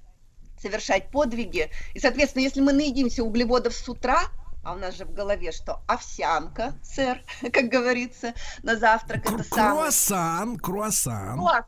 совершать 0.61 1.11
подвиги. 1.11 1.71
И, 1.93 1.99
соответственно, 1.99 2.43
если 2.43 2.61
мы 2.61 2.73
наедимся 2.73 3.25
углеводов 3.25 3.75
с 3.75 3.89
утра, 3.89 4.21
а 4.63 4.75
у 4.75 4.77
нас 4.77 4.97
же 4.97 5.05
в 5.05 5.13
голове 5.13 5.51
что? 5.51 5.83
Овсянка, 5.89 6.75
сэр, 6.85 7.21
как 7.53 7.65
говорится, 7.65 8.35
на 8.63 8.77
завтрак 8.77 9.25
Кру- 9.25 9.35
это 9.35 9.45
самое. 9.45 9.73
Круассан, 9.73 10.57
круассан. 10.59 11.35
Круассан, 11.35 11.65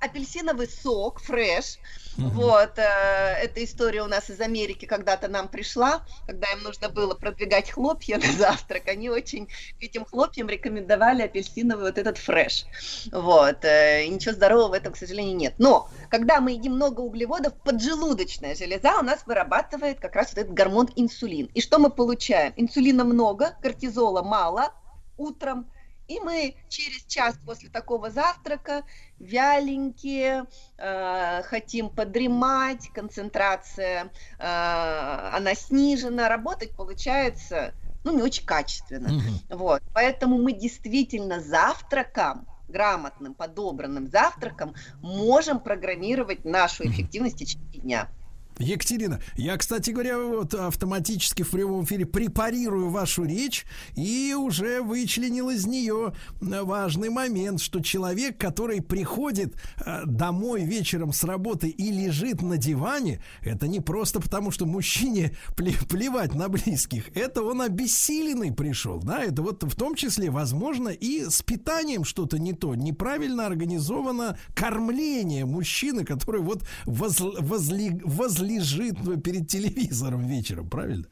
апельсиновый 0.00 0.68
сок, 0.68 1.20
фреш. 1.20 1.78
Мгм. 2.16 2.30
Вот, 2.30 2.78
э, 2.78 3.36
эта 3.42 3.64
история 3.64 4.02
у 4.02 4.06
нас 4.06 4.28
из 4.28 4.40
Америки 4.40 4.84
когда-то 4.84 5.28
нам 5.28 5.48
пришла, 5.48 6.04
когда 6.26 6.50
им 6.52 6.62
нужно 6.62 6.88
было 6.88 7.14
продвигать 7.14 7.70
хлопья 7.70 8.18
на 8.22 8.32
завтрак, 8.32 8.88
они 8.88 9.08
очень 9.08 9.46
к 9.46 9.82
этим 9.82 10.04
хлопьям 10.04 10.48
рекомендовали 10.48 11.22
апельсиновый 11.22 11.86
вот 11.86 11.98
этот 11.98 12.18
фреш. 12.18 12.66
Вот, 13.12 13.64
э, 13.64 14.04
и 14.04 14.08
ничего 14.08 14.34
здорового 14.34 14.68
в 14.68 14.72
этом, 14.74 14.92
к 14.92 14.96
сожалению, 14.96 15.36
нет. 15.36 15.54
Но, 15.58 15.88
когда 16.10 16.40
мы 16.40 16.52
едим 16.52 16.74
много 16.74 17.00
углеводов, 17.00 17.54
поджелудочная 17.62 18.54
железа 18.54 18.98
у 18.98 19.02
нас 19.02 19.26
вырабатывает 19.26 20.00
как 20.00 20.14
раз 20.14 20.30
вот 20.30 20.38
этот 20.38 20.52
гормон 20.52 20.90
инсулин. 20.96 21.46
И 21.54 21.60
что 21.60 21.78
мы 21.78 21.90
получаем? 21.90 22.52
Инсулина 22.56 23.04
много, 23.04 23.56
кортизола 23.62 24.22
мало 24.22 24.72
утром, 25.16 25.70
И 26.12 26.20
мы 26.20 26.56
через 26.68 27.04
час 27.06 27.38
после 27.46 27.70
такого 27.70 28.10
завтрака 28.10 28.84
вяленькие, 29.18 30.44
э, 30.76 31.42
хотим 31.44 31.88
подремать, 31.88 32.90
концентрация, 32.92 34.12
э, 34.38 34.44
она 34.44 35.54
снижена, 35.54 36.28
работать 36.28 36.76
получается, 36.76 37.72
ну, 38.04 38.14
не 38.14 38.22
очень 38.22 38.44
качественно. 38.44 39.08
Мгм. 39.08 39.58
Вот, 39.58 39.82
поэтому 39.94 40.36
мы 40.36 40.52
действительно 40.52 41.40
завтраком, 41.40 42.46
грамотным, 42.68 43.34
подобранным 43.34 44.06
завтраком 44.06 44.74
можем 45.00 45.60
программировать 45.60 46.44
нашу 46.44 46.86
эффективность 46.86 47.36
в 47.36 47.38
течение 47.38 47.80
дня. 47.80 48.10
Екатерина, 48.58 49.20
я, 49.36 49.56
кстати 49.56 49.90
говоря, 49.90 50.18
вот 50.18 50.54
автоматически 50.54 51.42
в 51.42 51.50
прямом 51.50 51.84
эфире 51.84 52.06
препарирую 52.06 52.90
вашу 52.90 53.24
речь 53.24 53.64
и 53.96 54.34
уже 54.38 54.82
вычленил 54.82 55.50
из 55.50 55.66
нее 55.66 56.12
важный 56.40 57.10
момент, 57.10 57.60
что 57.60 57.80
человек, 57.80 58.38
который 58.38 58.80
приходит 58.82 59.54
э, 59.84 60.02
домой 60.06 60.64
вечером 60.64 61.12
с 61.12 61.24
работы 61.24 61.68
и 61.68 61.90
лежит 61.90 62.42
на 62.42 62.56
диване, 62.56 63.22
это 63.40 63.66
не 63.66 63.80
просто 63.80 64.20
потому, 64.20 64.50
что 64.50 64.66
мужчине 64.66 65.36
пле- 65.56 65.86
плевать 65.88 66.34
на 66.34 66.48
близких, 66.48 67.14
это 67.16 67.42
он 67.42 67.62
обессиленный 67.62 68.52
пришел, 68.52 69.00
да, 69.00 69.22
это 69.24 69.42
вот 69.42 69.62
в 69.62 69.74
том 69.74 69.94
числе, 69.94 70.30
возможно, 70.30 70.88
и 70.88 71.24
с 71.28 71.42
питанием 71.42 72.04
что-то 72.04 72.38
не 72.38 72.52
то, 72.52 72.74
неправильно 72.74 73.46
организовано 73.46 74.38
кормление 74.54 75.44
мужчины, 75.46 76.04
который 76.04 76.40
вот 76.42 76.64
возл- 76.86 77.38
возли- 77.40 78.00
возлежит 78.42 78.96
перед 79.22 79.48
телевизором 79.48 80.26
вечером, 80.26 80.68
правильно? 80.68 81.06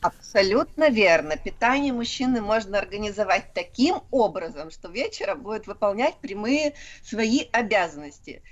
Абсолютно 0.00 0.90
верно. 0.90 1.36
Питание 1.36 1.92
мужчины 1.92 2.40
можно 2.40 2.78
организовать 2.78 3.54
таким 3.54 4.00
образом, 4.10 4.70
что 4.72 4.88
вечером 4.88 5.42
будет 5.42 5.68
выполнять 5.68 6.16
прямые 6.16 6.74
свои 7.04 7.46
обязанности. 7.52 8.42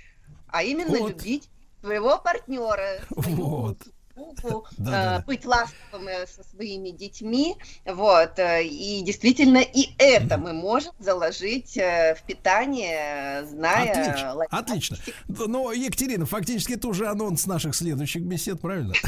А 0.47 0.63
именно 0.63 0.97
Вот. 0.97 1.09
любить 1.09 1.49
своего 1.81 2.17
партнера, 2.17 3.01
свою 3.21 3.35
Вот. 3.35 3.77
Да-да-да. 4.15 5.19
э, 5.19 5.23
быть 5.25 5.45
ласковым 5.45 6.07
э, 6.07 6.25
со 6.27 6.43
своими 6.43 6.89
детьми. 6.89 7.55
Вот. 7.85 8.37
э, 8.37 8.63
И 8.65 9.01
действительно, 9.03 9.59
и 9.59 9.89
это 9.97 10.37
мы 10.37 10.53
можем 10.53 10.93
заложить 10.99 11.75
в 11.75 12.17
питание, 12.27 13.45
зная... 13.45 13.91
Отлично, 13.91 14.45
отлично. 14.49 14.97
Но, 15.27 15.71
Екатерина, 15.71 16.25
фактически 16.25 16.73
это 16.73 16.87
уже 16.87 17.07
анонс 17.07 17.45
наших 17.47 17.75
следующих 17.75 18.23
бесед, 18.23 18.59
правильно? 18.61 18.93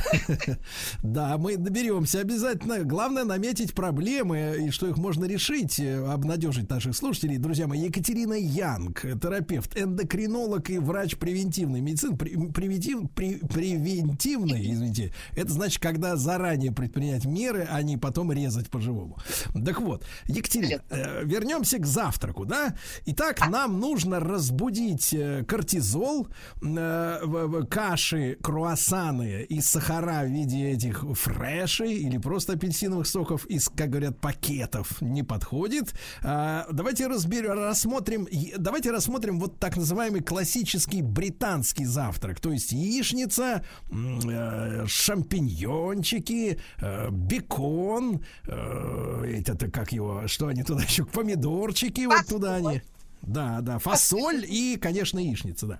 Да, 1.03 1.37
мы 1.37 1.57
доберемся 1.57 2.19
обязательно. 2.19 2.79
Главное 2.83 3.23
наметить 3.23 3.73
проблемы 3.73 4.65
и 4.67 4.69
что 4.71 4.87
их 4.87 4.97
можно 4.97 5.25
решить, 5.25 5.79
обнадежить 5.79 6.69
наших 6.69 6.95
слушателей. 6.95 7.37
Друзья 7.37 7.67
мои, 7.67 7.79
Екатерина 7.81 8.33
Янг, 8.33 9.01
терапевт, 9.01 9.77
эндокринолог 9.77 10.69
и 10.69 10.77
врач 10.77 11.15
превентивной 11.17 11.81
медицины. 11.81 12.15
Пре- 12.15 12.51
Превентив, 12.53 13.01
пре- 13.15 13.45
превентивной, 13.47 14.71
извините. 14.71 14.92
Это 15.35 15.51
значит, 15.51 15.81
когда 15.81 16.15
заранее 16.15 16.71
предпринять 16.71 17.25
меры, 17.25 17.67
а 17.69 17.81
не 17.81 17.97
потом 17.97 18.31
резать 18.31 18.69
по-живому. 18.69 19.17
Так 19.65 19.81
вот, 19.81 20.05
Екатерина, 20.25 20.81
э, 20.89 21.23
вернемся 21.23 21.77
к 21.77 21.85
завтраку, 21.85 22.45
да? 22.45 22.75
Итак, 23.05 23.47
нам 23.49 23.79
нужно 23.79 24.19
разбудить 24.19 25.13
э, 25.13 25.43
кортизол, 25.47 26.27
э, 26.61 27.63
каши, 27.69 28.37
круассаны 28.41 29.43
и 29.43 29.61
сахара 29.61 30.23
в 30.23 30.29
виде 30.29 30.71
этих 30.71 31.03
фрешей 31.13 31.99
или 31.99 32.17
просто 32.17 32.53
апельсиновых 32.53 33.07
соков 33.07 33.45
из, 33.45 33.69
как 33.69 33.89
говорят, 33.89 34.19
пакетов 34.19 35.01
не 35.01 35.23
подходит. 35.23 35.93
А, 36.21 36.65
давайте 36.71 37.07
разберем, 37.07 37.53
рассмотрим, 37.53 38.27
давайте 38.57 38.91
рассмотрим 38.91 39.39
вот 39.39 39.59
так 39.59 39.77
называемый 39.77 40.21
классический 40.21 41.01
британский 41.01 41.85
завтрак, 41.85 42.39
то 42.39 42.51
есть 42.51 42.71
яичница, 42.71 43.63
э, 43.91 44.82
шампиньончики, 44.87 46.59
э, 46.81 47.09
бекон, 47.09 48.23
э, 48.47 49.41
это 49.45 49.71
как 49.71 49.91
его, 49.91 50.27
что 50.27 50.47
они 50.47 50.63
туда 50.63 50.83
еще, 50.87 51.05
помидорчики 51.05 52.05
вот 52.05 52.27
туда 52.27 52.55
они. 52.55 52.81
Да, 53.21 53.61
да, 53.61 53.79
фасоль 53.79 54.45
и, 54.45 54.77
конечно, 54.77 55.19
яичница, 55.19 55.67
да. 55.67 55.79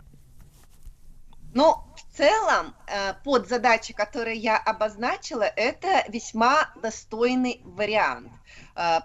Но 1.54 1.94
в 1.96 2.18
целом 2.18 2.74
э, 2.88 3.14
под 3.24 3.48
задачи, 3.48 3.94
которые 3.94 4.38
я 4.38 4.58
обозначила, 4.58 5.44
это 5.44 6.04
весьма 6.10 6.74
достойный 6.82 7.62
вариант. 7.64 8.32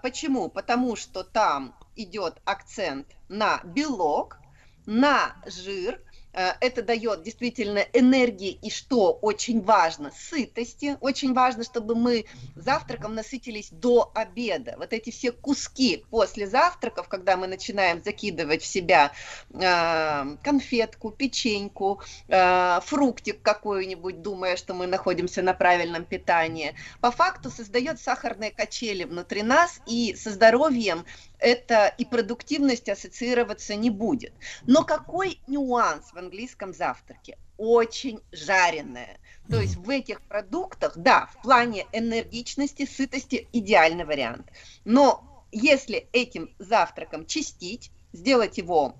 Почему? 0.01 0.49
Потому 0.49 0.95
что 0.95 1.23
там 1.23 1.75
идет 1.95 2.41
акцент 2.45 3.07
на 3.27 3.61
белок, 3.63 4.39
на 4.85 5.35
жир. 5.45 6.01
Э, 6.39 6.53
Это 6.61 6.81
дает 6.81 7.23
действительно 7.23 7.79
энергии 7.91 8.51
и, 8.61 8.69
что 8.69 9.11
очень 9.11 9.61
важно, 9.61 10.11
сытости. 10.17 10.97
Очень 11.01 11.33
важно, 11.33 11.63
чтобы 11.63 11.95
мы 11.95 12.25
завтраком 12.55 13.13
насытились 13.13 13.69
до 13.71 14.09
обеда. 14.15 14.75
Вот 14.77 14.93
эти 14.93 15.09
все 15.09 15.33
куски 15.33 16.05
после 16.09 16.47
завтраков, 16.47 17.09
когда 17.09 17.35
мы 17.35 17.47
начинаем 17.47 18.01
закидывать 18.01 18.61
в 18.61 18.65
себя 18.65 19.11
э, 19.51 20.37
конфетку, 20.41 21.11
печеньку, 21.11 22.01
э, 22.29 22.79
фруктик 22.85 23.41
какой-нибудь, 23.41 24.21
думая, 24.21 24.55
что 24.55 24.73
мы 24.73 24.87
находимся 24.87 25.41
на 25.41 25.53
правильном 25.53 26.05
питании, 26.05 26.73
по 27.01 27.11
факту 27.11 27.49
создает 27.49 27.99
сахарные 27.99 28.51
качели 28.51 29.03
внутри 29.03 29.43
нас, 29.43 29.81
и 29.87 30.15
со 30.15 30.31
здоровьем 30.31 31.05
это 31.39 31.87
и 31.97 32.05
продуктивность 32.05 32.89
ассоциироваться 32.89 33.75
не 33.75 33.89
будет. 33.89 34.33
Но 34.65 34.83
какой 34.83 35.39
нюанс 35.47 36.11
в 36.11 36.17
английском 36.17 36.73
завтраке? 36.73 37.37
Очень 37.57 38.21
жареное. 38.31 39.19
То 39.49 39.59
есть 39.59 39.75
в 39.75 39.89
этих 39.89 40.21
продуктах, 40.21 40.97
да, 40.97 41.27
в 41.27 41.41
плане 41.41 41.87
энергичности, 41.91 42.85
сытости 42.85 43.47
идеальный 43.51 44.05
вариант. 44.05 44.51
Но 44.85 45.45
если 45.51 46.07
этим 46.13 46.53
завтраком 46.59 47.25
чистить, 47.25 47.91
сделать 48.13 48.57
его 48.57 48.95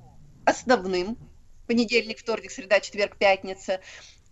основным, 0.45 1.17
понедельник, 1.67 2.17
вторник, 2.17 2.51
среда, 2.51 2.79
четверг, 2.79 3.17
пятница, 3.17 3.79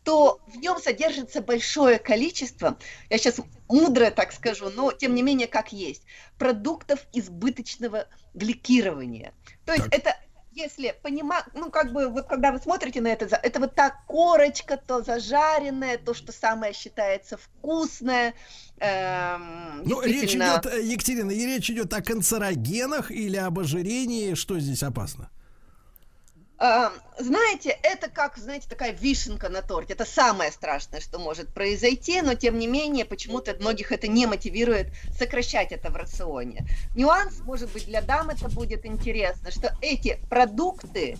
то 0.08 0.40
в 0.48 0.56
нем 0.56 0.80
содержится 0.80 1.42
большое 1.42 2.00
количество, 2.00 2.78
я 3.10 3.18
сейчас 3.18 3.42
мудро 3.68 4.10
так 4.10 4.32
скажу, 4.32 4.70
но 4.70 4.94
тем 4.94 5.14
не 5.14 5.22
менее 5.22 5.48
как 5.48 5.74
есть, 5.74 6.04
продуктов 6.38 7.06
избыточного 7.12 8.08
гликирования. 8.34 9.34
То 9.66 9.74
есть 9.74 9.84
Так. 9.84 9.94
это 9.94 10.16
если 10.54 10.96
понимать, 11.04 11.44
ну 11.54 11.70
как 11.70 11.92
бы 11.92 12.08
вот 12.08 12.28
когда 12.28 12.54
вы 12.54 12.60
смотрите 12.60 13.02
на 13.02 13.08
это, 13.08 13.26
это 13.26 13.60
вот 13.60 13.76
та 13.76 13.90
корочка, 14.08 14.78
то 14.78 15.04
зажаренное, 15.04 15.98
то, 15.98 16.14
что 16.14 16.32
самое 16.32 16.72
считается 16.72 17.36
вкусное. 17.36 18.34
эм, 18.80 19.84
Ну, 19.84 20.02
речь 20.04 20.36
идет, 20.36 20.74
Екатерина, 20.84 21.32
и 21.32 21.46
речь 21.46 21.70
идет 21.70 21.94
о 21.94 22.02
канцерогенах 22.02 23.12
или 23.12 23.36
об 23.36 23.60
ожирении. 23.60 24.36
Что 24.36 24.58
здесь 24.58 24.84
опасно? 24.84 25.30
А, 26.60 26.92
Знаете, 27.20 27.78
это 27.84 28.10
как, 28.10 28.38
знаете, 28.38 28.68
такая 28.68 28.92
вишенка 28.92 29.50
на 29.50 29.62
торте. 29.62 29.94
Это 29.94 30.06
самое 30.06 30.52
страшное, 30.52 31.02
что 31.02 31.20
может 31.20 31.54
произойти, 31.54 32.22
но 32.22 32.34
тем 32.34 32.58
не 32.58 32.68
менее, 32.68 33.06
почему-то 33.06 33.56
многих 33.56 33.92
это 33.92 34.08
не 34.08 34.26
мотивирует 34.26 34.88
сокращать 35.18 35.72
это 35.72 35.92
в 35.92 35.96
рационе. 35.96 36.66
Нюанс, 36.96 37.40
может 37.42 37.72
быть, 37.72 37.86
для 37.86 38.02
дам 38.02 38.30
это 38.30 38.50
будет 38.50 38.86
интересно, 38.86 39.52
что 39.52 39.76
эти 39.82 40.20
продукты 40.30 41.18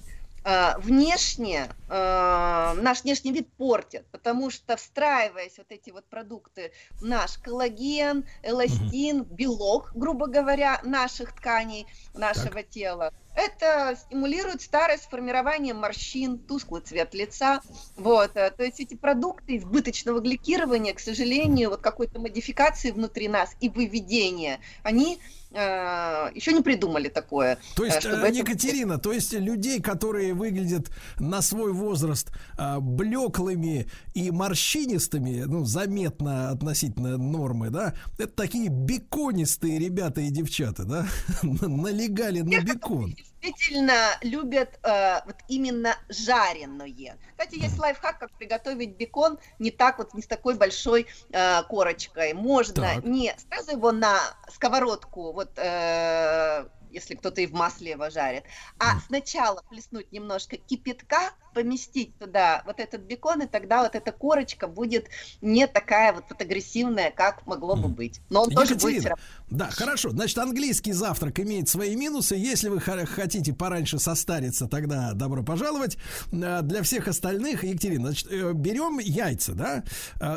внешне, 0.78 1.68
а, 1.90 2.74
наш 2.76 3.04
внешний 3.04 3.34
вид 3.34 3.50
портят, 3.58 4.06
потому 4.12 4.50
что 4.50 4.78
встраиваясь 4.78 5.58
вот 5.58 5.68
эти 5.72 5.90
вот 5.90 6.06
продукты 6.06 6.72
наш 7.02 7.38
коллаген, 7.38 8.26
эластин, 8.44 9.24
белок, 9.24 9.92
грубо 9.94 10.28
говоря, 10.28 10.80
наших 10.84 11.36
тканей, 11.36 11.86
нашего 12.14 12.64
тела, 12.64 13.14
это 13.38 13.96
стимулирует 13.96 14.62
старость, 14.62 15.10
формирование 15.10 15.74
морщин, 15.74 16.40
тусклый 16.40 16.82
цвет 16.82 17.14
лица. 17.14 17.62
Вот. 17.96 18.32
э, 18.36 18.50
То 18.50 18.64
есть 18.64 18.80
эти 18.80 18.96
продукты 18.96 19.58
избыточного 19.58 20.22
гликирования, 20.22 20.94
к 20.94 21.00
сожалению, 21.00 21.70
вот 21.70 21.82
какой-то 21.82 22.20
модификации 22.20 22.90
внутри 22.90 23.28
нас 23.28 23.56
и 23.60 23.70
выведения, 23.70 24.60
они 24.82 25.16
э, 25.16 25.37
еще 25.52 26.54
не 26.54 26.62
придумали 26.62 27.08
такое. 27.10 27.58
То 27.76 27.86
есть, 27.86 27.98
э, 27.98 28.02
чтобы 28.02 28.18
э, 28.18 28.30
это- 28.30 28.38
Екатерина, 28.38 28.98
то 29.00 29.12
есть 29.14 29.34
людей, 29.34 29.82
которые 29.82 30.34
выглядят 30.34 30.92
на 31.20 31.42
свой 31.42 31.74
возраст 31.74 32.32
блеклыми 32.80 33.88
и 34.14 34.32
морщинистыми, 34.32 35.44
ну, 35.46 35.66
заметно 35.66 36.50
относительно 36.50 37.18
нормы, 37.18 37.70
да, 37.70 37.94
это 38.18 38.28
такие 38.34 38.70
беконистые 38.70 39.80
ребята 39.80 40.22
и 40.22 40.30
девчата, 40.30 40.84
да, 40.84 41.08
налегали 41.44 42.42
на 42.42 42.62
бекон. 42.62 43.16
Действительно 43.42 44.18
любят 44.22 44.80
э, 44.84 45.22
вот 45.26 45.36
именно 45.48 45.96
жареное. 46.10 47.18
Кстати, 47.32 47.60
есть 47.60 47.78
лайфхак, 47.78 48.20
как 48.20 48.32
приготовить 48.38 48.98
бекон 48.98 49.40
не 49.60 49.72
так 49.72 49.98
вот, 49.98 50.14
не 50.14 50.22
с 50.22 50.28
такой 50.28 50.56
большой 50.56 51.08
э, 51.32 51.64
корочкой. 51.64 52.34
Можно 52.34 52.74
Так. 52.74 53.06
не 53.06 53.34
сразу 53.50 53.72
его 53.72 53.92
на 53.92 54.20
сковородку 54.50 55.34
вот 55.34 55.52
э, 55.58 56.68
если 56.92 57.16
кто-то 57.16 57.42
и 57.42 57.48
в 57.48 57.54
масле 57.54 57.92
его 57.92 58.10
жарит. 58.10 58.44
А 58.80 59.00
сначала 59.08 59.62
плеснуть 59.70 60.12
немножко 60.12 60.58
кипятка, 60.58 61.32
поместить 61.54 62.18
туда 62.18 62.64
вот 62.66 62.80
этот 62.80 63.02
бекон, 63.02 63.42
и 63.42 63.48
тогда 63.48 63.84
вот 63.84 63.96
эта 63.96 64.12
корочка 64.12 64.68
будет 64.68 65.08
не 65.42 65.68
такая 65.68 66.14
вот, 66.14 66.26
агрессивная, 66.40 67.12
как 67.12 67.46
могло 67.48 67.76
бы 67.76 67.88
быть. 67.88 68.22
Но 68.30 68.44
он 68.44 68.52
тоже 68.52 68.76
будет 68.76 68.80
Екатерина, 68.80 69.00
всё 69.00 69.10
равно 69.10 69.24
да, 69.50 69.70
хорошо. 69.72 70.10
Значит, 70.10 70.38
английский 70.40 70.92
завтрак 70.92 71.40
имеет 71.40 71.70
свои 71.70 71.96
минусы. 71.96 72.36
Если 72.36 72.68
вы 72.68 72.82
хотите 72.82 73.54
пораньше 73.54 73.98
состариться, 73.98 74.68
тогда 74.68 75.14
добро 75.14 75.42
пожаловать. 75.42 75.98
А, 76.34 76.62
Для 76.62 76.84
всех 76.84 77.08
остальных, 77.08 77.64
Екатерина, 77.64 78.08
значит, 78.08 78.28
э, 78.30 78.52
берем 78.54 79.00
яйца, 79.00 79.54
да? 79.54 79.84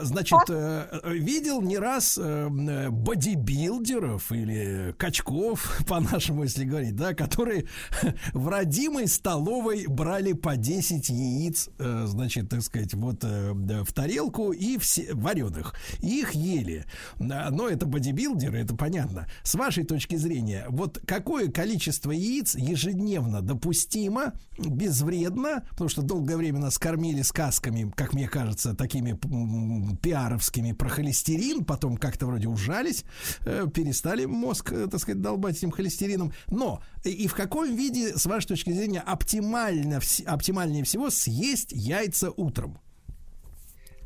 Значит, 0.03 0.39
э, 0.49 1.01
э, 1.03 1.13
видел 1.13 1.61
не 1.61 1.77
раз 1.79 2.19
э, 2.19 2.23
э, 2.23 2.91
бодибилдеров 2.91 4.31
или 4.31 4.95
качков, 4.97 5.81
по-нашему, 5.89 6.45
если 6.45 6.65
говорить, 6.65 6.95
да, 6.95 7.13
которые 7.13 7.67
в 8.33 8.47
родимой 8.49 9.09
столовой 9.09 9.87
брали 9.89 10.35
по 10.35 10.57
10 10.57 11.09
яиц, 11.09 11.69
э, 11.79 12.05
значит, 12.07 12.49
так 12.49 12.63
сказать, 12.63 12.95
вот 12.95 13.25
э, 13.25 13.53
в 13.53 13.93
тарелку 13.93 14.53
и 14.53 14.79
все 14.79 15.13
вареных. 15.15 15.75
И 16.01 16.21
их 16.21 16.33
ели. 16.33 16.85
Но 17.19 17.69
это 17.69 17.87
бодибилдеры, 17.87 18.59
это 18.59 18.77
понятно. 18.77 19.00
С 19.43 19.55
вашей 19.55 19.85
точки 19.85 20.17
зрения, 20.17 20.67
вот 20.69 21.01
какое 21.07 21.51
количество 21.51 22.11
яиц 22.11 22.55
ежедневно 22.55 23.43
допустимо, 23.43 24.35
безвредно, 24.59 25.65
потому 25.71 25.89
что 25.89 26.03
долгое 26.03 26.37
время 26.37 26.59
нас 26.61 26.79
кормили 26.79 27.23
сказками, 27.23 27.91
как 27.97 28.13
мне 28.15 28.29
кажется, 28.29 28.75
такими 28.75 29.19
пиаровскими 29.97 30.73
про 30.73 30.89
холестерин, 30.89 31.65
потом 31.65 31.97
как-то 31.97 32.27
вроде 32.27 32.49
ужались, 32.49 33.05
э, 33.45 33.67
перестали 33.73 34.25
мозг, 34.25 34.73
э, 34.73 34.87
так 34.91 35.01
сказать, 35.01 35.21
долбать 35.21 35.57
этим 35.57 35.71
холестерином. 35.71 36.33
Но 36.49 36.83
и- 37.05 37.27
в 37.27 37.35
каком 37.35 37.75
виде, 37.75 38.17
с 38.17 38.27
вашей 38.27 38.49
точки 38.49 38.73
зрения, 38.73 39.01
оптимально, 39.01 40.01
оптимальнее 40.27 40.85
всего 40.85 41.11
съесть 41.11 41.73
яйца 41.73 42.31
утром? 42.31 42.79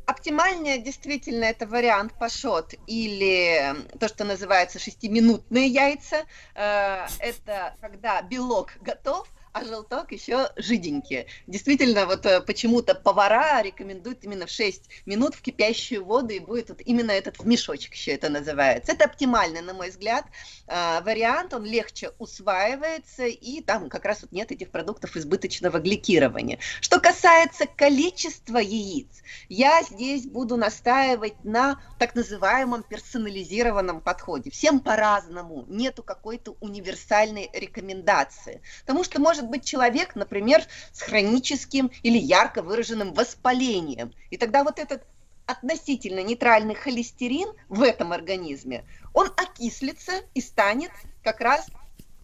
Оптимальнее 0.07 0.77
действительно 0.77 1.45
это 1.45 1.65
вариант 1.65 2.13
пашот 2.13 2.75
или 2.85 3.75
то, 3.99 4.07
что 4.07 4.23
называется 4.23 4.77
шестиминутные 4.77 5.67
яйца. 5.67 6.25
Э, 6.53 7.07
Это 7.19 7.75
когда 7.81 8.21
белок 8.21 8.73
готов, 8.81 9.27
а 9.55 9.63
желток 9.63 10.11
еще 10.11 10.49
жиденький. 10.57 11.27
Действительно, 11.47 12.05
вот 12.05 12.25
э, 12.25 12.41
почему-то 12.41 12.93
повара 12.93 13.61
рекомендуют 13.61 14.25
именно 14.25 14.47
в 14.47 14.49
6 14.49 14.89
минут 15.05 15.33
в 15.33 15.41
кипящую 15.41 16.03
воду, 16.03 16.33
и 16.33 16.39
будет 16.39 16.67
вот 16.67 16.81
именно 16.83 17.11
этот 17.11 17.39
в 17.39 17.47
мешочек 17.47 17.93
еще 17.93 18.11
это 18.11 18.27
называется. 18.27 18.91
Это 18.91 19.05
оптимальный, 19.05 19.61
на 19.61 19.73
мой 19.73 19.91
взгляд, 19.91 20.25
э, 20.67 21.01
вариант, 21.03 21.53
он 21.53 21.63
легче 21.63 22.11
усваивается, 22.19 23.27
и 23.27 23.61
там 23.61 23.87
как 23.87 24.03
раз 24.03 24.23
вот 24.23 24.33
нет 24.33 24.51
этих 24.51 24.71
продуктов 24.71 25.15
избыточного 25.15 25.79
гликирования. 25.79 26.59
Что 26.81 26.99
касается 26.99 27.65
количества 27.65 28.57
яиц, 28.57 29.23
я 29.47 29.83
здесь 29.83 30.25
буду 30.25 30.57
настаивать 30.57 31.45
на 31.45 31.81
так 31.97 32.13
называемом 32.13 32.83
персонализированном 32.83 34.01
подходе. 34.01 34.49
Всем 34.51 34.81
по-разному, 34.81 35.63
нету 35.69 36.03
какой-то 36.03 36.57
универсальной 36.59 37.49
рекомендации. 37.53 38.61
Потому 38.81 39.05
что 39.05 39.21
может 39.21 39.44
быть 39.45 39.65
человек, 39.65 40.15
например, 40.15 40.63
с 40.91 41.01
хроническим 41.01 41.91
или 42.03 42.17
ярко 42.17 42.61
выраженным 42.61 43.13
воспалением. 43.13 44.13
И 44.29 44.37
тогда 44.37 44.63
вот 44.63 44.79
этот 44.79 45.03
относительно 45.45 46.23
нейтральный 46.23 46.75
холестерин 46.75 47.49
в 47.69 47.83
этом 47.83 48.11
организме, 48.11 48.83
он 49.13 49.27
окислится 49.37 50.23
и 50.33 50.41
станет 50.41 50.91
как 51.23 51.39
раз 51.39 51.67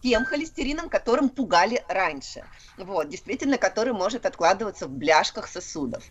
тем 0.02 0.24
холестерином, 0.24 0.88
которым 0.88 1.28
пугали 1.28 1.84
раньше. 1.88 2.44
Вот, 2.76 3.08
действительно, 3.08 3.56
который 3.56 3.92
может 3.92 4.26
откладываться 4.26 4.86
в 4.86 4.90
бляшках 4.90 5.46
сосудов. 5.46 6.02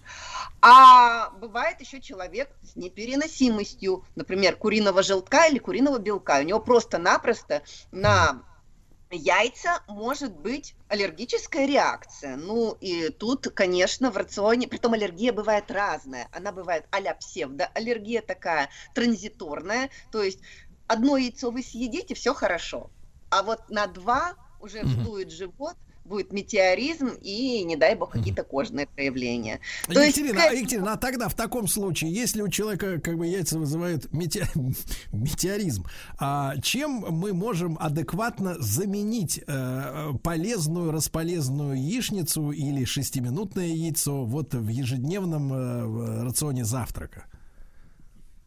А 0.62 1.32
бывает 1.32 1.82
еще 1.82 2.00
человек 2.00 2.50
с 2.64 2.76
непереносимостью, 2.78 4.06
например, 4.16 4.56
куриного 4.56 5.04
желтка 5.04 5.48
или 5.48 5.60
куриного 5.60 6.00
белка. 6.00 6.40
У 6.40 6.44
него 6.44 6.60
просто-напросто 6.60 7.64
на 7.92 8.44
яйца 9.16 9.82
может 9.88 10.38
быть 10.38 10.76
аллергическая 10.88 11.66
реакция. 11.66 12.36
Ну 12.36 12.78
и 12.80 13.10
тут, 13.10 13.48
конечно, 13.54 14.12
в 14.12 14.18
рационе, 14.18 14.68
притом 14.68 14.94
аллергия 14.94 15.34
бывает 15.34 15.70
разная. 15.72 16.28
Она 16.32 16.52
бывает 16.52 16.86
а-ля 16.92 17.14
псевдоаллергия 17.16 18.22
такая 18.22 18.70
транзиторная, 18.94 19.90
то 20.12 20.22
есть 20.22 20.40
одно 20.88 21.18
яйцо 21.18 21.52
вы 21.52 21.64
съедите, 21.64 22.16
все 22.16 22.34
хорошо. 22.34 22.90
А 23.30 23.44
вот 23.44 23.70
на 23.70 23.88
два 23.88 24.36
уже 24.60 24.82
вздует 24.84 25.32
живот, 25.32 25.76
будет 26.06 26.34
метеоризм 26.34 27.10
и, 27.22 27.64
не 27.64 27.76
дай 27.76 27.96
бог, 27.96 28.12
какие-то 28.12 28.44
кожные 28.44 28.88
проявления. 28.88 29.60
То 29.88 30.02
есть 30.02 30.18
Екатерина, 30.18 30.42
к 30.42 30.52
а, 30.52 30.54
Екатерина, 30.54 30.94
а 30.94 30.98
тогда 30.98 31.30
в 31.30 31.36
таком 31.36 31.68
случае, 31.68 32.14
если 32.14 32.42
у 32.42 32.50
человека 32.50 33.00
как 33.00 33.18
бы 33.18 33.28
яйца 33.28 33.58
вызывают 33.58 34.06
мете- 34.12 34.48
метеоризм, 35.12 35.86
а 36.20 36.58
чем 36.62 37.06
мы 37.10 37.34
можем 37.34 37.78
адекватно 37.80 38.56
заменить 38.60 39.42
э, 39.46 40.12
полезную, 40.24 40.92
располезную 40.92 41.82
яичницу 41.82 42.52
или 42.52 42.86
шестиминутное 42.86 43.68
яйцо 43.68 44.26
вот 44.26 44.54
в 44.54 44.68
ежедневном 44.68 45.54
э, 45.54 46.24
рационе 46.24 46.66
завтрака? 46.66 47.26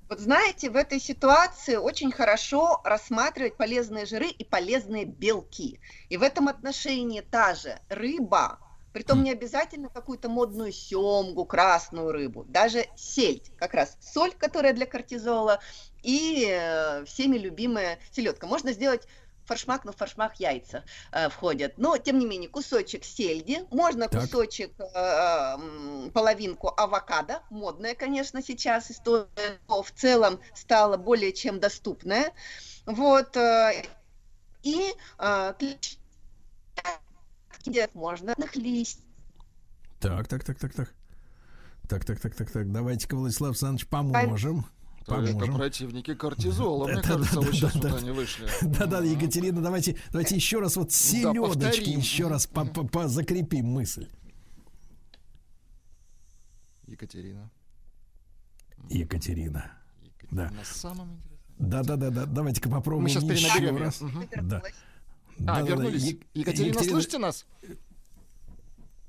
Вот 0.09 0.21
знаете, 0.21 0.69
в 0.69 0.77
этой 0.77 1.01
ситуации 1.01 1.77
очень 1.77 2.13
хорошо 2.13 2.81
рассматривать 2.85 3.57
полезные 3.57 4.05
жиры 4.05 4.29
и 4.29 4.45
полезные 4.45 5.07
белки. 5.07 5.81
И 6.11 6.17
в 6.17 6.23
этом 6.23 6.49
отношении 6.49 7.23
та 7.23 7.55
же 7.55 7.79
рыба, 7.89 8.59
притом 8.93 9.23
не 9.25 9.33
обязательно 9.33 9.89
какую-то 9.89 10.29
модную 10.29 10.73
семгу, 10.73 11.47
красную 11.47 12.13
рыбу, 12.13 12.45
даже 12.45 12.85
сельдь, 12.97 13.51
как 13.57 13.73
раз 13.73 13.97
соль, 14.01 14.33
которая 14.33 14.75
для 14.75 14.87
кортизола, 14.87 15.61
и 16.03 16.47
э, 16.49 17.05
всеми 17.07 17.39
любимая 17.39 17.99
селедка. 18.13 18.47
Можно 18.47 18.73
сделать 18.73 19.09
форшмак, 19.45 19.85
но 19.85 19.93
в 19.93 19.97
форшмак 19.97 20.41
яйца 20.41 20.85
э, 21.13 21.29
входят. 21.29 21.79
Но, 21.79 21.99
тем 21.99 22.19
не 22.19 22.27
менее, 22.27 22.49
кусочек 22.49 23.05
сельди, 23.05 23.61
можно 23.71 24.09
Так. 24.09 24.23
кусочек, 24.23 24.73
э, 24.79 26.11
половинку 26.13 26.73
авокадо, 26.77 27.43
модная, 27.51 27.95
конечно, 27.95 28.43
сейчас 28.43 28.91
история, 28.91 29.29
но 29.69 29.83
в 29.83 29.91
целом 29.91 30.41
стала 30.55 30.97
более 30.97 31.33
чем 31.33 31.61
доступная. 31.61 32.33
Вот, 32.87 33.37
э, 33.37 33.85
и 34.63 34.93
э, 35.19 35.55
клетчатки 35.59 35.95
можно 37.95 38.35
нахлесть. 38.37 39.01
Так, 40.01 40.29
так, 40.29 40.45
так, 40.45 40.59
так, 40.59 40.75
так. 40.75 40.93
Так, 41.89 42.05
так, 42.05 42.19
так, 42.19 42.35
так, 42.35 42.51
так. 42.51 42.73
Давайте-ка, 42.73 43.15
Владислав 43.15 43.51
Александрович, 43.51 43.87
поможем. 43.89 44.67
Это 45.07 45.17
Поможем. 45.17 45.55
противники 45.57 46.15
кортизола. 46.15 46.85
Мне 46.89 46.99
Это 46.99 47.09
кажется, 47.09 47.35
да, 47.35 47.41
вы 47.41 47.47
да, 47.47 47.53
сейчас 47.53 47.73
да, 47.75 47.81
вот 47.81 47.91
да. 47.91 47.97
они 47.99 48.11
вышли. 48.11 48.49
Да-да, 48.63 49.01
Екатерина, 49.05 49.63
давайте, 49.63 49.99
давайте 50.11 50.35
еще 50.35 50.61
раз 50.61 50.77
вот 50.77 50.93
селедочки, 50.93 51.91
еще 51.91 52.29
раз 52.29 52.49
закрепим 53.07 53.67
мысль. 53.67 54.09
Екатерина. 56.87 57.51
Екатерина. 58.89 59.73
Да. 60.31 60.51
На 60.51 60.65
самом 60.65 61.15
интересном. 61.15 61.39
Да-да-да, 61.59 62.27
давайте-ка 62.27 62.69
попробуем 62.69 63.05
Мы 63.05 63.09
сейчас 63.11 63.25
еще 63.25 63.49
перенаберем 63.49 63.77
раз. 63.79 64.01
Да. 64.43 64.63
А, 65.41 65.61
Да-да-да, 65.61 65.69
вернулись. 65.69 66.05
Е- 66.05 66.19
Екатерина, 66.35 66.83
слышите 66.83 67.19
нас? 67.19 67.45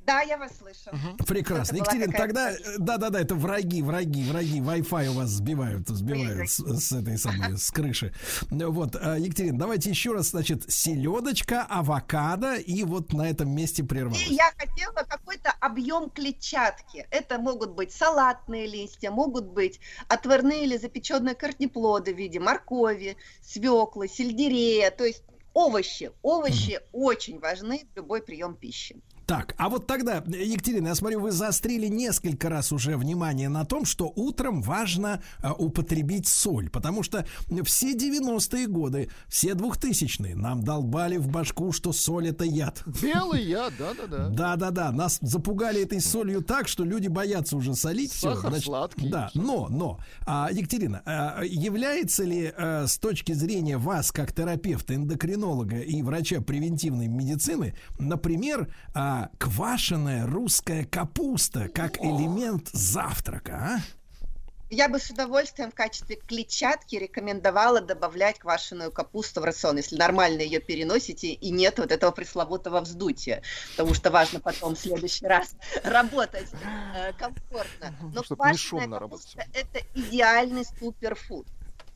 Да, 0.05 0.21
я 0.21 0.37
вас 0.37 0.51
слышу. 0.57 0.91
Прекрасно. 1.25 1.77
Это 1.77 1.83
Екатерина, 1.83 2.13
тогда, 2.13 2.51
э, 2.51 2.57
да-да-да, 2.77 3.19
это 3.19 3.35
враги, 3.35 3.81
враги, 3.81 4.23
враги. 4.29 4.59
Wi-Fi 4.59 5.07
у 5.07 5.13
вас 5.13 5.29
сбивают, 5.29 5.87
сбивают 5.87 6.49
с, 6.49 6.59
с 6.59 6.91
этой 6.91 7.17
самой, 7.17 7.57
с 7.57 7.71
крыши. 7.71 8.13
Вот, 8.49 8.95
а, 8.95 9.17
Екатерина, 9.17 9.57
давайте 9.57 9.89
еще 9.89 10.13
раз, 10.13 10.29
значит, 10.29 10.71
селедочка, 10.71 11.63
авокадо, 11.63 12.55
и 12.55 12.83
вот 12.83 13.13
на 13.13 13.29
этом 13.29 13.49
месте 13.49 13.83
прервалось. 13.83 14.27
И 14.27 14.35
я 14.35 14.51
хотела 14.57 14.93
какой-то 14.93 15.51
объем 15.59 16.09
клетчатки. 16.09 17.07
Это 17.09 17.39
могут 17.39 17.71
быть 17.71 17.91
салатные 17.91 18.67
листья, 18.67 19.09
могут 19.09 19.45
быть 19.45 19.79
отварные 20.07 20.65
или 20.65 20.77
запеченные 20.77 21.35
корнеплоды 21.35 22.13
в 22.13 22.17
виде 22.17 22.39
моркови, 22.39 23.17
свеклы, 23.41 24.07
сельдерея. 24.07 24.91
То 24.91 25.03
есть 25.05 25.23
овощи. 25.53 26.11
Овощи 26.21 26.79
очень 26.91 27.39
важны 27.39 27.87
в 27.93 27.97
любой 27.97 28.21
прием 28.21 28.55
пищи. 28.55 29.01
Так, 29.25 29.55
а 29.57 29.69
вот 29.69 29.87
тогда, 29.87 30.23
Екатерина, 30.27 30.89
я 30.89 30.95
смотрю, 30.95 31.19
вы 31.19 31.31
заострили 31.31 31.87
несколько 31.87 32.47
раз 32.49 32.71
уже 32.71 32.95
внимание 32.95 33.49
на 33.49 33.65
том, 33.65 33.85
что 33.85 34.11
утром 34.15 34.61
важно 34.61 35.21
а, 35.41 35.53
употребить 35.53 36.27
соль, 36.27 36.69
потому 36.69 37.01
что 37.01 37.25
все 37.63 37.95
90-е 37.95 38.67
годы, 38.67 39.09
все 39.27 39.53
2000-е 39.53 40.35
нам 40.35 40.63
долбали 40.63 41.17
в 41.17 41.27
башку, 41.27 41.71
что 41.71 41.91
соль 41.91 42.27
это 42.29 42.43
яд. 42.43 42.83
Белый 43.01 43.43
яд, 43.43 43.73
да-да-да. 43.79 44.29
Да-да-да, 44.35 44.91
нас 44.91 45.17
запугали 45.21 45.81
этой 45.81 46.01
солью 46.01 46.43
так, 46.43 46.67
что 46.67 46.83
люди 46.83 47.07
боятся 47.07 47.57
уже 47.57 47.73
солить. 47.73 48.11
Сахар 48.11 48.55
сладкий. 48.59 49.09
Да, 49.09 49.31
но, 49.33 49.67
но, 49.69 49.99
а, 50.27 50.49
Екатерина, 50.51 51.01
а, 51.05 51.41
является 51.43 52.23
ли 52.23 52.53
а, 52.55 52.85
с 52.85 52.99
точки 52.99 53.31
зрения 53.31 53.77
вас, 53.77 54.11
как 54.11 54.33
терапевта, 54.33 54.93
эндокринолога 54.93 55.79
и 55.79 56.03
врача 56.03 56.41
превентивной 56.41 57.07
медицины, 57.07 57.75
например, 57.97 58.69
а, 58.93 59.14
квашеная 59.37 60.25
русская 60.25 60.85
капуста 60.85 61.69
как 61.69 61.97
элемент 61.99 62.69
завтрака, 62.69 63.53
а? 63.53 63.79
Я 64.71 64.89
бы 64.89 64.99
с 64.99 65.11
удовольствием 65.11 65.71
в 65.71 65.75
качестве 65.75 66.15
клетчатки 66.15 66.95
рекомендовала 66.95 67.81
добавлять 67.81 68.39
квашеную 68.39 68.91
капусту 68.91 69.39
в 69.39 69.43
рацион, 69.43 69.77
если 69.77 69.95
нормально 69.95 70.41
ее 70.41 70.59
переносите 70.59 71.27
и 71.27 71.51
нет 71.51 71.77
вот 71.77 71.91
этого 71.91 72.11
пресловутого 72.11 72.81
вздутия, 72.81 73.43
потому 73.71 73.93
что 73.93 74.09
важно 74.09 74.39
потом 74.39 74.75
в 74.75 74.79
следующий 74.79 75.27
раз 75.27 75.55
работать 75.83 76.49
э, 76.95 77.13
комфортно. 77.13 77.95
Но 78.13 78.23
Чтоб 78.23 78.39
не 78.39 78.43
квашеная 78.43 78.99
капуста– 78.99 79.45
это 79.53 79.85
идеальный 79.93 80.65
суперфуд. 80.65 81.47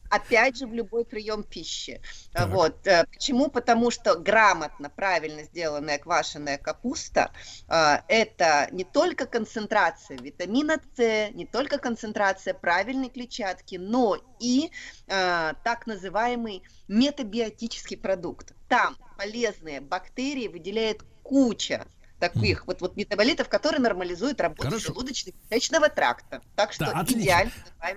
Опять 0.09 0.57
же, 0.57 0.67
в 0.67 0.73
любой 0.73 1.05
прием 1.05 1.43
пищи. 1.43 2.01
Так. 2.33 2.49
Вот. 2.49 2.87
э, 2.87 3.05
Почему? 3.05 3.49
Потому 3.49 3.91
что 3.91 4.15
грамотно, 4.15 4.89
правильно 4.89 5.43
сделанная 5.43 5.99
квашеная 5.99 6.57
капуста 6.57 7.31
а, 7.67 8.03
это 8.07 8.67
не 8.71 8.83
только 8.83 9.25
концентрация 9.25 10.17
витамина 10.17 10.79
С, 10.95 11.29
не 11.31 11.45
только 11.45 11.77
концентрация 11.77 12.53
правильной 12.53 13.09
клетчатки, 13.09 13.75
но 13.75 14.17
и 14.39 14.71
а, 15.07 15.53
так 15.63 15.85
называемый 15.85 16.63
метабиотический 16.87 17.97
продукт. 17.97 18.53
Там 18.67 18.97
полезные 19.17 19.81
бактерии 19.81 20.47
выделяют 20.47 21.03
куча 21.23 21.85
таких 22.19 22.67
вот, 22.67 22.81
вот 22.81 22.95
метаболитов, 22.95 23.47
которые 23.49 23.81
нормализуют 23.81 24.39
работу 24.41 24.63
Хорошо. 24.63 24.93
желудочно-кишечного 24.93 25.93
тракта. 25.93 26.41
Так 26.55 26.73
что 26.73 26.85
Да, 26.85 26.91
отлично. 26.99 27.21
идеально 27.21 27.51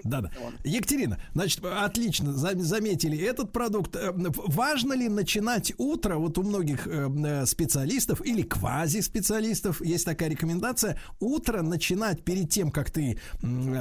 Да-да. 0.04 0.28
рацион. 0.28 0.54
Екатерина, 0.64 1.20
значит, 1.34 1.64
отлично 1.64 2.32
за- 2.32 2.58
заметили 2.58 3.18
этот 3.18 3.52
продукт. 3.52 3.96
Э, 3.96 4.12
Важно 4.14 4.92
ли 4.94 5.08
начинать 5.08 5.72
утро, 5.78 6.16
вот 6.16 6.38
у 6.38 6.42
многих 6.42 6.86
э, 6.86 7.08
э, 7.24 7.46
специалистов 7.46 8.24
или 8.24 8.42
квази-специалистов, 8.42 9.80
есть 9.84 10.04
такая 10.04 10.28
рекомендация, 10.28 10.98
утро 11.20 11.62
начинать 11.62 12.22
перед 12.24 12.50
тем, 12.50 12.70
как 12.70 12.90
ты 12.90 13.18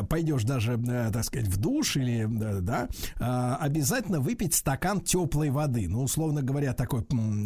пойдешь 0.10 0.44
даже, 0.44 0.78
так 1.14 1.24
сказать, 1.24 1.48
в 1.48 1.58
душ 1.58 1.95
или, 1.98 2.28
да, 2.61 2.88
а, 3.20 3.58
обязательно 3.58 4.20
выпить 4.20 4.53
стакан 4.56 5.02
теплой 5.02 5.50
воды. 5.50 5.88
Ну, 5.88 6.03
условно 6.03 6.42
говоря, 6.42 6.74
такой 6.74 7.03
там 7.03 7.45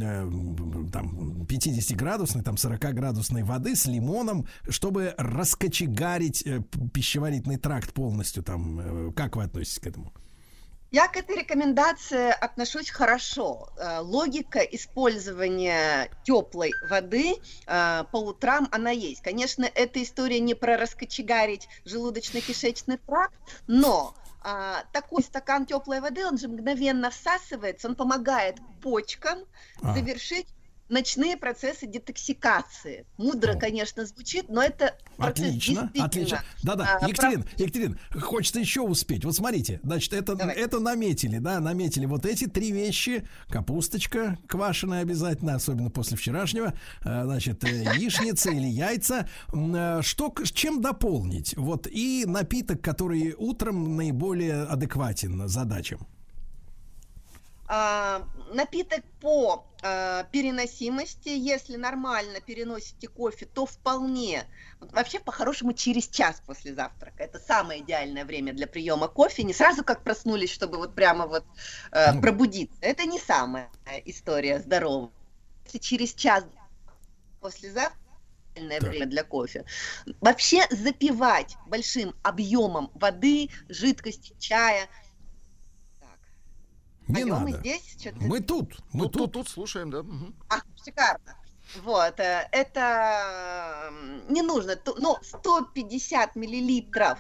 50-градусной, 1.46 2.44
там 2.44 2.58
40-градусной 2.86 3.44
воды 3.44 3.76
с 3.76 3.86
лимоном, 3.86 4.48
чтобы 4.70 5.14
раскочегарить 5.18 6.46
э, 6.46 6.62
пищеварительный 6.94 7.58
тракт 7.58 7.94
полностью. 7.94 8.44
Там, 8.44 9.10
э, 9.10 9.12
как 9.14 9.36
вы 9.36 9.44
относитесь 9.44 9.80
к 9.80 9.88
этому? 9.88 10.14
Я 10.92 11.08
к 11.08 11.18
этой 11.18 11.38
рекомендации 11.40 12.30
отношусь 12.30 12.90
хорошо. 12.90 13.70
Э, 13.78 14.00
Логика 14.00 14.60
использования 14.60 16.10
теплой 16.24 16.72
воды 16.90 17.36
по 17.66 18.18
утрам 18.18 18.68
она 18.72 18.92
есть. 18.92 19.22
Конечно, 19.22 19.66
эта 19.66 20.02
история 20.02 20.40
не 20.40 20.54
про 20.54 20.78
раскочегарить 20.78 21.68
желудочно-кишечный 21.86 23.00
тракт, 23.06 23.36
но 23.68 24.16
а, 24.48 24.84
такой 24.94 25.24
стакан 25.24 25.66
теплой 25.66 26.02
воды, 26.02 26.24
он 26.24 26.38
же 26.38 26.48
мгновенно 26.48 27.10
всасывается, 27.10 27.88
он 27.88 27.96
помогает 27.96 28.58
почкам 28.80 29.40
А. 29.82 29.96
завершить 29.96 30.46
ночные 30.90 31.38
процессы 31.38 31.88
детоксикации. 31.88 33.06
Мудро, 33.18 33.54
О. 33.54 33.60
конечно, 33.60 34.06
звучит, 34.06 34.50
но 34.50 34.62
это 34.62 34.96
Отлично, 35.18 35.92
отлично. 35.98 36.44
Да-да, 36.64 37.00
а, 37.02 37.08
Екатерин, 37.08 37.46
Екатерин, 37.58 37.98
хочется 38.20 38.60
еще 38.60 38.82
успеть. 38.82 39.24
Вот 39.24 39.34
смотрите, 39.34 39.80
значит, 39.84 40.14
это, 40.14 40.36
Давай. 40.36 40.56
это 40.56 40.80
наметили, 40.80 41.38
да, 41.38 41.60
наметили 41.60 42.06
вот 42.06 42.26
эти 42.26 42.48
три 42.48 42.72
вещи. 42.72 43.28
Капусточка 43.48 44.38
квашеная 44.48 45.02
обязательно, 45.02 45.56
особенно 45.56 45.90
после 45.90 46.18
вчерашнего. 46.18 46.74
э, 47.04 47.24
Значит, 47.24 47.64
э, 47.64 47.68
яичница 47.98 48.52
или 48.52 48.68
яйца. 48.68 49.28
Э, 49.54 50.02
Что, 50.02 50.34
чем 50.54 50.82
дополнить? 50.82 51.56
Вот 51.58 51.88
и 51.88 52.26
напиток, 52.28 52.82
который 52.82 53.34
утром 53.38 53.96
наиболее 53.96 54.64
адекватен 54.64 55.48
задачам. 55.48 56.06
А, 57.68 58.28
напиток 58.54 59.04
по 59.20 59.66
а, 59.82 60.24
переносимости, 60.26 61.30
если 61.30 61.78
нормально 61.78 62.40
переносите 62.40 63.08
кофе, 63.08 63.46
то 63.48 63.66
вполне. 63.66 64.46
Вообще, 64.80 65.20
по-хорошему, 65.20 65.74
через 65.74 66.08
час 66.08 66.42
после 66.46 66.76
завтрака. 66.76 67.24
Это 67.24 67.40
самое 67.40 67.82
идеальное 67.82 68.26
время 68.26 68.54
для 68.54 68.68
приема 68.68 69.08
кофе. 69.08 69.44
Не 69.44 69.54
сразу 69.54 69.84
как 69.84 70.04
проснулись, 70.04 70.52
чтобы 70.52 70.78
вот 70.78 70.94
прямо 70.96 71.26
вот 71.26 71.46
э, 71.92 72.12
Ну. 72.12 72.22
пробудиться. 72.22 72.78
Это 72.82 73.06
не 73.06 73.20
самая 73.20 73.70
история 74.06 74.60
здоровая. 74.60 75.10
Если 75.66 75.80
через 75.80 76.14
час 76.14 76.46
после 77.42 77.72
завтрака 77.72 78.00
идеальное 78.56 78.80
Так. 78.80 78.90
время 78.90 79.06
для 79.08 79.24
кофе. 79.24 79.66
Вообще 80.22 80.66
запивать 80.70 81.58
большим 81.66 82.16
объемом 82.24 82.92
воды, 82.94 83.50
жидкости, 83.70 84.36
чая. 84.40 84.88
Не 87.08 87.26
мы 87.26 87.52
надо. 87.52 87.60
здесь? 87.60 87.96
Чё-то- 88.00 88.18
Мы 88.22 88.40
тут, 88.42 88.78
мы 88.94 89.04
тут, 89.06 89.14
тут. 89.14 89.32
тут 89.34 89.50
слушаем, 89.50 89.90
да. 89.92 90.04
мгм. 90.04 90.36
А, 90.50 90.56
шикарно. 90.84 91.36
Вот, 91.84 92.20
э, 92.20 92.48
это 92.52 93.92
не 94.30 94.42
нужно, 94.44 94.76
ту- 94.76 94.96
ну, 95.00 95.18
150 95.22 96.36
миллилитров 96.36 97.18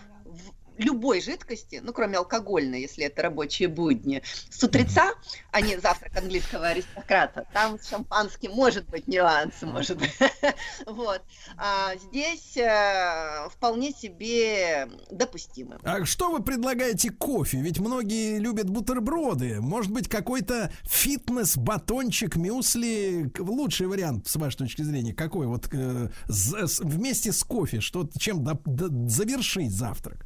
любой 0.77 1.21
жидкости, 1.21 1.81
ну, 1.83 1.93
кроме 1.93 2.17
алкогольной, 2.17 2.81
если 2.81 3.05
это 3.05 3.21
рабочие 3.23 3.67
будни, 3.67 4.21
с 4.49 4.63
утреца, 4.63 5.13
а 5.51 5.61
не 5.61 5.77
завтрак 5.79 6.17
английского 6.17 6.67
аристократа, 6.67 7.47
там 7.53 7.79
с 7.79 7.89
шампанским 7.89 8.51
может 8.51 8.87
быть 8.89 9.07
нюансы, 9.07 9.65
может 9.65 9.97
быть. 9.97 10.11
Вот. 10.85 11.21
А 11.57 11.95
здесь 11.95 12.55
э, 12.57 13.49
вполне 13.49 13.91
себе 13.91 14.87
допустимо. 15.11 15.79
А 15.83 16.05
что 16.05 16.29
вы 16.29 16.41
предлагаете 16.43 17.09
кофе? 17.09 17.57
Ведь 17.59 17.79
многие 17.79 18.37
любят 18.39 18.69
бутерброды. 18.69 19.61
Может 19.61 19.91
быть, 19.91 20.07
какой-то 20.07 20.71
фитнес, 20.83 21.57
батончик, 21.57 22.35
мюсли. 22.35 23.31
Лучший 23.39 23.87
вариант, 23.87 24.27
с 24.27 24.35
вашей 24.35 24.57
точки 24.57 24.81
зрения, 24.83 25.13
какой? 25.13 25.47
Вот 25.47 25.67
э, 25.71 26.09
вместе 26.27 27.31
с 27.31 27.43
кофе, 27.43 27.81
что 27.81 28.07
чем 28.17 28.43
доп- 28.45 28.61
д- 28.65 29.09
завершить 29.09 29.71
завтрак? 29.71 30.25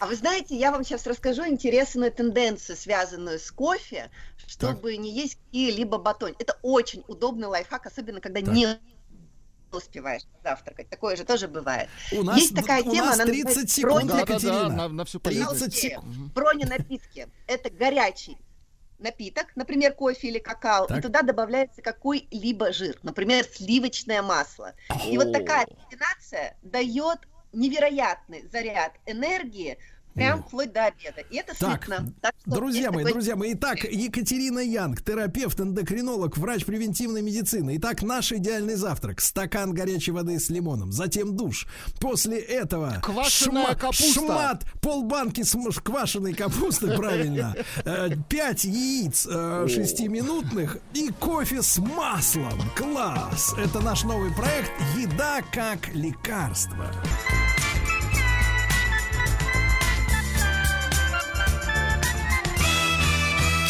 А 0.00 0.06
вы 0.06 0.16
знаете, 0.16 0.56
я 0.56 0.72
вам 0.72 0.82
сейчас 0.82 1.06
расскажу 1.06 1.46
интересную 1.46 2.10
тенденцию, 2.10 2.76
связанную 2.76 3.38
с 3.38 3.50
кофе, 3.50 4.10
чтобы 4.46 4.96
не 4.96 5.12
есть 5.12 5.36
какие-либо 5.44 5.98
батон. 5.98 6.34
Это 6.38 6.56
очень 6.62 7.04
удобный 7.06 7.48
лайфхак, 7.48 7.84
особенно 7.86 8.18
когда 8.22 8.40
Так. 8.40 8.54
не 8.54 8.78
успеваешь 9.70 10.22
завтракать. 10.42 10.88
Такое 10.88 11.16
же 11.16 11.24
тоже 11.24 11.48
бывает. 11.48 11.90
У 12.12 12.22
нас, 12.22 12.38
Есть 12.38 12.54
такая 12.56 12.82
у 12.82 12.90
тема, 12.90 13.08
нас 13.08 13.14
она 13.16 13.26
30 13.26 13.44
называется 13.44 13.74
секунд, 13.74 14.06
Да-да-да, 14.06 14.20
Екатерина. 14.32 14.68
на, 14.70 14.88
на 14.88 15.04
всю 15.04 15.20
30 15.20 15.44
полезность. 15.46 15.76
секунд. 15.76 16.06
Напитки. 16.16 16.32
Броненапитки. 16.34 17.28
Это 17.46 17.70
горячий 17.70 18.38
напиток, 18.98 19.46
например, 19.56 19.92
кофе 19.94 20.28
или 20.28 20.38
какао, 20.38 20.86
Так. 20.86 20.98
и 20.98 21.02
туда 21.02 21.22
добавляется 21.22 21.82
какой-либо 21.82 22.72
жир, 22.72 22.98
например, 23.02 23.44
сливочное 23.44 24.22
масло. 24.22 24.74
И 25.06 25.16
вот 25.16 25.32
такая 25.32 25.66
комбинация 25.66 26.56
дает 26.62 27.18
невероятный 27.52 28.46
заряд 28.48 28.94
энергии 29.06 29.78
прям 30.14 30.42
вплоть 30.42 30.72
до 30.72 30.86
обеда. 30.86 31.20
И 31.30 31.36
это 31.36 31.54
Так, 31.58 31.84
сытно. 31.84 32.12
Так 32.20 32.32
что 32.40 32.50
Друзья 32.50 32.90
мои, 32.90 33.04
такой- 33.04 33.12
друзья 33.14 33.36
мои, 33.36 33.52
итак, 33.54 33.84
Екатерина 33.84 34.58
Янг, 34.60 35.02
терапевт, 35.02 35.60
эндокринолог, 35.60 36.36
врач 36.38 36.64
превентивной 36.64 37.22
медицины. 37.22 37.76
Итак, 37.76 38.02
наш 38.02 38.32
идеальный 38.32 38.74
завтрак. 38.76 39.20
Стакан 39.20 39.72
горячей 39.72 40.12
воды 40.12 40.38
с 40.38 40.48
лимоном, 40.50 40.92
затем 40.92 41.36
душ. 41.36 41.66
После 42.00 42.38
этого 42.38 43.00
Квашеная 43.02 43.66
шма- 43.72 43.76
капуста. 43.78 44.12
шмат, 44.20 44.64
полбанки 44.80 45.42
см- 45.42 45.80
квашеной 45.82 46.34
капусты, 46.34 46.88
правильно, 46.96 47.54
э, 47.84 48.08
пять 48.28 48.64
яиц 48.64 49.26
э, 49.30 49.66
шестиминутных 49.68 50.78
и 50.94 51.10
кофе 51.18 51.62
с 51.62 51.78
маслом. 51.78 52.60
Класс! 52.76 53.54
Это 53.58 53.80
наш 53.80 54.04
новый 54.04 54.32
проект 54.34 54.70
«Еда 54.96 55.40
как 55.52 55.94
лекарство». 55.94 56.86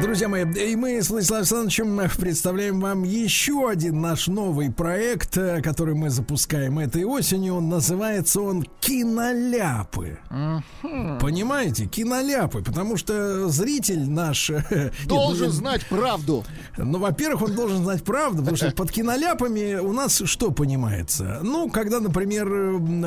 Друзья 0.00 0.28
мои, 0.28 0.44
и 0.44 0.76
мы 0.76 1.02
с 1.02 1.10
Владиславом 1.10 1.40
Александровичем 1.42 2.00
представляем 2.20 2.80
вам 2.80 3.02
еще 3.02 3.68
один 3.68 4.00
наш 4.00 4.28
новый 4.28 4.70
проект, 4.70 5.36
э, 5.36 5.60
который 5.60 5.94
мы 5.94 6.08
запускаем 6.08 6.78
этой 6.78 7.04
осенью. 7.04 7.60
Называется 7.60 8.40
он 8.40 8.64
«Киноляпы». 8.80 10.18
Понимаете? 11.20 11.86
«Киноляпы», 11.86 12.62
потому 12.62 12.96
что 12.96 13.48
зритель 13.48 14.08
наш... 14.08 14.50
э, 14.50 14.62
нет, 14.70 14.92
Должен 15.08 15.46
ну, 15.46 15.52
знать 15.52 15.84
правду. 15.86 16.44
ну, 16.76 16.98
во-первых, 16.98 17.42
он 17.42 17.54
должен 17.54 17.78
знать 17.82 18.04
правду, 18.04 18.38
потому 18.38 18.56
что 18.56 18.70
под 18.70 18.90
киноляпами 18.90 19.76
у 19.80 19.92
нас 19.92 20.22
что 20.24 20.52
понимается? 20.52 21.40
Ну, 21.42 21.68
когда, 21.70 22.00
например, 22.00 22.46
м, 22.52 23.04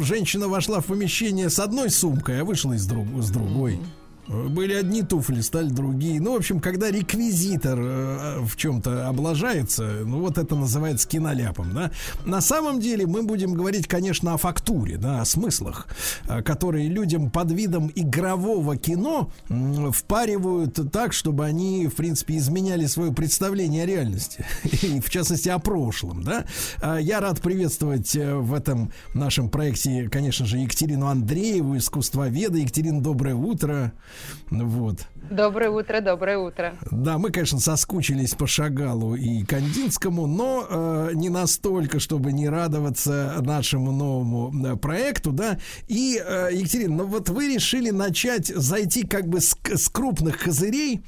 э, 0.00 0.04
женщина 0.04 0.48
вошла 0.48 0.80
в 0.80 0.86
помещение 0.86 1.50
с 1.50 1.58
одной 1.58 1.90
сумкой, 1.90 2.40
а 2.40 2.44
вышла 2.44 2.72
из 2.72 2.86
друг- 2.86 3.22
с 3.22 3.30
другой. 3.30 3.78
Были 4.26 4.72
одни 4.72 5.02
туфли, 5.02 5.42
стали 5.42 5.68
другие. 5.68 6.20
Ну, 6.20 6.32
в 6.32 6.36
общем, 6.36 6.60
когда 6.60 6.90
реквизитор 6.90 7.78
э, 7.78 8.38
в 8.40 8.56
чем-то 8.56 9.08
облажается, 9.08 9.82
ну, 10.04 10.20
вот 10.20 10.38
это 10.38 10.56
называется 10.56 11.06
киноляпом, 11.06 11.74
да. 11.74 11.90
На 12.24 12.40
самом 12.40 12.80
деле 12.80 13.06
мы 13.06 13.22
будем 13.22 13.52
говорить, 13.52 13.86
конечно, 13.86 14.32
о 14.32 14.38
фактуре, 14.38 14.96
да, 14.96 15.20
о 15.20 15.24
смыслах, 15.26 15.88
э, 16.26 16.42
которые 16.42 16.88
людям 16.88 17.30
под 17.30 17.52
видом 17.52 17.92
игрового 17.94 18.78
кино 18.78 19.30
м, 19.50 19.92
впаривают 19.92 20.78
так, 20.90 21.12
чтобы 21.12 21.44
они, 21.44 21.86
в 21.88 21.94
принципе, 21.94 22.38
изменяли 22.38 22.86
свое 22.86 23.12
представление 23.12 23.82
о 23.82 23.86
реальности. 23.86 24.44
И, 24.82 25.00
в 25.00 25.10
частности, 25.10 25.50
о 25.50 25.58
прошлом, 25.58 26.22
да. 26.22 26.46
А 26.80 26.96
Я 26.96 27.20
рад 27.20 27.42
приветствовать 27.42 28.16
э, 28.16 28.34
в 28.34 28.54
этом 28.54 28.90
нашем 29.12 29.50
проекте, 29.50 30.08
конечно 30.08 30.46
же, 30.46 30.56
Екатерину 30.58 31.08
Андрееву, 31.08 31.76
искусствоведа. 31.76 32.56
Екатерина, 32.56 33.02
доброе 33.02 33.34
утро. 33.34 33.92
Вот. 34.50 35.06
Доброе 35.30 35.70
утро, 35.70 36.00
доброе 36.00 36.38
утро. 36.38 36.76
Да, 36.90 37.18
мы, 37.18 37.30
конечно, 37.30 37.58
соскучились 37.58 38.34
по 38.34 38.46
Шагалу 38.46 39.14
и 39.14 39.44
Кандинскому, 39.44 40.26
но 40.26 40.66
э, 40.68 41.10
не 41.14 41.30
настолько, 41.30 41.98
чтобы 41.98 42.32
не 42.32 42.48
радоваться 42.48 43.36
нашему 43.40 43.92
новому 43.92 44.52
э, 44.66 44.76
проекту, 44.76 45.32
да. 45.32 45.58
И, 45.88 46.22
э, 46.24 46.50
Екатерина, 46.52 46.96
ну 46.96 47.06
вот 47.06 47.28
вы 47.30 47.54
решили 47.54 47.90
начать 47.90 48.48
зайти 48.48 49.06
как 49.06 49.26
бы 49.26 49.40
с, 49.40 49.56
с 49.64 49.88
крупных 49.88 50.38
козырей. 50.38 51.02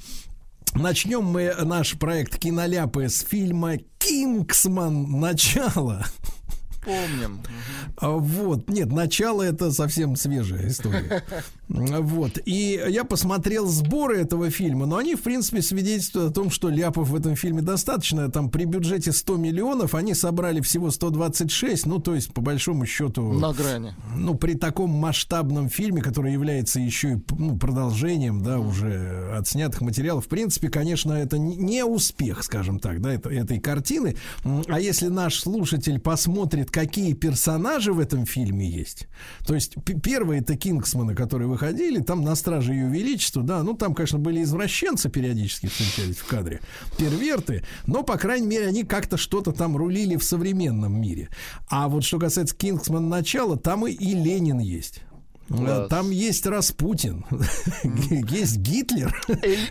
Начнем 0.75 1.25
мы 1.25 1.55
наш 1.62 1.99
проект 1.99 2.39
Киноляпы 2.39 3.09
с 3.09 3.23
фильма 3.23 3.78
Кингсман. 3.99 5.20
Начало. 5.20 6.05
Помним. 6.87 7.41
А, 7.99 8.11
Вот, 8.13 8.71
нет, 8.71 8.91
начало 8.93 9.43
это 9.43 9.71
совсем 9.73 10.17
свежая 10.17 10.69
история. 10.69 11.23
Вот, 11.69 12.39
и 12.45 12.81
я 12.89 13.03
посмотрел 13.03 13.67
сборы 13.67 14.19
этого 14.21 14.51
фильма, 14.51 14.87
но 14.87 14.99
они, 14.99 15.17
в 15.17 15.23
принципе, 15.23 15.61
свидетельствуют 15.63 16.31
о 16.31 16.33
том, 16.33 16.49
что 16.49 16.69
ляпов 16.69 17.09
в 17.09 17.15
этом 17.17 17.35
фильме 17.35 17.61
достаточно. 17.61 18.31
Там 18.31 18.51
при 18.51 18.65
бюджете 18.67 19.11
100 19.11 19.37
миллионов 19.37 19.97
они 19.97 20.15
собрали 20.15 20.61
всего 20.61 20.93
126, 20.93 21.87
ну, 21.87 21.99
то 21.99 22.15
есть, 22.15 22.33
по 22.33 22.41
большому 22.41 22.87
счету... 22.87 23.33
На 23.33 23.53
грани. 23.53 23.95
Ну, 24.15 24.37
при 24.37 24.55
таком 24.55 24.91
масштабном 24.91 25.69
фильме, 25.69 26.03
который 26.03 26.33
является 26.33 26.79
еще 26.79 27.15
и 27.15 27.19
ну, 27.37 27.59
продолжением, 27.59 28.45
да, 28.45 28.61
уже 28.61 29.33
отснятых 29.37 29.81
материалов, 29.81 30.27
в 30.27 30.29
принципе, 30.29 30.69
конечно, 30.69 31.13
это 31.15 31.37
не- 31.37 31.85
успех, 31.85 32.45
скажем 32.45 32.79
так, 32.79 33.01
да, 33.01 33.13
это- 33.13 33.29
этой 33.31 33.59
картины. 33.59 34.17
А 34.69 34.79
если 34.79 35.09
наш 35.09 35.41
слушатель 35.41 35.99
посмотрит, 35.99 36.71
какие 36.77 37.15
персонажи 37.15 37.91
в 37.95 37.99
этом 37.99 38.27
фильме 38.27 38.69
есть, 38.69 39.09
то 39.47 39.55
есть 39.55 39.77
первые 40.03 40.43
это 40.43 40.59
Кингсманы, 40.59 41.15
которые 41.15 41.49
выходили, 41.49 42.03
там 42.03 42.21
на 42.21 42.35
страже 42.35 42.75
ее 42.75 42.91
величества, 42.91 43.43
да, 43.43 43.63
ну 43.63 43.73
там, 43.73 43.95
конечно, 43.95 44.19
были 44.19 44.43
извращенцы 44.43 45.09
периодически 45.09 45.69
встречались 45.69 46.19
в 46.19 46.27
кадре, 46.27 46.61
перверты, 46.99 47.65
но, 47.87 48.03
по 48.03 48.19
крайней 48.19 48.47
мере, 48.47 48.67
они 48.67 48.85
как-то 48.85 49.17
что-то 49.17 49.53
там 49.53 49.75
рулили 49.75 50.17
в 50.17 50.23
современном 50.23 51.01
мире. 51.01 51.31
А 51.71 51.89
вот 51.89 52.05
что 52.05 52.19
касается 52.19 52.55
Кингсмана 52.55 53.09
начала, 53.09 53.57
там 53.57 53.87
и, 53.87 53.93
и 53.93 54.15
Ленин 54.15 54.59
есть. 54.59 55.01
Класс. 55.49 55.89
Там 55.89 56.10
есть 56.10 56.44
Распутин, 56.47 57.25
есть 58.31 58.57
Гитлер. 58.58 59.15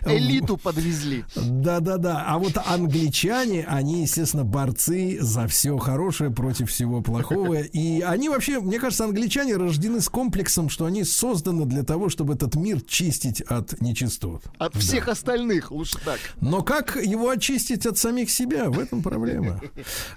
Элиту 0.06 0.56
подвезли. 0.56 1.24
Да-да-да. 1.34 2.24
А 2.26 2.38
вот 2.38 2.56
англичане, 2.64 3.64
они, 3.66 4.02
естественно, 4.02 4.44
борцы 4.44 5.18
за 5.20 5.46
все 5.48 5.76
хорошее 5.76 6.30
против 6.30 6.70
всего 6.70 7.02
плохого. 7.02 7.60
И 7.60 8.00
они 8.00 8.28
вообще, 8.28 8.60
мне 8.60 8.78
кажется, 8.78 9.04
англичане 9.04 9.56
рождены 9.56 10.00
с 10.00 10.08
комплексом, 10.08 10.70
что 10.70 10.86
они 10.86 11.04
созданы 11.04 11.66
для 11.66 11.82
того, 11.82 12.08
чтобы 12.08 12.34
этот 12.34 12.54
мир 12.54 12.80
чистить 12.80 13.40
от 13.42 13.80
нечистот. 13.80 14.44
От 14.58 14.74
всех 14.76 15.08
остальных, 15.08 15.70
лучше 15.70 15.98
так. 16.04 16.18
Но 16.40 16.62
как 16.62 16.96
его 16.96 17.28
очистить 17.28 17.86
от 17.86 17.98
самих 17.98 18.30
себя? 18.30 18.70
В 18.70 18.78
этом 18.78 19.02
проблема. 19.02 19.60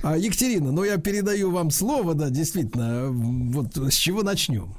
А, 0.04 0.18
Екатерина, 0.18 0.72
ну 0.72 0.84
я 0.84 0.98
передаю 0.98 1.52
вам 1.52 1.72
слово, 1.72 2.14
да, 2.14 2.30
действительно. 2.30 3.10
Вот 3.10 3.76
с 3.76 3.96
чего 3.96 4.24
начнем? 4.24 4.74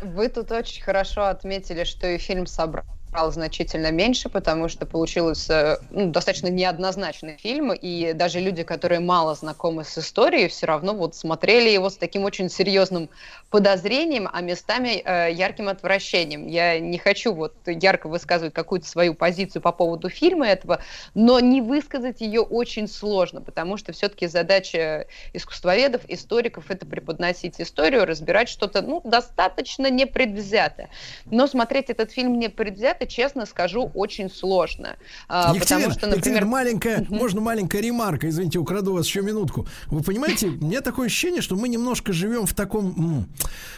Вы 0.00 0.28
тут 0.28 0.50
очень 0.52 0.82
хорошо 0.82 1.26
отметили, 1.26 1.84
что 1.84 2.06
и 2.06 2.18
фильм 2.18 2.46
собрал 2.46 2.99
значительно 3.30 3.90
меньше, 3.90 4.28
потому 4.28 4.68
что 4.68 4.86
получился 4.86 5.80
ну, 5.90 6.10
достаточно 6.10 6.46
неоднозначный 6.46 7.36
фильм, 7.38 7.72
и 7.72 8.12
даже 8.12 8.40
люди, 8.40 8.62
которые 8.62 9.00
мало 9.00 9.34
знакомы 9.34 9.84
с 9.84 9.98
историей, 9.98 10.48
все 10.48 10.66
равно 10.66 10.94
вот 10.94 11.14
смотрели 11.14 11.68
его 11.68 11.90
с 11.90 11.96
таким 11.96 12.24
очень 12.24 12.48
серьезным 12.48 13.10
подозрением, 13.50 14.28
а 14.32 14.40
местами 14.40 15.02
э, 15.04 15.32
ярким 15.32 15.68
отвращением. 15.68 16.46
Я 16.46 16.78
не 16.78 16.98
хочу 16.98 17.34
вот 17.34 17.54
ярко 17.66 18.08
высказывать 18.08 18.54
какую-то 18.54 18.86
свою 18.86 19.14
позицию 19.14 19.60
по 19.60 19.72
поводу 19.72 20.08
фильма 20.08 20.46
этого, 20.46 20.80
но 21.14 21.40
не 21.40 21.60
высказать 21.60 22.20
ее 22.20 22.42
очень 22.42 22.86
сложно, 22.86 23.40
потому 23.40 23.76
что 23.76 23.92
все-таки 23.92 24.28
задача 24.28 25.06
искусствоведов, 25.32 26.02
историков 26.06 26.70
это 26.70 26.86
преподносить 26.86 27.60
историю, 27.60 28.06
разбирать 28.06 28.48
что-то 28.48 28.82
ну, 28.82 29.00
достаточно 29.04 29.90
непредвзято. 29.90 30.88
Но 31.26 31.48
смотреть 31.48 31.90
этот 31.90 32.12
фильм 32.12 32.38
непредвзято, 32.38 32.99
честно 33.06 33.46
скажу, 33.46 33.90
очень 33.94 34.30
сложно. 34.30 34.96
А, 35.28 35.52
Екатерина, 35.54 35.88
потому 35.88 35.92
что, 35.92 36.06
Екатерина, 36.06 36.16
например, 36.16 36.44
маленькая, 36.44 37.06
можно 37.08 37.40
маленькая 37.40 37.80
ремарка, 37.80 38.28
извините, 38.28 38.58
украду 38.58 38.94
вас 38.94 39.06
еще 39.06 39.22
минутку. 39.22 39.66
Вы 39.86 40.02
понимаете, 40.02 40.48
у 40.48 40.64
меня 40.64 40.80
такое 40.80 41.06
ощущение, 41.06 41.42
что 41.42 41.56
мы 41.56 41.68
немножко 41.68 42.12
живем 42.12 42.46
в 42.46 42.54
таком 42.54 43.26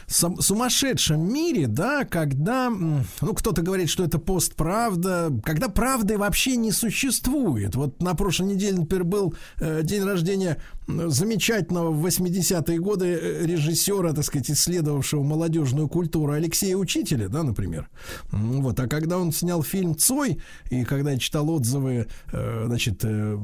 м, 0.08 0.40
сумасшедшем 0.40 1.32
мире, 1.32 1.66
да, 1.66 2.04
когда, 2.04 2.66
м, 2.66 3.04
ну, 3.20 3.34
кто-то 3.34 3.62
говорит, 3.62 3.88
что 3.88 4.04
это 4.04 4.18
постправда, 4.18 5.32
когда 5.44 5.68
правды 5.68 6.18
вообще 6.18 6.56
не 6.56 6.72
существует. 6.72 7.74
Вот 7.74 8.02
на 8.02 8.14
прошлой 8.14 8.48
неделе, 8.48 8.78
например, 8.78 9.04
был 9.04 9.34
э, 9.58 9.82
день 9.82 10.04
рождения 10.04 10.58
замечательного 10.86 11.90
в 11.90 12.04
80-е 12.04 12.78
годы 12.78 13.06
э, 13.06 13.46
режиссера, 13.46 14.12
так 14.12 14.24
сказать, 14.24 14.50
исследовавшего 14.50 15.22
молодежную 15.22 15.88
культуру 15.88 16.32
Алексея 16.32 16.76
Учителя, 16.76 17.28
да, 17.28 17.42
например. 17.42 17.88
Вот, 18.30 18.78
а 18.80 18.88
когда 18.88 19.11
он 19.18 19.32
снял 19.32 19.62
фильм 19.62 19.96
Цой, 19.96 20.40
и 20.70 20.84
когда 20.84 21.12
я 21.12 21.18
читал 21.18 21.48
отзывы, 21.50 22.06
э, 22.32 22.64
значит, 22.66 23.04
э, 23.04 23.38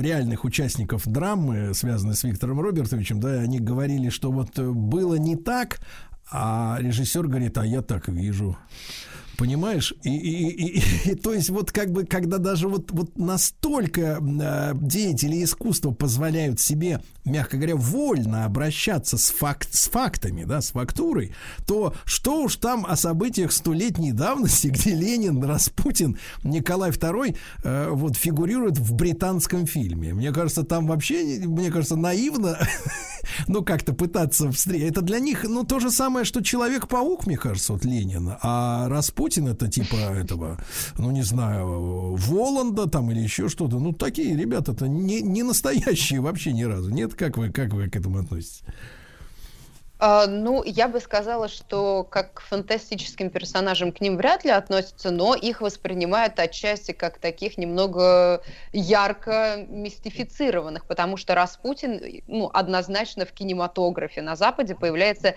реальных 0.00 0.44
участников 0.44 1.06
драмы, 1.06 1.74
связанной 1.74 2.14
с 2.14 2.24
Виктором 2.24 2.60
Робертовичем, 2.60 3.20
да, 3.20 3.40
они 3.40 3.58
говорили, 3.58 4.08
что 4.10 4.30
вот 4.32 4.58
э, 4.58 4.70
было 4.70 5.14
не 5.16 5.36
так, 5.36 5.80
а 6.30 6.78
режиссер 6.80 7.26
говорит, 7.26 7.56
а 7.58 7.64
я 7.66 7.82
так 7.82 8.08
вижу. 8.08 8.56
Понимаешь? 9.38 9.92
И, 10.02 10.16
и- 10.16 10.48
и- 10.48 10.78
и- 10.78 11.10
и 11.10 11.14
то 11.14 11.34
есть 11.34 11.50
вот 11.50 11.70
как 11.70 11.90
бы, 11.92 12.04
когда 12.04 12.38
даже 12.38 12.68
вот, 12.68 12.90
вот 12.90 13.18
настолько 13.18 14.18
э, 14.20 14.72
деятели 14.80 15.44
искусства 15.44 15.90
позволяют 15.90 16.58
себе, 16.58 17.00
мягко 17.26 17.56
говоря, 17.56 17.76
вольно 17.76 18.44
обращаться 18.44 19.18
с, 19.18 19.30
факт, 19.30 19.74
с 19.74 19.88
фактами, 19.88 20.44
да, 20.44 20.60
с 20.60 20.70
фактурой, 20.70 21.34
то 21.66 21.94
что 22.04 22.42
уж 22.42 22.56
там 22.56 22.86
о 22.86 22.96
событиях 22.96 23.52
столетней 23.52 24.12
давности, 24.12 24.68
где 24.76 24.94
Ленин, 24.94 25.42
Распутин, 25.42 26.18
Николай 26.44 26.90
II 26.90 27.36
э, 27.64 27.88
вот 27.90 28.16
фигурируют 28.16 28.78
в 28.78 28.94
британском 28.94 29.66
фильме. 29.66 30.14
Мне 30.14 30.32
кажется, 30.32 30.62
там 30.62 30.86
вообще, 30.86 31.40
мне 31.44 31.70
кажется, 31.70 31.96
наивно, 31.96 32.58
ну, 33.48 33.62
как-то 33.62 33.92
пытаться 33.92 34.50
встретить. 34.52 34.90
Это 34.90 35.02
для 35.02 35.18
них, 35.18 35.44
ну, 35.44 35.64
то 35.64 35.80
же 35.80 35.90
самое, 35.90 36.24
что 36.24 36.42
Человек-паук, 36.46 37.26
мне 37.26 37.36
кажется, 37.36 37.72
вот 37.72 37.84
Ленина, 37.84 38.38
а 38.40 38.88
Распутин 38.88 39.48
это 39.48 39.68
типа 39.68 39.96
этого, 39.96 40.58
ну, 40.96 41.10
не 41.10 41.22
знаю, 41.22 42.14
Воланда 42.14 42.86
там 42.88 43.10
или 43.10 43.20
еще 43.20 43.48
что-то. 43.48 43.78
Ну, 43.78 43.92
такие 43.92 44.36
ребята-то 44.36 44.86
не, 44.86 45.22
не 45.22 45.42
настоящие 45.42 46.20
вообще 46.20 46.52
ни 46.52 46.62
разу. 46.62 46.90
Нет, 46.90 47.15
как 47.16 47.36
вы, 47.36 47.50
как 47.50 47.72
вы 47.72 47.88
к 47.88 47.96
этому 47.96 48.18
относитесь? 48.18 48.62
А, 49.98 50.26
ну, 50.26 50.62
я 50.62 50.88
бы 50.88 51.00
сказала, 51.00 51.48
что 51.48 52.04
как 52.04 52.34
к 52.34 52.40
фантастическим 52.40 53.30
персонажам 53.30 53.92
к 53.92 54.00
ним 54.02 54.18
вряд 54.18 54.44
ли 54.44 54.50
относятся, 54.50 55.10
но 55.10 55.34
их 55.34 55.62
воспринимают 55.62 56.38
отчасти 56.38 56.92
как 56.92 57.18
таких 57.18 57.56
немного 57.56 58.42
ярко 58.72 59.64
мистифицированных, 59.68 60.84
потому 60.84 61.16
что 61.16 61.34
Распутин, 61.34 62.22
ну, 62.26 62.50
однозначно 62.52 63.24
в 63.24 63.32
кинематографе 63.32 64.20
на 64.20 64.36
Западе 64.36 64.74
появляется 64.74 65.34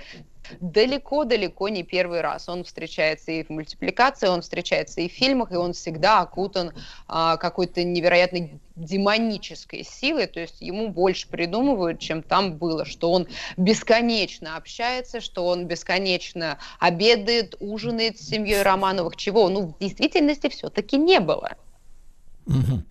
далеко-далеко 0.60 1.70
не 1.70 1.84
первый 1.84 2.22
раз. 2.22 2.50
Он 2.50 2.64
встречается 2.64 3.32
и 3.32 3.44
в 3.44 3.50
мультипликации, 3.50 4.28
он 4.28 4.42
встречается 4.42 5.02
и 5.02 5.10
в 5.10 5.12
фильмах, 5.12 5.52
и 5.52 5.56
он 5.56 5.74
всегда 5.74 6.22
окутан 6.22 6.74
а, 7.08 7.38
какой-то 7.38 7.84
невероятной 7.84 8.60
демонической 8.76 9.84
силой, 9.84 10.28
то 10.28 10.40
есть 10.40 10.62
ему 10.62 10.90
больше 10.90 11.28
придумывают, 11.28 12.00
чем 12.00 12.24
там 12.24 12.58
было, 12.58 12.86
что 12.86 13.12
он 13.12 13.28
бесконечно 13.58 14.56
общается, 14.56 15.20
что 15.20 15.46
он 15.46 15.66
бесконечно 15.68 16.60
обедает, 16.80 17.56
ужинает 17.60 18.18
с 18.18 18.28
семьей 18.28 18.62
Романовых, 18.62 19.18
чего, 19.18 19.50
ну, 19.50 19.68
в 19.68 19.80
действительности 19.80 20.48
все-таки 20.50 20.98
не 20.98 21.20
было. 21.20 21.58
Мгм. 22.46 22.86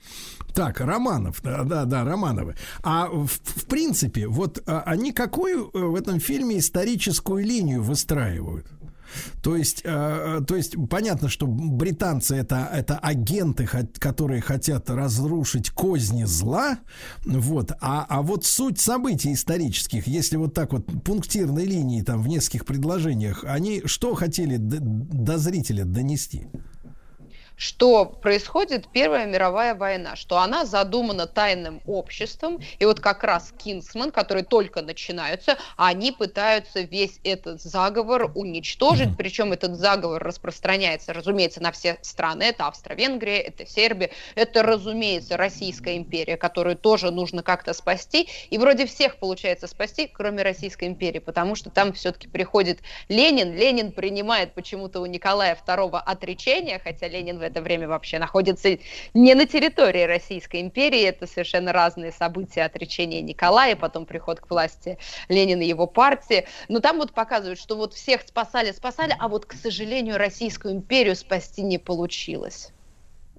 Так, 0.55 0.81
Романов, 0.81 1.41
да, 1.43 1.63
да, 1.63 1.85
да, 1.85 2.05
Романовы. 2.05 2.57
А 2.83 3.07
в, 3.09 3.29
в 3.29 3.65
принципе, 3.67 4.27
вот 4.27 4.63
а, 4.67 4.83
они 4.87 5.13
какую 5.13 5.71
э, 5.73 5.79
в 5.79 5.95
этом 5.95 6.21
фильме 6.21 6.59
историческую 6.59 7.45
линию 7.45 7.83
выстраивают? 7.83 8.67
То 9.43 9.57
есть, 9.57 9.83
э, 9.85 10.41
то 10.47 10.57
есть 10.57 10.75
понятно, 10.89 11.29
что 11.29 11.47
британцы 11.47 12.37
это, 12.37 12.69
это 12.73 12.99
агенты, 12.99 13.69
которые 13.99 14.41
хотят 14.41 14.91
разрушить 14.91 15.71
козни 15.71 16.25
зла, 16.25 16.79
вот, 17.25 17.73
а, 17.81 18.05
а 18.09 18.23
вот 18.23 18.45
суть 18.45 18.79
событий 18.79 19.33
исторических, 19.33 20.07
если 20.07 20.37
вот 20.37 20.55
так 20.55 20.73
вот 20.73 20.87
пунктирной 21.05 21.65
линии 21.65 22.03
там 22.03 22.23
в 22.23 22.29
нескольких 22.29 22.67
предложениях, 22.67 23.45
они 23.47 23.83
что 23.85 24.15
хотели 24.15 24.57
д- 24.57 24.79
до 24.81 25.39
зрителя 25.39 25.85
донести? 25.85 26.47
Что 27.59 28.07
происходит 28.07 28.87
Первая 28.93 29.27
мировая 29.27 29.75
война, 29.75 30.15
что 30.15 30.39
она 30.39 30.65
задумана 30.65 31.27
тайным 31.27 31.83
обществом, 31.87 32.61
и 32.79 32.85
вот 32.85 33.01
как 33.01 33.25
раз 33.25 33.53
Кингсман, 33.59 34.13
которые 34.13 34.45
только 34.45 34.81
начинаются, 34.81 35.59
они 35.77 36.13
пытаются 36.13 36.81
весь 36.81 37.19
этот 37.25 37.61
заговор 37.61 38.31
уничтожить, 38.37 39.17
причем 39.19 39.53
этот 39.53 39.77
заговор 39.77 40.23
распространяется, 40.23 41.13
разумеется, 41.13 41.61
на 41.61 41.73
все 41.73 41.99
страны, 42.03 42.45
это 42.45 42.69
Австро-Венгрия, 42.69 43.41
это 43.41 43.67
Сербия, 43.67 44.11
это, 44.37 44.63
разумеется, 44.63 45.37
Российская 45.37 45.97
империя, 45.97 46.37
которую 46.37 46.77
тоже 46.77 47.11
нужно 47.11 47.43
как-то 47.43 47.75
спасти, 47.75 48.29
и 48.51 48.59
вроде 48.59 48.87
всех 48.87 49.17
получается 49.17 49.67
спасти, 49.67 50.07
кроме 50.07 50.45
Российской 50.45 50.87
империи, 50.87 51.19
потому 51.19 51.57
что 51.57 51.71
там 51.71 51.93
все-таки 51.93 52.29
приходит 52.29 52.79
Ленин, 53.09 53.53
Ленин 53.53 53.91
принимает 53.91 54.55
почему-то 54.55 55.01
у 55.01 55.07
Николая 55.07 55.59
II 55.67 55.99
отречение, 55.99 56.79
хотя 56.79 57.09
Ленин 57.09 57.41
в 57.41 57.48
это 57.49 57.61
время 57.63 57.89
вообще 57.89 58.19
находится 58.19 58.79
не 59.15 59.35
на 59.35 59.47
территории 59.47 60.05
Российской 60.05 60.61
империи, 60.61 61.03
это 61.03 61.27
совершенно 61.27 61.73
разные 61.73 62.13
события 62.13 62.63
отречения 62.63 63.21
Николая, 63.21 63.77
потом 63.77 64.07
приход 64.07 64.41
к 64.41 64.51
власти 64.51 64.99
Ленина 65.29 65.63
и 65.63 65.69
его 65.69 65.87
партии, 65.87 66.47
но 66.69 66.81
там 66.81 66.99
вот 66.99 67.13
показывают, 67.13 67.59
что 67.59 67.77
вот 67.77 67.95
всех 67.95 68.23
спасали, 68.23 68.73
спасали, 68.73 69.15
а 69.19 69.29
вот, 69.29 69.47
к 69.47 69.53
сожалению, 69.55 70.17
Российскую 70.19 70.75
империю 70.75 71.17
спасти 71.17 71.63
не 71.63 71.79
получилось. 71.79 72.73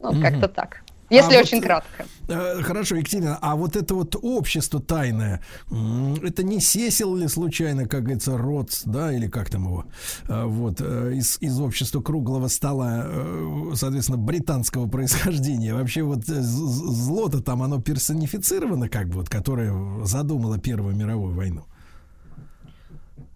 Ну, 0.01 0.11
Мгм. 0.11 0.21
как-то 0.21 0.47
так. 0.47 0.83
Если 1.09 1.35
А 1.35 1.39
очень 1.39 1.57
вот, 1.57 1.65
кратко. 1.65 2.05
Э, 2.27 2.61
Хорошо, 2.61 2.95
Екатерина, 2.95 3.37
а 3.41 3.55
вот 3.55 3.75
это 3.75 3.95
вот 3.95 4.15
общество 4.21 4.79
тайное, 4.79 5.41
это 5.69 6.43
не 6.43 6.59
сесил 6.59 7.15
ли 7.15 7.27
случайно, 7.27 7.87
как 7.87 8.03
говорится, 8.03 8.37
Ротс, 8.37 8.83
да, 8.85 9.11
или 9.11 9.27
как 9.27 9.49
там 9.49 9.65
его, 9.65 9.85
э, 10.27 10.43
вот, 10.45 10.81
э, 10.81 11.13
из, 11.15 11.37
из 11.41 11.59
общества 11.59 12.01
круглого 12.01 12.47
стола, 12.47 13.07
соответственно, 13.73 14.17
британского 14.17 14.87
происхождения. 14.89 15.73
Вообще 15.73 16.03
вот 16.03 16.25
зло-то 16.25 17.41
там, 17.41 17.63
оно 17.63 17.81
персонифицировано, 17.81 18.89
как 18.89 19.07
бы, 19.07 19.15
вот, 19.15 19.29
которое 19.29 20.05
задумало 20.05 20.57
Первую 20.59 20.95
мировую 20.95 21.33
войну. 21.33 21.65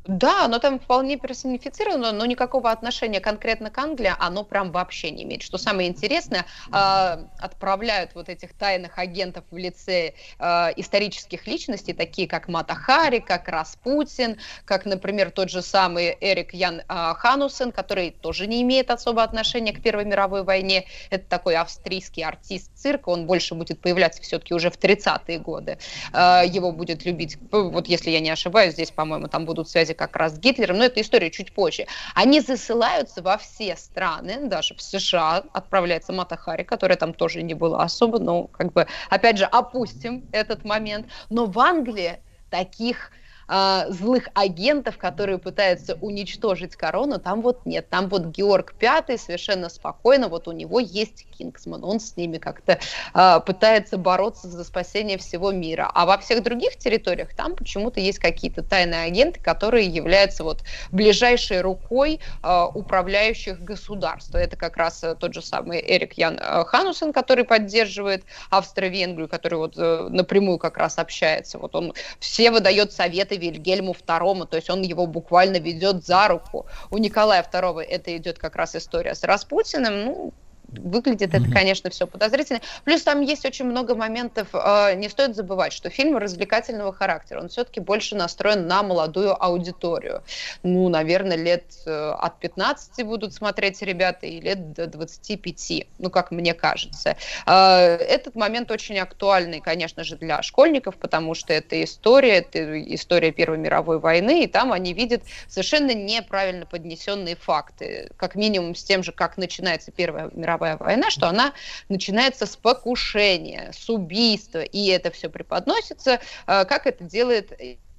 Да, 0.06 0.46
оно 0.46 0.60
там 0.60 0.80
вполне 0.80 1.18
персонифицировано, 1.18 2.12
но 2.12 2.26
никакого 2.26 2.72
отношения 2.72 3.22
конкретно 3.22 3.70
к 3.70 3.78
Англии 3.78 4.14
оно 4.20 4.44
прям 4.44 4.72
вообще 4.72 5.12
не 5.12 5.24
имеет. 5.24 5.42
Что 5.42 5.58
самое 5.58 5.88
интересное, 5.88 6.46
э, 6.72 7.26
отправляют 7.40 8.12
вот 8.14 8.28
этих 8.28 8.54
тайных 8.54 9.00
агентов 9.00 9.46
в 9.50 9.58
лице 9.58 10.14
э, 10.40 10.46
исторических 10.76 11.48
личностей, 11.48 11.94
такие 11.94 12.28
как 12.28 12.50
Мата 12.50 12.76
Хари, 12.76 13.20
как 13.20 13.48
Распутин, 13.48 14.38
как, 14.66 14.86
например, 14.86 15.32
тот 15.32 15.50
же 15.50 15.62
самый 15.62 16.18
Эрик 16.20 16.54
Ян 16.54 16.82
э, 16.82 16.84
Ханусен, 16.88 17.72
который 17.72 18.12
тоже 18.12 18.46
не 18.48 18.62
имеет 18.62 18.92
особо 18.92 19.24
отношения 19.24 19.72
к 19.72 19.82
Первой 19.82 20.04
мировой 20.04 20.44
войне. 20.44 20.86
Это 21.12 21.26
такой 21.30 21.56
австрийский 21.56 22.26
артист 22.26 22.72
цирка, 22.76 23.08
он 23.08 23.26
больше 23.26 23.56
будет 23.56 23.80
появляться 23.80 24.22
все-таки 24.22 24.54
уже 24.54 24.70
в 24.70 24.78
30-е 24.78 25.40
годы. 25.40 25.78
Его 26.14 26.72
будет 26.72 27.06
любить, 27.06 27.38
вот 27.52 27.88
если 27.88 28.10
я 28.10 28.20
не 28.20 28.30
ошибаюсь, 28.30 28.74
здесь, 28.74 28.92
по-моему, 28.92 29.28
там 29.28 29.46
будут 29.46 29.70
связи 29.70 29.93
как 29.94 30.16
раз 30.16 30.34
с 30.36 30.40
Гитлером, 30.40 30.78
но 30.78 30.86
это 30.86 31.02
история 31.02 31.32
чуть 31.32 31.54
позже. 31.54 31.86
Они 32.16 32.42
засылаются 32.42 33.22
во 33.22 33.38
все 33.38 33.76
страны, 33.76 34.48
даже 34.48 34.76
в 34.76 34.82
США 34.82 35.44
отправляется 35.54 36.14
Мата 36.14 36.36
Хари, 36.36 36.64
которая 36.64 36.98
там 36.98 37.14
тоже 37.14 37.42
не 37.44 37.54
была 37.54 37.84
особо, 37.84 38.20
но 38.20 38.48
как 38.48 38.74
бы, 38.74 38.88
опять 39.10 39.38
же, 39.38 39.46
опустим 39.46 40.28
этот 40.32 40.66
момент. 40.66 41.08
Но 41.30 41.46
в 41.46 41.60
Англии 41.60 42.20
таких 42.50 43.12
а, 43.56 43.86
злых 43.90 44.30
агентов, 44.34 44.98
которые 44.98 45.38
пытаются 45.38 45.94
уничтожить 46.02 46.76
корону, 46.76 47.20
там 47.20 47.42
вот 47.44 47.68
нет. 47.68 47.88
Там 47.88 48.10
вот 48.10 48.26
Георг 48.26 48.74
Пятый 48.80 49.20
совершенно 49.20 49.70
спокойно, 49.70 50.28
вот 50.28 50.48
у 50.48 50.54
него 50.54 50.80
есть 50.80 51.28
Кингсман, 51.38 51.84
он 51.84 52.00
с 52.00 52.18
ними 52.18 52.40
как-то 52.40 52.80
а, 53.14 53.42
пытается 53.42 53.98
бороться 53.98 54.48
за 54.48 54.64
спасение 54.64 55.20
всего 55.20 55.52
мира. 55.52 55.88
А 55.94 56.08
во 56.08 56.18
всех 56.18 56.42
других 56.42 56.78
территориях 56.78 57.36
там 57.36 57.56
почему-то 57.56 58.00
есть 58.00 58.18
какие-то 58.18 58.64
тайные 58.64 59.04
агенты, 59.04 59.40
которые 59.40 59.86
являются 59.86 60.44
вот 60.44 60.64
ближайшей 60.92 61.62
рукой 61.62 62.22
а, 62.42 62.66
управляющих 62.66 63.62
государств. 63.62 64.34
Это 64.34 64.58
как 64.58 64.78
раз 64.78 65.04
э, 65.04 65.14
тот 65.14 65.36
же 65.36 65.44
самый 65.44 65.80
Эрик 65.80 66.14
Ян 66.14 66.40
э, 66.40 66.64
Ханусен, 66.66 67.14
который 67.14 67.44
поддерживает 67.44 68.24
Австро-Венгрию, 68.50 69.28
который 69.28 69.60
вот 69.60 69.76
э, 69.78 70.08
напрямую 70.10 70.58
как 70.58 70.78
раз 70.78 70.98
общается. 70.98 71.60
Вот 71.60 71.76
он 71.76 71.94
все 72.20 72.50
выдает 72.50 72.92
советы 72.92 73.38
Вильгельму 73.44 73.94
II, 73.94 74.48
то 74.48 74.56
есть 74.58 74.70
он 74.70 74.82
его 74.82 75.06
буквально 75.06 75.58
ведет 75.58 76.06
за 76.06 76.28
руку. 76.28 76.66
У 76.92 76.98
Николая 76.98 77.44
II 77.44 77.82
это 77.82 78.16
идет 78.16 78.40
как 78.40 78.56
раз 78.56 78.76
история 78.76 79.16
с 79.16 79.24
Распутиным, 79.24 80.06
ну, 80.06 80.34
выглядит 80.80 81.34
это, 81.34 81.50
конечно, 81.52 81.90
все 81.90 82.08
подозрительно. 82.08 82.62
Плюс 82.84 83.04
там 83.04 83.22
есть 83.22 83.46
очень 83.46 83.66
много 83.66 83.96
моментов. 83.96 84.48
э, 84.54 84.96
Не 84.96 85.10
стоит 85.10 85.36
забывать, 85.36 85.74
что 85.74 85.90
фильм 85.90 86.18
развлекательного 86.18 86.94
характера. 86.94 87.42
Он 87.42 87.50
все-таки 87.50 87.80
больше 87.80 88.16
настроен 88.16 88.68
на 88.68 88.84
молодую 88.84 89.42
аудиторию. 89.42 90.24
Ну, 90.64 90.90
наверное, 90.90 91.38
лет 91.38 91.64
э, 91.86 92.12
от 92.20 92.40
15 92.40 93.06
будут 93.06 93.34
смотреть 93.34 93.82
ребята 93.82 94.26
и 94.26 94.40
лет 94.40 94.74
до 94.74 94.88
25, 94.88 95.88
ну, 96.00 96.10
как 96.10 96.32
мне 96.32 96.54
кажется. 96.54 97.16
Э, 97.46 97.96
Этот 97.96 98.36
момент 98.36 98.72
очень 98.72 98.98
актуальный, 99.00 99.60
конечно 99.60 100.04
же, 100.04 100.16
для 100.18 100.42
школьников, 100.42 100.98
потому 100.98 101.34
что 101.34 101.54
это 101.54 101.84
история, 101.84 102.38
это 102.38 102.82
история 102.94 103.32
Первой 103.32 103.58
мировой 103.58 104.00
войны, 104.00 104.44
и 104.44 104.48
там 104.48 104.72
они 104.72 104.94
видят 104.94 105.24
совершенно 105.48 105.94
неправильно 105.94 106.66
поднесенные 106.66 107.36
факты, 107.36 108.10
как 108.18 108.36
минимум 108.36 108.76
с 108.76 108.84
тем 108.84 109.04
же, 109.04 109.12
как 109.12 109.38
начинается 109.38 109.92
Первая 109.92 110.30
мировая 110.34 110.63
война, 110.80 111.10
что 111.10 111.28
она 111.28 111.54
начинается 111.90 112.46
с 112.46 112.56
покушения, 112.56 113.72
с 113.74 113.90
убийства, 113.90 114.62
и 114.64 114.88
это 114.88 115.12
все 115.12 115.30
преподносится, 115.30 116.20
э, 116.48 116.66
как 116.66 116.88
это 116.88 117.04
делает 117.04 117.52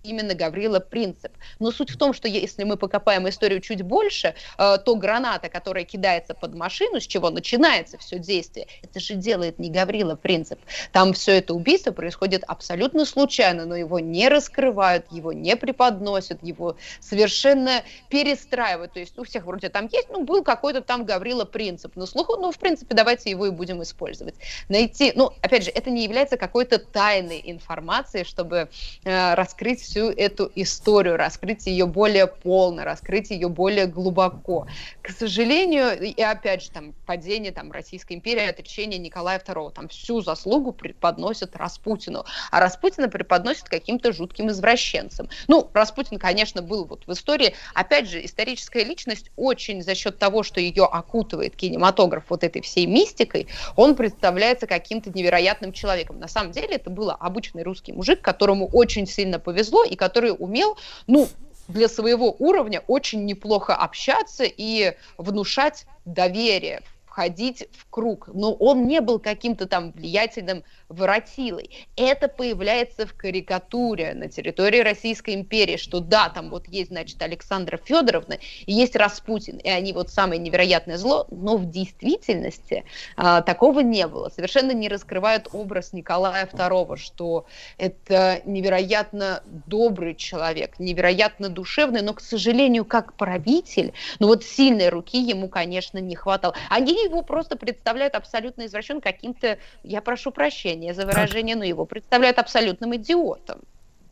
именно 0.04 0.34
Гаврила 0.34 0.78
Принцип. 0.78 1.32
Но 1.58 1.72
суть 1.72 1.90
в 1.90 1.96
том, 1.96 2.12
что 2.12 2.28
если 2.28 2.62
мы 2.64 2.76
покопаем 2.76 3.28
историю 3.28 3.60
чуть 3.60 3.82
больше, 3.82 4.34
э, 4.58 4.78
то 4.78 4.94
граната, 4.96 5.48
которая 5.48 5.84
кидается 5.84 6.34
под 6.34 6.54
машину, 6.54 7.00
с 7.00 7.06
чего 7.06 7.30
начинается 7.30 7.98
все 7.98 8.18
действие, 8.18 8.68
это 8.82 9.00
же 9.00 9.14
делает 9.14 9.58
не 9.58 9.70
Гаврила 9.70 10.14
Принцип. 10.14 10.60
Там 10.92 11.12
все 11.14 11.38
это 11.38 11.54
убийство 11.54 11.90
происходит 11.90 12.44
абсолютно 12.46 13.04
случайно, 13.04 13.64
но 13.64 13.74
его 13.74 13.98
не 13.98 14.28
раскрывают, 14.28 15.06
его 15.10 15.32
не 15.32 15.56
преподносят, 15.56 16.42
его 16.42 16.76
совершенно 17.00 17.82
перестраивают. 18.10 18.92
То 18.92 19.00
есть 19.00 19.18
у 19.18 19.24
всех 19.24 19.44
вроде 19.44 19.70
там 19.70 19.88
есть, 19.90 20.08
ну, 20.10 20.24
был 20.24 20.44
какой-то 20.44 20.82
там 20.82 21.04
Гаврила 21.04 21.44
Принцип 21.44 21.96
на 21.96 22.06
слуху, 22.06 22.36
ну, 22.36 22.52
в 22.52 22.58
принципе, 22.58 22.94
давайте 22.94 23.30
его 23.30 23.46
и 23.46 23.50
будем 23.50 23.82
использовать. 23.82 24.34
Найти, 24.68 25.12
ну, 25.16 25.32
опять 25.40 25.64
же, 25.64 25.70
это 25.70 25.90
не 25.90 26.04
является 26.04 26.36
какой-то 26.36 26.78
тайной 26.78 27.40
информацией, 27.44 28.24
чтобы 28.24 28.68
э, 29.04 29.34
раскрыть 29.34 29.82
всю 29.94 30.10
эту 30.10 30.50
историю, 30.56 31.16
раскрыть 31.16 31.66
ее 31.66 31.86
более 31.86 32.26
полно, 32.26 32.84
раскрыть 32.84 33.30
ее 33.30 33.48
более 33.48 33.86
глубоко. 33.86 34.66
К 35.02 35.10
сожалению, 35.10 36.00
и 36.02 36.20
опять 36.20 36.64
же, 36.64 36.70
там, 36.72 36.94
падение 37.06 37.52
там, 37.52 37.70
Российской 37.70 38.14
империи, 38.14 38.44
отречение 38.44 38.98
Николая 38.98 39.38
II, 39.38 39.72
там 39.72 39.86
всю 39.88 40.20
заслугу 40.20 40.72
преподносят 40.72 41.54
Распутину, 41.54 42.24
а 42.50 42.58
Распутина 42.58 43.08
преподносят 43.08 43.68
каким-то 43.68 44.12
жутким 44.12 44.48
извращенцем. 44.48 45.28
Ну, 45.46 45.70
Распутин, 45.72 46.18
конечно, 46.18 46.60
был 46.60 46.86
вот 46.86 47.06
в 47.06 47.12
истории, 47.12 47.54
опять 47.72 48.08
же, 48.08 48.24
историческая 48.24 48.82
личность 48.82 49.30
очень 49.36 49.80
за 49.80 49.94
счет 49.94 50.18
того, 50.18 50.42
что 50.42 50.58
ее 50.58 50.86
окутывает 50.86 51.54
кинематограф 51.54 52.24
вот 52.30 52.42
этой 52.42 52.62
всей 52.62 52.86
мистикой, 52.86 53.46
он 53.76 53.94
представляется 53.94 54.66
каким-то 54.66 55.10
невероятным 55.10 55.72
человеком. 55.72 56.18
На 56.18 56.26
самом 56.26 56.50
деле 56.50 56.74
это 56.74 56.90
был 56.90 57.12
обычный 57.12 57.62
русский 57.62 57.92
мужик, 57.92 58.20
которому 58.20 58.66
очень 58.66 59.06
сильно 59.06 59.38
повезло 59.38 59.83
и 59.84 59.96
который 59.96 60.34
умел, 60.36 60.76
ну, 61.06 61.28
для 61.68 61.88
своего 61.88 62.34
уровня 62.38 62.82
очень 62.86 63.24
неплохо 63.24 63.74
общаться 63.74 64.44
и 64.44 64.96
внушать 65.16 65.86
доверие, 66.04 66.82
входить 67.14 67.68
в 67.70 67.88
круг. 67.90 68.28
Но 68.34 68.52
он 68.54 68.88
не 68.88 69.00
был 69.00 69.20
каким-то 69.20 69.66
там 69.66 69.92
влиятельным 69.92 70.64
воротилой. 70.88 71.70
Это 71.96 72.26
появляется 72.26 73.06
в 73.06 73.14
карикатуре 73.14 74.14
на 74.14 74.28
территории 74.28 74.80
Российской 74.80 75.36
империи, 75.36 75.76
что 75.76 76.00
да, 76.00 76.28
там 76.28 76.50
вот 76.50 76.66
есть, 76.66 76.90
значит, 76.90 77.22
Александра 77.22 77.76
Федоровна 77.76 78.38
и 78.66 78.72
есть 78.72 78.96
Распутин, 78.96 79.58
и 79.58 79.68
они 79.68 79.92
вот 79.92 80.10
самое 80.10 80.40
невероятное 80.40 80.98
зло, 80.98 81.28
но 81.30 81.56
в 81.56 81.70
действительности 81.70 82.84
а, 83.16 83.42
такого 83.42 83.78
не 83.78 84.08
было. 84.08 84.28
Совершенно 84.28 84.72
не 84.72 84.88
раскрывают 84.88 85.48
образ 85.52 85.92
Николая 85.92 86.46
II, 86.46 86.96
что 86.96 87.46
это 87.78 88.42
невероятно 88.44 89.44
добрый 89.66 90.16
человек, 90.16 90.80
невероятно 90.80 91.48
душевный, 91.48 92.02
но, 92.02 92.12
к 92.12 92.20
сожалению, 92.20 92.84
как 92.84 93.14
правитель, 93.14 93.92
ну 94.18 94.26
вот 94.26 94.42
сильной 94.42 94.88
руки 94.88 95.18
ему, 95.18 95.48
конечно, 95.48 95.98
не 95.98 96.16
хватало. 96.16 96.56
Они 96.68 97.03
его 97.04 97.22
просто 97.22 97.56
представляют 97.56 98.14
абсолютно 98.14 98.66
извращен 98.66 99.00
каким-то, 99.00 99.58
я 99.82 100.00
прошу 100.00 100.30
прощения 100.30 100.94
за 100.94 101.06
выражение, 101.06 101.56
но 101.56 101.64
его 101.64 101.86
представляют 101.86 102.38
абсолютным 102.38 102.94
идиотом. 102.96 103.60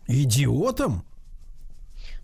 Идиотом? 0.07 1.05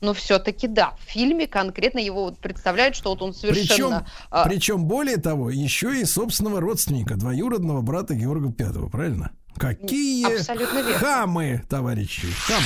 Но 0.01 0.15
все-таки 0.15 0.69
да, 0.69 0.95
в 0.99 1.11
фильме 1.11 1.47
конкретно 1.47 1.99
его 1.99 2.25
вот 2.25 2.39
представляют, 2.39 2.95
что 2.95 3.11
вот 3.11 3.23
он 3.23 3.33
Причем, 3.33 3.55
совершенно... 3.55 4.07
а, 4.31 4.49
причем 4.49 4.85
более 4.85 5.17
того, 5.17 5.51
еще 5.51 6.01
и 6.01 6.05
собственного 6.05 6.61
родственника, 6.61 7.17
двоюродного 7.17 7.81
брата 7.81 8.15
Георга 8.15 8.53
Пятого, 8.53 8.89
правильно? 8.89 9.33
Какие 9.57 10.39
Абсолютно 10.39 10.79
верно. 10.79 10.99
хамы, 10.99 11.63
товарищи, 11.69 12.29
хамы. 12.47 12.65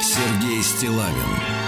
Сергей 0.00 0.62
Стилавин 0.62 1.59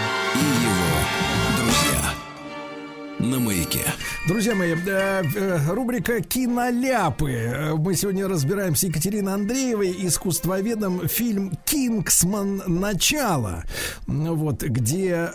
На 3.22 3.38
маяке. 3.38 3.84
Друзья 4.26 4.56
мои, 4.56 4.74
э, 4.74 5.22
э, 5.36 5.72
рубрика 5.72 6.20
«Киноляпы». 6.20 7.30
Э, 7.30 7.74
Мы 7.76 7.94
сегодня 7.94 8.26
разбираем 8.26 8.74
с 8.74 8.82
Екатериной 8.82 9.34
Андреевой, 9.34 9.94
искусствоведом, 10.06 11.06
фильм 11.06 11.52
«Кингсман. 11.64 12.62
Начало». 12.66 13.62
Ну 14.08 14.34
Вот, 14.34 14.64
где, 14.64 15.28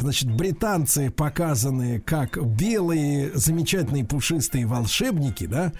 значит, 0.00 0.30
британцы 0.30 1.10
показаны 1.10 2.00
как 2.00 2.42
белые, 2.42 3.30
замечательные, 3.34 4.06
пушистые 4.06 4.64
волшебники, 4.66 5.46
да, 5.46 5.72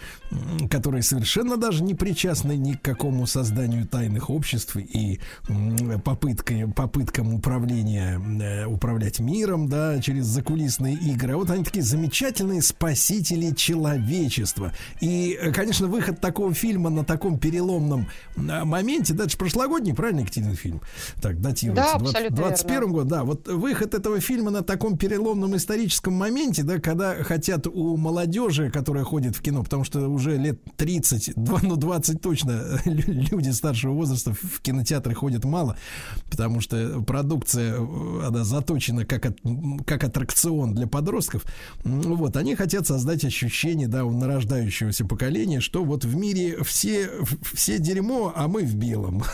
которые 0.70 1.02
совершенно 1.02 1.57
даже 1.57 1.83
не 1.83 1.94
причастны 1.94 2.57
ни 2.57 2.75
к 2.75 2.83
какому 2.83 3.27
созданию 3.27 3.86
тайных 3.86 4.28
обществ 4.28 4.77
и 4.77 5.20
м, 5.49 6.01
попыткой, 6.02 6.68
попыткам 6.68 7.33
управления, 7.35 8.67
управлять 8.67 9.18
миром, 9.20 9.68
да, 9.68 9.99
через 10.01 10.27
закулисные 10.27 10.94
игры. 10.94 11.38
А 11.39 11.41
вот 11.41 11.50
они 11.50 11.62
такие 11.62 11.84
замечательные 11.84 12.60
спасители 12.62 13.55
человечества. 13.55 14.73
И, 15.00 15.39
э, 15.41 15.52
конечно, 15.52 15.86
выход 15.86 16.20
такого 16.20 16.52
фильма 16.52 16.91
на 16.91 17.05
таком 17.05 17.39
переломном 17.39 18.08
э, 18.36 18.65
моменте, 18.65 19.15
да, 19.15 19.23
это 19.23 19.31
же 19.31 19.39
прошлогодний, 19.39 19.94
правильно, 19.94 20.20
Екатерина, 20.23 20.57
фильм? 20.57 20.81
Так, 21.23 21.41
датируется. 21.41 21.84
Да, 21.92 21.99
20- 21.99 22.08
абсолютно 22.08 22.36
21 22.39 22.75
верно. 22.81 22.92
год, 22.92 23.07
да. 23.07 23.23
Вот 23.23 23.47
выход 23.47 23.94
этого 23.94 24.18
фильма 24.18 24.50
на 24.50 24.62
таком 24.65 24.99
переломном 24.99 25.55
историческом 25.55 26.15
моменте, 26.15 26.65
да, 26.65 26.81
когда 26.81 27.23
хотят 27.23 27.68
у 27.68 27.97
молодежи, 27.97 28.68
которая 28.73 29.05
ходит 29.05 29.36
в 29.36 29.41
кино, 29.41 29.62
потому 29.62 29.84
что 29.84 30.08
уже 30.08 30.36
лет 30.39 30.58
30, 30.76 31.34
два- 31.36 31.60
ну 31.62 31.76
20 31.76 32.20
точно 32.20 32.81
лю- 32.84 33.05
люди 33.31 33.50
старшего 33.50 33.92
возраста 33.92 34.33
в 34.34 34.60
кинотеатры 34.60 35.15
ходят 35.15 35.44
мало, 35.44 35.76
потому 36.33 36.60
что 36.60 37.00
продукция, 37.07 37.76
э, 37.78 38.26
она 38.26 38.42
заточена 38.42 39.05
как, 39.05 39.23
как 39.86 40.02
аттракцион 40.02 40.75
для 40.75 40.89
подростков. 40.89 41.27
М, 41.84 42.00
Вот, 42.02 42.36
они 42.36 42.55
хотят 42.55 42.86
создать 42.86 43.24
ощущение, 43.24 43.89
да, 43.89 44.05
у 44.05 44.10
нарождающегося 44.12 45.05
поколения, 45.05 45.60
что 45.60 45.84
вот 45.84 46.05
в 46.05 46.16
мире 46.16 46.62
все, 46.65 47.10
все 47.52 47.78
дерьмо, 47.78 48.32
а 48.34 48.48
мы 48.48 48.62
в 48.65 48.74
белом. 48.74 49.23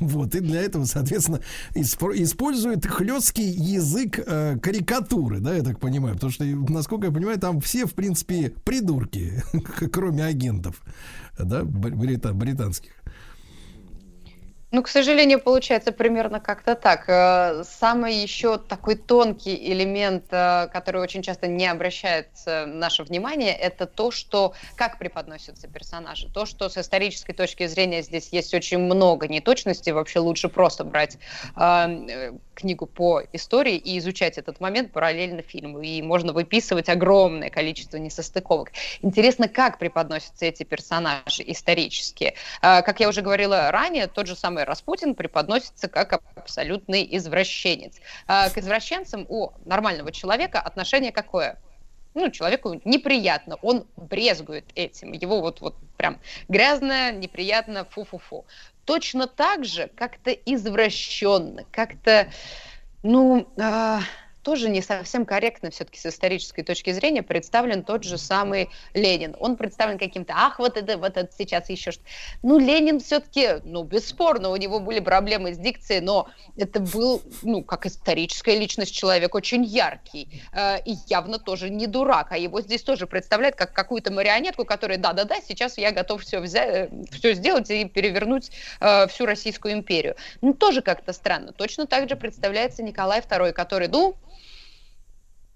Вот, 0.00 0.34
и 0.34 0.40
для 0.40 0.60
этого, 0.62 0.84
соответственно, 0.84 1.40
используют 1.74 2.86
хлесткий 2.86 3.48
язык 3.50 4.18
э, 4.24 4.58
карикатуры, 4.60 5.40
да, 5.40 5.54
я 5.54 5.62
так 5.62 5.78
понимаю, 5.80 6.14
потому 6.14 6.32
что, 6.32 6.44
насколько 6.44 7.06
я 7.06 7.12
понимаю, 7.12 7.38
там 7.38 7.60
все, 7.60 7.86
в 7.86 7.94
принципе, 7.94 8.52
придурки, 8.64 9.42
кроме 9.92 10.24
агентов, 10.24 10.82
да, 11.38 11.62
бри- 11.62 11.94
брита- 11.94 12.32
британских. 12.34 12.92
Ну, 14.74 14.82
к 14.82 14.88
сожалению, 14.88 15.38
получается 15.38 15.92
примерно 15.92 16.40
как-то 16.40 16.74
так. 16.74 17.04
Э, 17.06 17.62
Самый 17.62 18.14
еще 18.14 18.56
такой 18.56 18.94
тонкий 18.94 19.54
элемент, 19.70 20.24
э, 20.30 20.68
который 20.72 21.02
очень 21.02 21.20
часто 21.20 21.46
не 21.46 21.66
обращается 21.66 22.64
наше 22.64 23.02
внимание, 23.02 23.54
это 23.54 23.84
то, 23.84 24.10
что 24.10 24.54
как 24.74 24.98
преподносятся 24.98 25.68
персонажи. 25.68 26.30
То, 26.32 26.46
что 26.46 26.70
с 26.70 26.78
исторической 26.78 27.34
точки 27.34 27.66
зрения 27.66 28.00
здесь 28.00 28.30
есть 28.32 28.54
очень 28.54 28.78
много 28.78 29.28
неточностей. 29.28 29.92
Вообще 29.92 30.20
лучше 30.20 30.48
просто 30.48 30.84
брать 30.84 31.18
э, 31.54 32.32
книгу 32.54 32.86
по 32.86 33.22
истории 33.32 33.76
и 33.76 33.98
изучать 33.98 34.38
этот 34.38 34.60
момент 34.60 34.92
параллельно 34.92 35.42
фильму. 35.42 35.80
И 35.80 36.02
можно 36.02 36.32
выписывать 36.32 36.88
огромное 36.88 37.50
количество 37.50 37.96
несостыковок. 37.96 38.72
Интересно, 39.02 39.48
как 39.48 39.78
преподносятся 39.78 40.46
эти 40.46 40.62
персонажи 40.62 41.42
исторически. 41.46 42.34
Э, 42.62 42.82
Как 42.82 43.00
я 43.00 43.08
уже 43.08 43.22
говорила 43.22 43.70
ранее, 43.70 44.06
тот 44.06 44.26
же 44.26 44.36
самый 44.36 44.64
Распутин 44.64 45.14
преподносится 45.14 45.88
как 45.88 46.20
абсолютный 46.34 47.06
извращенец. 47.16 47.96
А 48.26 48.50
К 48.50 48.58
извращенцам 48.58 49.26
у 49.28 49.50
нормального 49.64 50.12
человека 50.12 50.60
отношение 50.60 51.12
какое? 51.12 51.58
Ну, 52.14 52.30
человеку 52.30 52.78
неприятно, 52.84 53.56
он 53.62 53.86
брезгует 53.96 54.66
этим, 54.74 55.12
его 55.12 55.40
вот, 55.40 55.62
вот 55.62 55.76
прям 55.96 56.18
грязно, 56.48 57.10
неприятно, 57.10 57.86
фу-фу-фу. 57.86 58.44
Точно 58.84 59.26
так 59.26 59.64
же 59.64 59.88
как-то 59.94 60.30
извращенно, 60.32 61.64
как-то, 61.70 62.32
ну, 63.02 63.52
а, 63.58 64.00
тоже 64.42 64.68
не 64.68 64.82
совсем 64.82 65.24
корректно 65.24 65.70
все-таки 65.70 65.98
с 65.98 66.06
исторической 66.06 66.62
точки 66.62 66.90
зрения 66.90 67.22
представлен 67.22 67.84
тот 67.84 68.04
же 68.04 68.18
самый 68.18 68.70
Ленин. 68.94 69.36
Он 69.38 69.56
представлен 69.56 69.98
каким-то, 69.98 70.34
ах, 70.36 70.58
вот 70.58 70.76
это, 70.76 70.98
вот 70.98 71.16
это 71.16 71.32
сейчас 71.36 71.70
еще 71.70 71.92
что 71.92 72.02
Ну, 72.42 72.58
Ленин 72.58 73.00
все-таки, 73.00 73.60
ну, 73.64 73.84
бесспорно, 73.84 74.50
у 74.50 74.56
него 74.56 74.80
были 74.80 75.00
проблемы 75.00 75.54
с 75.54 75.58
дикцией, 75.58 76.00
но 76.00 76.28
это 76.56 76.80
был, 76.80 77.22
ну, 77.42 77.62
как 77.62 77.86
историческая 77.86 78.58
личность, 78.58 78.94
человек 78.94 79.34
очень 79.34 79.64
яркий 79.64 80.42
э, 80.52 80.82
и 80.84 80.96
явно 81.06 81.38
тоже 81.38 81.70
не 81.70 81.86
дурак, 81.86 82.32
а 82.32 82.38
его 82.38 82.60
здесь 82.60 82.82
тоже 82.82 83.06
представляют 83.06 83.56
как 83.56 83.72
какую-то 83.72 84.12
марионетку, 84.12 84.64
которая, 84.64 84.98
да-да-да, 84.98 85.36
сейчас 85.46 85.78
я 85.78 85.92
готов 85.92 86.22
все 86.22 86.40
взять, 86.40 86.90
все 87.12 87.34
сделать 87.34 87.70
и 87.70 87.84
перевернуть 87.84 88.50
э, 88.80 89.06
всю 89.06 89.26
Российскую 89.26 89.74
империю. 89.74 90.16
Ну, 90.40 90.52
тоже 90.52 90.82
как-то 90.82 91.12
странно. 91.12 91.52
Точно 91.52 91.86
так 91.86 92.08
же 92.08 92.16
представляется 92.16 92.82
Николай 92.82 93.20
II, 93.20 93.52
который, 93.52 93.88
ну, 93.88 94.16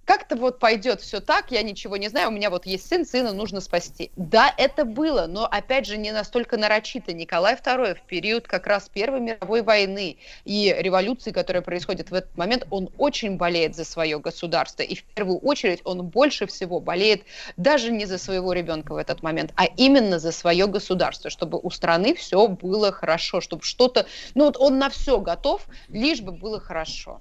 как-то 0.06 0.36
вот 0.36 0.58
пойдет 0.58 1.00
все 1.00 1.20
так, 1.20 1.50
я 1.50 1.62
ничего 1.62 1.96
не 1.96 2.08
знаю, 2.08 2.28
у 2.28 2.30
меня 2.30 2.48
вот 2.48 2.64
есть 2.64 2.88
сын, 2.88 3.04
сына 3.04 3.32
нужно 3.32 3.60
спасти. 3.60 4.10
Да, 4.16 4.54
это 4.56 4.84
было, 4.84 5.26
но 5.26 5.44
опять 5.44 5.84
же 5.84 5.98
не 5.98 6.12
настолько 6.12 6.56
нарочито. 6.56 7.12
Николай 7.12 7.56
II 7.56 7.96
в 7.96 8.02
период 8.02 8.46
как 8.46 8.66
раз 8.66 8.88
Первой 8.88 9.20
мировой 9.20 9.62
войны 9.62 10.16
и 10.44 10.74
революции, 10.78 11.32
которая 11.32 11.62
происходит 11.62 12.10
в 12.10 12.14
этот 12.14 12.36
момент, 12.36 12.66
он 12.70 12.88
очень 12.98 13.36
болеет 13.36 13.74
за 13.74 13.84
свое 13.84 14.20
государство. 14.20 14.84
И 14.84 14.94
в 14.94 15.02
первую 15.02 15.38
очередь 15.38 15.80
он 15.84 16.06
больше 16.06 16.46
всего 16.46 16.78
болеет 16.78 17.24
даже 17.56 17.90
не 17.90 18.06
за 18.06 18.18
своего 18.18 18.52
ребенка 18.52 18.94
в 18.94 18.96
этот 18.96 19.22
момент, 19.22 19.52
а 19.56 19.64
именно 19.64 20.20
за 20.20 20.30
свое 20.30 20.68
государство, 20.68 21.30
чтобы 21.30 21.58
у 21.60 21.70
страны 21.70 22.14
все 22.14 22.46
было 22.46 22.92
хорошо, 22.92 23.40
чтобы 23.40 23.64
что-то... 23.64 24.06
Ну 24.36 24.44
вот 24.44 24.56
он 24.56 24.78
на 24.78 24.88
все 24.88 25.20
готов, 25.20 25.66
лишь 25.88 26.20
бы 26.20 26.30
было 26.30 26.60
хорошо. 26.60 27.20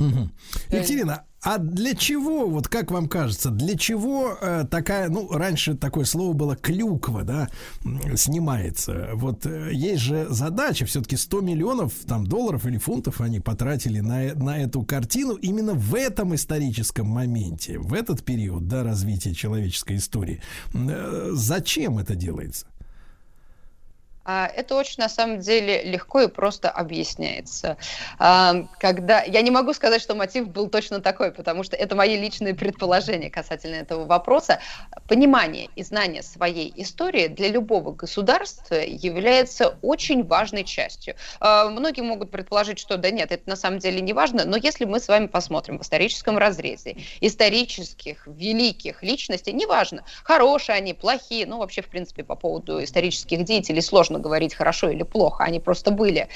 Мгм. 0.00 0.32
Екатерина, 0.70 1.24
а 1.42 1.56
для 1.56 1.94
чего, 1.94 2.46
вот 2.48 2.68
как 2.68 2.90
вам 2.90 3.08
кажется, 3.08 3.50
для 3.50 3.76
чего 3.76 4.36
э, 4.40 4.66
такая, 4.70 5.08
ну, 5.08 5.30
раньше 5.30 5.74
такое 5.74 6.04
слово 6.04 6.34
было 6.34 6.54
клюква, 6.54 7.22
да, 7.22 7.48
снимается. 8.14 9.10
Вот 9.14 9.46
э, 9.46 9.70
есть 9.72 10.02
же 10.02 10.26
задача, 10.28 10.84
все-таки 10.84 11.16
100 11.16 11.40
миллионов 11.40 11.94
там 12.06 12.26
долларов 12.26 12.66
или 12.66 12.76
фунтов 12.76 13.22
они 13.22 13.40
потратили 13.40 14.00
на, 14.00 14.34
на 14.34 14.58
эту 14.58 14.82
картину 14.82 15.34
именно 15.34 15.72
в 15.72 15.94
этом 15.94 16.34
историческом 16.34 17.06
моменте, 17.06 17.78
в 17.78 17.94
этот 17.94 18.22
период, 18.22 18.68
да, 18.68 18.82
развития 18.82 19.32
человеческой 19.32 19.96
истории. 19.96 20.42
Э, 20.74 21.30
зачем 21.32 21.98
это 21.98 22.14
делается? 22.14 22.66
А, 24.24 24.46
Это 24.46 24.74
очень, 24.74 24.96
на 24.98 25.08
самом 25.08 25.40
деле, 25.40 25.82
легко 25.82 26.20
и 26.20 26.28
просто 26.28 26.70
объясняется. 26.70 27.76
А, 28.18 28.54
Когда... 28.78 29.22
Я 29.22 29.40
не 29.42 29.50
могу 29.50 29.72
сказать, 29.72 30.02
что 30.02 30.14
мотив 30.14 30.48
был 30.48 30.68
точно 30.68 31.00
такой, 31.00 31.32
потому 31.32 31.62
что 31.62 31.76
это 31.76 31.94
мои 31.96 32.16
личные 32.16 32.54
предположения 32.54 33.30
касательно 33.30 33.76
этого 33.76 34.04
вопроса. 34.04 34.60
Понимание 35.08 35.66
и 35.74 35.82
знание 35.82 36.22
своей 36.22 36.72
истории 36.76 37.28
для 37.28 37.48
любого 37.48 37.92
государства 37.92 38.74
является 38.74 39.78
очень 39.82 40.24
важной 40.24 40.64
частью. 40.64 41.14
А, 41.40 41.68
Многие 41.70 42.02
могут 42.02 42.30
предположить, 42.30 42.78
что 42.78 42.96
да 42.98 43.10
нет, 43.10 43.32
это 43.32 43.48
на 43.48 43.56
самом 43.56 43.78
деле 43.78 44.00
не 44.00 44.12
важно, 44.12 44.44
но 44.44 44.56
если 44.56 44.84
мы 44.84 45.00
с 45.00 45.08
вами 45.08 45.26
посмотрим 45.26 45.78
в 45.78 45.82
историческом 45.82 46.36
разрезе 46.36 46.96
исторических, 47.20 48.26
великих 48.26 49.02
личностей, 49.02 49.52
неважно, 49.52 50.04
хорошие 50.24 50.76
они, 50.76 50.92
плохие, 50.94 51.46
ну 51.46 51.58
вообще, 51.58 51.82
в 51.82 51.88
принципе, 51.88 52.22
по 52.22 52.36
поводу 52.36 52.82
исторических 52.82 53.44
деятелей 53.44 53.80
сложно 53.80 54.09
говорить 54.18 54.54
хорошо 54.54 54.90
или 54.90 55.02
плохо, 55.02 55.44
они 55.44 55.60
просто 55.60 55.90
были. 55.90 56.28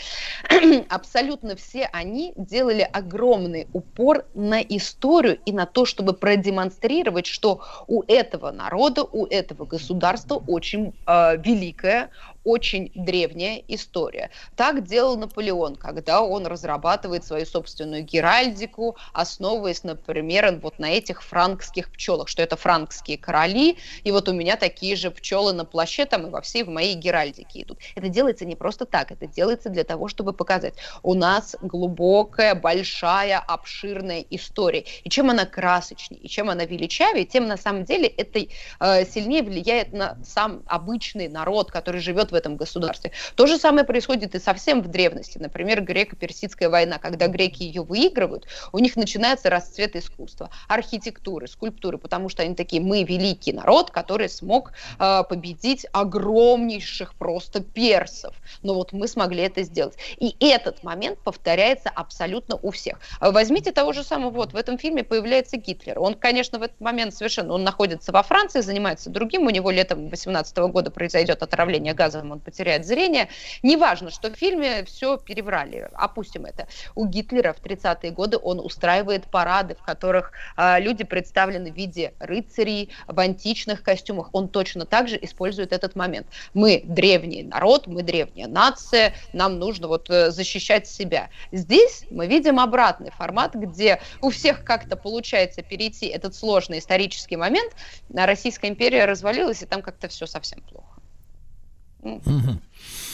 Абсолютно 0.88 1.56
все 1.56 1.88
они 1.92 2.32
делали 2.36 2.88
огромный 2.92 3.66
упор 3.72 4.24
на 4.34 4.60
историю 4.60 5.38
и 5.44 5.52
на 5.52 5.66
то, 5.66 5.84
чтобы 5.84 6.12
продемонстрировать, 6.12 7.26
что 7.26 7.60
у 7.86 8.02
этого 8.06 8.50
народа, 8.50 9.02
у 9.02 9.26
этого 9.26 9.64
государства 9.64 10.42
очень 10.46 10.94
э, 11.06 11.36
великая, 11.38 12.10
очень 12.44 12.92
древняя 12.94 13.62
история. 13.68 14.30
Так 14.56 14.84
делал 14.84 15.16
Наполеон, 15.16 15.76
когда 15.76 16.20
он 16.20 16.46
разрабатывает 16.46 17.24
свою 17.24 17.46
собственную 17.46 18.02
геральдику, 18.04 18.96
основываясь, 19.12 19.82
например, 19.84 20.58
вот 20.62 20.78
на 20.78 20.90
этих 20.90 21.22
франкских 21.22 21.90
пчелах, 21.90 22.28
что 22.28 22.42
это 22.42 22.56
франкские 22.56 23.16
короли, 23.16 23.78
и 24.02 24.12
вот 24.12 24.28
у 24.28 24.32
меня 24.32 24.56
такие 24.56 24.94
же 24.96 25.10
пчелы 25.10 25.52
на 25.52 25.64
плаще 25.64 26.04
там 26.04 26.26
и 26.26 26.30
во 26.30 26.40
всей 26.42 26.62
в 26.64 26.68
моей 26.68 26.94
геральдике 26.94 27.62
идут. 27.62 27.78
Это 27.94 28.08
делается 28.08 28.44
не 28.44 28.56
просто 28.56 28.84
так, 28.84 29.10
это 29.10 29.26
делается 29.26 29.70
для 29.70 29.84
того, 29.84 30.08
чтобы 30.08 30.32
показать, 30.32 30.74
у 31.02 31.14
нас 31.14 31.56
глубокая, 31.62 32.54
большая, 32.54 33.38
обширная 33.38 34.24
история. 34.30 34.84
И 35.04 35.08
чем 35.08 35.30
она 35.30 35.46
красочнее, 35.46 36.20
и 36.20 36.28
чем 36.28 36.50
она 36.50 36.64
величавее, 36.64 37.24
тем 37.24 37.46
на 37.46 37.56
самом 37.56 37.84
деле 37.84 38.06
это 38.06 38.40
э, 38.80 39.04
сильнее 39.06 39.42
влияет 39.42 39.92
на 39.92 40.18
сам 40.24 40.62
обычный 40.66 41.28
народ, 41.28 41.70
который 41.70 42.00
живет 42.00 42.32
в 42.34 42.36
этом 42.36 42.56
государстве. 42.56 43.12
То 43.36 43.46
же 43.46 43.56
самое 43.58 43.86
происходит 43.86 44.34
и 44.34 44.40
совсем 44.40 44.82
в 44.82 44.88
древности. 44.88 45.38
Например, 45.38 45.80
греко-персидская 45.80 46.68
война. 46.68 46.98
Когда 46.98 47.28
греки 47.28 47.62
ее 47.62 47.82
выигрывают, 47.82 48.46
у 48.72 48.78
них 48.80 48.96
начинается 48.96 49.48
расцвет 49.48 49.96
искусства, 49.96 50.50
архитектуры, 50.68 51.46
скульптуры, 51.46 51.96
потому 51.96 52.28
что 52.28 52.42
они 52.42 52.54
такие, 52.54 52.82
мы 52.82 53.04
великий 53.04 53.52
народ, 53.52 53.90
который 53.90 54.28
смог 54.28 54.72
э, 54.98 55.22
победить 55.28 55.86
огромнейших 55.92 57.14
просто 57.14 57.60
персов. 57.60 58.34
Но 58.62 58.74
вот 58.74 58.92
мы 58.92 59.06
смогли 59.06 59.44
это 59.44 59.62
сделать. 59.62 59.94
И 60.18 60.34
этот 60.40 60.82
момент 60.82 61.18
повторяется 61.20 61.88
абсолютно 61.88 62.56
у 62.56 62.70
всех. 62.70 62.98
Возьмите 63.20 63.72
того 63.72 63.92
же 63.92 64.02
самого, 64.02 64.30
вот 64.30 64.52
в 64.52 64.56
этом 64.56 64.78
фильме 64.78 65.04
появляется 65.04 65.56
Гитлер. 65.56 66.00
Он, 66.00 66.14
конечно, 66.14 66.58
в 66.58 66.62
этот 66.62 66.80
момент 66.80 67.14
совершенно, 67.14 67.54
он 67.54 67.62
находится 67.62 68.10
во 68.10 68.22
Франции, 68.22 68.60
занимается 68.60 69.10
другим, 69.10 69.46
у 69.46 69.50
него 69.50 69.70
летом 69.70 70.08
18 70.08 70.56
года 70.56 70.90
произойдет 70.90 71.42
отравление 71.42 71.94
газом, 71.94 72.23
он 72.32 72.40
потеряет 72.40 72.86
зрение. 72.86 73.28
Неважно, 73.62 74.10
что 74.10 74.30
в 74.30 74.34
фильме 74.34 74.84
все 74.84 75.16
переврали, 75.16 75.88
опустим 75.94 76.44
это. 76.44 76.66
У 76.94 77.06
Гитлера 77.06 77.52
в 77.52 77.62
30-е 77.62 78.10
годы 78.10 78.38
он 78.38 78.60
устраивает 78.60 79.24
парады, 79.26 79.74
в 79.74 79.82
которых 79.82 80.32
а, 80.56 80.78
люди 80.78 81.04
представлены 81.04 81.72
в 81.72 81.74
виде 81.74 82.14
рыцарей 82.18 82.90
в 83.06 83.18
античных 83.18 83.82
костюмах. 83.82 84.30
Он 84.32 84.48
точно 84.48 84.84
так 84.86 85.08
же 85.08 85.18
использует 85.20 85.72
этот 85.72 85.96
момент. 85.96 86.26
Мы 86.52 86.82
древний 86.84 87.42
народ, 87.42 87.86
мы 87.86 88.02
древняя 88.02 88.48
нация, 88.48 89.14
нам 89.32 89.58
нужно 89.58 89.88
вот 89.88 90.10
э, 90.10 90.30
защищать 90.30 90.86
себя. 90.86 91.30
Здесь 91.52 92.04
мы 92.10 92.26
видим 92.26 92.60
обратный 92.60 93.10
формат, 93.10 93.54
где 93.54 94.00
у 94.20 94.30
всех 94.30 94.64
как-то 94.64 94.96
получается 94.96 95.62
перейти 95.62 96.06
этот 96.06 96.34
сложный 96.34 96.78
исторический 96.78 97.36
момент, 97.36 97.72
Российская 98.12 98.68
империя 98.68 99.04
развалилась, 99.04 99.62
и 99.62 99.66
там 99.66 99.82
как-то 99.82 100.08
все 100.08 100.26
совсем 100.26 100.60
плохо. 100.60 100.93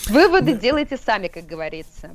Выводы 0.08 0.56
делайте 0.56 0.96
сами, 0.96 1.28
как 1.28 1.46
говорится. 1.46 2.10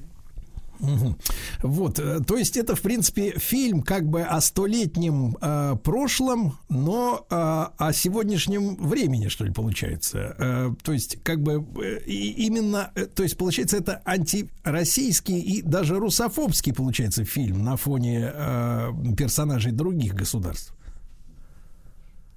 Вот, 1.62 2.00
э, 2.00 2.20
то 2.20 2.38
есть 2.38 2.58
это, 2.58 2.76
в 2.76 2.82
принципе, 2.82 3.32
фильм 3.38 3.82
как 3.82 4.08
бы 4.08 4.24
о 4.24 4.42
столетнем 4.42 5.38
э, 5.42 5.76
прошлом, 5.84 6.58
но 6.70 7.26
э, 7.30 7.36
о 7.36 7.94
сегодняшнем 7.94 8.76
времени, 8.76 9.30
что 9.30 9.46
ли, 9.46 9.52
получается. 9.52 10.36
Э, 10.38 10.74
то 10.84 10.92
есть, 10.92 11.22
как 11.24 11.42
бы 11.42 11.66
э, 11.82 12.00
именно, 12.06 12.92
э, 12.96 13.06
то 13.06 13.24
есть, 13.24 13.38
получается, 13.38 13.78
это 13.78 14.02
антироссийский 14.06 15.40
и 15.40 15.62
даже 15.62 15.98
русофобский, 15.98 16.74
получается, 16.74 17.24
фильм 17.24 17.64
на 17.64 17.78
фоне 17.78 18.32
э, 18.34 18.92
персонажей 19.18 19.72
других 19.72 20.14
государств. 20.14 20.75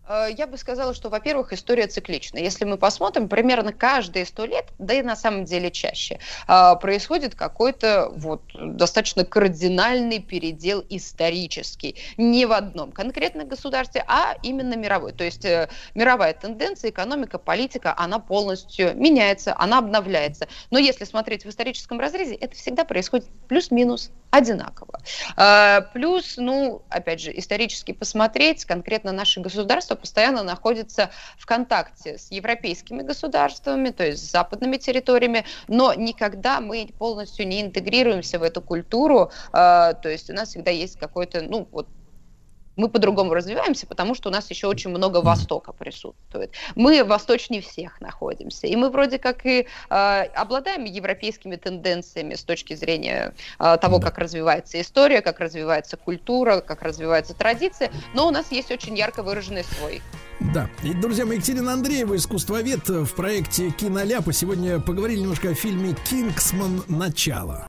Э, 0.09 0.29
Я 0.37 0.47
бы 0.47 0.57
сказала, 0.57 0.95
что, 0.95 1.11
во-первых, 1.11 1.53
история 1.53 1.87
циклична. 1.87 2.39
Если 2.39 2.65
мы 2.65 2.79
посмотрим, 2.79 3.29
примерно 3.29 3.73
каждые 3.73 4.25
сто 4.25 4.47
лет, 4.47 4.67
да 4.79 4.95
и 4.95 5.03
на 5.03 5.17
самом 5.17 5.45
деле 5.45 5.71
чаще, 5.71 6.19
э, 6.49 6.77
происходит 6.81 7.35
какой-то 7.35 8.11
вот 8.17 8.43
достаточно 8.55 9.25
кардинальный 9.25 10.21
передел 10.21 10.85
исторический. 10.89 11.97
Не 12.17 12.47
в 12.47 12.53
одном 12.53 12.93
конкретном 12.93 13.49
государстве, 13.49 14.05
а 14.07 14.35
именно 14.43 14.75
мировой. 14.75 15.13
То 15.13 15.25
есть 15.25 15.45
э, 15.45 15.69
мировая 15.95 16.33
тенденция, 16.33 16.91
экономика, 16.91 17.39
политика, 17.39 17.95
она 17.97 18.19
полностью 18.19 18.97
меняется, 18.97 19.55
она 19.59 19.79
обновляется. 19.79 20.49
Но 20.71 20.79
если 20.79 21.05
смотреть 21.05 21.45
в 21.45 21.49
историческом 21.49 22.01
разрезе, 22.01 22.35
это 22.35 22.57
всегда 22.57 22.85
происходит 22.85 23.29
плюс-минус 23.49 24.11
одинаково. 24.31 24.99
Э, 25.37 25.83
Плюс, 25.93 26.37
ну, 26.37 26.83
опять 26.89 27.21
же, 27.21 27.37
исторически 27.37 27.93
посмотреть, 27.93 28.65
конкретно 28.65 29.13
наши 29.13 29.41
государства 29.41 29.95
постоянно 29.95 30.43
находятся 30.43 31.11
в 31.37 31.47
контакте 31.47 32.19
с 32.19 32.31
европейскими 32.31 33.03
государствами, 33.03 33.91
то 33.91 34.05
есть 34.05 34.27
с 34.27 34.31
западными 34.31 34.77
территориями, 34.77 35.45
но 35.67 35.95
никогда 35.95 36.61
мы 36.61 36.91
полностью 36.99 37.47
не 37.47 37.63
интегрируемся 37.63 38.39
в 38.39 38.43
эту 38.43 38.61
культуру, 38.61 39.31
э, 39.53 39.53
то 39.53 40.09
есть 40.09 40.31
у 40.31 40.33
нас 40.33 40.51
всегда 40.51 40.71
есть 40.71 40.99
какой-то, 40.99 41.43
ну, 41.43 41.69
вот 41.71 41.89
мы 42.79 42.89
по-другому 42.89 43.35
развиваемся, 43.35 43.87
потому 43.87 44.15
что 44.15 44.31
у 44.31 44.33
нас 44.33 44.49
еще 44.51 44.69
очень 44.69 44.91
много 44.91 45.21
Востока 45.21 45.73
присутствует. 45.73 46.53
Мы 46.75 47.05
восточнее 47.05 47.61
всех 47.61 48.01
находимся. 48.01 48.67
И 48.67 48.77
мы 48.77 48.89
вроде 48.89 49.19
как 49.19 49.45
и 49.45 49.67
э, 49.91 50.23
обладаем 50.35 50.85
европейскими 50.85 51.57
тенденциями 51.57 52.35
с 52.35 52.45
точки 52.45 52.75
зрения 52.75 53.35
э, 53.59 53.77
того, 53.79 54.01
как 54.01 54.19
развивается 54.19 54.81
история, 54.81 55.21
как 55.21 55.41
развивается 55.41 55.97
культура, 55.97 56.61
как 56.61 56.83
развивается 56.83 57.35
традиция, 57.35 57.91
но 58.15 58.29
у 58.29 58.31
нас 58.31 58.53
есть 58.53 58.71
очень 58.71 58.97
ярко 58.97 59.23
выраженный 59.23 59.65
свой. 59.65 60.01
Да. 60.41 60.71
И, 60.85 60.95
друзья 60.95 61.27
мои, 61.27 61.37
Екатерина 61.37 61.73
Андреева, 61.73 62.15
искусствовед 62.15 62.89
в 62.89 63.13
проекте 63.15 63.71
«Киноляпа». 63.71 64.33
Сегодня 64.33 64.79
поговорили 64.79 65.21
немножко 65.21 65.51
о 65.51 65.55
фильме 65.55 65.97
«Кингсман. 66.09 66.85
Начало». 66.87 67.67